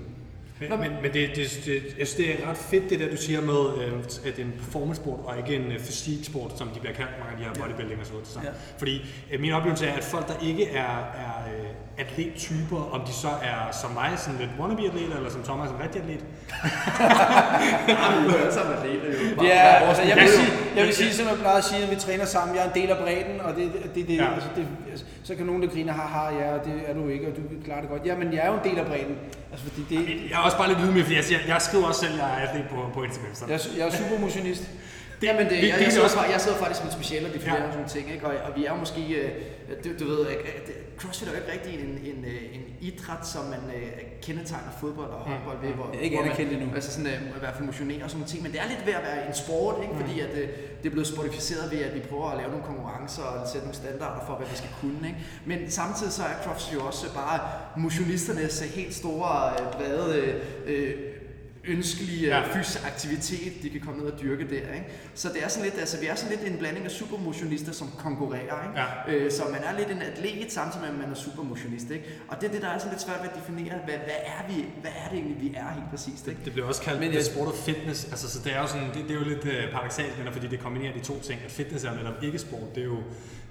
Men, 0.69 0.79
men, 0.79 0.91
men 1.01 1.13
det, 1.13 1.29
det, 1.35 1.61
det, 1.65 1.95
jeg 1.99 2.07
synes, 2.07 2.13
det 2.13 2.29
er 2.43 2.49
ret 2.49 2.57
fedt, 2.57 2.89
det 2.89 2.99
der 2.99 3.09
du 3.09 3.17
siger 3.17 3.41
med, 3.41 3.83
øh, 3.85 3.99
at 4.03 4.21
det 4.23 4.39
er 4.39 4.45
en 4.45 4.53
performance-sport 4.57 5.19
og 5.23 5.37
ikke 5.37 5.55
en 5.65 5.71
øh, 5.71 5.79
fysik-sport, 5.79 6.51
som 6.57 6.67
de 6.67 6.79
bliver 6.79 6.93
kaldt 6.95 7.11
mange 7.19 7.31
af 7.31 7.37
de 7.37 7.43
her 7.59 7.67
bodybuilding 7.67 7.99
og 7.99 8.05
sådan 8.05 8.23
noget. 8.35 8.45
Ja. 8.45 8.51
Fordi 8.77 9.01
øh, 9.31 9.39
min 9.41 9.51
oplevelse 9.51 9.85
er, 9.87 9.93
at 9.93 10.03
folk, 10.03 10.27
der 10.27 10.47
ikke 10.47 10.65
er, 10.69 10.97
er 11.25 11.33
øh, 11.59 11.65
atlettyper, 12.03 12.81
om 12.95 13.01
de 13.07 13.13
så 13.13 13.27
er 13.27 13.59
som 13.81 13.91
mig, 13.91 14.09
sådan 14.17 14.39
lidt 14.39 14.49
wannabe-atlet, 14.59 15.17
eller 15.17 15.29
som 15.35 15.43
Thomas, 15.43 15.69
en 15.69 15.79
rigtig 15.83 16.01
atlet, 16.01 16.19
du 18.25 18.29
er 18.35 18.39
alle 18.41 18.53
sammen 18.53 18.73
atleter, 18.77 19.07
jo. 19.29 19.35
Bare- 19.35 19.45
Ja, 19.45 19.61
altså, 19.89 20.03
jeg 20.03 20.15
vil 20.17 20.29
sige, 20.29 20.47
jeg 20.75 20.85
vil 20.85 20.95
sige, 20.95 21.13
som 21.13 21.27
jeg 21.27 21.35
plejer 21.37 21.57
at 21.57 21.63
sige, 21.63 21.83
at 21.83 21.91
vi 21.91 21.95
træner 21.95 22.25
sammen. 22.25 22.55
Jeg 22.55 22.63
er 22.65 22.69
en 22.73 22.81
del 22.81 22.89
af 22.89 22.97
bredden, 22.97 23.41
og 23.41 23.55
det, 23.55 23.71
det, 23.95 24.07
det, 24.07 24.17
Ja. 24.17 24.33
altså, 24.33 24.49
det 24.55 24.65
altså, 24.91 25.05
så 25.23 25.35
kan 25.35 25.45
nogen, 25.45 25.61
der 25.61 25.67
griner, 25.67 25.93
haha, 25.93 26.23
ja, 26.39 26.53
og 26.55 26.65
det 26.65 26.73
er 26.87 26.93
du 26.93 27.07
ikke, 27.07 27.27
og 27.27 27.33
du 27.37 27.41
klarer 27.65 27.81
det 27.81 27.89
godt. 27.89 28.05
Ja, 28.05 28.15
men 28.15 28.33
jeg 28.33 28.39
er 28.45 28.47
jo 28.47 28.53
en 28.53 28.69
del 28.69 28.79
af 28.79 28.85
bredden. 28.85 29.15
Altså, 29.51 29.65
fordi 29.69 29.81
det, 29.89 30.29
Jeg 30.31 30.35
er 30.39 30.43
også 30.47 30.57
bare 30.57 30.67
lidt 30.67 30.79
ydmyg, 30.85 31.03
fordi 31.03 31.15
jeg, 31.15 31.23
siger, 31.23 31.39
jeg 31.47 31.61
skriver 31.61 31.85
også 31.87 31.99
selv, 32.01 32.13
at 32.13 32.19
jeg 32.19 32.29
er 32.43 32.47
atlet 32.49 32.65
på, 32.69 32.75
på 32.93 33.03
Instagram. 33.03 33.35
Så. 33.35 33.45
jeg, 33.49 33.59
jeg 33.77 33.87
er 33.87 33.91
supermotionist. 33.91 34.63
Det, 35.21 35.27
Ja, 35.27 35.33
men 35.37 35.45
det, 35.45 35.51
vi- 35.51 35.69
jeg, 35.69 35.79
jeg, 35.79 35.85
er 35.85 35.89
sidder, 35.89 36.03
også, 36.03 36.23
jeg 36.35 36.41
sidder 36.41 36.57
faktisk 36.57 36.83
med 36.83 36.91
specialer 36.91 37.29
de 37.33 37.39
flere 37.39 37.55
Ja. 37.55 37.61
sådan 37.61 37.73
nogle 37.75 37.89
ting, 37.89 38.13
ikke? 38.13 38.25
Og, 38.27 38.33
og 38.47 38.51
vi 38.57 38.65
er 38.65 38.75
måske, 38.75 39.01
øh, 39.21 39.29
du, 39.83 39.89
du 39.99 40.05
ved, 40.11 40.29
ikke, 40.29 40.41
at 40.57 40.67
det- 40.67 40.75
CrossFit 40.99 41.27
er 41.27 41.31
jo 41.31 41.37
ikke 41.41 41.51
rigtig 41.55 41.73
en, 41.79 41.91
en, 42.11 42.25
øh, 42.25 42.55
en 42.57 42.63
idræt, 42.81 43.27
som 43.33 43.43
man 43.45 43.59
øh, 43.75 43.87
kendetegner 44.25 44.71
fodbold 44.81 45.09
og 45.17 45.19
håndbold 45.29 45.57
ved, 45.65 45.69
hvor, 45.77 45.85
Det 45.93 45.99
ikke 46.01 46.15
hvor 46.17 46.25
man- 46.25 46.47
endnu. 46.55 46.67
Altså 46.75 46.91
sådan, 46.95 47.07
øh, 47.13 47.21
i 47.37 47.39
hvert 47.43 47.55
fald 47.55 47.65
motionere 47.65 48.03
og 48.03 48.09
sådan 48.11 48.25
ting, 48.25 48.43
men 48.43 48.51
det 48.51 48.59
er 48.63 48.67
lidt 48.73 48.83
ved 48.85 48.93
at 48.93 49.03
være 49.09 49.27
en 49.27 49.33
sport, 49.43 49.75
ikke? 49.83 49.95
Fordi 50.01 50.15
at, 50.19 50.33
øh, 50.41 50.47
det 50.79 50.85
er 50.89 50.93
blevet 50.95 51.07
sportificeret 51.13 51.71
ved, 51.73 51.79
at 51.87 51.93
vi 51.95 51.99
prøver 52.09 52.27
at 52.33 52.37
lave 52.37 52.49
nogle 52.53 52.65
konkurrencer 52.71 53.23
og 53.23 53.47
sætte 53.51 53.63
nogle 53.67 53.79
standarder 53.83 54.21
for, 54.27 54.33
hvad 54.39 54.47
vi 54.53 54.57
skal 54.61 54.71
kunne, 54.81 55.01
ikke? 55.11 55.19
Men 55.45 55.57
samtidig 55.79 56.11
så 56.13 56.23
er 56.31 56.35
CrossFit 56.43 56.73
jo 56.79 56.81
også 56.91 57.05
bare 57.21 57.37
motionisternes 57.77 58.55
øh, 58.65 58.69
helt 58.79 58.93
store, 59.01 59.33
øh, 59.59 59.65
brede 59.77 60.07
øh, 60.21 60.33
øh, 60.71 60.93
ønskelige 61.67 62.27
Ja. 62.27 62.39
ja. 62.39 62.57
fysisk 62.57 62.85
aktivitet, 62.85 63.63
de 63.63 63.69
kan 63.69 63.81
komme 63.81 64.03
ned 64.03 64.11
og 64.11 64.21
dyrke 64.21 64.43
der. 64.43 64.73
Ikke? 64.73 64.85
Så 65.13 65.29
det 65.33 65.43
er 65.43 65.47
sådan 65.47 65.63
lidt, 65.63 65.79
altså, 65.79 65.99
vi 65.99 66.05
er 66.05 66.15
sådan 66.15 66.37
lidt 66.37 66.51
en 66.51 66.57
blanding 66.57 66.85
af 66.85 66.91
supermotionister, 66.91 67.71
som 67.71 67.87
konkurrerer. 67.97 68.67
Ikke? 68.67 68.81
Ja. 68.81 69.25
Øh, 69.25 69.31
så 69.31 69.43
man 69.51 69.63
er 69.63 69.77
lidt 69.77 69.91
en 69.91 70.01
atlet, 70.01 70.51
samtidig 70.51 70.81
med, 70.85 70.93
at 70.93 70.99
man 70.99 71.11
er 71.11 71.15
supermotionist. 71.15 71.89
Ikke? 71.91 72.05
Og 72.27 72.41
det 72.41 72.47
er 72.47 72.51
det, 72.51 72.61
der 72.61 72.67
er 72.67 72.77
sådan 72.77 72.91
lidt 72.91 73.01
svært 73.01 73.19
ved 73.21 73.29
at 73.29 73.35
definere, 73.35 73.75
hvad, 73.85 73.97
hvad, 74.07 74.19
er, 74.25 74.41
vi, 74.49 74.65
hvad 74.81 74.91
er 75.05 75.09
det 75.09 75.17
egentlig, 75.17 75.41
vi 75.41 75.55
er 75.57 75.69
helt 75.73 75.89
præcist. 75.89 76.27
Ikke? 76.27 76.39
Det 76.45 76.53
bliver 76.53 76.67
også 76.67 76.81
kaldt 76.81 76.99
Men 76.99 77.23
sport 77.23 77.47
og 77.47 77.55
fitness. 77.65 78.05
Altså, 78.05 78.29
så 78.29 78.39
det 78.43 78.55
er 78.55 78.61
jo 78.61 78.67
sådan, 78.67 78.87
det, 78.87 79.03
det 79.07 79.11
er 79.11 79.19
jo 79.19 79.25
lidt 79.25 79.45
øh, 79.45 79.71
paradoxalt, 79.71 80.23
men 80.23 80.33
fordi 80.33 80.47
det 80.47 80.59
kombinerer 80.59 80.93
de 80.93 80.99
to 80.99 81.19
ting. 81.19 81.39
At 81.45 81.51
fitness 81.51 81.83
er 81.85 81.95
netop 81.95 82.23
ikke 82.23 82.39
sport. 82.39 82.75
Det 82.75 82.81
er 82.81 82.85
jo 82.85 82.99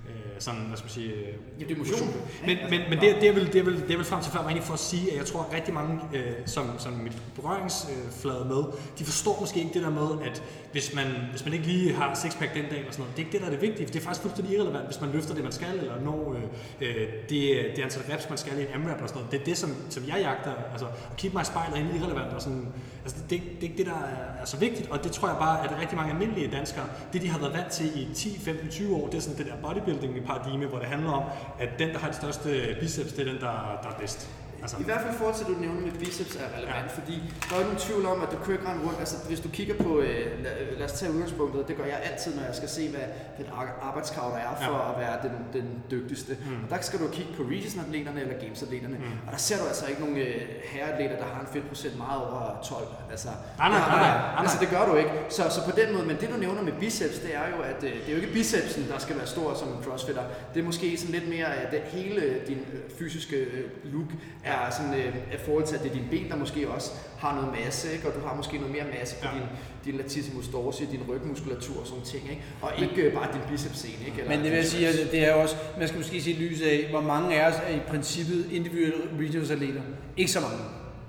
øh, 0.08 0.14
sådan, 0.38 0.60
hvad 0.60 0.76
skal 0.76 0.86
man 0.86 0.90
sige... 0.90 1.12
Øh, 1.12 1.34
Ja, 1.60 1.64
det 1.64 1.74
er 1.74 1.78
motion. 1.78 2.08
Men, 2.46 2.58
men, 2.70 2.80
men 2.90 3.00
det, 3.00 3.16
det, 3.20 3.28
er 3.28 3.32
vel, 3.32 3.46
det, 3.52 3.56
er 3.56 3.62
vel, 3.64 3.80
det 3.80 3.90
er 3.90 3.96
vel 3.96 4.04
frem 4.04 4.22
til 4.22 4.32
før, 4.32 4.38
var 4.38 4.46
egentlig 4.46 4.66
for 4.66 4.74
at 4.74 4.80
sige, 4.80 5.12
at 5.12 5.18
jeg 5.18 5.26
tror, 5.26 5.42
at 5.42 5.52
rigtig 5.52 5.74
mange, 5.74 6.00
øh, 6.14 6.32
som, 6.46 6.70
som 6.78 6.92
mit 6.92 7.22
berøringsflade 7.34 8.44
med, 8.44 8.62
de 8.98 9.04
forstår 9.04 9.40
måske 9.40 9.58
ikke 9.60 9.74
det 9.74 9.82
der 9.82 9.90
med, 9.90 10.08
at 10.28 10.42
hvis 10.72 10.94
man, 10.94 11.06
hvis 11.30 11.44
man 11.44 11.54
ikke 11.54 11.66
lige 11.66 11.94
har 11.94 12.14
sixpack 12.14 12.54
den 12.54 12.64
dag 12.70 12.78
eller 12.78 12.92
sådan 12.92 13.02
noget, 13.02 13.16
det 13.16 13.22
er 13.22 13.26
ikke 13.26 13.32
det, 13.32 13.40
der 13.40 13.46
er 13.46 13.50
det 13.50 13.62
vigtige. 13.62 13.86
Det 13.86 13.96
er 13.96 14.00
faktisk 14.00 14.22
fuldstændig 14.22 14.54
irrelevant, 14.56 14.86
hvis 14.86 15.00
man 15.00 15.10
løfter 15.10 15.34
det, 15.34 15.42
man 15.42 15.52
skal, 15.52 15.78
eller 15.78 16.00
når 16.00 16.36
øh, 16.36 16.42
øh, 16.88 17.08
det, 17.28 17.40
det 17.76 17.82
antal 17.82 18.02
reps, 18.12 18.28
man 18.28 18.38
skal 18.38 18.58
i 18.58 18.62
en 18.62 18.68
AMRAP 18.74 18.96
eller 18.96 19.08
sådan 19.08 19.22
noget. 19.22 19.32
Det 19.32 19.40
er 19.40 19.44
det, 19.44 19.58
som, 19.58 19.70
som 19.90 20.02
jeg 20.08 20.18
jagter. 20.20 20.52
Altså, 20.72 20.86
at 20.86 21.16
keep 21.16 21.34
my 21.34 21.44
spejl 21.44 21.72
er 21.72 21.76
egentlig 21.76 22.00
irrelevant. 22.00 22.32
Og 22.34 22.42
sådan, 22.42 22.66
altså, 23.10 23.24
det, 23.30 23.40
det, 23.42 23.50
det, 23.50 23.58
er 23.58 23.62
ikke 23.62 23.78
det, 23.78 23.86
der 23.86 23.92
er, 23.92 24.42
er 24.42 24.44
så 24.44 24.56
vigtigt, 24.56 24.90
og 24.90 25.04
det 25.04 25.12
tror 25.12 25.28
jeg 25.28 25.36
bare, 25.38 25.64
at 25.64 25.80
rigtig 25.80 25.96
mange 25.96 26.12
almindelige 26.12 26.50
danskere, 26.50 26.84
det 27.12 27.22
de 27.22 27.28
har 27.28 27.38
været 27.38 27.52
vant 27.52 27.72
til 27.72 27.86
i 28.02 28.14
10, 28.14 28.38
15, 28.38 28.68
20 28.68 28.96
år, 28.96 29.06
det 29.06 29.16
er 29.16 29.20
sådan 29.20 29.38
det 29.38 29.46
der 29.46 29.68
bodybuilding-paradigme, 29.68 30.66
hvor 30.66 30.78
det 30.78 30.88
handler 30.88 31.10
om, 31.10 31.22
at 31.58 31.68
den, 31.78 31.88
der 31.88 31.98
har 31.98 32.08
de 32.08 32.16
største 32.16 32.76
biceps, 32.80 33.12
det 33.12 33.28
er 33.28 33.32
den, 33.32 33.40
der, 33.40 33.80
der 33.82 33.88
er 33.88 33.98
bedst. 34.00 34.30
Altså, 34.62 34.76
I 34.80 34.84
hvert 34.88 35.00
fald 35.02 35.14
i 35.14 35.18
forhold 35.20 35.36
til, 35.38 35.44
at 35.44 35.50
du 35.54 35.56
nævner 35.66 35.80
med 35.80 35.92
biceps 36.02 36.36
er 36.36 36.48
relevant, 36.56 36.86
ja. 36.90 36.98
fordi 36.98 37.16
der 37.48 37.52
er 37.54 37.58
jo 37.60 37.64
ingen 37.66 37.80
tvivl 37.86 38.06
om, 38.06 38.18
at 38.22 38.30
du 38.32 38.36
kører 38.44 38.58
ikke 38.58 38.86
rundt. 38.86 38.98
Altså, 38.98 39.16
hvis 39.28 39.40
du 39.40 39.48
kigger 39.48 39.74
på, 39.84 39.90
øh, 40.00 40.24
lad, 40.44 40.54
lad 40.78 40.86
os 40.90 40.92
tage 40.92 41.12
udgangspunktet, 41.12 41.68
det 41.68 41.76
gør 41.76 41.84
jeg 41.84 42.00
altid, 42.10 42.30
når 42.36 42.44
jeg 42.50 42.54
skal 42.54 42.68
se, 42.68 42.82
hvad 42.94 43.06
den 43.38 43.46
ar- 43.58 43.78
arbejdskrav 43.88 44.30
der 44.30 44.42
er 44.50 44.54
for 44.66 44.76
ja. 44.84 44.90
at 44.90 44.94
være 45.04 45.16
den, 45.26 45.62
den 45.62 45.82
dygtigste. 45.90 46.32
Mm. 46.40 46.64
Og 46.64 46.70
der 46.70 46.78
skal 46.82 46.98
du 47.00 47.08
kigge 47.08 47.32
på 47.36 47.42
Regis-atleterne 47.42 48.20
eller 48.20 48.34
Games-atleterne, 48.42 48.96
mm. 48.98 49.26
og 49.26 49.32
der 49.32 49.38
ser 49.38 49.56
du 49.60 49.64
altså 49.66 49.86
ikke 49.86 50.00
nogen 50.00 50.16
øh, 50.16 50.40
herreatleter, 50.72 51.16
der 51.16 51.24
har 51.34 51.40
en 51.40 51.46
fedtprocent 51.52 51.96
meget 51.98 52.20
over 52.22 52.60
12. 52.64 52.86
Altså, 53.10 53.28
Nej, 53.58 53.68
nej, 53.68 53.78
nej, 53.78 53.98
nej, 53.98 54.42
altså 54.42 54.56
det 54.60 54.68
gør 54.68 54.86
du 54.90 54.94
ikke. 54.96 55.10
Så, 55.28 55.42
så 55.50 55.60
på 55.70 55.72
den 55.80 55.92
måde, 55.94 56.06
men 56.06 56.16
det 56.20 56.28
du 56.32 56.36
nævner 56.36 56.62
med 56.62 56.72
biceps, 56.72 57.18
det 57.18 57.34
er 57.34 57.46
jo, 57.56 57.62
at 57.62 57.84
øh, 57.84 57.92
det 57.92 58.08
er 58.08 58.10
jo 58.10 58.16
ikke 58.16 58.32
bicepsen, 58.32 58.88
der 58.88 58.98
skal 58.98 59.16
være 59.16 59.26
stor 59.26 59.54
som 59.54 59.68
en 59.68 59.82
crossfitter. 59.84 60.22
Det 60.54 60.60
er 60.60 60.64
måske 60.64 60.96
sådan 60.96 61.14
lidt 61.14 61.28
mere, 61.28 61.54
at 61.54 61.72
det, 61.72 61.80
hele 61.80 62.20
din 62.48 62.58
øh, 62.72 62.80
fysiske 62.98 63.36
øh, 63.36 63.64
look 63.84 64.10
er 64.52 64.70
sådan 64.70 64.94
øh, 64.94 65.14
i 65.34 65.36
forhold 65.44 65.64
til, 65.66 65.74
at 65.76 65.82
det 65.82 65.90
er 65.90 65.94
dine 65.94 66.06
ben, 66.10 66.28
der 66.30 66.36
måske 66.36 66.68
også 66.68 66.90
har 67.18 67.34
noget 67.34 67.50
masse, 67.64 67.92
ikke? 67.92 68.08
og 68.08 68.14
du 68.14 68.20
har 68.26 68.34
måske 68.36 68.56
noget 68.58 68.72
mere 68.72 68.84
masse 68.98 69.16
på 69.22 69.26
Ja. 69.32 69.34
din, 69.34 69.46
din 69.84 70.00
latissimus 70.00 70.48
dorsi, 70.48 70.84
din 70.84 71.00
rygmuskulatur 71.08 71.80
og 71.80 71.86
sådan 71.86 72.04
ting, 72.04 72.22
ikke? 72.30 72.42
og 72.62 72.70
ikke 72.82 73.02
øh, 73.02 73.12
bare 73.14 73.28
din 73.32 73.40
bicepsscene. 73.50 74.06
Ikke? 74.06 74.18
Eller 74.20 74.30
Men 74.30 74.38
det 74.40 74.50
vil 74.50 74.56
jeg 74.56 74.66
sige, 74.66 74.88
at 74.88 74.94
det 75.12 75.28
er 75.28 75.32
også, 75.32 75.56
man 75.78 75.88
skal 75.88 75.98
måske 75.98 76.22
se 76.22 76.30
i 76.30 76.34
lyset 76.34 76.66
af, 76.66 76.86
hvor 76.90 77.00
mange 77.00 77.40
af 77.42 77.48
os 77.50 77.56
er 77.68 77.74
i 77.76 77.80
princippet 77.88 78.46
individuelle 78.52 78.94
regionsatleter. 79.20 79.80
Ikke 80.16 80.30
så 80.32 80.40
mange. 80.40 80.56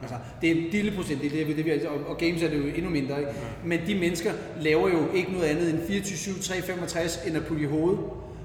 Altså, 0.01 0.15
det 0.41 0.51
er 0.51 0.55
en 0.55 0.61
lille 0.71 0.91
procent, 0.95 1.21
det 1.21 1.41
er 1.41 1.45
det, 1.45 1.57
det, 1.57 1.65
vi, 1.65 1.71
og, 1.85 2.09
og 2.09 2.17
games 2.17 2.43
er 2.43 2.49
det 2.49 2.57
jo 2.57 2.63
endnu 2.75 2.89
mindre. 2.89 3.19
Ikke? 3.19 3.31
Men 3.65 3.79
de 3.87 3.95
mennesker 3.95 4.31
laver 4.61 4.89
jo 4.89 5.11
ikke 5.13 5.31
noget 5.31 5.45
andet 5.45 5.69
end 5.69 5.79
24-7, 6.05 6.43
365 6.47 7.19
end 7.27 7.37
at 7.37 7.45
putte 7.45 7.63
i 7.63 7.65
hovedet, 7.65 7.99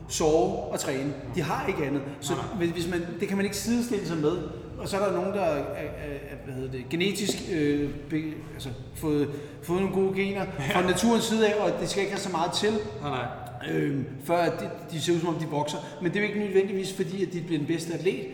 sove 0.09 0.57
og 0.59 0.81
træne. 0.81 1.13
De 1.35 1.43
har 1.43 1.67
ikke 1.69 1.85
andet. 1.87 2.03
Så 2.21 2.33
hvis, 2.59 2.71
hvis 2.71 2.89
man, 2.91 3.07
det 3.21 3.29
kan 3.29 3.37
man 3.37 3.47
ikke 3.47 3.57
sidestille 3.57 4.07
sig 4.07 4.17
med. 4.17 4.33
Og 4.79 4.89
så 4.89 4.97
er 4.99 5.05
der 5.07 5.13
nogen, 5.13 5.33
der 5.35 5.41
er, 5.41 5.57
er, 5.59 5.89
er 6.31 6.37
hvad 6.45 6.55
hedder 6.55 6.71
det, 6.71 6.89
genetisk 6.91 7.39
øh, 7.53 7.91
be, 8.11 8.23
altså, 8.55 8.69
fået, 8.95 9.29
fået 9.63 9.81
nogle 9.81 9.95
gode 9.95 10.15
gener 10.17 10.45
fra 10.73 10.83
naturens 10.83 11.25
side 11.25 11.49
af, 11.49 11.55
og 11.61 11.81
det 11.81 11.89
skal 11.89 12.01
ikke 12.03 12.13
have 12.13 12.21
så 12.21 12.31
meget 12.31 12.53
til 12.53 12.73
nej, 13.03 13.11
nej. 13.11 13.73
øh, 13.73 14.05
før 14.25 14.37
at 14.37 14.53
de, 14.61 14.71
de 14.91 15.01
ser 15.01 15.13
ud 15.13 15.19
som 15.21 15.29
om 15.29 15.35
de 15.35 15.47
vokser. 15.47 15.79
Men 16.03 16.13
det 16.13 16.17
er 16.19 16.23
jo 16.23 16.29
ikke 16.29 16.41
nødvendigvis 16.41 16.93
fordi, 16.93 17.23
at 17.27 17.33
de 17.33 17.41
bliver 17.41 17.59
den 17.59 17.67
bedste 17.67 17.95
atlet. 17.95 18.27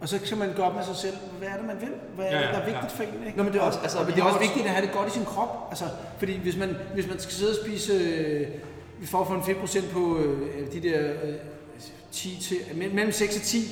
Og 0.00 0.08
så 0.08 0.18
kan 0.28 0.38
man 0.38 0.52
gå 0.56 0.62
op 0.62 0.74
med 0.74 0.84
sig 0.84 0.96
selv, 0.96 1.14
hvad 1.38 1.48
er 1.48 1.56
det, 1.56 1.66
man 1.66 1.76
vil? 1.80 1.88
Hvad 2.16 2.24
er 2.26 2.30
Ja, 2.30 2.36
det, 2.38 2.42
ja, 2.46 2.48
der 2.52 2.58
er 2.58 2.68
ja. 2.68 2.72
vigtigt 2.72 2.92
for 2.92 3.02
en? 3.02 3.26
Ikke? 3.26 3.38
Nå, 3.38 3.42
men 3.44 3.52
det 3.52 3.58
er 3.58 3.62
også- 3.64 3.78
altså, 3.82 4.04
vi 4.04 4.12
det 4.12 4.18
er 4.20 4.24
også 4.24 4.38
vigtigt 4.38 4.64
at 4.66 4.70
have 4.70 4.86
det 4.86 4.94
godt 4.94 5.08
i 5.08 5.10
sin 5.10 5.24
krop. 5.24 5.66
Altså, 5.70 5.84
fordi 6.18 6.38
hvis 6.38 6.56
man, 6.56 6.76
hvis 6.94 7.08
man 7.08 7.18
skal 7.18 7.32
sidde 7.34 7.50
og 7.50 7.56
spise, 7.66 7.92
øh, 7.92 8.46
for 9.04 9.20
at 9.20 9.26
få 9.26 9.34
en 9.34 9.42
fedtprocent 9.44 9.90
på 9.90 10.18
øh, 10.18 10.72
de 10.72 10.88
der 10.88 11.00
øh, 11.24 11.34
10 12.12 12.38
til, 12.42 12.56
mellem 12.76 12.94
mellem 12.94 13.12
6 13.12 13.36
og 13.36 13.42
10, 13.42 13.58
øh, 13.58 13.64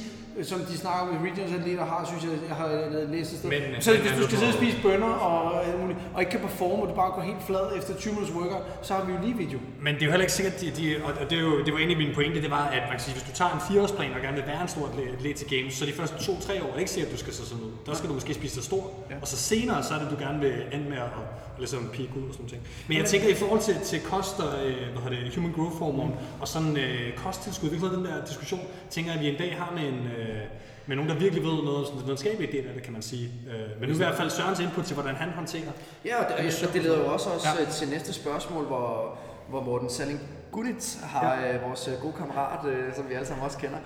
som 0.45 0.61
de 0.61 0.79
snakker 0.79 1.13
med 1.13 1.31
regions 1.31 1.53
atleter 1.61 1.85
har, 1.85 2.01
synes 2.11 2.23
jeg, 2.25 2.33
jeg 2.49 2.57
har 2.57 2.69
læst 3.15 3.33
et 3.33 3.39
sted. 3.39 3.49
Men- 3.51 3.83
så 3.83 3.91
men 3.93 4.01
hvis 4.01 4.13
du 4.21 4.25
skal 4.29 4.39
sidde 4.39 4.51
og 4.55 4.59
spise 4.63 4.77
bønner 4.83 5.07
og, 5.29 5.67
alt 5.67 5.81
muligt, 5.81 5.99
og 6.15 6.19
ikke 6.21 6.31
kan 6.31 6.41
performe, 6.41 6.83
og 6.83 6.89
du 6.89 6.95
bare 6.95 7.11
går 7.17 7.23
helt 7.23 7.43
flad 7.47 7.65
efter 7.79 7.95
20 7.95 8.13
minutters 8.15 8.37
workout, 8.41 8.63
så 8.83 8.95
har 8.95 9.03
vi 9.07 9.13
jo 9.13 9.19
lige 9.27 9.37
video. 9.45 9.59
Men 9.81 9.95
det 9.95 10.03
er 10.03 10.07
jo 10.07 10.13
heller 10.15 10.27
ikke 10.27 10.33
sikkert, 10.41 10.61
de, 10.61 10.67
de, 10.79 10.85
og 11.05 11.31
det, 11.31 11.39
er 11.39 11.43
jo, 11.43 11.53
det 11.65 11.71
var 11.73 11.79
egentlig 11.79 11.99
min 12.07 12.15
pointe, 12.15 12.43
det 12.43 12.51
var, 12.51 12.65
at 12.77 12.83
man 12.83 12.95
kan 12.97 13.01
sige, 13.07 13.15
hvis 13.15 13.27
du 13.31 13.33
tager 13.41 13.53
en 13.59 13.63
fireårsplan 13.69 14.11
og 14.17 14.21
gerne 14.27 14.37
vil 14.41 14.47
være 14.47 14.63
en 14.63 14.69
stor 14.69 14.85
atlet, 14.89 15.37
til 15.41 15.49
games, 15.55 15.75
så 15.75 15.87
de 15.87 15.93
første 15.93 16.17
to-tre 16.27 16.55
år 16.65 16.69
er 16.69 16.73
det 16.73 16.79
ikke 16.85 16.91
sikkert, 16.91 17.09
at 17.13 17.17
du 17.17 17.21
skal 17.25 17.33
se 17.39 17.43
sådan 17.51 17.65
ud. 17.65 17.71
Der 17.87 17.95
skal 17.95 18.09
du 18.11 18.15
måske 18.15 18.35
spise 18.35 18.55
dig 18.57 18.65
stor, 18.65 18.83
ja. 19.11 19.15
og 19.23 19.29
så 19.29 19.37
senere, 19.37 19.83
så 19.83 19.95
er 19.95 19.99
det, 19.99 20.09
du 20.11 20.17
gerne 20.25 20.41
vil 20.41 20.55
ende 20.73 20.89
med 20.91 20.97
at 20.97 21.11
ligesom 21.59 21.91
peak 21.95 22.09
ud 22.17 22.29
og 22.29 22.35
sådan 22.35 22.47
noget. 22.47 22.61
Men 22.89 22.99
jeg 22.99 23.07
tænker 23.07 23.29
i 23.29 23.35
forhold 23.35 23.61
til, 23.61 23.77
til 23.85 24.01
kost 24.01 24.41
og 24.41 24.67
øh, 24.67 24.93
hvad 24.93 25.03
hedder 25.03 25.25
det, 25.25 25.35
human 25.37 25.53
growth 25.53 25.77
hormone 25.77 26.13
og 26.41 26.49
sådan 26.49 26.77
øh, 26.77 27.17
kosttilskud, 27.17 27.69
vi 27.69 27.79
har 27.79 27.89
den 27.89 28.05
der 28.05 28.25
diskussion, 28.25 28.61
tænker 28.91 29.11
jeg, 29.11 29.19
at 29.21 29.25
vi 29.27 29.31
en 29.31 29.39
dag 29.39 29.57
har 29.59 29.73
med 29.75 29.89
en, 29.89 29.95
øh, 30.19 30.43
med 30.87 30.97
nogen, 30.97 31.11
der 31.11 31.17
virkelig 31.19 31.45
ved 31.45 31.63
noget, 31.65 31.87
sådan 31.87 31.99
den 31.99 32.07
videnskabelige 32.07 32.53
del 32.53 32.69
af 32.69 32.75
det, 32.75 32.83
kan 32.83 32.93
man 32.93 33.03
sige. 33.03 33.31
Øh, 33.51 33.81
men 33.81 33.89
nu 33.89 33.95
i 33.95 33.99
hvert 33.99 34.15
fald 34.17 34.31
Sørens 34.31 34.61
input 34.61 34.85
til, 34.85 34.95
hvordan 34.95 35.15
han 35.15 35.29
håndterer. 35.31 35.73
Ja, 36.05 36.17
og 36.23 36.25
det, 36.29 36.65
og 36.69 36.75
det 36.75 36.83
leder 36.83 36.99
jo 36.99 37.13
også, 37.13 37.31
også 37.31 37.49
Ja. 37.59 37.65
ja. 37.65 37.71
til 37.71 37.89
næste 37.89 38.13
spørgsmål, 38.13 38.65
hvor, 38.65 39.19
hvor 39.49 39.63
Morten 39.63 39.91
Salling 39.91 40.21
Guditz 40.53 40.97
har 41.03 41.35
ja. 41.35 41.55
øh, 41.55 41.63
vores 41.63 41.89
øh, 41.89 41.95
gode 42.03 42.13
kammerat, 42.13 42.67
øh, 42.67 42.95
som 42.95 43.09
vi 43.09 43.15
alle 43.15 43.27
sammen 43.27 43.45
også 43.45 43.59
kender, 43.59 43.79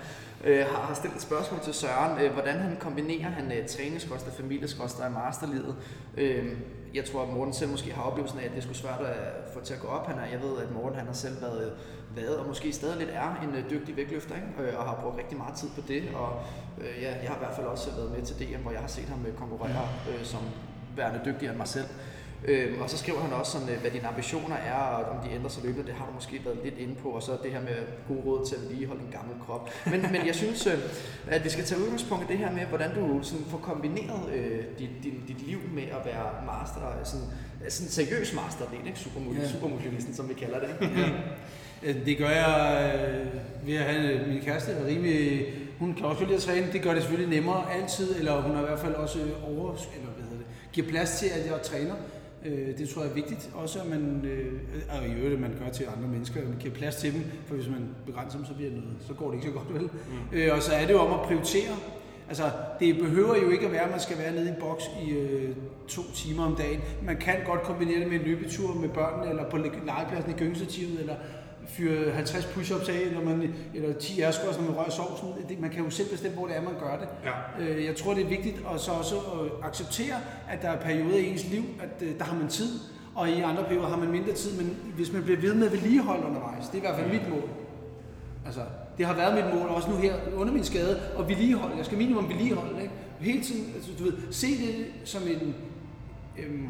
øh, 0.43 0.65
har, 0.65 0.81
har 0.81 0.93
stillet 0.93 1.15
et 1.15 1.21
spørgsmål 1.21 1.59
til 1.63 1.73
Søren, 1.73 2.21
øh, 2.21 2.33
hvordan 2.33 2.59
han 2.59 2.77
kombinerer 2.79 3.29
han 3.29 3.51
øh, 3.51 3.67
træningskoster, 3.67 4.31
familieskoster 4.31 5.07
i 5.07 5.11
masterlivet. 5.11 5.75
Øh, 6.17 6.45
jeg 6.93 7.05
tror, 7.05 7.21
at 7.23 7.29
Morten 7.29 7.53
selv 7.53 7.71
måske 7.71 7.93
har 7.93 8.03
oplevelsen 8.03 8.39
af, 8.39 8.45
at 8.45 8.51
det 8.55 8.63
skulle 8.63 8.77
svært 8.77 9.01
at 9.01 9.53
få 9.53 9.59
til 9.59 9.73
at 9.73 9.79
gå 9.79 9.87
op. 9.87 10.07
Han 10.07 10.19
er, 10.19 10.25
jeg 10.25 10.41
ved, 10.41 10.57
at 10.61 10.71
Morten 10.71 10.97
han 10.97 11.07
har 11.07 11.13
selv 11.13 11.41
været, 11.41 11.73
været 12.15 12.37
og 12.37 12.47
måske 12.47 12.73
stadig 12.73 12.97
lidt 12.97 13.09
er 13.13 13.41
en 13.43 13.55
øh, 13.55 13.69
dygtig 13.69 13.97
vægtløfter, 13.97 14.35
ikke? 14.35 14.71
Øh, 14.71 14.79
og 14.79 14.85
har 14.85 14.99
brugt 15.01 15.17
rigtig 15.17 15.37
meget 15.37 15.55
tid 15.55 15.67
på 15.75 15.81
det. 15.87 16.03
Og 16.15 16.41
øh, 16.77 17.01
ja, 17.01 17.11
jeg 17.21 17.29
har 17.29 17.35
i 17.35 17.39
hvert 17.39 17.55
fald 17.55 17.67
også 17.67 17.91
været 17.91 18.11
med 18.11 18.21
til 18.21 18.35
DM, 18.39 18.61
hvor 18.61 18.71
jeg 18.71 18.81
har 18.81 18.87
set 18.87 19.05
ham 19.05 19.25
øh, 19.25 19.33
konkurrere 19.35 19.87
øh, 20.09 20.23
som 20.23 20.41
værende 20.95 21.21
dygtigere 21.25 21.51
end 21.51 21.57
mig 21.57 21.67
selv. 21.67 21.85
Øhm, 22.47 22.81
og 22.81 22.89
så 22.89 22.97
skriver 22.97 23.19
han 23.19 23.33
også, 23.33 23.51
sådan, 23.51 23.69
øh, 23.69 23.81
hvad 23.81 23.91
dine 23.91 24.07
ambitioner 24.07 24.55
er, 24.55 24.73
og 24.73 25.03
om 25.11 25.17
de 25.27 25.35
ændrer 25.35 25.49
sig 25.49 25.63
løbende. 25.63 25.85
Det 25.87 25.93
har 25.93 26.05
du 26.05 26.13
måske 26.13 26.41
været 26.45 26.57
lidt 26.63 26.77
inde 26.77 26.95
på. 26.95 27.09
Og 27.09 27.23
så 27.23 27.31
det 27.43 27.51
her 27.51 27.61
med 27.61 27.77
gode 28.07 28.21
råd 28.25 28.45
til 28.45 28.55
at 28.55 28.61
vedligeholde 28.61 29.01
en 29.01 29.11
gammel 29.11 29.35
krop. 29.45 29.69
Men, 29.85 30.01
men 30.11 30.21
jeg 30.27 30.35
synes, 30.35 30.67
øh, 30.67 30.73
at 31.27 31.43
vi 31.43 31.49
skal 31.49 31.63
tage 31.65 31.81
udgangspunkt 31.81 32.23
i 32.23 32.27
det 32.27 32.37
her 32.37 32.51
med, 32.51 32.61
hvordan 32.65 32.95
du 32.95 33.19
sådan, 33.23 33.45
får 33.49 33.57
kombineret 33.57 34.33
øh, 34.33 34.59
dit, 34.79 34.89
dit, 35.03 35.13
dit 35.27 35.47
liv 35.47 35.57
med 35.73 35.83
at 35.83 36.01
være 36.05 36.25
master, 36.45 36.81
sådan, 37.03 37.25
sådan 37.69 37.89
seriøs 37.91 38.33
master, 38.33 38.65
det 38.71 38.79
er 38.83 38.87
ikke 38.87 38.99
supermodel, 38.99 39.41
Ja. 39.41 40.13
som 40.13 40.29
vi 40.29 40.33
kalder 40.33 40.59
det. 40.59 40.69
Ja. 40.81 41.09
Øh, 41.89 42.05
Det 42.05 42.17
gør 42.17 42.29
jeg 42.29 42.91
øh, 43.09 43.67
ved 43.67 43.75
at 43.75 43.83
have 43.83 44.11
øh, 44.13 44.27
min 44.27 44.41
kæreste 44.41 44.71
er 44.71 44.85
rimelig... 44.85 45.45
Hun 45.79 45.93
kan 45.93 46.05
også 46.05 46.23
lide 46.23 46.35
at 46.35 46.41
træne. 46.41 46.67
Det 46.73 46.81
gør 46.81 46.93
det 46.93 47.01
selvfølgelig 47.03 47.35
nemmere 47.35 47.73
altid, 47.73 48.15
eller 48.19 48.41
hun 48.41 48.55
har 48.55 48.63
i 48.63 48.65
hvert 48.65 48.79
fald 48.79 48.93
også 48.93 49.19
over, 49.43 49.71
eller 49.95 50.09
hvad 50.15 50.23
hedder 50.23 50.37
det, 50.37 50.45
giver 50.73 50.87
plads 50.87 51.19
til, 51.19 51.25
at 51.27 51.45
jeg 51.51 51.61
træner. 51.63 51.95
Øh, 52.45 52.77
Det 52.77 52.89
tror 52.89 53.01
jeg 53.01 53.09
er 53.11 53.15
vigtigt. 53.15 53.49
Også 53.55 53.79
at 53.79 53.89
man, 53.89 54.25
øh, 54.25 54.53
og 54.99 55.07
i 55.07 55.11
øvrigt, 55.13 55.33
at 55.33 55.39
man 55.39 55.51
gør 55.63 55.69
til 55.71 55.85
andre 55.97 56.09
mennesker, 56.09 56.41
at 56.41 56.47
man 56.49 56.57
giver 56.59 56.73
plads 56.73 56.95
til 56.95 57.13
dem, 57.13 57.23
for 57.47 57.55
hvis 57.55 57.67
man 57.69 57.87
begrænser 58.05 58.37
dem, 58.37 58.45
så, 58.45 58.53
bliver 58.53 58.71
noget, 58.71 58.85
så 59.07 59.13
går 59.13 59.27
det 59.27 59.35
ikke 59.37 59.47
så 59.47 59.53
godt 59.53 59.73
vel. 59.73 59.81
Mm. 59.83 60.37
Øh, 60.37 60.55
Og 60.55 60.61
så 60.63 60.73
er 60.73 60.85
det 60.87 60.93
jo 60.93 60.99
om 60.99 61.13
at 61.19 61.25
prioritere. 61.25 61.71
Altså, 62.27 62.43
det 62.79 62.97
behøver 62.97 63.35
jo 63.37 63.49
ikke 63.49 63.65
at 63.65 63.71
være, 63.71 63.81
at 63.81 63.91
man 63.91 63.99
skal 63.99 64.17
være 64.17 64.31
nede 64.35 64.45
i 64.45 64.49
en 64.49 64.55
boks 64.59 64.83
i 65.07 65.11
øh, 65.11 65.55
to 65.87 66.01
timer 66.15 66.43
om 66.45 66.55
dagen. 66.55 66.79
Man 67.05 67.17
kan 67.17 67.35
godt 67.45 67.61
kombinere 67.61 67.99
det 67.99 68.07
med 68.07 68.19
en 68.19 68.25
løbetur 68.25 68.73
med 68.73 68.89
børnene, 68.89 69.29
eller 69.29 69.49
på 69.49 69.57
le- 69.57 69.85
legepladsen 69.85 70.31
i 70.31 70.35
gyngestativet, 70.37 70.99
eller 70.99 71.15
fyre 71.67 72.11
50 72.11 72.45
push-ups 72.45 72.89
af, 72.89 72.99
eller, 72.99 73.21
man, 73.21 73.53
eller 73.73 73.93
10 73.93 74.21
ærskårs, 74.21 74.57
når 74.57 74.65
man 74.65 74.75
rører 74.75 74.89
sovsen. 74.89 75.27
Det, 75.49 75.59
man 75.59 75.69
kan 75.69 75.83
jo 75.83 75.89
selv 75.89 76.09
bestemme, 76.09 76.37
hvor 76.37 76.47
det 76.47 76.55
er, 76.57 76.61
man 76.61 76.73
gør 76.79 76.97
det. 76.97 77.07
Ja. 77.59 77.63
Øh, 77.63 77.85
jeg 77.85 77.95
tror, 77.95 78.13
det 78.13 78.23
er 78.23 78.27
vigtigt 78.29 78.55
at 78.73 78.79
så 78.79 78.91
også 78.91 79.15
at 79.15 79.67
acceptere, 79.67 80.15
at 80.49 80.61
der 80.61 80.69
er 80.69 80.79
perioder 80.81 81.17
i 81.17 81.31
ens 81.31 81.45
liv, 81.51 81.63
at 81.81 82.07
øh, 82.07 82.17
der 82.17 82.23
har 82.23 82.35
man 82.35 82.47
tid. 82.47 82.79
og 83.15 83.29
i 83.29 83.41
andre 83.41 83.63
perioder 83.63 83.87
har 83.87 83.97
man 83.97 84.11
mindre 84.11 84.33
tid, 84.33 84.57
men 84.57 84.77
hvis 84.95 85.13
man 85.13 85.23
bliver 85.23 85.39
ved 85.39 85.53
med 85.53 85.65
at 85.65 85.73
vedligeholde 85.73 86.25
undervejs, 86.25 86.65
det 86.65 86.73
er 86.73 86.77
i 86.77 86.79
hvert 86.79 86.95
fald 86.95 87.11
mit 87.11 87.29
mål. 87.29 87.49
Altså, 88.45 88.61
det 88.97 89.05
har 89.05 89.15
været 89.15 89.45
mit 89.45 89.55
mål, 89.55 89.67
også 89.67 89.89
nu 89.89 89.95
her 89.95 90.15
under 90.35 90.53
min 90.53 90.63
skade, 90.63 91.01
at 91.19 91.27
vedligeholde. 91.27 91.77
Jeg 91.77 91.85
skal 91.85 91.97
minimum 91.97 92.29
vedligeholde, 92.29 92.81
ikke? 92.81 92.93
Hele 93.19 93.43
tiden, 93.43 93.71
altså, 93.75 93.91
du 93.99 94.03
ved, 94.03 94.13
se 94.31 94.47
det 94.47 94.85
som 95.03 95.21
en, 95.21 95.55
øhm, 96.39 96.69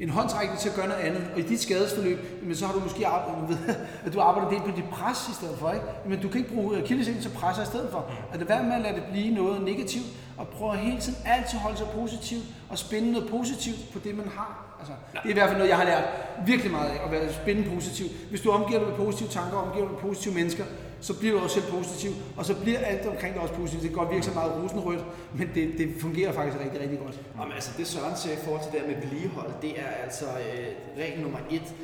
en 0.00 0.10
håndtrækning 0.10 0.58
til 0.58 0.68
at 0.68 0.74
gøre 0.74 0.88
noget 0.88 1.02
andet. 1.02 1.22
Og 1.32 1.38
i 1.38 1.42
dit 1.42 1.60
skadesforløb, 1.60 2.18
jamen, 2.42 2.56
så 2.56 2.66
har 2.66 2.72
du 2.72 2.80
måske 2.80 3.06
arbejdet, 3.06 3.86
at 4.06 4.12
du 4.12 4.20
arbejder 4.20 4.50
del 4.50 4.60
på 4.60 4.76
dit 4.76 4.84
pres 4.84 5.28
i 5.30 5.34
stedet 5.34 5.58
for, 5.58 5.72
ikke? 5.72 5.86
Men 6.06 6.20
du 6.20 6.28
kan 6.28 6.40
ikke 6.40 6.54
bruge 6.54 6.78
akillescenen 6.78 7.22
til 7.22 7.28
presser 7.28 7.62
i 7.62 7.66
stedet 7.66 7.88
for. 7.90 8.10
At 8.32 8.40
det 8.40 8.48
være 8.48 8.62
med 8.62 8.72
at 8.72 8.82
lade 8.82 8.94
det 8.94 9.04
blive 9.12 9.34
noget 9.34 9.62
negativt, 9.62 10.06
og 10.36 10.48
prøve 10.48 10.72
at 10.72 10.78
hele 10.78 11.00
tiden 11.00 11.18
altid 11.24 11.58
holde 11.58 11.76
sig 11.76 11.86
positivt, 11.94 12.44
og 12.70 12.78
spænde 12.78 13.12
noget 13.12 13.28
positivt 13.30 13.76
på 13.92 13.98
det, 13.98 14.16
man 14.16 14.28
har. 14.36 14.76
Altså, 14.78 14.92
det 15.12 15.28
er 15.28 15.30
i 15.30 15.32
hvert 15.32 15.48
fald 15.48 15.58
noget, 15.58 15.70
jeg 15.70 15.78
har 15.78 15.84
lært 15.84 16.04
virkelig 16.46 16.72
meget 16.72 16.90
af, 16.90 17.04
at 17.04 17.10
være 17.10 17.32
spænde 17.32 17.70
positivt. 17.74 18.12
Hvis 18.30 18.40
du 18.40 18.50
omgiver 18.50 18.78
dig 18.78 18.88
med 18.88 18.96
positive 18.96 19.28
tanker, 19.28 19.56
omgiver 19.56 19.84
dig 19.84 19.92
med 19.92 20.00
positive 20.00 20.34
mennesker, 20.34 20.64
så 21.04 21.14
bliver 21.18 21.34
du 21.34 21.40
også 21.40 21.60
selv 21.60 21.72
positiv, 21.72 22.10
og 22.36 22.44
så 22.44 22.54
bliver 22.62 22.78
alt 22.78 23.06
omkring 23.06 23.34
dig 23.34 23.42
også 23.42 23.54
positivt. 23.54 23.82
Det 23.82 23.90
kan 23.90 23.98
godt 23.98 24.10
virke 24.10 24.24
så 24.24 24.30
meget 24.34 24.62
rosenrødt, 24.62 25.04
men 25.34 25.48
det, 25.54 25.74
det 25.78 25.94
fungerer 26.00 26.32
faktisk 26.32 26.64
rigtig, 26.64 26.80
rigtig 26.80 26.98
godt. 26.98 27.20
Jamen, 27.38 27.52
altså 27.52 27.70
det 27.78 27.86
Søren 27.86 28.16
siger 28.16 28.34
i 28.34 28.38
forhold 28.44 28.62
til 28.62 28.72
det 28.72 28.80
der 28.80 28.86
med 28.86 28.96
vedligehold, 29.02 29.52
det 29.62 29.80
er 29.80 29.86
altså 30.04 30.24
øh, 30.24 31.02
regel 31.02 31.20
nummer 31.20 31.38
et 31.50 31.74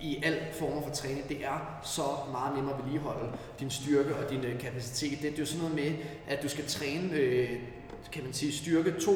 i 0.00 0.22
al 0.22 0.36
former 0.52 0.82
for 0.82 0.90
træning, 0.90 1.28
det 1.28 1.44
er 1.44 1.80
så 1.84 2.02
meget 2.32 2.56
nemmere 2.56 2.74
at 2.74 2.84
vedligeholde 2.84 3.28
din 3.60 3.70
styrke 3.70 4.16
og 4.16 4.30
din 4.30 4.44
øh, 4.44 4.58
kapacitet. 4.58 5.10
Det, 5.10 5.22
det 5.22 5.34
er 5.34 5.38
jo 5.38 5.46
sådan 5.46 5.62
noget 5.62 5.74
med, 5.74 5.92
at 6.28 6.42
du 6.42 6.48
skal 6.48 6.66
træne, 6.66 7.12
øh, 7.12 7.50
kan 8.12 8.24
man 8.24 8.32
sige, 8.32 8.52
styrke 8.52 8.90
to 9.00 9.12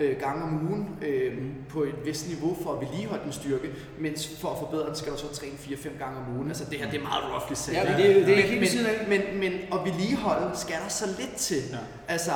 øh, 0.00 0.20
gange 0.20 0.42
om 0.44 0.68
ugen 0.68 0.88
øh, 1.02 1.32
på 1.68 1.82
et 1.82 1.94
vist 2.04 2.28
niveau 2.28 2.56
for 2.62 2.72
at 2.74 2.80
vedligeholde 2.80 3.24
din 3.24 3.32
styrke, 3.32 3.70
mens 3.98 4.38
for 4.40 4.48
at 4.50 4.58
forbedre 4.58 4.86
den 4.86 4.94
skal 4.96 5.12
du 5.12 5.18
så 5.18 5.32
træne 5.32 5.52
4-5 5.52 5.98
gange 5.98 6.18
om 6.18 6.36
ugen. 6.36 6.48
Altså 6.48 6.64
det 6.70 6.78
her, 6.78 6.90
det 6.90 6.98
er 7.00 7.02
meget 7.02 7.24
roughly 7.34 7.54
sagt. 7.54 7.76
Ja, 7.76 7.84
men 7.84 7.92
det- 8.00 8.26
det 8.26 8.32
er 8.34 8.36
ikke 8.36 8.48
helt 8.48 9.08
men, 9.08 9.20
men, 9.20 9.40
men 9.40 9.52
at 9.72 9.78
vedligeholde 9.84 10.50
skal 10.54 10.76
der 10.84 10.88
så 10.88 11.06
lidt 11.18 11.34
til. 11.36 11.62
Ja. 11.72 11.76
Altså, 12.08 12.32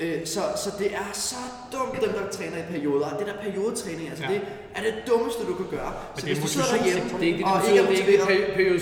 øh, 0.00 0.26
så, 0.26 0.40
så 0.56 0.70
det 0.78 0.94
er 0.94 1.08
så 1.12 1.36
dumt, 1.72 2.00
dem 2.02 2.10
der 2.12 2.30
træner 2.30 2.56
i 2.56 2.62
perioder. 2.70 3.06
Og 3.06 3.18
det 3.18 3.26
der 3.26 3.34
periodetræning, 3.50 4.08
altså 4.08 4.24
Ja. 4.24 4.30
det 4.32 4.40
er 4.78 4.82
det 4.88 4.94
dummeste, 5.10 5.40
du 5.50 5.54
kan 5.60 5.68
gøre. 5.76 5.90
Så 6.16 6.26
det 6.26 6.32
er 6.32 6.40
hvis 6.40 6.42
du 6.44 6.48
sidder 6.54 6.68
derhjemme. 6.76 7.06
Det 7.20 7.26
er 7.28 7.32
ikke 7.32 7.44
det, 7.44 7.52
og 7.54 7.60
det 7.62 7.70
ikke 7.70 7.86
betyder. 7.86 7.86
er 7.86 7.86
er 7.86 7.90
motiveret, 7.90 8.28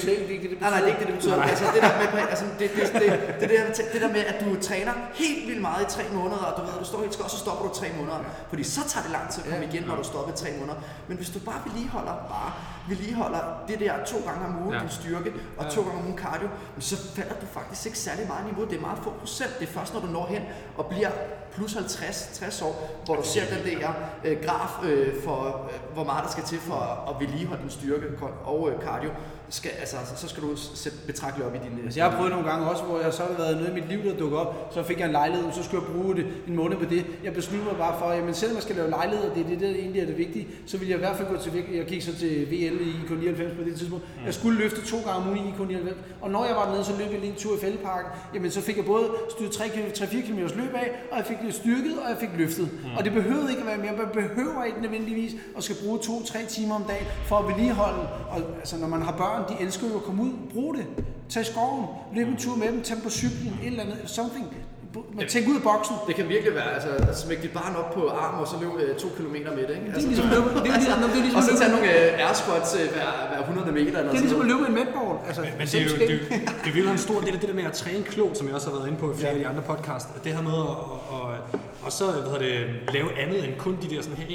det 0.07 0.31
er 0.33 0.37
ikke 0.39 0.49
det, 0.49 0.51
det 0.51 0.61
Nej, 0.61 0.71
nej, 0.75 0.81
det 0.83 0.89
er 0.89 0.93
ikke 0.95 1.03
det, 1.05 1.09
det 1.11 1.17
betyder. 1.19 1.43
Altså, 1.53 1.65
det, 1.75 1.83
der 1.83 1.93
med, 2.17 2.23
altså, 2.35 2.45
det, 2.61 2.69
det, 2.77 2.85
det, 3.03 3.09
det, 3.41 3.49
der, 3.51 3.63
det 3.95 4.01
der 4.05 4.11
med, 4.17 4.23
at 4.33 4.37
du 4.45 4.49
træner 4.69 4.93
helt 5.23 5.43
vildt 5.49 5.63
meget 5.69 5.83
i 5.87 5.89
tre 5.97 6.05
måneder, 6.19 6.45
og 6.49 6.53
du 6.59 6.63
ved, 6.67 6.75
du 6.85 6.89
står 6.93 7.01
helt 7.05 7.15
skot, 7.19 7.31
så 7.37 7.39
stopper 7.45 7.63
du 7.69 7.73
tre 7.81 7.89
måneder. 7.99 8.19
Fordi 8.51 8.63
så 8.77 8.81
tager 8.91 9.03
det 9.07 9.13
lang 9.19 9.27
tid 9.33 9.41
at 9.45 9.49
komme 9.51 9.65
igen, 9.71 9.83
når 9.91 9.97
du 10.01 10.05
stopper 10.13 10.31
i 10.35 10.37
tre 10.43 10.51
måneder. 10.61 10.79
Men 11.09 11.15
hvis 11.21 11.31
du 11.35 11.39
bare 11.51 11.61
vedligeholder, 11.67 12.15
bare 12.35 12.51
vedligeholder 12.91 13.43
det 13.69 13.77
der 13.85 13.93
to 14.13 14.19
gange 14.29 14.43
om 14.49 14.53
ugen, 14.63 14.73
Ja. 14.75 14.81
din 14.81 14.91
styrke, 15.01 15.31
og 15.59 15.65
to 15.75 15.81
gange 15.87 15.99
om 16.01 16.05
ugen 16.09 16.19
cardio, 16.25 16.49
så 16.79 16.97
falder 17.17 17.37
du 17.43 17.47
faktisk 17.59 17.87
ikke 17.87 17.99
særlig 17.99 18.25
meget 18.33 18.45
niveau. 18.51 18.65
Det 18.71 18.77
er 18.77 18.85
meget 18.89 18.99
få 19.05 19.11
procent. 19.23 19.53
Det 19.61 19.69
er 19.69 19.73
først, 19.79 19.95
når 19.95 20.01
du 20.01 20.07
når 20.07 20.27
hen 20.27 20.43
og 20.77 20.85
bliver 20.87 21.11
plus 21.57 21.73
50, 21.75 22.31
60 22.35 22.63
år, 22.63 23.01
hvor 23.05 23.17
du 23.17 23.23
ser 23.25 23.43
den 23.55 23.79
der 23.81 23.89
øh, 24.25 24.37
graf 24.47 24.85
øh, 24.85 25.15
for, 25.25 25.69
øh, 25.73 25.95
hvor 25.95 26.05
meget 26.05 26.25
der 26.25 26.31
skal 26.31 26.45
til 26.45 26.59
for 26.59 26.81
at 27.11 27.21
vedligeholde 27.21 27.63
din 27.63 27.71
styrke 27.71 28.07
og 28.45 28.71
øh, 28.71 28.81
cardio, 28.87 29.11
skal, 29.49 29.71
altså, 29.81 29.97
så 30.17 30.29
skal 30.29 30.43
du 30.43 30.57
sætte 30.75 30.99
betragteligt 31.07 31.49
op 31.49 31.55
i 31.55 31.59
din... 31.59 31.79
øh, 31.79 31.85
Altså, 31.85 32.01
jeg 32.01 32.11
har 32.11 32.17
prøvet 32.17 32.33
nogle 32.33 32.51
gange 32.51 32.71
også, 32.71 32.83
hvor 32.85 33.01
jeg 33.01 33.13
så 33.13 33.23
har 33.23 33.35
været 33.39 33.57
noget 33.57 33.71
i 33.71 33.75
mit 33.75 33.89
liv, 33.89 34.05
der 34.11 34.17
dukker 34.17 34.39
op. 34.39 34.71
Så 34.75 34.83
fik 34.83 34.99
jeg 34.99 35.07
en 35.07 35.13
lejlighed, 35.13 35.53
så 35.53 35.63
skulle 35.63 35.85
jeg 35.87 35.95
bruge 35.95 36.17
det 36.17 36.27
en 36.49 36.57
måned 36.57 36.77
på 36.77 36.85
det. 36.85 37.07
Jeg 37.25 37.33
besluttede 37.35 37.71
mig 37.71 37.79
bare 37.79 37.99
for, 37.99 38.07
at 38.07 38.19
jamen, 38.19 38.35
selvom 38.35 38.55
jeg 38.57 38.63
skal 38.63 38.77
lave 38.77 38.91
lejlighed, 38.91 39.31
og 39.31 39.37
det 39.37 39.45
er 39.45 39.49
det, 39.49 39.61
der 39.61 39.69
egentlig 39.69 40.03
er 40.03 40.07
det 40.07 40.19
vigtige, 40.19 40.49
så 40.67 40.79
vil 40.79 40.89
jeg 40.89 40.97
i 40.97 40.99
hvert 40.99 41.17
fald 41.17 41.29
gå 41.29 41.37
til. 41.43 41.65
Jeg 41.75 41.85
gik 41.87 42.03
så 42.03 42.17
til 42.19 42.47
VL 42.51 42.55
i 42.87 42.91
IK 43.05 43.11
99 43.11 43.53
på 43.59 43.65
det 43.65 43.77
tidspunkt. 43.79 44.05
Jeg 44.27 44.35
skulle 44.35 44.59
løfte 44.59 44.81
to 44.87 44.97
gange 44.97 45.13
om 45.13 45.29
ugen 45.29 45.39
i 45.39 45.49
IK 45.49 45.59
99. 45.59 45.97
Og 46.21 46.31
når 46.31 46.45
jeg 46.45 46.57
var 46.57 46.65
dernede, 46.65 46.85
så 46.85 46.93
løb 46.99 47.11
jeg 47.13 47.21
lige 47.21 47.31
en 47.33 47.39
tur 47.39 47.57
i 47.57 47.61
fældeparken. 47.61 48.11
Jamen, 48.35 48.51
så 48.51 48.61
fik 48.61 48.77
jeg 48.77 48.85
både 48.85 49.05
styret 49.31 49.51
3-4 49.51 50.27
km 50.27 50.39
løb 50.39 50.75
af, 50.75 50.91
og 51.11 51.17
jeg 51.19 51.27
fik 51.27 51.37
blev 51.47 51.55
styrket, 51.55 51.99
og 52.03 52.11
jeg 52.11 52.17
fik 52.21 52.29
løftet. 52.37 52.69
Og 52.99 53.05
det 53.05 53.13
behøvede 53.13 53.51
ikke 53.51 53.61
at 53.63 53.67
være 53.67 53.79
mere. 53.79 53.97
Man 53.97 54.09
behøver 54.13 54.65
ikke 54.65 54.81
nødvendigvis 54.81 55.33
at 55.57 55.65
skal 55.65 55.77
bruge 55.85 55.99
2-3 55.99 56.47
timer 56.49 56.75
om 56.75 56.85
dagen 56.89 57.07
for 57.27 57.37
at 57.37 57.49
vedligeholde. 57.49 58.09
Og 58.31 58.39
altså, 58.59 58.79
når 58.79 58.89
man 58.89 59.03
har 59.03 59.13
børn, 59.13 59.43
de 59.49 59.65
elsker 59.65 59.87
jo 59.89 59.97
at 59.97 60.03
komme 60.03 60.23
ud. 60.23 60.33
Brug 60.53 60.75
det. 60.75 60.87
Tag 61.29 61.43
i 61.43 61.45
skoven. 61.45 61.87
Løb 62.15 62.29
en 62.29 62.37
tur 62.37 62.57
med 62.57 62.73
dem. 62.73 62.83
Tag 62.83 62.97
dem 62.97 63.05
på 63.05 63.11
cyklen. 63.11 63.59
Et 63.63 63.67
eller 63.67 63.83
andet. 63.83 63.99
Something. 64.07 64.47
Men 65.19 65.27
tænk 65.35 65.49
ud 65.51 65.57
af 65.61 65.63
boksen. 65.71 65.95
Det 66.09 66.15
kan 66.19 66.29
virkelig 66.35 66.55
være, 66.55 66.71
altså 66.77 66.89
at 67.11 67.19
smække 67.19 67.43
dit 67.43 67.53
barn 67.61 67.73
op 67.81 67.91
på 67.97 68.03
armen, 68.09 68.41
og 68.41 68.49
så 68.53 68.57
løbe 68.63 68.73
øh, 68.83 68.97
to 69.05 69.09
kilometer 69.17 69.51
med 69.59 69.63
det, 69.69 69.75
ikke? 69.79 69.87
Det 69.87 69.95
Altså, 69.95 70.07
er 70.09 70.13
ligesom, 70.13 70.29
løbe, 70.35 70.49
det 70.65 70.71
er 70.73 70.79
ligesom, 70.83 70.99
det 71.03 71.19
er 71.21 71.25
ligesom, 71.27 71.39
og 71.39 71.43
så 71.49 71.51
at 71.55 71.59
tage 71.63 71.71
nogle 71.75 71.87
øh, 72.13 72.25
air 72.25 72.35
squats 72.41 72.71
øh, 72.81 72.87
hver, 72.95 73.09
hver 73.31 73.41
100 73.41 73.73
meter 73.79 73.97
eller 74.01 74.11
det 74.13 74.19
er 74.21 74.25
ligesom 74.27 74.41
at 74.45 74.49
løbe 74.53 74.65
en 74.71 74.75
medball. 74.81 75.15
Altså, 75.29 75.41
Men 75.61 75.67
det 75.73 75.75
er 75.81 75.85
jo 75.89 75.95
det, 76.01 76.11
er 76.11 76.15
jo- 76.19 76.29
det 76.63 76.69
er 76.71 76.75
virkelig 76.79 76.93
en 77.01 77.05
stor 77.09 77.19
del 77.27 77.35
af 77.37 77.41
det 77.43 77.49
der 77.51 77.59
med 77.61 77.67
at 77.73 77.77
træne 77.83 78.03
klogt, 78.13 78.35
som 78.39 78.45
jeg 78.49 78.55
også 78.59 78.69
har 78.71 78.77
været 78.77 78.87
inde 78.91 78.99
på 79.03 79.07
i 79.13 79.15
flere 79.21 79.33
af 79.35 79.39
de 79.43 79.47
andre 79.51 79.63
podcasts. 79.71 80.09
Det 80.25 80.31
her 80.37 80.43
med 80.51 80.59
at, 80.73 80.77
at 81.17 81.61
og 81.87 81.93
så 81.99 82.05
hvad 82.13 82.23
hedder 82.33 82.39
det, 82.39 82.55
lave 82.97 83.09
andet 83.23 83.39
end 83.45 83.53
kun 83.65 83.75
de 83.83 83.89
der 83.95 84.01
sådan 84.03 84.17
her, 84.23 84.27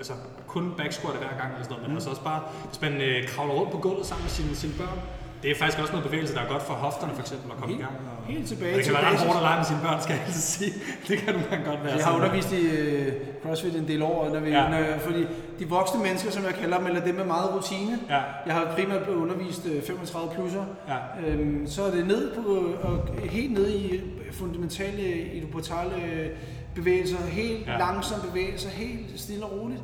altså 0.00 0.12
kun 0.54 0.64
backsquat 0.78 1.16
hver 1.22 1.34
gang 1.40 1.48
eller 1.52 1.64
sådan 1.64 1.74
noget, 1.76 1.88
men 1.88 1.96
altså 1.96 2.10
også 2.10 2.22
bare, 2.32 2.40
hvis 2.70 2.80
man 2.80 2.92
øh, 3.08 3.28
kravler 3.28 3.54
rundt 3.54 3.70
på 3.72 3.78
gulvet 3.78 4.06
sammen 4.06 4.24
med 4.24 4.30
sine, 4.30 4.56
sine 4.56 4.72
børn, 4.78 4.98
det 5.42 5.50
er 5.50 5.54
faktisk 5.58 5.78
også 5.78 5.92
noget 5.92 6.06
bevægelse, 6.08 6.34
der 6.34 6.40
er 6.40 6.48
godt 6.48 6.62
for 6.62 6.74
hofterne 6.74 7.12
for 7.14 7.20
eksempel 7.20 7.50
at 7.52 7.56
komme 7.56 7.74
i 7.74 7.78
gang. 7.78 7.92
Og, 7.92 8.32
helt 8.32 8.48
tilbage 8.48 8.72
og 8.72 8.76
det 8.76 8.84
kan 8.84 8.94
være 8.94 9.10
ret 9.12 9.18
hårdt 9.18 9.36
at 9.36 9.42
lege 9.42 9.56
med 9.56 9.64
sine 9.64 9.78
børn, 9.82 10.00
skal 10.02 10.12
jeg 10.14 10.22
altid 10.26 10.40
sige. 10.40 10.72
Det 11.08 11.18
kan 11.18 11.34
nogle 11.34 11.48
gange 11.50 11.64
godt 11.70 11.84
være. 11.84 11.94
Jeg 11.96 12.04
har 12.04 12.14
undervist 12.16 12.52
i 12.52 12.62
øh, 12.66 13.12
CrossFit 13.42 13.74
en 13.76 13.88
del 13.88 14.02
år, 14.02 14.28
når 14.34 14.40
vi, 14.40 14.50
Ja. 14.50 14.68
når, 14.68 14.98
fordi 14.98 15.26
de 15.58 15.68
voksne 15.68 16.02
mennesker, 16.02 16.30
som 16.30 16.44
jeg 16.44 16.54
kalder 16.54 16.78
dem, 16.78 16.86
eller 16.86 17.04
dem 17.04 17.14
med 17.14 17.24
meget 17.24 17.54
rutine, 17.54 17.98
Ja. 18.08 18.20
jeg 18.46 18.54
har 18.54 18.72
primært 18.76 19.02
blevet 19.02 19.18
undervist 19.18 19.66
øh, 19.66 19.82
35 19.82 20.30
plusser, 20.34 20.64
Ja. 20.88 20.96
øhm, 21.30 21.66
så 21.66 21.82
er 21.84 21.90
det 21.90 22.06
ned 22.06 22.34
på, 22.34 22.42
og 22.82 23.08
helt 23.30 23.52
ned 23.52 23.68
i 23.70 24.00
fundamentale, 24.32 25.02
idoportale 25.34 26.30
bevægelser, 26.74 27.16
helt 27.26 27.66
Ja. 27.66 27.78
langsomme 27.78 28.24
bevægelser, 28.28 28.68
helt 28.70 29.20
stille 29.20 29.44
og 29.44 29.52
roligt. 29.60 29.80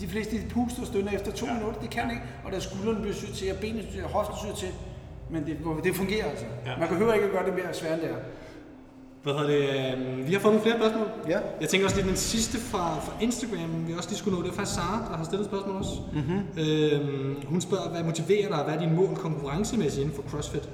De 0.00 0.08
fleste 0.08 0.36
de 0.36 0.42
puster 0.50 0.80
og 0.80 0.86
stønner 0.86 1.12
efter 1.12 1.32
to 1.32 1.46
ja. 1.46 1.54
minutter, 1.54 1.80
det 1.80 1.90
kan 1.90 2.10
ikke, 2.10 2.22
og 2.44 2.52
der 2.52 2.58
skuldrene 2.60 3.00
bliver 3.00 3.14
syet 3.14 3.34
til, 3.34 3.50
og 3.52 3.56
benene 3.60 3.82
syet 3.82 3.92
til, 3.92 4.04
og 4.04 4.10
hoften 4.10 4.36
syet 4.36 4.54
til. 4.56 4.68
Men 5.34 5.46
det, 5.46 5.84
det 5.84 5.94
fungerer 5.94 6.24
altså. 6.30 6.44
Ja. 6.66 6.72
Man 6.78 6.88
behøver 6.88 7.12
ikke 7.12 7.26
at 7.26 7.32
gøre 7.32 7.46
det 7.46 7.54
mere 7.54 7.74
svært, 7.74 7.92
end 7.92 8.02
det 8.02 8.10
er. 8.10 8.16
Hvad 9.22 9.32
hedder 9.34 9.46
det? 9.46 10.18
øh, 10.20 10.26
Vi 10.28 10.32
har 10.32 10.40
fået 10.40 10.54
nogle 10.54 10.62
flere 10.62 10.76
spørgsmål. 10.76 11.06
Ja. 11.28 11.38
Jeg 11.60 11.68
tænker 11.68 11.86
også 11.86 11.96
lige 11.96 12.08
den 12.08 12.16
sidste 12.16 12.58
fra, 12.58 12.98
fra 13.00 13.12
Instagram, 13.20 13.88
vi 13.88 13.92
også 13.92 14.08
lige 14.08 14.18
skulle 14.18 14.36
nå. 14.38 14.42
Det 14.44 14.50
er 14.50 14.54
faktisk 14.54 14.74
Sara, 14.74 15.08
der 15.10 15.16
har 15.16 15.24
stillet 15.24 15.44
et 15.44 15.50
spørgsmål 15.50 15.76
også. 15.76 15.92
Mm-hmm. 16.12 16.40
Øhm, 16.62 17.36
hun 17.46 17.60
spørger, 17.60 17.88
hvad 17.90 18.02
motiverer 18.02 18.48
dig, 18.48 18.64
hvad 18.64 18.74
er 18.74 18.78
dine 18.78 18.96
mål 18.96 19.16
konkurrencemæssigt 19.16 20.04
inden 20.04 20.16
for 20.16 20.30
CrossFit? 20.30 20.68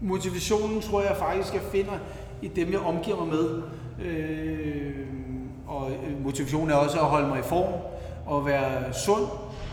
Motivationen 0.00 0.80
tror 0.80 1.00
jeg 1.02 1.16
faktisk, 1.18 1.54
jeg 1.54 1.62
finder 1.72 1.92
i 2.42 2.48
dem, 2.48 2.72
jeg 2.72 2.80
omgiver 2.80 3.16
mig 3.24 3.28
med. 3.28 3.62
Øh, 4.06 4.94
og 5.66 5.90
øh, 5.90 6.24
motivationen 6.24 6.70
er 6.70 6.74
også 6.74 6.98
at 6.98 7.04
holde 7.04 7.28
mig 7.28 7.38
i 7.38 7.42
form, 7.42 7.72
og 8.26 8.46
være 8.46 8.92
sund 8.92 9.22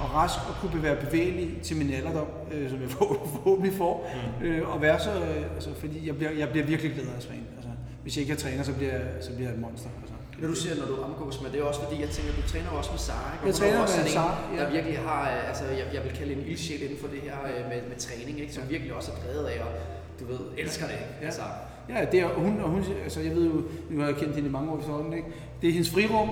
og 0.02 0.08
rask, 0.16 0.36
og 0.50 0.54
kunne 0.62 0.84
være 0.84 0.96
bevægelig 1.06 1.48
til 1.64 1.78
min 1.78 1.94
alderdom, 1.94 2.28
øh, 2.52 2.70
som 2.70 2.82
jeg 2.82 2.90
forhåbentlig 2.98 3.74
får. 3.78 4.12
Mm. 4.42 4.46
Øh, 4.46 4.74
og 4.74 4.82
være 4.82 5.00
så, 5.00 5.12
øh, 5.12 5.56
altså, 5.56 5.70
fordi 5.80 6.08
jeg 6.08 6.16
bliver, 6.18 6.32
jeg 6.32 6.50
bliver 6.50 6.66
virkelig 6.66 6.94
glad 6.94 7.06
af 7.14 7.16
at 7.18 7.24
træne. 7.28 7.44
Altså, 7.58 7.70
hvis 8.04 8.16
jeg 8.18 8.22
ikke 8.22 8.34
har 8.34 8.40
træner, 8.40 8.64
så 8.64 8.74
bliver, 8.74 8.92
jeg- 8.92 9.08
så 9.22 9.30
bliver 9.36 9.50
jeg 9.50 9.56
et 9.56 9.62
monster. 9.62 9.90
Altså. 10.02 10.16
Når 10.42 10.48
du 10.48 10.56
siger, 10.56 10.76
når 10.82 10.86
du 10.92 10.96
omgås 11.10 11.42
med 11.42 11.50
det, 11.52 11.60
er 11.60 11.64
også 11.64 11.82
fordi, 11.86 12.02
jeg 12.02 12.10
tænker, 12.10 12.32
du 12.42 12.44
træner 12.54 12.70
også 12.70 12.92
med 12.96 13.00
Sara, 13.08 13.28
ikke? 13.34 13.42
Og 13.44 13.48
Jeg 13.48 13.54
er 13.56 13.60
træner 13.62 13.80
også 13.86 13.98
med 13.98 14.06
sådan 14.08 14.18
Sara, 14.20 14.36
ja. 14.56 14.64
Der 14.64 14.72
virkelig 14.78 14.98
har, 15.10 15.22
øh, 15.34 15.50
altså 15.50 15.64
jeg, 15.80 15.86
jeg 15.96 16.02
vil 16.06 16.12
kalde 16.20 16.34
en 16.34 16.44
ildsjæl 16.52 16.82
inden 16.86 16.98
for 17.04 17.08
det 17.14 17.20
her 17.28 17.38
øh, 17.52 17.62
med, 17.72 17.80
med 17.92 17.98
træning, 18.06 18.36
ikke? 18.44 18.54
Som 18.58 18.64
virkelig 18.74 18.94
også 19.00 19.10
er 19.16 19.18
drevet 19.26 19.46
af, 19.54 19.58
og 19.66 19.72
du 20.20 20.24
ved, 20.32 20.40
elsker 20.64 20.86
det? 20.92 21.00
Ja. 21.22 21.26
Altså, 21.26 21.42
Ja, 21.90 22.06
det 22.12 22.20
er, 22.20 22.26
og 22.26 22.42
hun, 22.42 22.62
og 22.62 22.70
hun, 22.70 22.84
altså 23.04 23.20
jeg 23.22 23.36
ved 23.36 23.46
jo, 23.46 23.62
nu 23.90 24.00
har 24.00 24.08
jeg 24.08 24.16
kendt 24.16 24.36
hende 24.36 24.50
i 24.50 24.52
mange 24.52 24.72
år 24.72 24.78
efterhånden, 24.80 25.14
ikke? 25.14 25.28
det 25.62 25.70
er 25.70 25.74
hendes 25.74 25.90
frirum. 25.90 26.30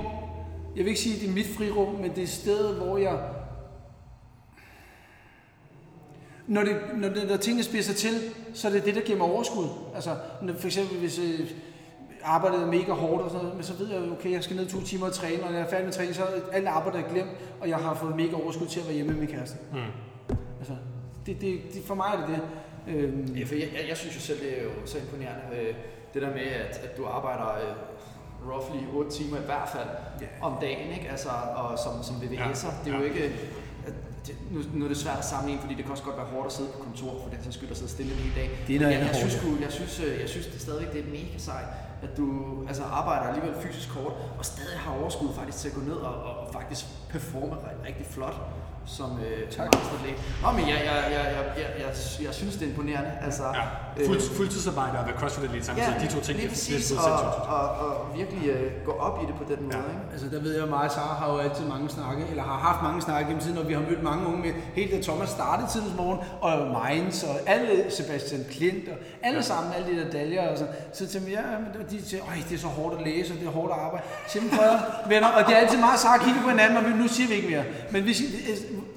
Jeg 0.76 0.84
vil 0.84 0.88
ikke 0.88 1.02
sige, 1.02 1.16
at 1.16 1.22
det 1.22 1.30
er 1.30 1.34
mit 1.34 1.46
frirum, 1.58 1.94
men 2.02 2.12
det 2.16 2.24
er 2.24 2.28
stedet, 2.28 2.76
hvor 2.76 2.98
jeg... 2.98 3.18
Når, 6.48 6.64
det, 6.64 6.76
når, 6.96 7.10
det, 7.10 7.28
når 7.30 7.38
tingene 7.38 7.64
spidser 7.64 7.94
til, 7.94 8.12
så 8.54 8.68
er 8.68 8.72
det 8.72 8.86
det, 8.86 8.96
der 8.96 9.02
giver 9.02 9.18
mig 9.18 9.28
overskud. 9.28 9.68
Altså, 9.96 10.16
når, 10.42 10.54
for 10.54 10.66
eksempel 10.68 10.98
hvis 10.98 11.18
jeg 11.20 11.26
arbejdede 12.24 12.66
mega 12.68 12.92
hårdt 12.92 13.22
og 13.24 13.30
sådan 13.30 13.42
noget, 13.44 13.56
men 13.56 13.64
så 13.66 13.74
ved 13.74 13.88
jeg, 13.90 14.12
okay, 14.12 14.32
jeg 14.32 14.44
skal 14.44 14.56
ned 14.56 14.68
to 14.68 14.82
timer 14.82 15.06
og 15.06 15.14
træne, 15.14 15.44
og 15.44 15.52
når 15.52 15.58
jeg 15.58 15.66
er 15.66 15.70
færdig 15.70 15.86
med 15.86 15.94
træning, 15.94 16.16
så 16.16 16.24
er 16.24 16.28
alt 16.52 16.68
arbejde 16.68 16.98
er 16.98 17.10
glemt, 17.14 17.30
og 17.62 17.70
jeg 17.70 17.78
har 17.78 17.94
fået 17.94 18.16
mega 18.16 18.36
overskud 18.36 18.68
til 18.68 18.80
at 18.80 18.86
være 18.86 18.96
hjemme 18.96 19.12
med 19.12 19.20
min 19.20 19.30
kæreste. 19.30 19.58
Mm. 19.74 19.78
Altså, 20.60 20.74
det, 21.26 21.42
det, 21.42 21.60
det, 21.74 21.84
for 21.86 21.96
mig 21.96 22.06
er 22.14 22.18
det 22.28 22.28
det. 22.36 22.42
Øhm, 22.96 23.36
Ja, 23.36 23.44
for 23.46 23.56
jeg, 23.56 23.68
jeg, 23.80 23.90
jeg 23.90 23.98
synes 23.98 24.16
jo 24.16 24.22
selv, 24.22 24.40
det 24.40 24.60
er 24.60 24.64
jo 24.64 24.70
så 24.86 24.98
imponerende, 24.98 25.42
øh, 25.62 25.74
det 26.14 26.22
der 26.22 26.30
med, 26.30 26.42
at, 26.42 26.82
at 26.84 26.98
du 26.98 27.06
arbejder 27.06 27.48
øh, 27.48 27.74
roughly 28.52 28.80
8 28.94 29.12
timer 29.12 29.38
i 29.38 29.46
hvert 29.46 29.70
fald 29.70 29.88
Ja. 30.22 30.26
om 30.42 30.54
dagen, 30.62 30.92
ikke? 30.98 31.10
Altså, 31.10 31.30
og 31.56 31.80
som, 31.80 32.04
som 32.04 32.16
VVS'er. 32.16 32.68
Ja, 32.68 32.74
Det 32.86 32.94
er 32.94 32.98
jo 32.98 33.04
ja. 33.06 33.10
ikke... 33.14 33.36
Det, 34.28 34.36
nu, 34.52 34.60
nu 34.74 34.86
er 34.86 34.90
det 34.90 34.98
svært 34.98 35.18
at 35.18 35.26
sammenligne, 35.26 35.62
fordi 35.62 35.74
det 35.76 35.84
kan 35.84 35.92
også 35.92 36.04
godt 36.04 36.18
være 36.18 36.26
hårdt 36.26 36.48
at 36.48 36.54
sidde 36.54 36.70
på 36.76 36.80
kontor, 36.84 37.12
for 37.24 37.30
den 37.30 37.40
så 37.44 37.52
skyld 37.52 37.72
at 37.72 37.78
sidde 37.78 37.92
stille 37.92 38.12
en 38.14 38.18
hel 38.20 38.36
dag. 38.36 38.50
Det 38.68 38.76
er 38.76 38.80
noget 38.80 38.94
jeg, 38.94 39.02
jeg, 39.08 39.16
synes, 39.16 39.34
sgu- 39.36 39.62
jeg, 39.66 39.72
synes, 39.72 40.00
øh, 40.00 40.22
jeg 40.22 40.30
synes 40.30 40.48
det 40.48 40.62
stadigvæk, 40.62 40.94
det 40.94 41.00
er 41.06 41.10
mega 41.12 41.38
sejt, 41.38 41.66
at 42.04 42.18
du 42.18 42.26
altså, 42.68 42.84
arbejder 42.84 43.24
alligevel 43.32 43.56
fysisk 43.62 43.90
hårdt, 43.90 44.16
og 44.40 44.46
stadig 44.46 44.80
har 44.80 44.92
overskud 45.02 45.30
faktisk 45.40 45.58
til 45.58 45.68
at 45.70 45.76
gå 45.76 45.82
ned 45.82 46.00
og, 46.10 46.14
og, 46.24 46.34
og 46.48 46.54
faktisk 46.54 46.86
performe 47.10 47.56
rigtig, 47.88 48.06
flot 48.06 48.36
som 48.86 49.20
øh, 49.20 49.50
tak. 49.52 49.66
masteratlet. 49.76 50.16
Nå, 50.44 50.52
men 50.52 50.62
jeg, 50.70 50.80
jeg, 50.90 50.98
jeg, 51.16 51.24
jeg, 51.36 51.54
jeg, 51.58 51.70
jeg, 51.80 52.26
jeg 52.26 52.34
synes, 52.34 52.54
det 52.58 52.64
er 52.66 52.70
imponerende. 52.70 53.12
Altså, 53.22 53.44
Ja. 53.44 53.64
Fuld, 54.06 54.22
fuldtidsarbejde 54.38 55.00
og 55.00 55.06
være 55.08 55.18
CrossFit 55.20 55.50
Elite 55.50 55.66
samtidig. 55.66 55.98
de 56.02 56.08
to 56.16 56.20
ting, 56.22 56.38
lige 56.40 56.50
præcis, 56.50 56.88
det, 56.88 56.98
og, 56.98 57.12
og, 57.14 57.70
og, 57.82 57.88
og 57.88 58.18
virkelig 58.18 58.50
øh, 58.50 58.72
gå 58.86 58.92
op 58.92 59.20
i 59.24 59.26
det 59.26 59.36
på 59.36 59.46
den 59.52 59.64
måde. 59.64 59.78
Ja. 59.78 59.94
Ikke? 59.94 60.12
Altså 60.14 60.28
der 60.34 60.40
ved 60.42 60.54
jeg, 60.54 60.64
at 60.64 60.70
mig 60.70 60.84
og 60.90 60.92
Sara 60.92 61.14
har 61.22 61.34
jo 61.34 61.38
altid 61.38 61.66
mange 61.66 61.90
snakke, 61.90 62.24
eller 62.30 62.44
har 62.44 62.58
haft 62.70 62.82
mange 62.84 63.02
snakke 63.02 63.26
gennem 63.28 63.44
tiden, 63.44 63.58
og 63.58 63.68
vi 63.70 63.74
har 63.74 63.82
mødt 63.90 64.04
mange 64.04 64.28
unge 64.28 64.40
med, 64.46 64.54
helt 64.74 64.92
da 64.92 65.02
Thomas 65.02 65.30
startede 65.30 65.68
tidens 65.74 65.94
morgen, 65.98 66.20
og 66.42 66.52
Mainz, 66.78 67.24
og 67.24 67.36
alle 67.46 67.92
Sebastian 67.98 68.46
Klint, 68.52 68.88
og 68.88 68.98
alle 69.24 69.40
ja. 69.40 69.42
sammen, 69.52 69.74
alle 69.74 69.88
de 69.92 69.96
der 70.04 70.12
daljer, 70.12 70.52
og 70.52 70.58
så, 70.58 70.66
så 70.94 71.08
til 71.08 71.22
mig, 71.22 71.32
ja, 71.32 71.46
men 71.64 71.70
de 71.92 72.10
siger, 72.10 72.24
øj, 72.24 72.36
det 72.50 72.56
er 72.56 72.60
så 72.60 72.68
hårdt 72.68 72.96
at 73.00 73.02
læse, 73.08 73.34
og 73.34 73.40
det 73.40 73.48
er 73.48 73.52
hårdt 73.52 73.72
at 73.74 73.80
arbejde. 73.80 74.06
Simpelthen 74.28 74.70
venner, 75.08 75.28
og 75.28 75.42
det 75.48 75.54
er 75.56 75.60
altid 75.60 75.80
meget 75.80 76.00
Sara 76.00 76.18
kigge 76.18 76.40
på 76.44 76.50
hinanden, 76.50 76.78
og 76.78 76.84
vi, 76.86 76.90
nu 76.90 77.08
siger 77.08 77.28
vi 77.28 77.34
ikke 77.34 77.50
mere. 77.50 77.64
Men 77.92 78.06
vi 78.06 78.14
siger, 78.14 78.30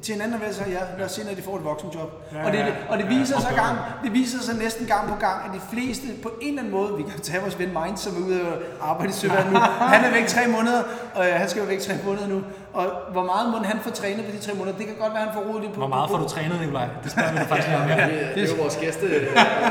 til 0.03 0.15
hinanden 0.15 0.43
og 0.49 0.55
så 0.55 0.65
ja, 0.71 0.81
lad 0.99 1.07
os 1.07 1.13
se, 1.13 1.25
når 1.25 1.35
de 1.35 1.43
får 1.43 1.57
et 1.57 1.65
voksenjob. 1.65 2.11
Ja, 2.33 2.47
og, 2.47 2.53
det, 2.53 2.59
ja, 2.59 2.73
og 2.89 2.99
det 2.99 3.05
ja, 3.05 3.19
viser 3.19 3.41
sig 3.41 3.51
oplever 3.51 3.67
gang, 3.67 3.79
det 4.05 4.13
viser 4.13 4.41
sig 4.43 4.55
næsten 4.57 4.86
gang 4.87 5.09
på 5.09 5.15
gang, 5.27 5.39
at 5.47 5.51
de 5.55 5.61
fleste 5.73 6.07
på 6.23 6.31
en 6.43 6.49
eller 6.49 6.61
anden 6.63 6.75
måde, 6.79 6.91
vi 6.97 7.03
kan 7.03 7.21
tage 7.21 7.41
vores 7.41 7.59
ven 7.59 7.73
Mainz, 7.75 8.01
som 8.01 8.13
er 8.23 8.27
ude 8.27 8.41
og 8.81 8.89
arbejde 8.91 9.11
i 9.11 9.15
Søværd 9.15 9.47
nu, 9.53 9.59
han 9.95 10.05
er 10.05 10.11
væk 10.11 10.27
tre 10.27 10.47
måneder, 10.57 10.83
og 11.15 11.27
øh, 11.29 11.35
han 11.35 11.49
skal 11.49 11.61
jo 11.61 11.67
væk 11.67 11.81
tre 11.81 11.95
måneder 12.07 12.29
nu, 12.29 12.39
og 12.73 12.87
hvor 13.13 13.25
meget 13.25 13.51
må 13.51 13.57
han 13.59 13.79
få 13.83 13.91
trænet 13.91 14.25
på 14.25 14.31
de 14.37 14.39
tre 14.47 14.53
måneder, 14.59 14.77
det 14.77 14.87
kan 14.87 14.95
godt 15.01 15.13
være, 15.15 15.23
han 15.23 15.35
får 15.35 15.41
rodet 15.49 15.63
lidt 15.63 15.73
på. 15.73 15.79
Hvor 15.79 15.89
meget 15.89 16.11
får 16.11 16.19
du 16.19 16.29
trænet, 16.29 16.61
Nikolaj? 16.61 16.87
Det 17.05 17.11
spørger 17.13 17.33
vi 17.33 17.39
faktisk 17.39 17.69
lige 17.69 17.79
om. 17.83 17.89
Ja. 17.89 17.95
Det, 18.07 18.35
det 18.35 18.43
er 18.51 18.57
jo 18.57 18.63
vores 18.63 18.77
gæste. 18.77 19.07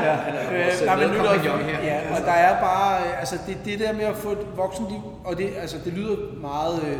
Ja, 0.06 0.14
han 0.26 0.34
er 0.34 0.42
Øh, 0.52 0.64
vores 0.64 0.82
nej, 0.86 0.96
men 0.96 1.04
øh, 1.04 1.10
lytter, 1.14 1.56
her. 1.58 1.78
ja, 1.84 1.98
og 2.16 2.20
der 2.26 2.32
er 2.32 2.60
bare, 2.60 3.00
øh, 3.00 3.20
altså 3.20 3.36
det, 3.46 3.56
det 3.64 3.78
der 3.78 3.92
med 3.92 4.04
at 4.04 4.16
få 4.16 4.30
et 4.30 4.38
voksenliv, 4.56 5.00
og 5.24 5.38
det, 5.38 5.48
altså 5.60 5.76
det 5.84 5.92
lyder 5.92 6.16
meget, 6.40 6.82
øh, 6.88 6.98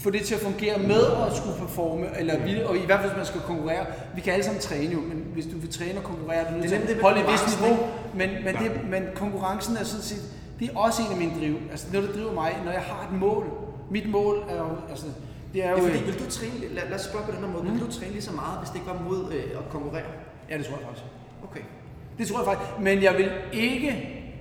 få 0.00 0.10
det 0.10 0.22
til 0.22 0.34
at 0.34 0.40
fungere 0.40 0.78
med 0.78 1.02
at 1.26 1.36
skulle 1.36 1.56
performe, 1.58 2.06
eller 2.18 2.44
vi, 2.44 2.62
og 2.62 2.76
i 2.76 2.86
hvert 2.86 3.00
fald 3.00 3.10
hvis 3.10 3.16
man 3.16 3.26
skal 3.26 3.40
konkurrere, 3.40 3.86
vi 4.14 4.20
kan 4.20 4.32
alle 4.32 4.44
sammen 4.44 4.60
træne 4.60 4.92
jo, 4.92 5.00
men 5.00 5.18
hvis 5.34 5.46
du 5.46 5.56
vil 5.58 5.72
træne 5.72 5.98
og 5.98 6.04
konkurrere, 6.04 6.44
du 6.44 6.48
er 6.48 6.52
nødt 6.52 6.70
Det 6.70 6.82
er 6.82 6.86
til 6.86 6.94
at 6.94 7.02
holde 7.02 7.20
et 7.20 7.26
vist 7.32 7.60
niveau, 7.60 7.76
men, 8.14 8.30
men, 8.44 8.54
det, 8.54 8.90
men 8.90 9.02
konkurrencen 9.14 9.76
er 9.76 9.84
sådan 9.84 10.02
set, 10.02 10.22
det 10.58 10.70
er 10.70 10.78
også 10.78 11.02
en 11.02 11.12
af 11.12 11.18
mine 11.18 11.32
driv, 11.40 11.56
altså 11.70 11.86
noget 11.92 12.08
der 12.08 12.14
driver 12.14 12.32
mig, 12.32 12.50
når 12.64 12.72
jeg 12.72 12.80
har 12.80 13.08
et 13.08 13.18
mål, 13.18 13.44
mit 13.90 14.10
mål 14.10 14.36
er 14.48 14.56
jo, 14.56 14.70
altså, 14.90 15.06
det 15.52 15.64
er 15.64 15.68
Ja, 15.68 15.76
jo, 15.76 15.82
fordi, 15.86 16.04
vil 16.04 16.18
du 16.18 16.30
træne, 16.30 16.74
lad, 16.74 16.82
lad 16.90 16.98
os 16.98 17.04
spørge 17.04 17.24
på 17.24 17.32
den 17.32 17.40
her 17.40 17.52
måde, 17.52 17.64
vil 17.72 17.80
du 17.80 17.92
træne 17.92 18.12
lige 18.12 18.22
så 18.22 18.32
meget, 18.32 18.58
hvis 18.58 18.68
det 18.70 18.76
ikke 18.76 18.86
var 18.86 19.02
mod 19.08 19.32
øh, 19.32 19.44
at 19.60 19.68
konkurrere? 19.70 20.10
ja 20.50 20.58
det 20.58 20.66
tror 20.66 20.76
jeg 20.76 20.86
faktisk. 20.86 21.06
Okay. 21.44 21.60
Det 22.18 22.28
tror 22.28 22.38
jeg 22.38 22.46
faktisk. 22.46 22.80
Men 22.80 23.02
jeg 23.02 23.14
vil 23.18 23.30
ikke 23.52 23.90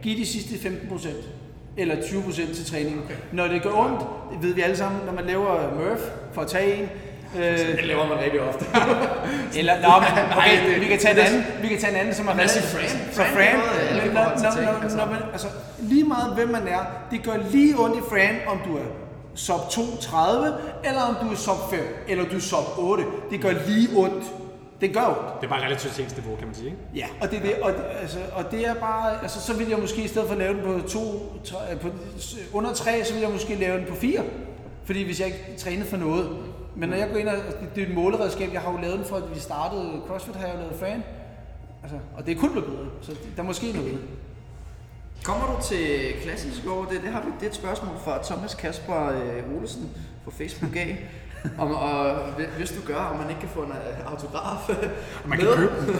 give 0.02 0.20
de 0.20 0.26
sidste 0.26 0.58
15 0.58 0.90
procent 0.90 1.30
eller 1.78 1.96
20 2.08 2.22
procent 2.24 2.56
til 2.56 2.66
træningen. 2.66 3.02
Okay. 3.06 3.16
Når 3.32 3.48
det 3.48 3.64
gør 3.64 3.70
ondt, 3.74 4.00
det 4.34 4.44
ved 4.48 4.54
vi 4.54 4.62
alle 4.62 4.78
sammen, 4.78 5.02
når 5.06 5.14
man 5.14 5.26
laver 5.26 5.74
Murph 5.76 6.02
for 6.34 6.42
at 6.42 6.48
tage 6.48 6.76
en. 6.76 6.90
Øh, 7.38 7.58
Det 7.58 7.86
laver 7.86 8.08
man 8.08 8.18
rigtig 8.24 8.42
ofte. 8.42 8.66
eller, 9.60 9.74
nå, 9.82 9.88
men, 10.00 10.38
okay, 10.38 10.80
vi 10.80 10.86
kan 10.86 11.00
tage 11.00 11.14
en 11.14 11.20
anden, 11.20 11.44
vi 11.62 11.68
kan 11.68 11.80
tage 11.80 11.94
en 11.94 12.00
anden, 12.00 12.14
som 12.14 12.28
er 12.28 12.32
relativt- 12.32 12.66
Fran. 12.66 12.90
Så 13.12 13.22
Fran, 13.24 13.60
altså, 15.32 15.48
lige 15.80 16.04
meget 16.04 16.34
hvem 16.36 16.48
man 16.48 16.68
er, 16.68 16.80
det 17.12 17.24
gør 17.24 17.34
lige 17.52 17.76
ondt 17.80 17.98
i 17.98 18.02
Fran, 18.10 18.36
om 18.48 18.58
du 18.68 18.78
er 18.78 18.82
sub 19.36 19.70
230, 19.72 20.54
eller 20.84 21.02
om 21.02 21.16
du 21.28 21.32
er 21.34 21.36
sub 21.38 21.70
5, 21.70 21.80
eller 22.08 22.24
du 22.26 22.36
er 22.36 22.40
sub 22.40 22.78
8. 22.78 23.04
Det 23.32 23.42
gør 23.42 23.52
lige 23.68 23.90
ondt. 23.96 24.24
Det 24.82 24.94
gør 24.94 25.02
ondt. 25.06 25.42
Det 25.42 25.46
er 25.48 25.50
bare 25.52 25.66
relativitetsniveau, 25.66 26.36
kan 26.36 26.48
man 26.48 26.56
sige. 26.56 26.66
Ikke? 26.68 26.78
Ja, 26.96 27.08
og 27.22 27.32
det, 27.32 27.38
er 27.38 27.42
det, 27.42 27.54
og, 27.62 27.72
det- 27.72 27.84
altså, 28.02 28.20
og 28.34 28.52
det 28.52 28.68
er 28.68 28.74
bare, 28.74 29.22
altså 29.22 29.42
så 29.42 29.54
vil 29.58 29.68
jeg 29.70 29.80
måske 29.80 30.02
i 30.04 30.08
stedet 30.08 30.28
for 30.28 30.34
at 30.36 30.40
lave 30.40 30.54
den 30.54 30.64
på, 30.82 30.88
to, 30.88 31.34
tre, 31.46 31.58
på 31.82 31.88
under 32.54 32.74
3, 32.74 33.04
så 33.06 33.14
vil 33.14 33.22
jeg 33.22 33.32
måske 33.32 33.56
lave 33.56 33.78
den 33.78 33.86
på 33.90 33.96
4. 33.96 34.24
Fordi 34.86 35.04
hvis 35.04 35.20
jeg 35.20 35.28
ikke 35.28 35.46
trænede 35.58 35.86
for 35.90 35.98
noget. 35.98 36.30
Men 36.76 36.90
når 36.90 36.98
jeg 36.98 37.10
går 37.12 37.18
ind 37.18 37.28
og, 37.28 37.34
altså, 37.36 37.52
det, 37.62 37.76
det 37.76 37.84
er 37.84 37.88
et 37.88 37.94
måleredskab, 37.94 38.54
jeg 38.54 38.62
har 38.62 38.72
jo 38.72 38.78
lavet 38.78 38.98
den 39.00 39.06
for, 39.06 39.16
at 39.16 39.36
vi 39.36 39.40
startede 39.40 40.02
CrossFit, 40.08 40.36
har 40.36 40.46
jeg 40.48 40.56
jo 40.56 40.60
lavet 40.62 40.76
fan. 40.80 41.04
Altså, 41.84 41.98
og 42.18 42.26
det 42.26 42.36
er 42.36 42.40
kun 42.40 42.52
blevet 42.52 42.68
bedre, 42.68 42.86
så 43.02 43.12
der 43.36 43.42
er 43.44 43.48
måske 43.48 43.72
noget. 43.72 44.00
Kommer 45.24 45.46
du 45.56 45.62
til 45.64 46.14
klassisk 46.24 46.62
år? 46.70 46.86
Det, 46.86 47.02
det, 47.04 47.12
har 47.12 47.22
vi, 47.22 47.28
det 47.40 47.46
er 47.46 47.50
et 47.50 47.56
spørgsmål 47.56 47.96
fra 48.04 48.24
Thomas 48.24 48.56
Kasper 48.56 49.10
øh, 49.10 49.58
Olesen 49.58 49.90
på 50.26 50.32
Facebook 50.32 50.76
af. 50.76 51.10
Om, 51.62 51.72
og 51.72 52.16
hvis 52.58 52.70
du 52.72 52.82
gør, 52.88 53.10
om 53.14 53.18
man 53.20 53.30
ikke 53.30 53.40
kan 53.42 53.50
få 53.50 53.60
en 53.60 53.72
øh, 53.72 54.12
autograf 54.12 54.70
Og 55.24 55.30
man 55.30 55.38
kan 55.40 55.48
med. 55.48 55.56
købe 55.58 55.74
den. 55.88 55.96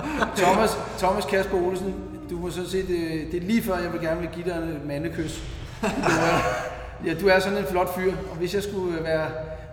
Thomas, 0.44 0.78
Thomas 0.98 1.24
Kasper 1.24 1.56
Olsen, 1.66 1.94
du 2.30 2.36
må 2.38 2.50
så 2.50 2.70
se, 2.70 2.76
det, 2.78 2.98
det 3.32 3.42
er 3.42 3.46
lige 3.46 3.62
før, 3.62 3.78
jeg 3.78 3.92
vil 3.92 4.00
gerne 4.00 4.20
vil 4.20 4.28
give 4.32 4.44
dig 4.44 4.52
et 4.58 4.80
mandekys. 4.86 5.42
Du 5.82 5.86
er, 5.86 6.38
ja, 7.06 7.14
du 7.14 7.28
er 7.28 7.38
sådan 7.38 7.58
en 7.58 7.64
flot 7.70 7.94
fyr, 7.94 8.12
og 8.30 8.36
hvis 8.36 8.54
jeg 8.54 8.62
skulle 8.62 9.04
være, 9.04 9.26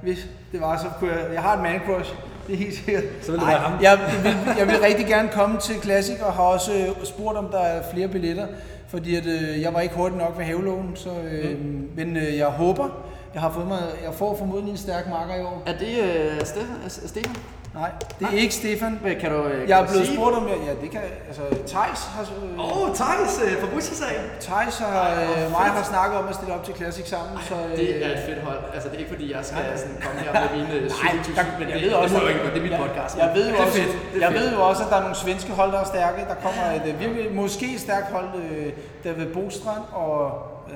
hvis 0.04 0.28
det 0.52 0.62
var, 0.62 0.78
så 0.78 0.86
kunne 1.00 1.12
jeg, 1.12 1.34
jeg 1.34 1.42
har 1.42 1.54
et 1.56 1.62
man 1.62 1.82
crush, 1.86 2.14
det 2.48 2.54
er 2.54 2.58
helt 2.58 2.76
sikkert. 2.76 3.04
Så 3.22 3.32
vil 3.32 3.40
det 3.40 3.46
Ej, 3.48 3.52
være 3.54 3.62
ham. 3.62 3.74
Jeg, 3.82 4.00
vil, 4.24 4.36
jeg 4.58 4.68
vil 4.68 4.76
rigtig 4.84 5.06
gerne 5.06 5.30
komme 5.34 5.58
til 5.60 5.76
Classic, 5.84 6.16
og 6.22 6.34
har 6.34 6.44
også 6.44 6.72
øh, 6.74 7.06
spurgt, 7.06 7.38
om 7.38 7.46
der 7.52 7.60
er 7.60 7.84
flere 7.94 8.08
billetter, 8.08 8.48
fordi 8.88 9.16
at, 9.16 9.26
øh, 9.26 9.62
jeg 9.62 9.74
var 9.74 9.80
ikke 9.80 9.96
hurtig 9.96 10.18
nok 10.18 10.38
ved 10.38 10.46
havelån, 10.46 10.92
så, 10.96 11.10
øh, 11.32 11.52
Mm. 11.62 11.90
men 11.96 12.18
øh, 12.18 12.38
jeg 12.38 12.48
håber, 12.48 12.88
jeg 13.34 13.42
har 13.42 13.52
fået 13.52 13.68
mig, 13.68 13.80
jeg 14.06 14.14
får 14.14 14.36
formodentlig 14.38 14.72
en 14.72 14.78
stærk 14.78 15.10
marker 15.10 15.36
i 15.36 15.44
år. 15.44 15.64
Er 15.66 15.74
det 15.78 15.94
øh, 16.04 16.46
Stefan? 16.46 16.76
Stefan? 16.90 17.36
Nej, 17.82 17.92
det 18.20 18.28
er 18.34 18.38
ikke 18.46 18.56
Stefan. 18.62 18.94
Hvad 19.02 19.16
kan 19.16 19.30
du 19.32 19.40
øh, 19.44 19.70
Jeg 19.70 19.76
er 19.80 19.84
kan 19.84 19.92
blevet 19.92 20.08
sige? 20.08 20.18
spurgt 20.18 20.36
om, 20.40 20.48
ja, 20.48 20.74
det 20.84 20.90
kan, 20.96 21.02
altså, 21.30 21.44
Thijs 21.74 22.02
har, 22.16 22.24
øh, 22.24 22.60
Åh, 22.60 22.82
oh, 22.82 22.88
Thijs 23.02 23.34
øh, 23.46 23.54
fra 23.62 23.68
Bussesagen. 23.74 24.26
Thijs 24.48 24.76
og 24.82 24.88
øh, 25.22 25.52
mig 25.58 25.68
har 25.78 25.84
snakket 25.94 26.16
om 26.22 26.26
at 26.32 26.36
stille 26.36 26.54
op 26.58 26.64
til 26.68 26.74
Classic 26.80 27.08
sammen, 27.10 27.34
så... 27.50 27.56
Øh, 27.72 27.78
Det 27.78 28.06
er 28.06 28.12
et 28.18 28.24
fedt 28.30 28.42
hold. 28.48 28.60
Altså, 28.74 28.88
det 28.90 28.96
er 28.96 29.00
ikke 29.04 29.14
fordi, 29.16 29.26
jeg 29.36 29.42
skal 29.46 29.58
sådan 29.84 29.98
komme 30.06 30.18
her 30.26 30.32
med 30.42 30.50
mine 30.58 30.74
øh, 30.74 30.82
Nej, 30.82 31.24
27, 31.24 31.36
der, 31.36 31.44
men 31.60 31.68
jeg 31.70 31.78
det, 31.80 31.84
ved 31.86 31.94
også, 31.94 32.16
det, 32.16 32.54
det 32.54 32.60
er 32.64 32.66
mit 32.70 32.78
podcast. 32.86 33.14
Jeg 33.24 33.32
ved 33.36 33.46
jo 33.52 33.56
også, 33.64 33.74
fedt. 33.82 33.94
Jeg 34.26 34.32
ved 34.40 34.48
jo 34.56 34.60
også, 34.70 34.82
at 34.84 34.90
der 34.92 34.98
er 35.02 35.06
nogle 35.08 35.20
svenske 35.26 35.52
hold, 35.60 35.72
der 35.76 35.80
er 35.86 35.90
stærke. 35.96 36.20
Der 36.32 36.38
kommer 36.46 36.64
et 36.80 36.86
øh, 36.94 37.00
virkelig, 37.04 37.36
måske 37.42 37.68
stærkt 37.86 38.08
hold, 38.16 38.30
øh, 38.44 38.68
David 39.06 39.28
Bostrand 39.36 39.84
og, 40.04 40.18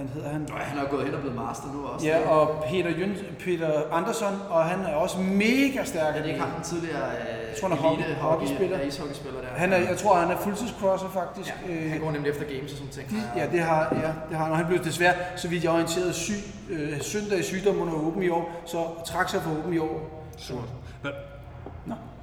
hvad 0.01 0.13
hedder 0.13 0.29
han? 0.29 0.41
Nå, 0.41 0.55
han 0.57 0.77
er 0.79 0.89
gået 0.89 1.05
hen 1.05 1.13
og 1.13 1.19
blevet 1.19 1.35
master 1.35 1.67
nu 1.73 1.85
også. 1.87 2.07
Ja, 2.07 2.29
og 2.29 2.63
Peter, 2.69 2.89
Jøns, 2.99 3.19
Peter 3.39 3.71
Andersson, 3.91 4.33
og 4.49 4.63
han 4.65 4.79
er 4.85 4.95
også 4.95 5.19
mega 5.19 5.83
stærk. 5.83 6.15
Er 6.15 6.21
det 6.21 6.27
ikke 6.29 6.39
ham 6.39 6.49
den 6.51 6.63
tidligere 6.63 6.97
øh, 7.11 7.27
Jeg 7.49 7.55
tror, 7.61 7.67
han 7.69 7.77
er 7.77 7.81
hockey- 7.81 8.03
elite 8.05 8.19
hockeyspiller. 8.19 8.77
ja, 8.79 8.85
ishockeyspiller 8.85 9.39
der? 9.41 9.47
Han 9.47 9.73
er, 9.73 9.77
jeg 9.77 9.97
tror, 9.97 10.15
han 10.15 10.31
er 10.31 10.37
fuldtidscrosser 10.37 11.09
faktisk. 11.09 11.53
Ja, 11.69 11.89
han 11.89 11.99
går 11.99 12.11
nemlig 12.11 12.29
efter 12.31 12.43
games 12.55 12.71
og 12.71 12.77
sådan 12.77 12.91
ting. 12.91 13.09
De, 13.09 13.39
ja, 13.39 13.45
det 13.51 13.59
har, 13.59 13.81
ja, 14.03 14.11
det 14.29 14.37
har 14.37 14.43
han. 14.43 14.51
Og 14.51 14.57
han 14.57 14.65
blev 14.67 14.83
desværre, 14.83 15.13
så 15.35 15.47
vidt 15.47 15.63
jeg 15.63 15.69
er 15.69 15.73
orienteret, 15.73 16.15
syg, 16.15 16.33
øh, 16.69 17.01
søndag 17.01 17.39
i 17.39 17.43
sygdom 17.43 17.81
under 17.81 17.93
åben 17.93 18.23
i 18.23 18.29
år, 18.29 18.51
så 18.65 18.77
trak 19.05 19.29
sig 19.29 19.41
for 19.41 19.51
åben 19.59 19.73
i 19.73 19.77
år. 19.77 20.25
Surt. 20.37 20.69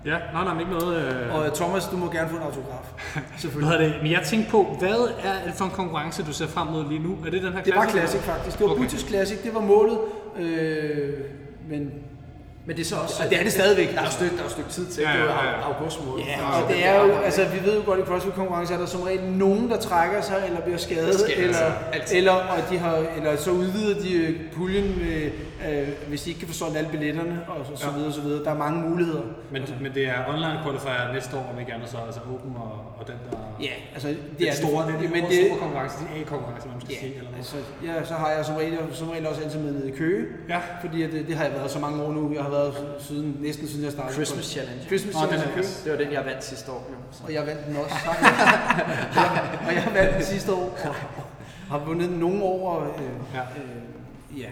Hvad? 0.02 0.12
Ja, 0.12 0.18
nej, 0.32 0.44
nej, 0.44 0.60
ikke 0.60 0.72
noget... 0.72 0.96
Øh... 0.96 1.34
Og 1.34 1.46
øh, 1.46 1.52
Thomas, 1.52 1.84
du 1.88 1.96
må 1.96 2.12
gerne 2.12 2.28
få 2.30 2.36
en 2.36 2.42
autograf. 2.42 2.86
Hvad 3.14 3.22
Selvfølgelig. 3.38 3.72
hedder 3.72 3.92
det? 3.92 4.02
Men 4.02 4.12
jeg 4.12 4.22
tænkte 4.24 4.50
på, 4.50 4.76
hvad 4.78 5.08
er 5.22 5.44
det 5.46 5.54
for 5.54 5.64
en 5.64 5.70
konkurrence, 5.70 6.22
du 6.22 6.32
ser 6.32 6.46
frem 6.46 6.66
mod 6.66 6.88
lige 6.88 7.02
nu? 7.02 7.16
Er 7.26 7.30
det 7.30 7.42
den 7.42 7.52
her 7.52 7.62
Det 7.62 7.74
var 7.76 7.88
Classic, 7.88 8.20
faktisk. 8.20 8.58
Det 8.58 8.66
var 8.66 8.72
okay. 8.72 8.82
Butis 8.82 9.00
Classic, 9.00 9.38
det 9.42 9.54
var 9.54 9.60
målet. 9.60 9.98
Øh, 10.38 11.14
men 11.68 11.90
Men 12.66 12.76
det 12.76 12.82
er 12.82 12.86
så 12.86 12.96
også... 12.96 13.22
Og 13.24 13.30
det 13.30 13.38
er 13.38 13.42
det 13.42 13.52
stadigvæk. 13.52 13.94
Der 13.94 14.00
er 14.00 14.06
et 14.06 14.12
stykke, 14.12 14.36
der 14.36 14.42
er 14.42 14.46
et 14.46 14.50
stykke 14.52 14.70
tid 14.70 14.86
til. 14.86 15.02
Ja, 15.02 15.08
Det 15.08 15.16
er 15.18 15.22
jo 15.24 15.30
ja, 15.30 15.44
ja. 15.46 15.72
august 15.72 16.06
måned. 16.06 16.24
Ja, 16.24 16.62
og 16.62 16.68
det 16.70 16.86
er 16.86 17.00
jo, 17.04 17.12
altså 17.12 17.44
vi 17.44 17.66
ved 17.66 17.74
jo 17.76 17.82
godt 17.86 18.00
i 18.00 18.02
CrossFit-konkurrence, 18.02 18.74
er 18.74 18.78
der 18.78 18.86
som 18.86 19.00
regel 19.02 19.22
nogen, 19.22 19.70
der 19.70 19.76
trækker 19.76 20.20
sig 20.20 20.42
eller 20.46 20.60
bliver 20.60 20.78
skadet, 20.78 21.14
Skader 21.20 21.42
eller, 21.42 21.58
altid. 21.92 22.16
eller, 22.16 22.32
og 22.32 22.58
de 22.70 22.78
har, 22.78 22.96
eller 23.16 23.36
så 23.36 23.50
udvider 23.50 24.00
de 24.02 24.12
øh, 24.14 24.40
puljen, 24.56 24.98
med, 24.98 25.30
øh, 25.70 25.88
hvis 26.08 26.22
de 26.22 26.30
ikke 26.30 26.40
kan 26.40 26.48
få 26.48 26.54
solgt 26.54 26.76
alle 26.76 26.90
billetterne, 26.90 27.40
og 27.48 27.66
så, 27.66 27.82
så 27.82 27.88
Ja. 27.90 27.96
videre, 27.96 28.12
så 28.12 28.20
videre. 28.20 28.44
Der 28.44 28.50
er 28.50 28.58
mange 28.58 28.88
muligheder. 28.88 29.22
Men, 29.50 29.62
men 29.80 29.94
det 29.94 30.06
er 30.08 30.14
online 30.28 30.58
qualifier 30.64 31.12
næste 31.14 31.36
år, 31.36 31.50
om 31.54 31.60
ikke 31.60 31.72
andet 31.72 31.88
så 31.90 31.96
altså 32.06 32.20
Open 32.34 32.52
og, 32.56 32.72
og 32.98 33.06
den 33.06 33.14
der... 33.30 33.36
Ja, 33.60 33.74
altså 33.94 34.08
det, 34.08 34.18
Det 34.38 34.48
er 34.48 34.54
store, 34.54 34.86
det 34.86 34.94
er 34.94 35.14
men 35.16 35.24
det, 35.24 35.46
store 35.46 35.58
konkurrence, 35.58 35.96
det 35.98 36.06
er 36.16 36.20
A-konkurrence, 36.20 36.68
man 36.68 36.80
skal 36.80 36.94
ja, 36.94 37.00
sige, 37.00 37.14
eller 37.18 37.30
hvad? 37.30 37.38
altså, 37.38 37.56
ja, 37.86 38.04
så 38.04 38.14
har 38.14 38.30
jeg 38.30 38.44
som 38.44 38.56
regel, 38.56 38.78
som 38.92 39.08
regel 39.08 39.26
også 39.26 39.42
altid 39.44 39.58
med 39.60 39.72
nede 39.72 39.88
i 39.88 39.92
Køge, 39.96 40.24
Ja. 40.48 40.60
fordi 40.82 41.02
at 41.02 41.12
det, 41.12 41.26
det, 41.28 41.36
har 41.36 41.44
jeg 41.44 41.52
været 41.54 41.70
så 41.70 41.78
mange 41.78 42.02
år 42.02 42.12
nu. 42.12 42.32
Jeg 42.34 42.42
har 42.42 42.50
været 42.52 42.74
siden, 42.98 43.36
næsten 43.40 43.68
siden 43.68 43.84
jeg 43.84 43.92
startede. 43.92 44.14
Christmas 44.14 44.44
Challenge. 44.44 44.84
Christmas 44.86 45.14
Nå, 45.14 45.20
den 45.20 45.28
Challenge 45.28 45.52
er 45.52 45.52
i 45.52 45.54
Køge. 45.54 45.66
Det 45.84 45.92
var 45.92 45.98
den, 45.98 46.12
jeg 46.12 46.24
vandt 46.24 46.44
sidste 46.44 46.72
år. 46.72 46.86
Jo. 46.90 46.96
Så. 47.10 47.22
Og 47.24 47.32
jeg 47.34 47.46
vandt 47.46 47.66
den 47.66 47.76
også. 47.76 47.94
og 49.66 49.74
jeg 49.74 49.90
vandt 49.94 50.14
den 50.14 50.24
sidste 50.24 50.52
år. 50.52 50.78
Og 50.88 50.94
har 51.68 51.78
vundet 51.86 52.08
den 52.08 52.18
nogle 52.18 52.42
år. 52.42 52.70
Og, 52.70 52.86
øh, 52.86 53.10
Ja. 53.34 53.40
øh, 53.40 54.40
ja. 54.40 54.48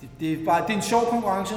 Det, 0.00 0.08
det, 0.20 0.32
er 0.32 0.44
bare, 0.44 0.62
det 0.66 0.70
er 0.72 0.76
en 0.76 0.82
sjov 0.82 1.00
konkurrence. 1.10 1.54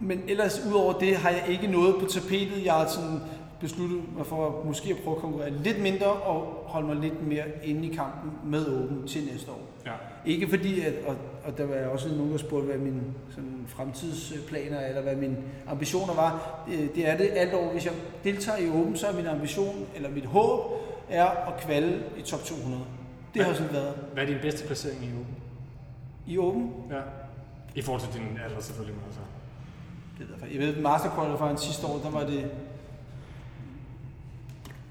Men 0.00 0.22
ellers, 0.28 0.62
udover 0.68 0.92
det, 0.92 1.16
har 1.16 1.30
jeg 1.30 1.44
ikke 1.48 1.66
noget 1.66 1.94
på 2.00 2.06
tapetet. 2.06 2.64
Jeg 2.64 2.72
har 2.72 2.86
sådan 2.88 3.20
besluttet 3.60 4.00
mig 4.16 4.26
for 4.26 4.46
at 4.46 4.66
måske 4.66 4.90
at 4.90 4.96
prøve 5.04 5.16
at 5.16 5.22
konkurrere 5.22 5.50
lidt 5.50 5.82
mindre 5.82 6.06
og 6.06 6.62
holde 6.66 6.86
mig 6.86 6.96
lidt 6.96 7.26
mere 7.28 7.44
inde 7.64 7.86
i 7.88 7.94
kampen 7.94 8.30
med 8.44 8.66
Åben 8.66 9.08
til 9.08 9.22
næste 9.32 9.50
år. 9.50 9.60
Ja. 9.86 9.92
Ikke 10.26 10.48
fordi, 10.48 10.80
at, 10.80 10.92
og, 11.06 11.16
og 11.44 11.58
der 11.58 11.66
var 11.66 11.86
også 11.88 12.08
nogen, 12.08 12.32
der 12.32 12.38
spurgte, 12.38 12.66
hvad 12.66 12.78
mine 12.78 13.02
sådan, 13.30 13.64
fremtidsplaner 13.68 14.80
eller 14.80 15.02
hvad 15.02 15.16
mine 15.16 15.36
ambitioner 15.68 16.14
var. 16.14 16.60
Det, 16.68 16.94
det 16.94 17.08
er 17.08 17.16
det 17.16 17.30
alt 17.32 17.54
år. 17.54 17.72
Hvis 17.72 17.84
jeg 17.86 17.92
deltager 18.24 18.58
i 18.58 18.70
Åben, 18.70 18.96
så 18.96 19.06
er 19.06 19.12
min 19.12 19.26
ambition, 19.26 19.86
eller 19.94 20.10
mit 20.10 20.26
håb, 20.26 20.60
er 21.08 21.26
at 21.26 21.60
kvalde 21.60 22.02
i 22.16 22.22
top 22.22 22.44
200. 22.44 22.82
Det 23.34 23.44
har 23.44 23.54
sådan 23.54 23.72
været. 23.72 23.94
Hvad 24.12 24.22
er 24.22 24.26
din 24.26 24.38
bedste 24.42 24.66
placering 24.66 25.04
i 25.04 25.12
ugen? 25.12 25.26
I 26.26 26.38
Open, 26.38 26.72
Ja. 26.90 27.00
I 27.74 27.82
forhold 27.82 28.02
til 28.02 28.20
din 28.20 28.38
alder 28.44 28.60
selvfølgelig, 28.60 28.96
men 28.96 29.04
altså. 29.06 29.20
det 30.18 30.28
ved 30.28 30.36
jeg, 30.42 30.60
jeg 30.60 30.60
ved, 30.66 30.82
Master 30.82 31.10
Qualifieren 31.14 31.58
sidste 31.58 31.86
år, 31.86 31.98
der 31.98 32.10
var 32.10 32.24
det... 32.26 32.50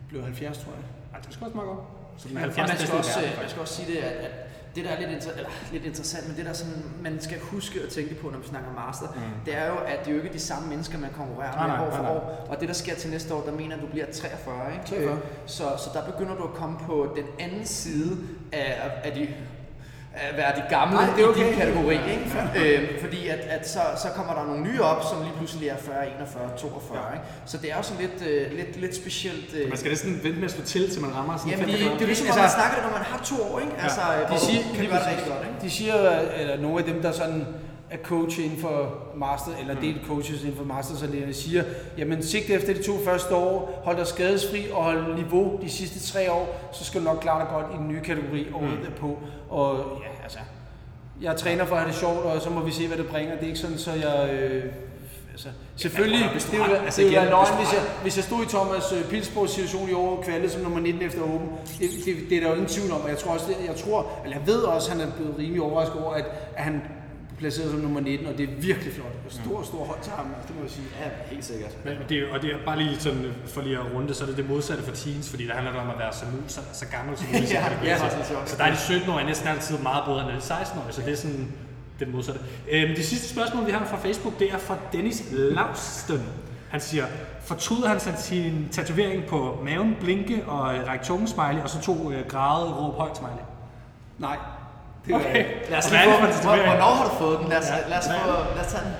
blev 0.09 0.23
70, 0.23 0.57
tror 0.57 0.71
jeg. 0.71 0.83
Ej, 1.13 1.19
det 1.19 1.33
skal 1.33 1.45
også 1.45 1.55
meget 1.55 1.69
godt. 1.69 1.79
Så 2.17 2.27
den 2.27 2.37
er 2.37 2.41
Ja, 2.41 2.45
70 2.45 2.69
man, 2.69 2.77
skal 2.77 2.97
også, 2.97 3.19
øh, 3.19 3.39
man 3.41 3.49
skal 3.49 3.61
også 3.61 3.73
sige 3.73 3.91
det, 3.91 3.97
at, 3.97 4.11
at 4.11 4.31
det 4.75 4.85
der 4.85 4.91
er 4.91 4.99
lidt, 4.99 5.09
inter- 5.23 5.31
eller, 5.37 5.49
lidt 5.71 5.85
interessant, 5.85 6.27
men 6.27 6.37
det 6.37 6.45
der 6.45 6.53
sådan, 6.53 6.83
man 7.01 7.21
skal 7.21 7.39
huske 7.39 7.79
at 7.83 7.89
tænke 7.89 8.15
på, 8.15 8.29
når 8.29 8.37
vi 8.39 8.47
snakker 8.47 8.69
master, 8.73 9.07
mm. 9.15 9.21
det 9.45 9.55
er 9.57 9.67
jo, 9.67 9.75
at 9.77 9.99
det 10.05 10.11
er 10.11 10.15
jo 10.15 10.21
ikke 10.21 10.33
de 10.33 10.39
samme 10.39 10.69
mennesker, 10.69 10.97
man 10.97 11.09
konkurrerer 11.15 11.55
Nej, 11.55 11.67
med 11.67 11.75
nej, 11.77 11.87
år 11.87 11.91
for 11.91 12.03
nej, 12.03 12.13
nej. 12.13 12.21
år. 12.21 12.47
Og 12.49 12.59
det, 12.59 12.67
der 12.67 12.73
sker 12.73 12.95
til 12.95 13.09
næste 13.09 13.33
år, 13.33 13.41
der 13.41 13.51
mener 13.51 13.75
at 13.75 13.81
du 13.81 13.87
bliver 13.87 14.05
43, 14.13 14.73
ikke? 14.73 14.85
43. 14.85 15.13
Øh, 15.13 15.19
Så, 15.45 15.63
så 15.77 15.89
der 15.93 16.11
begynder 16.11 16.35
du 16.35 16.43
at 16.43 16.53
komme 16.53 16.77
på 16.85 17.13
den 17.15 17.25
anden 17.39 17.65
side 17.65 18.17
af, 18.51 18.91
af 19.03 19.11
de 19.11 19.27
at 20.15 20.37
være 20.37 20.55
de 20.55 20.63
gamle 20.69 20.95
Nej, 20.95 21.05
det 21.15 21.23
er 21.23 21.27
i 21.27 21.29
okay. 21.29 21.45
din 21.47 21.53
kategori, 21.61 21.93
ikke? 21.93 22.81
øh, 22.83 22.99
fordi 23.01 23.27
at, 23.27 23.39
at 23.39 23.69
så, 23.69 23.79
så 24.03 24.07
kommer 24.15 24.33
der 24.33 24.43
nogle 24.45 24.61
nye 24.63 24.81
op, 24.81 25.03
som 25.09 25.17
lige 25.21 25.33
pludselig 25.37 25.67
er 25.69 25.77
40, 25.77 26.07
41, 26.15 26.57
42, 26.57 26.97
ikke? 27.13 27.25
Så 27.45 27.57
det 27.57 27.71
er 27.71 27.81
sådan 27.81 28.01
lidt, 28.05 28.17
øh, 28.29 28.51
lidt, 28.59 28.81
lidt 28.81 28.95
specielt. 28.95 29.53
Øh, 29.55 29.69
Man 29.69 29.77
skal 29.77 29.89
næsten 29.89 30.19
vente 30.23 30.39
med 30.39 30.45
at 30.45 30.51
slå 30.51 30.63
til, 30.65 30.91
til 30.93 31.01
man 31.01 31.15
rammer 31.15 31.37
sådan 31.37 31.51
Jamen, 31.51 31.65
det, 31.67 31.73
45. 31.75 31.93
det 31.97 32.01
er 32.03 32.07
ligesom, 32.07 32.27
Altså- 32.27 32.41
altså, 32.41 32.57
man 32.57 32.61
snakker 32.61 32.75
det, 32.77 32.83
når 32.91 32.97
man 32.99 33.05
har 33.11 33.19
to 33.31 33.35
år, 33.53 33.59
ikke? 33.59 33.73
Altså, 33.85 34.01
ja, 34.01 34.35
De 34.35 34.39
siger, 34.47 34.61
kan 34.75 34.81
det 34.85 34.89
præcis. 34.93 35.07
rigtig 35.11 35.25
godt, 35.33 35.43
ikke? 35.47 35.59
De 35.65 35.69
siger, 35.77 35.95
eller 36.41 36.55
nogle 36.65 36.77
af 36.81 36.85
dem, 36.91 36.97
der 37.05 37.11
sådan 37.11 37.39
er 37.91 37.97
coach 38.03 38.39
inden 38.39 38.57
for 38.59 38.93
master, 39.15 39.51
eller 39.59 39.73
Mm. 39.75 39.81
del 39.81 39.99
coaches 40.07 40.41
inden 40.41 40.57
for 40.57 40.63
mastersalærerne, 40.65 41.33
siger, 41.33 41.63
jamen 41.97 42.23
sigt 42.23 42.49
efter 42.49 42.73
de 42.73 42.83
to 42.83 42.91
første 43.05 43.35
år, 43.35 43.81
hold 43.83 43.97
dig 43.97 44.07
skadesfri 44.07 44.65
og 44.73 44.83
hold 44.83 45.15
niveau 45.15 45.59
de 45.61 45.69
sidste 45.69 46.13
tre 46.13 46.31
år, 46.31 46.69
så 46.71 46.83
skal 46.85 47.01
du 47.01 47.05
nok 47.05 47.17
klare 47.21 47.39
dig 47.39 47.47
godt 47.53 47.65
i 47.73 47.77
den 47.77 47.87
nye 47.87 48.01
kategori 48.01 48.47
året 48.53 48.69
Mm. 48.79 48.85
derpå. 48.85 49.17
Og 49.49 49.75
ja, 49.77 50.23
altså, 50.23 50.39
jeg 51.21 51.35
træner 51.35 51.65
for 51.65 51.75
at 51.75 51.81
have 51.81 51.91
det 51.91 51.99
sjovt, 51.99 52.17
og 52.25 52.41
så 52.41 52.49
må 52.49 52.59
vi 52.61 52.71
se, 52.71 52.87
hvad 52.87 52.97
det 52.97 53.07
bringer. 53.07 53.33
Det 53.35 53.43
er 53.43 53.47
ikke 53.47 53.59
sådan, 53.59 53.77
så 53.77 53.91
jeg... 53.91 54.29
Øh, 54.33 54.63
altså, 55.31 55.47
selvfølgelig, 55.75 56.19
du 56.19 56.39
det 56.51 56.51
ville, 56.59 56.79
altså 56.79 57.01
være 57.01 57.29
løgn, 57.29 57.47
hvis 57.59 57.73
jeg, 57.73 57.81
hvis 58.01 58.15
jeg 58.17 58.23
stod 58.23 58.43
i 58.43 58.47
Thomas 58.47 58.93
øh, 58.93 59.09
Pilsborgs 59.09 59.51
situation 59.51 59.89
i 59.89 59.93
år, 59.93 60.21
kvalet 60.23 60.51
som 60.51 60.61
nummer 60.61 60.79
19 60.79 61.01
efter 61.01 61.21
åben. 61.21 61.47
Det, 61.79 61.89
det, 62.05 62.15
det, 62.29 62.37
er 62.37 62.41
der 62.41 62.47
jo 62.47 62.53
ingen 62.53 62.67
tvivl 62.69 62.91
om, 62.91 63.01
og 63.01 63.09
jeg 63.09 63.17
tror 63.17 63.31
også, 63.33 63.45
det, 63.47 63.55
jeg 63.67 63.75
tror, 63.75 64.07
eller 64.23 64.37
jeg 64.37 64.47
ved 64.47 64.59
også, 64.61 64.91
at 64.91 64.97
han 64.97 65.07
er 65.07 65.11
blevet 65.15 65.35
rimelig 65.39 65.61
overrasket 65.61 66.01
over, 66.03 66.13
at, 66.13 66.25
at 66.57 66.63
han 66.63 66.81
placeret 67.41 67.71
som 67.71 67.79
nummer 67.79 67.99
19, 67.99 68.27
og 68.27 68.37
det 68.37 68.43
er 68.49 68.53
virkelig 68.69 68.93
flot. 68.93 69.15
Og 69.25 69.31
stor, 69.31 69.63
stor 69.63 69.83
hold 69.91 70.01
til 70.01 70.11
ham, 70.17 70.25
altså, 70.35 70.47
det 70.47 70.55
må 70.57 70.61
jeg 70.61 70.71
sige. 70.71 70.87
Ja, 71.01 71.07
helt 71.31 71.45
sikkert. 71.45 71.73
Men 71.85 71.95
det 72.09 72.17
og 72.33 72.41
det 72.41 72.49
er 72.53 72.57
bare 72.65 72.77
lige 72.83 72.95
sådan, 72.99 73.25
øh, 73.25 73.33
for 73.45 73.61
lige 73.61 73.77
at 73.77 73.85
runde 73.93 74.07
det, 74.07 74.15
så 74.15 74.23
er 74.23 74.27
det 74.27 74.37
det 74.37 74.49
modsatte 74.49 74.83
for 74.83 74.95
teens, 74.95 75.29
fordi 75.29 75.47
der 75.47 75.53
handler 75.53 75.71
det 75.71 75.81
om 75.81 75.89
at 75.89 75.99
være 75.99 76.13
så, 76.13 76.25
mul, 76.33 76.43
så, 76.47 76.61
så 76.73 76.85
gammel 76.95 77.17
som 77.17 77.27
muligt. 77.27 77.51
Ja, 77.57 77.63
ja, 77.83 77.89
ja, 77.89 77.97
så, 77.97 78.33
ja. 78.33 78.45
så 78.45 78.55
der 78.57 78.63
er 78.63 78.71
de 78.71 78.77
17-årige 78.77 79.27
næsten 79.27 79.47
altid 79.47 79.77
meget 79.77 80.03
bedre 80.05 80.21
end 80.21 80.41
de 80.41 80.45
16-årige, 80.53 80.93
så 80.97 81.01
det 81.01 81.11
er 81.11 81.17
sådan 81.17 81.37
det 81.99 82.07
det 82.07 82.13
modsatte. 82.15 82.41
Øhm, 82.71 82.95
det 82.95 83.05
sidste 83.05 83.29
spørgsmål, 83.29 83.65
vi 83.65 83.71
har 83.71 83.85
fra 83.85 83.97
Facebook, 83.97 84.39
det 84.39 84.53
er 84.53 84.57
fra 84.57 84.75
Dennis 84.93 85.23
Lausten. 85.31 86.23
Han 86.69 86.81
siger, 86.81 87.05
fortryder 87.41 87.87
han 87.87 87.99
sig 87.99 88.13
sin 88.17 88.67
tatovering 88.71 89.25
på 89.25 89.59
maven, 89.63 89.97
blinke 89.99 90.43
og 90.47 90.75
øh, 90.75 90.87
række 90.87 91.05
tunge 91.05 91.27
smiley, 91.27 91.61
og 91.61 91.69
så 91.69 91.81
to 91.81 92.11
øh, 92.11 92.27
græde 92.27 92.73
råb 92.73 92.95
højt 92.97 93.17
smiley? 93.17 93.43
Nej, 94.17 94.37
det 95.05 95.11
er 95.13 95.19
Okay. 95.19 95.45
Lad 95.69 95.77
os 95.77 95.91
lige 95.91 96.01
få, 96.03 96.09
hvor, 96.19 96.27
tatovering? 96.31 96.65
hvornår 96.69 96.91
har 96.99 97.03
du 97.09 97.15
fået 97.23 97.39
den? 97.39 97.47
Lad 97.49 97.57
os, 97.57 97.65
Ja, 97.69 97.89
lad 97.89 97.97
os, 97.97 98.05
hvad 98.07 98.15
er 98.15 98.19
få, 98.21 98.55
lad 98.55 98.65
os 98.65 98.71
tage 98.73 98.83
den. 98.85 98.93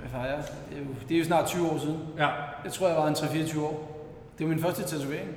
Hvad 0.00 0.10
fejrer 0.10 0.26
jeg? 0.34 0.38
Det 0.70 0.76
er, 0.78 0.80
jo, 0.82 0.86
det 1.08 1.14
er 1.14 1.18
jo 1.18 1.24
snart 1.24 1.46
20 1.46 1.70
år 1.70 1.78
siden. 1.78 1.98
Ja. 2.18 2.28
Jeg 2.64 2.72
tror, 2.72 2.88
jeg 2.88 2.96
var 2.96 3.06
en 3.06 3.14
3-24 3.14 3.60
år. 3.60 4.02
Det 4.38 4.46
var 4.46 4.54
min 4.54 4.62
første 4.62 4.82
tatovering. 4.82 5.28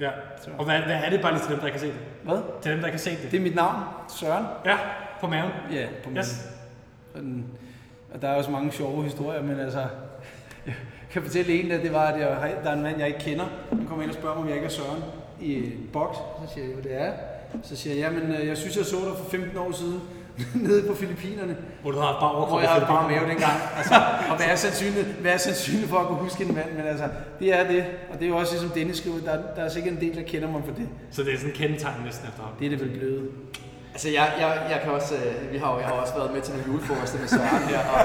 ja. 0.00 0.10
Og 0.58 0.64
hvad, 0.64 0.78
hvad 0.78 0.96
er 1.04 1.10
det 1.10 1.22
bare 1.22 1.32
lige 1.32 1.42
til 1.42 1.50
dem, 1.52 1.60
der 1.60 1.68
kan 1.70 1.80
se 1.80 1.86
det? 1.86 2.00
Hvad? 2.24 2.38
Til 2.62 2.72
dem, 2.72 2.80
der 2.80 2.90
kan 2.90 2.98
se 2.98 3.10
det? 3.10 3.28
Det 3.30 3.36
er 3.36 3.42
mit 3.42 3.54
navn, 3.54 3.76
Søren. 4.08 4.44
Ja, 4.66 4.76
på 5.20 5.26
maven. 5.26 5.50
Ja, 5.72 5.86
på 6.04 6.08
min. 6.10 6.18
Yes. 6.18 6.48
Sådan, 7.14 7.44
og 8.14 8.22
der 8.22 8.28
er 8.28 8.34
også 8.34 8.50
mange 8.50 8.72
sjove 8.72 9.02
historier, 9.04 9.42
men 9.42 9.60
altså, 9.60 9.80
jeg 10.66 10.74
kan 11.10 11.22
fortælle 11.22 11.52
en, 11.62 11.70
at 11.70 11.82
det 11.82 11.92
var, 11.92 12.04
at 12.06 12.20
jeg, 12.20 12.54
der 12.64 12.70
er 12.70 12.74
en 12.74 12.82
mand, 12.82 12.98
jeg 12.98 13.06
ikke 13.06 13.20
kender. 13.20 13.44
Han 13.68 13.86
kommer 13.86 14.02
ind 14.02 14.10
og 14.10 14.16
spørger 14.16 14.34
mig, 14.34 14.42
om 14.42 14.48
jeg 14.48 14.56
ikke 14.56 14.66
er 14.66 14.70
Søren 14.70 15.04
i 15.40 15.54
en 15.56 15.90
boks. 15.92 16.16
Så 16.16 16.54
siger 16.54 16.66
jeg, 16.66 16.76
jo, 16.76 16.80
det 16.82 17.00
er. 17.00 17.12
Så 17.62 17.76
siger 17.76 17.94
jeg, 17.94 18.00
jamen, 18.04 18.32
øh, 18.36 18.46
jeg 18.46 18.56
synes, 18.56 18.76
jeg 18.76 18.84
så 18.84 18.96
dig 18.96 19.14
for 19.24 19.30
15 19.30 19.58
år 19.58 19.72
siden 19.72 20.00
nede 20.68 20.88
på 20.88 20.94
Filippinerne, 20.94 21.56
Hvor 21.82 21.90
du 21.90 21.98
har 21.98 22.12
bare 22.20 22.30
overkrop. 22.30 22.48
hvor 22.48 22.60
jeg 22.60 22.68
havde 22.70 22.86
bare 22.86 23.08
mave 23.08 23.20
dengang. 23.28 23.56
Altså, 23.76 23.94
og 24.30 24.36
hvad 24.36 24.46
er 24.46 24.56
sandsynligt, 24.56 25.06
hvad 25.06 25.32
er 25.32 25.36
sandsynligt 25.36 25.90
for 25.90 25.98
at 25.98 26.06
kunne 26.06 26.18
huske 26.18 26.44
en 26.44 26.54
mand? 26.54 26.70
Men 26.76 26.86
altså, 26.86 27.08
det 27.40 27.48
er 27.58 27.68
det. 27.68 27.84
Og 28.10 28.14
det 28.18 28.24
er 28.24 28.28
jo 28.28 28.36
også 28.36 28.52
ligesom 28.54 28.70
Dennis 28.78 28.96
skriver, 28.96 29.18
der, 29.18 29.36
der 29.56 29.62
er 29.62 29.68
sikkert 29.68 29.94
en 29.94 30.00
del, 30.00 30.16
der 30.16 30.22
kender 30.22 30.48
mig 30.50 30.62
for 30.68 30.74
det. 30.74 30.88
Så 31.10 31.22
det 31.22 31.32
er 31.34 31.36
sådan 31.38 31.50
en 31.50 31.56
kendetegn 31.56 31.94
næsten 32.04 32.28
efterhånden. 32.28 32.58
Det 32.60 32.66
er 32.66 32.70
det 32.70 32.80
vel 32.80 32.98
blevet. 32.98 33.30
Altså, 33.94 34.08
jeg, 34.18 34.26
jeg, 34.42 34.50
jeg 34.72 34.78
kan 34.84 34.90
også, 34.98 35.14
øh, 35.14 35.52
vi 35.52 35.58
har 35.62 35.68
jo, 35.72 35.78
jeg 35.82 35.86
har 35.90 35.94
også 36.04 36.14
været 36.20 36.32
med 36.34 36.40
til 36.42 36.52
nogle 36.54 36.66
julefrokoster 36.70 37.18
med 37.22 37.28
Søren 37.28 37.64
her, 37.72 37.80
og, 37.94 38.00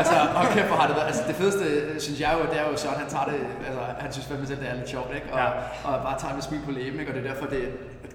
altså, 0.00 0.14
og 0.38 0.44
kæft, 0.54 0.66
hvor 0.70 0.76
har 0.82 0.86
det 0.90 0.96
været, 0.96 1.06
altså 1.12 1.22
det 1.30 1.36
fedeste, 1.40 1.64
øh, 1.64 2.00
synes 2.06 2.18
jeg 2.24 2.30
jo, 2.38 2.42
det 2.50 2.56
er 2.60 2.64
jo, 2.70 2.76
Søren, 2.76 2.98
han 3.02 3.08
tager 3.14 3.24
det, 3.32 3.38
altså, 3.68 3.80
han 4.04 4.12
synes 4.12 4.26
fandme 4.26 4.46
selv, 4.46 4.60
det 4.62 4.68
er 4.70 4.74
lidt 4.80 4.90
sjovt, 4.96 5.10
ikke? 5.18 5.28
Og, 5.32 5.38
ja. 5.38 5.46
og 5.88 5.92
bare 6.06 6.16
tager 6.20 6.30
det 6.32 6.36
med 6.40 6.46
smil 6.48 6.60
på 6.68 6.72
læben, 6.78 6.96
ikke? 7.00 7.10
Og 7.12 7.14
det 7.16 7.22
er 7.24 7.28
derfor, 7.32 7.46
det 7.54 7.62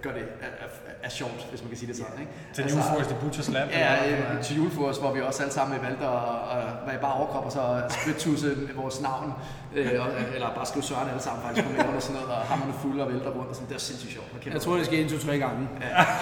gør 0.01 0.13
det 0.13 0.21
er, 0.21 0.45
er, 0.47 0.69
er 1.03 1.09
sjovt, 1.09 1.47
hvis 1.49 1.61
man 1.61 1.69
kan 1.69 1.77
sige 1.77 1.87
det 1.87 1.97
sådan, 1.97 2.19
ikke? 2.19 2.31
Til 2.53 2.63
en 2.63 2.69
julefrokost 2.69 3.11
i 3.11 3.13
Butchers 3.21 3.49
Lab. 3.49 3.69
Ja, 3.69 4.05
eller 4.05 4.37
øh, 4.37 4.43
til 4.43 4.55
julefrokost, 4.55 5.01
hvor 5.01 5.13
vi 5.13 5.21
også 5.21 5.41
alle 5.43 5.53
sammen 5.53 5.81
valgte 5.81 6.05
at, 6.05 6.57
at 6.57 6.63
være 6.85 6.95
i 6.95 6.97
bare 7.01 7.13
overkrop 7.13 7.45
og 7.45 7.51
så 7.51 7.81
splittusse 7.89 8.57
vores 8.75 9.01
navn, 9.01 9.33
øh, 9.75 10.01
og, 10.03 10.07
eller 10.35 10.49
bare 10.57 10.65
skrive 10.71 10.83
Søren 10.89 11.09
alle 11.11 11.23
sammen 11.27 11.39
faktisk 11.45 11.61
på 11.67 11.71
maven 11.77 11.95
og 11.99 12.01
sådan 12.07 12.15
noget, 12.21 12.29
og 12.35 12.41
hammerne 12.51 12.73
fulde 12.81 12.99
og 13.05 13.09
vælter 13.13 13.29
rundt 13.37 13.49
og 13.51 13.55
sådan, 13.57 13.69
det 13.69 13.75
er 13.81 13.85
sindssygt 13.89 14.13
sjovt. 14.17 14.27
Kæft, 14.41 14.53
Jeg 14.55 14.61
tror, 14.63 14.73
det 14.79 14.85
sker 14.89 14.97
en, 15.03 15.09
to, 15.13 15.17
tre 15.27 15.35
gange. 15.45 15.61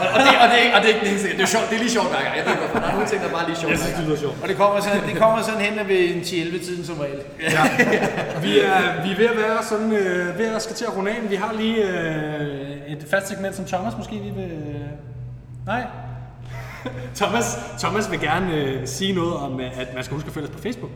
og, 0.01 0.07
og, 0.15 0.19
det, 0.25 0.31
og, 0.43 0.47
det, 0.51 0.55
er 0.59 0.63
ikke- 0.65 0.75
og 0.75 0.79
det 0.81 0.87
er 0.89 0.93
ikke 0.95 1.03
den 1.05 1.11
eneste. 1.13 1.27
Det 1.37 1.43
er, 1.47 1.51
sjovt, 1.55 1.65
det 1.69 1.75
er 1.79 1.83
lige 1.85 1.93
sjovt 1.97 2.09
hver 2.13 2.21
gang. 2.25 2.33
Jeg 2.37 2.43
ved 2.45 2.51
ikke 2.55 2.63
hvorfor. 2.65 2.79
Der 2.83 2.87
er 2.91 2.95
nogle 2.97 3.07
ting, 3.11 3.19
der 3.23 3.27
er 3.31 3.35
bare 3.39 3.45
lige 3.49 3.59
sjovt 3.61 3.71
Jeg 3.73 3.79
synes, 3.83 3.95
det 3.99 4.05
lyder 4.07 4.19
sjovt. 4.25 4.37
Og 4.43 4.47
det 4.51 4.55
kommer 4.61 4.75
sådan, 4.85 5.01
det 5.09 5.15
kommer 5.23 5.37
sådan 5.47 5.61
hen 5.67 5.73
ved 5.91 5.99
en 6.15 6.19
10-11 6.21 6.65
tiden 6.67 6.83
som 6.89 6.95
regel. 7.05 7.19
Ja. 7.55 7.63
vi, 8.45 8.51
er, 8.71 8.81
vi 9.05 9.09
er 9.13 9.17
ved 9.21 9.27
at 9.33 9.37
være 9.43 9.57
sådan, 9.71 9.89
øh, 10.01 10.37
ved 10.39 10.45
at 10.55 10.61
skal 10.65 10.75
til 10.79 10.85
at 10.89 10.93
runde 10.97 11.09
af. 11.15 11.17
Vi 11.33 11.37
har 11.43 11.51
lige 11.61 11.77
øh, 11.91 12.93
et 12.93 13.01
fast 13.11 13.25
segment, 13.31 13.53
som 13.55 13.65
Thomas 13.65 13.93
måske 14.01 14.13
lige 14.25 14.33
vil... 14.39 14.51
Øh... 14.51 14.81
Nej? 15.71 15.83
Thomas, 17.15 17.59
Thomas 17.79 18.11
vil 18.11 18.19
gerne 18.19 18.53
øh, 18.53 18.87
sige 18.87 19.13
noget 19.13 19.33
om, 19.35 19.59
øh, 19.59 19.79
at 19.81 19.93
man 19.95 20.03
skal 20.03 20.15
huske 20.15 20.27
at 20.27 20.33
følge 20.33 20.47
os 20.47 20.53
på 20.55 20.61
Facebook. 20.61 20.91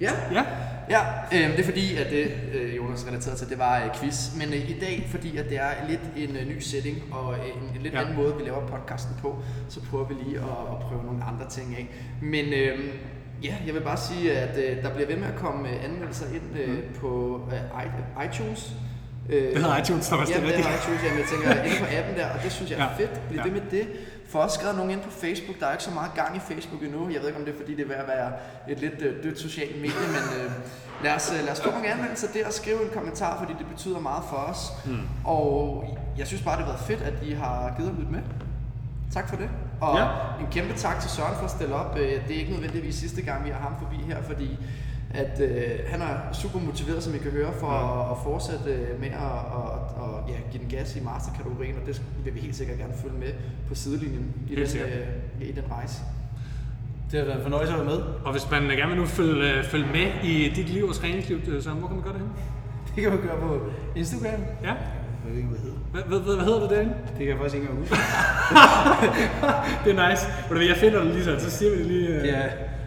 Ja, 0.00 0.10
Ja? 0.32 0.42
Ja 0.90 1.00
øh, 1.32 1.50
det 1.50 1.60
er 1.60 1.64
fordi, 1.64 1.96
at 1.96 2.10
det, 2.10 2.30
øh, 2.54 2.76
Jonas 2.76 3.06
relaterede 3.06 3.38
til, 3.38 3.48
det 3.48 3.58
var 3.58 3.84
øh, 3.84 3.90
quiz. 4.00 4.36
Men 4.36 4.48
øh, 4.48 4.70
i 4.70 4.76
dag, 4.80 5.06
fordi 5.10 5.36
at 5.36 5.44
det 5.48 5.58
er 5.58 5.70
lidt 5.88 6.00
en 6.16 6.36
øh, 6.36 6.46
ny 6.48 6.58
setting 6.58 6.96
og 7.12 7.34
øh, 7.34 7.38
en, 7.46 7.76
en 7.76 7.82
lidt 7.82 7.94
Ja. 7.94 7.98
ja. 8.00 8.04
anden 8.04 8.16
måde, 8.22 8.34
vi 8.36 8.42
laver 8.42 8.66
podcasten 8.66 9.16
på, 9.22 9.36
så 9.68 9.80
prøver 9.90 10.04
vi 10.08 10.14
lige 10.24 10.36
at, 10.36 10.44
at 10.72 10.78
prøve 10.80 11.02
nogle 11.04 11.24
andre 11.24 11.48
ting 11.50 11.76
af. 11.78 11.88
Men 12.22 12.44
øh, 12.52 12.78
ja, 13.44 13.54
jeg 13.66 13.74
vil 13.74 13.80
bare 13.80 13.96
sige, 13.96 14.32
at 14.38 14.58
øh, 14.58 14.82
der 14.82 14.94
bliver 14.94 15.08
ved 15.08 15.16
med 15.16 15.28
at 15.28 15.36
komme 15.36 15.68
øh, 15.68 15.84
anmeldelser 15.84 16.26
ind 16.34 16.58
øh, 16.60 16.78
på 17.00 17.40
øh, 17.52 18.24
iTunes. 18.26 18.72
Øh, 19.30 19.42
Det 19.54 19.56
hedder 19.62 19.78
iTunes, 19.82 20.06
Thomas, 20.06 20.28
det 20.28 20.34
Ja, 20.34 20.40
det 20.40 20.48
hedder 20.54 20.70
iTunes, 20.82 21.00
jamen, 21.04 21.18
jeg 21.18 21.26
tænker 21.32 21.62
inde 21.64 21.76
på 21.80 21.86
appen 21.98 22.14
der, 22.16 22.26
og 22.30 22.38
det 22.44 22.52
synes 22.52 22.70
jeg 22.70 22.78
er 22.78 22.82
Ja. 22.84 22.96
fedt. 22.98 23.20
Bliv 23.28 23.38
Ja. 23.38 23.42
ved 23.44 23.52
med 23.52 23.62
det. 23.70 23.86
Få 24.28 24.38
også 24.38 24.54
skrevet 24.58 24.76
nogen 24.76 24.90
ind 24.90 25.00
på 25.00 25.10
Facebook. 25.10 25.60
Der 25.60 25.66
er 25.66 25.72
ikke 25.72 25.84
så 25.84 25.90
meget 25.90 26.10
gang 26.14 26.36
i 26.36 26.40
Facebook 26.40 26.82
endnu. 26.82 27.08
Jeg 27.10 27.20
ved 27.20 27.26
ikke, 27.28 27.38
om 27.38 27.44
det 27.44 27.54
er, 27.54 27.58
fordi 27.58 27.74
det 27.76 27.82
er 27.82 27.86
ved 27.88 27.94
at 27.94 28.08
være 28.08 28.32
et 28.68 28.80
lidt 28.80 29.02
øh, 29.02 29.22
dødt 29.24 29.38
socialt 29.40 29.76
medie, 29.76 30.06
men 30.16 30.24
øh, 30.44 30.50
lad, 31.04 31.14
os, 31.14 31.32
øh, 31.38 31.44
lad 31.44 31.52
os 31.52 31.60
få 31.60 31.70
nogle 31.70 31.88
anmeldelser 31.88 32.28
der 32.34 32.46
og 32.46 32.52
skrive 32.52 32.82
en 32.82 32.90
kommentar, 32.94 33.38
fordi 33.38 33.52
det 33.58 33.66
betyder 33.66 34.00
meget 34.00 34.24
for 34.30 34.36
os. 34.36 34.58
Mm. 34.86 34.98
Og 35.24 35.84
jeg 36.18 36.26
synes 36.26 36.42
bare, 36.42 36.56
det 36.56 36.64
har 36.64 36.72
været 36.72 36.84
fedt, 36.86 37.02
at 37.02 37.14
I 37.22 37.32
har 37.32 37.74
givet 37.76 37.88
at 37.90 37.94
lytte 37.98 38.12
med. 38.12 38.20
Tak 39.12 39.28
for 39.28 39.36
det. 39.36 39.48
Og 39.80 39.96
Ja. 39.96 40.04
ja. 40.04 40.10
en 40.40 40.46
kæmpe 40.50 40.74
tak 40.74 41.00
til 41.00 41.10
Søren 41.10 41.34
for 41.36 41.44
at 41.44 41.50
stille 41.50 41.74
op. 41.74 41.96
Øh, 41.98 42.28
Det 42.28 42.36
er 42.36 42.40
ikke 42.40 42.52
nødvendigvis 42.52 42.94
sidste 42.94 43.22
gang, 43.22 43.44
vi 43.44 43.50
har 43.50 43.58
ham 43.60 43.74
forbi 43.78 43.96
her, 43.96 44.22
fordi 44.22 44.58
at 45.16 45.40
øh, 45.40 45.78
han 45.86 46.00
er 46.02 46.32
super 46.32 46.58
motiveret, 46.58 47.02
som 47.02 47.14
I 47.14 47.18
kan 47.18 47.30
høre, 47.30 47.52
for 47.60 47.72
ja. 47.72 48.04
at, 48.04 48.10
at 48.10 48.16
fortsætte 48.22 48.70
øh, 48.70 49.00
med 49.00 49.08
at 49.08 49.38
og, 49.58 49.70
og, 50.02 50.24
ja, 50.28 50.34
give 50.50 50.62
den 50.62 50.70
gas 50.70 50.96
i 50.96 51.00
masterkategorien, 51.00 51.74
og 51.80 51.86
det 51.86 52.02
vil 52.24 52.34
vi 52.34 52.40
helt 52.40 52.56
sikkert 52.56 52.78
gerne 52.78 52.94
følge 53.02 53.18
med 53.18 53.32
på 53.68 53.74
sidelinjen 53.74 54.34
i, 54.46 54.48
Helt 54.48 54.60
den, 54.60 54.68
sikkert. 54.68 54.90
øh, 55.40 55.48
i 55.48 55.52
den 55.52 55.64
rejse. 55.70 56.02
Det 57.10 57.18
har 57.18 57.26
været 57.26 57.36
en 57.36 57.42
fornøjelse 57.42 57.72
at 57.72 57.78
være 57.78 57.88
med. 57.88 58.02
Og 58.24 58.32
hvis 58.32 58.50
man 58.50 58.62
gerne 58.62 58.88
vil 58.88 59.00
nu 59.00 59.06
følge, 59.06 59.52
øh, 59.52 59.64
følge 59.64 59.86
med 59.86 60.24
i 60.30 60.52
dit 60.56 60.68
liv 60.68 60.84
og 60.84 60.94
træningsliv, 60.94 61.38
øh, 61.48 61.62
så 61.62 61.70
hvor 61.70 61.88
kan 61.88 61.96
man 61.96 62.04
gøre 62.04 62.12
det 62.12 62.20
hen? 62.20 62.30
Det 62.94 63.02
kan 63.02 63.12
man 63.12 63.20
gøre 63.22 63.40
på 63.40 63.60
Instagram. 63.96 64.40
Ja? 64.62 64.74
Jeg 65.26 65.34
ved 65.34 65.36
ikke, 65.36 65.48
hvad 65.48 65.58
det 65.58 65.64
hedder. 65.66 65.78
Hvad, 65.92 66.20
hvad, 66.20 66.34
hvad, 66.34 66.44
hedder 66.44 66.60
det 66.60 66.70
derinde? 66.70 66.94
Det 67.08 67.18
kan 67.18 67.28
jeg 67.28 67.36
faktisk 67.36 67.54
ikke 67.54 67.66
engang 67.66 67.80
huske. 67.80 67.96
Det 69.84 69.98
er 69.98 70.10
nice. 70.10 70.26
Du 70.50 70.54
Jeg 70.54 70.76
finder 70.76 71.02
det 71.04 71.12
lige 71.12 71.24
så, 71.24 71.38
så 71.38 71.50
siger 71.50 71.70
vi 71.70 71.78
det 71.78 71.86
lige. 71.86 72.24
Ja. 72.24 72.42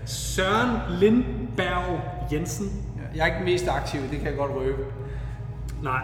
Søren 0.06 1.00
Lindberg 1.00 2.19
Jensen. 2.32 2.72
Jeg 3.16 3.22
er 3.22 3.26
ikke 3.26 3.38
den 3.38 3.46
mest 3.46 3.68
aktiv, 3.68 4.02
det 4.02 4.18
kan 4.18 4.28
jeg 4.28 4.38
godt 4.38 4.52
røbe. 4.56 4.86
Nej, 5.84 6.02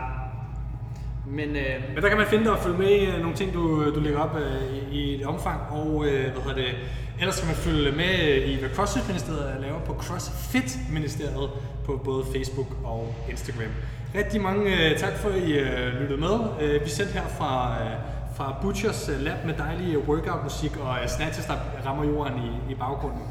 Men 1.28 1.50
øh, 1.50 1.84
Men 1.94 2.04
der 2.04 2.10
kan 2.10 2.18
man 2.18 2.28
finde 2.28 2.44
dig 2.44 2.54
og 2.54 2.60
følge 2.60 2.78
med 2.78 2.90
i 2.90 3.06
øh, 3.06 3.20
nogle 3.20 3.36
ting, 3.36 3.54
du, 3.54 3.96
du 3.96 4.00
lægger 4.00 4.20
op 4.20 4.36
øh, 4.36 4.76
i, 4.76 5.00
i 5.00 5.22
et 5.22 5.26
omfang. 5.26 5.62
Og 5.72 6.06
øh, 6.06 6.32
hvad 6.34 6.42
hedder 6.44 6.56
det, 6.56 6.76
ellers 7.20 7.40
kan 7.40 7.48
man 7.48 7.56
følge 7.56 7.92
med 7.92 8.42
i, 8.46 8.60
hvad 8.60 8.70
CrossFit-ministeriet 8.70 9.62
laver 9.62 9.80
på 9.80 9.94
CrossFit-ministeriet 9.94 11.50
på 11.86 12.02
både 12.04 12.24
Facebook 12.36 12.68
og 12.84 13.16
Instagram. 13.30 13.72
Rigtig 14.16 14.42
mange 14.42 14.92
øh, 14.92 14.98
tak 14.98 15.14
for, 15.14 15.30
at 15.30 15.36
I 15.36 15.60
øh, 15.60 16.02
lyttede 16.02 16.20
med. 16.20 16.40
Øh, 16.62 16.86
vi 16.86 16.90
sendte 16.90 17.14
her 17.14 17.28
fra, 17.28 17.84
øh, 17.84 17.92
fra 18.36 18.56
Butchers 18.62 19.10
øh, 19.10 19.22
Lab 19.22 19.46
med 19.46 19.54
dejlig 19.58 19.98
workout-musik 20.08 20.78
og 20.78 20.98
øh, 21.02 21.08
snatches, 21.08 21.46
der 21.46 21.56
rammer 21.86 22.04
jorden 22.06 22.34
i, 22.38 22.72
i 22.72 22.76
baggrunden. 22.76 23.22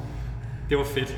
Det 0.71 0.79
var 0.79 0.85
fedt. 0.85 1.17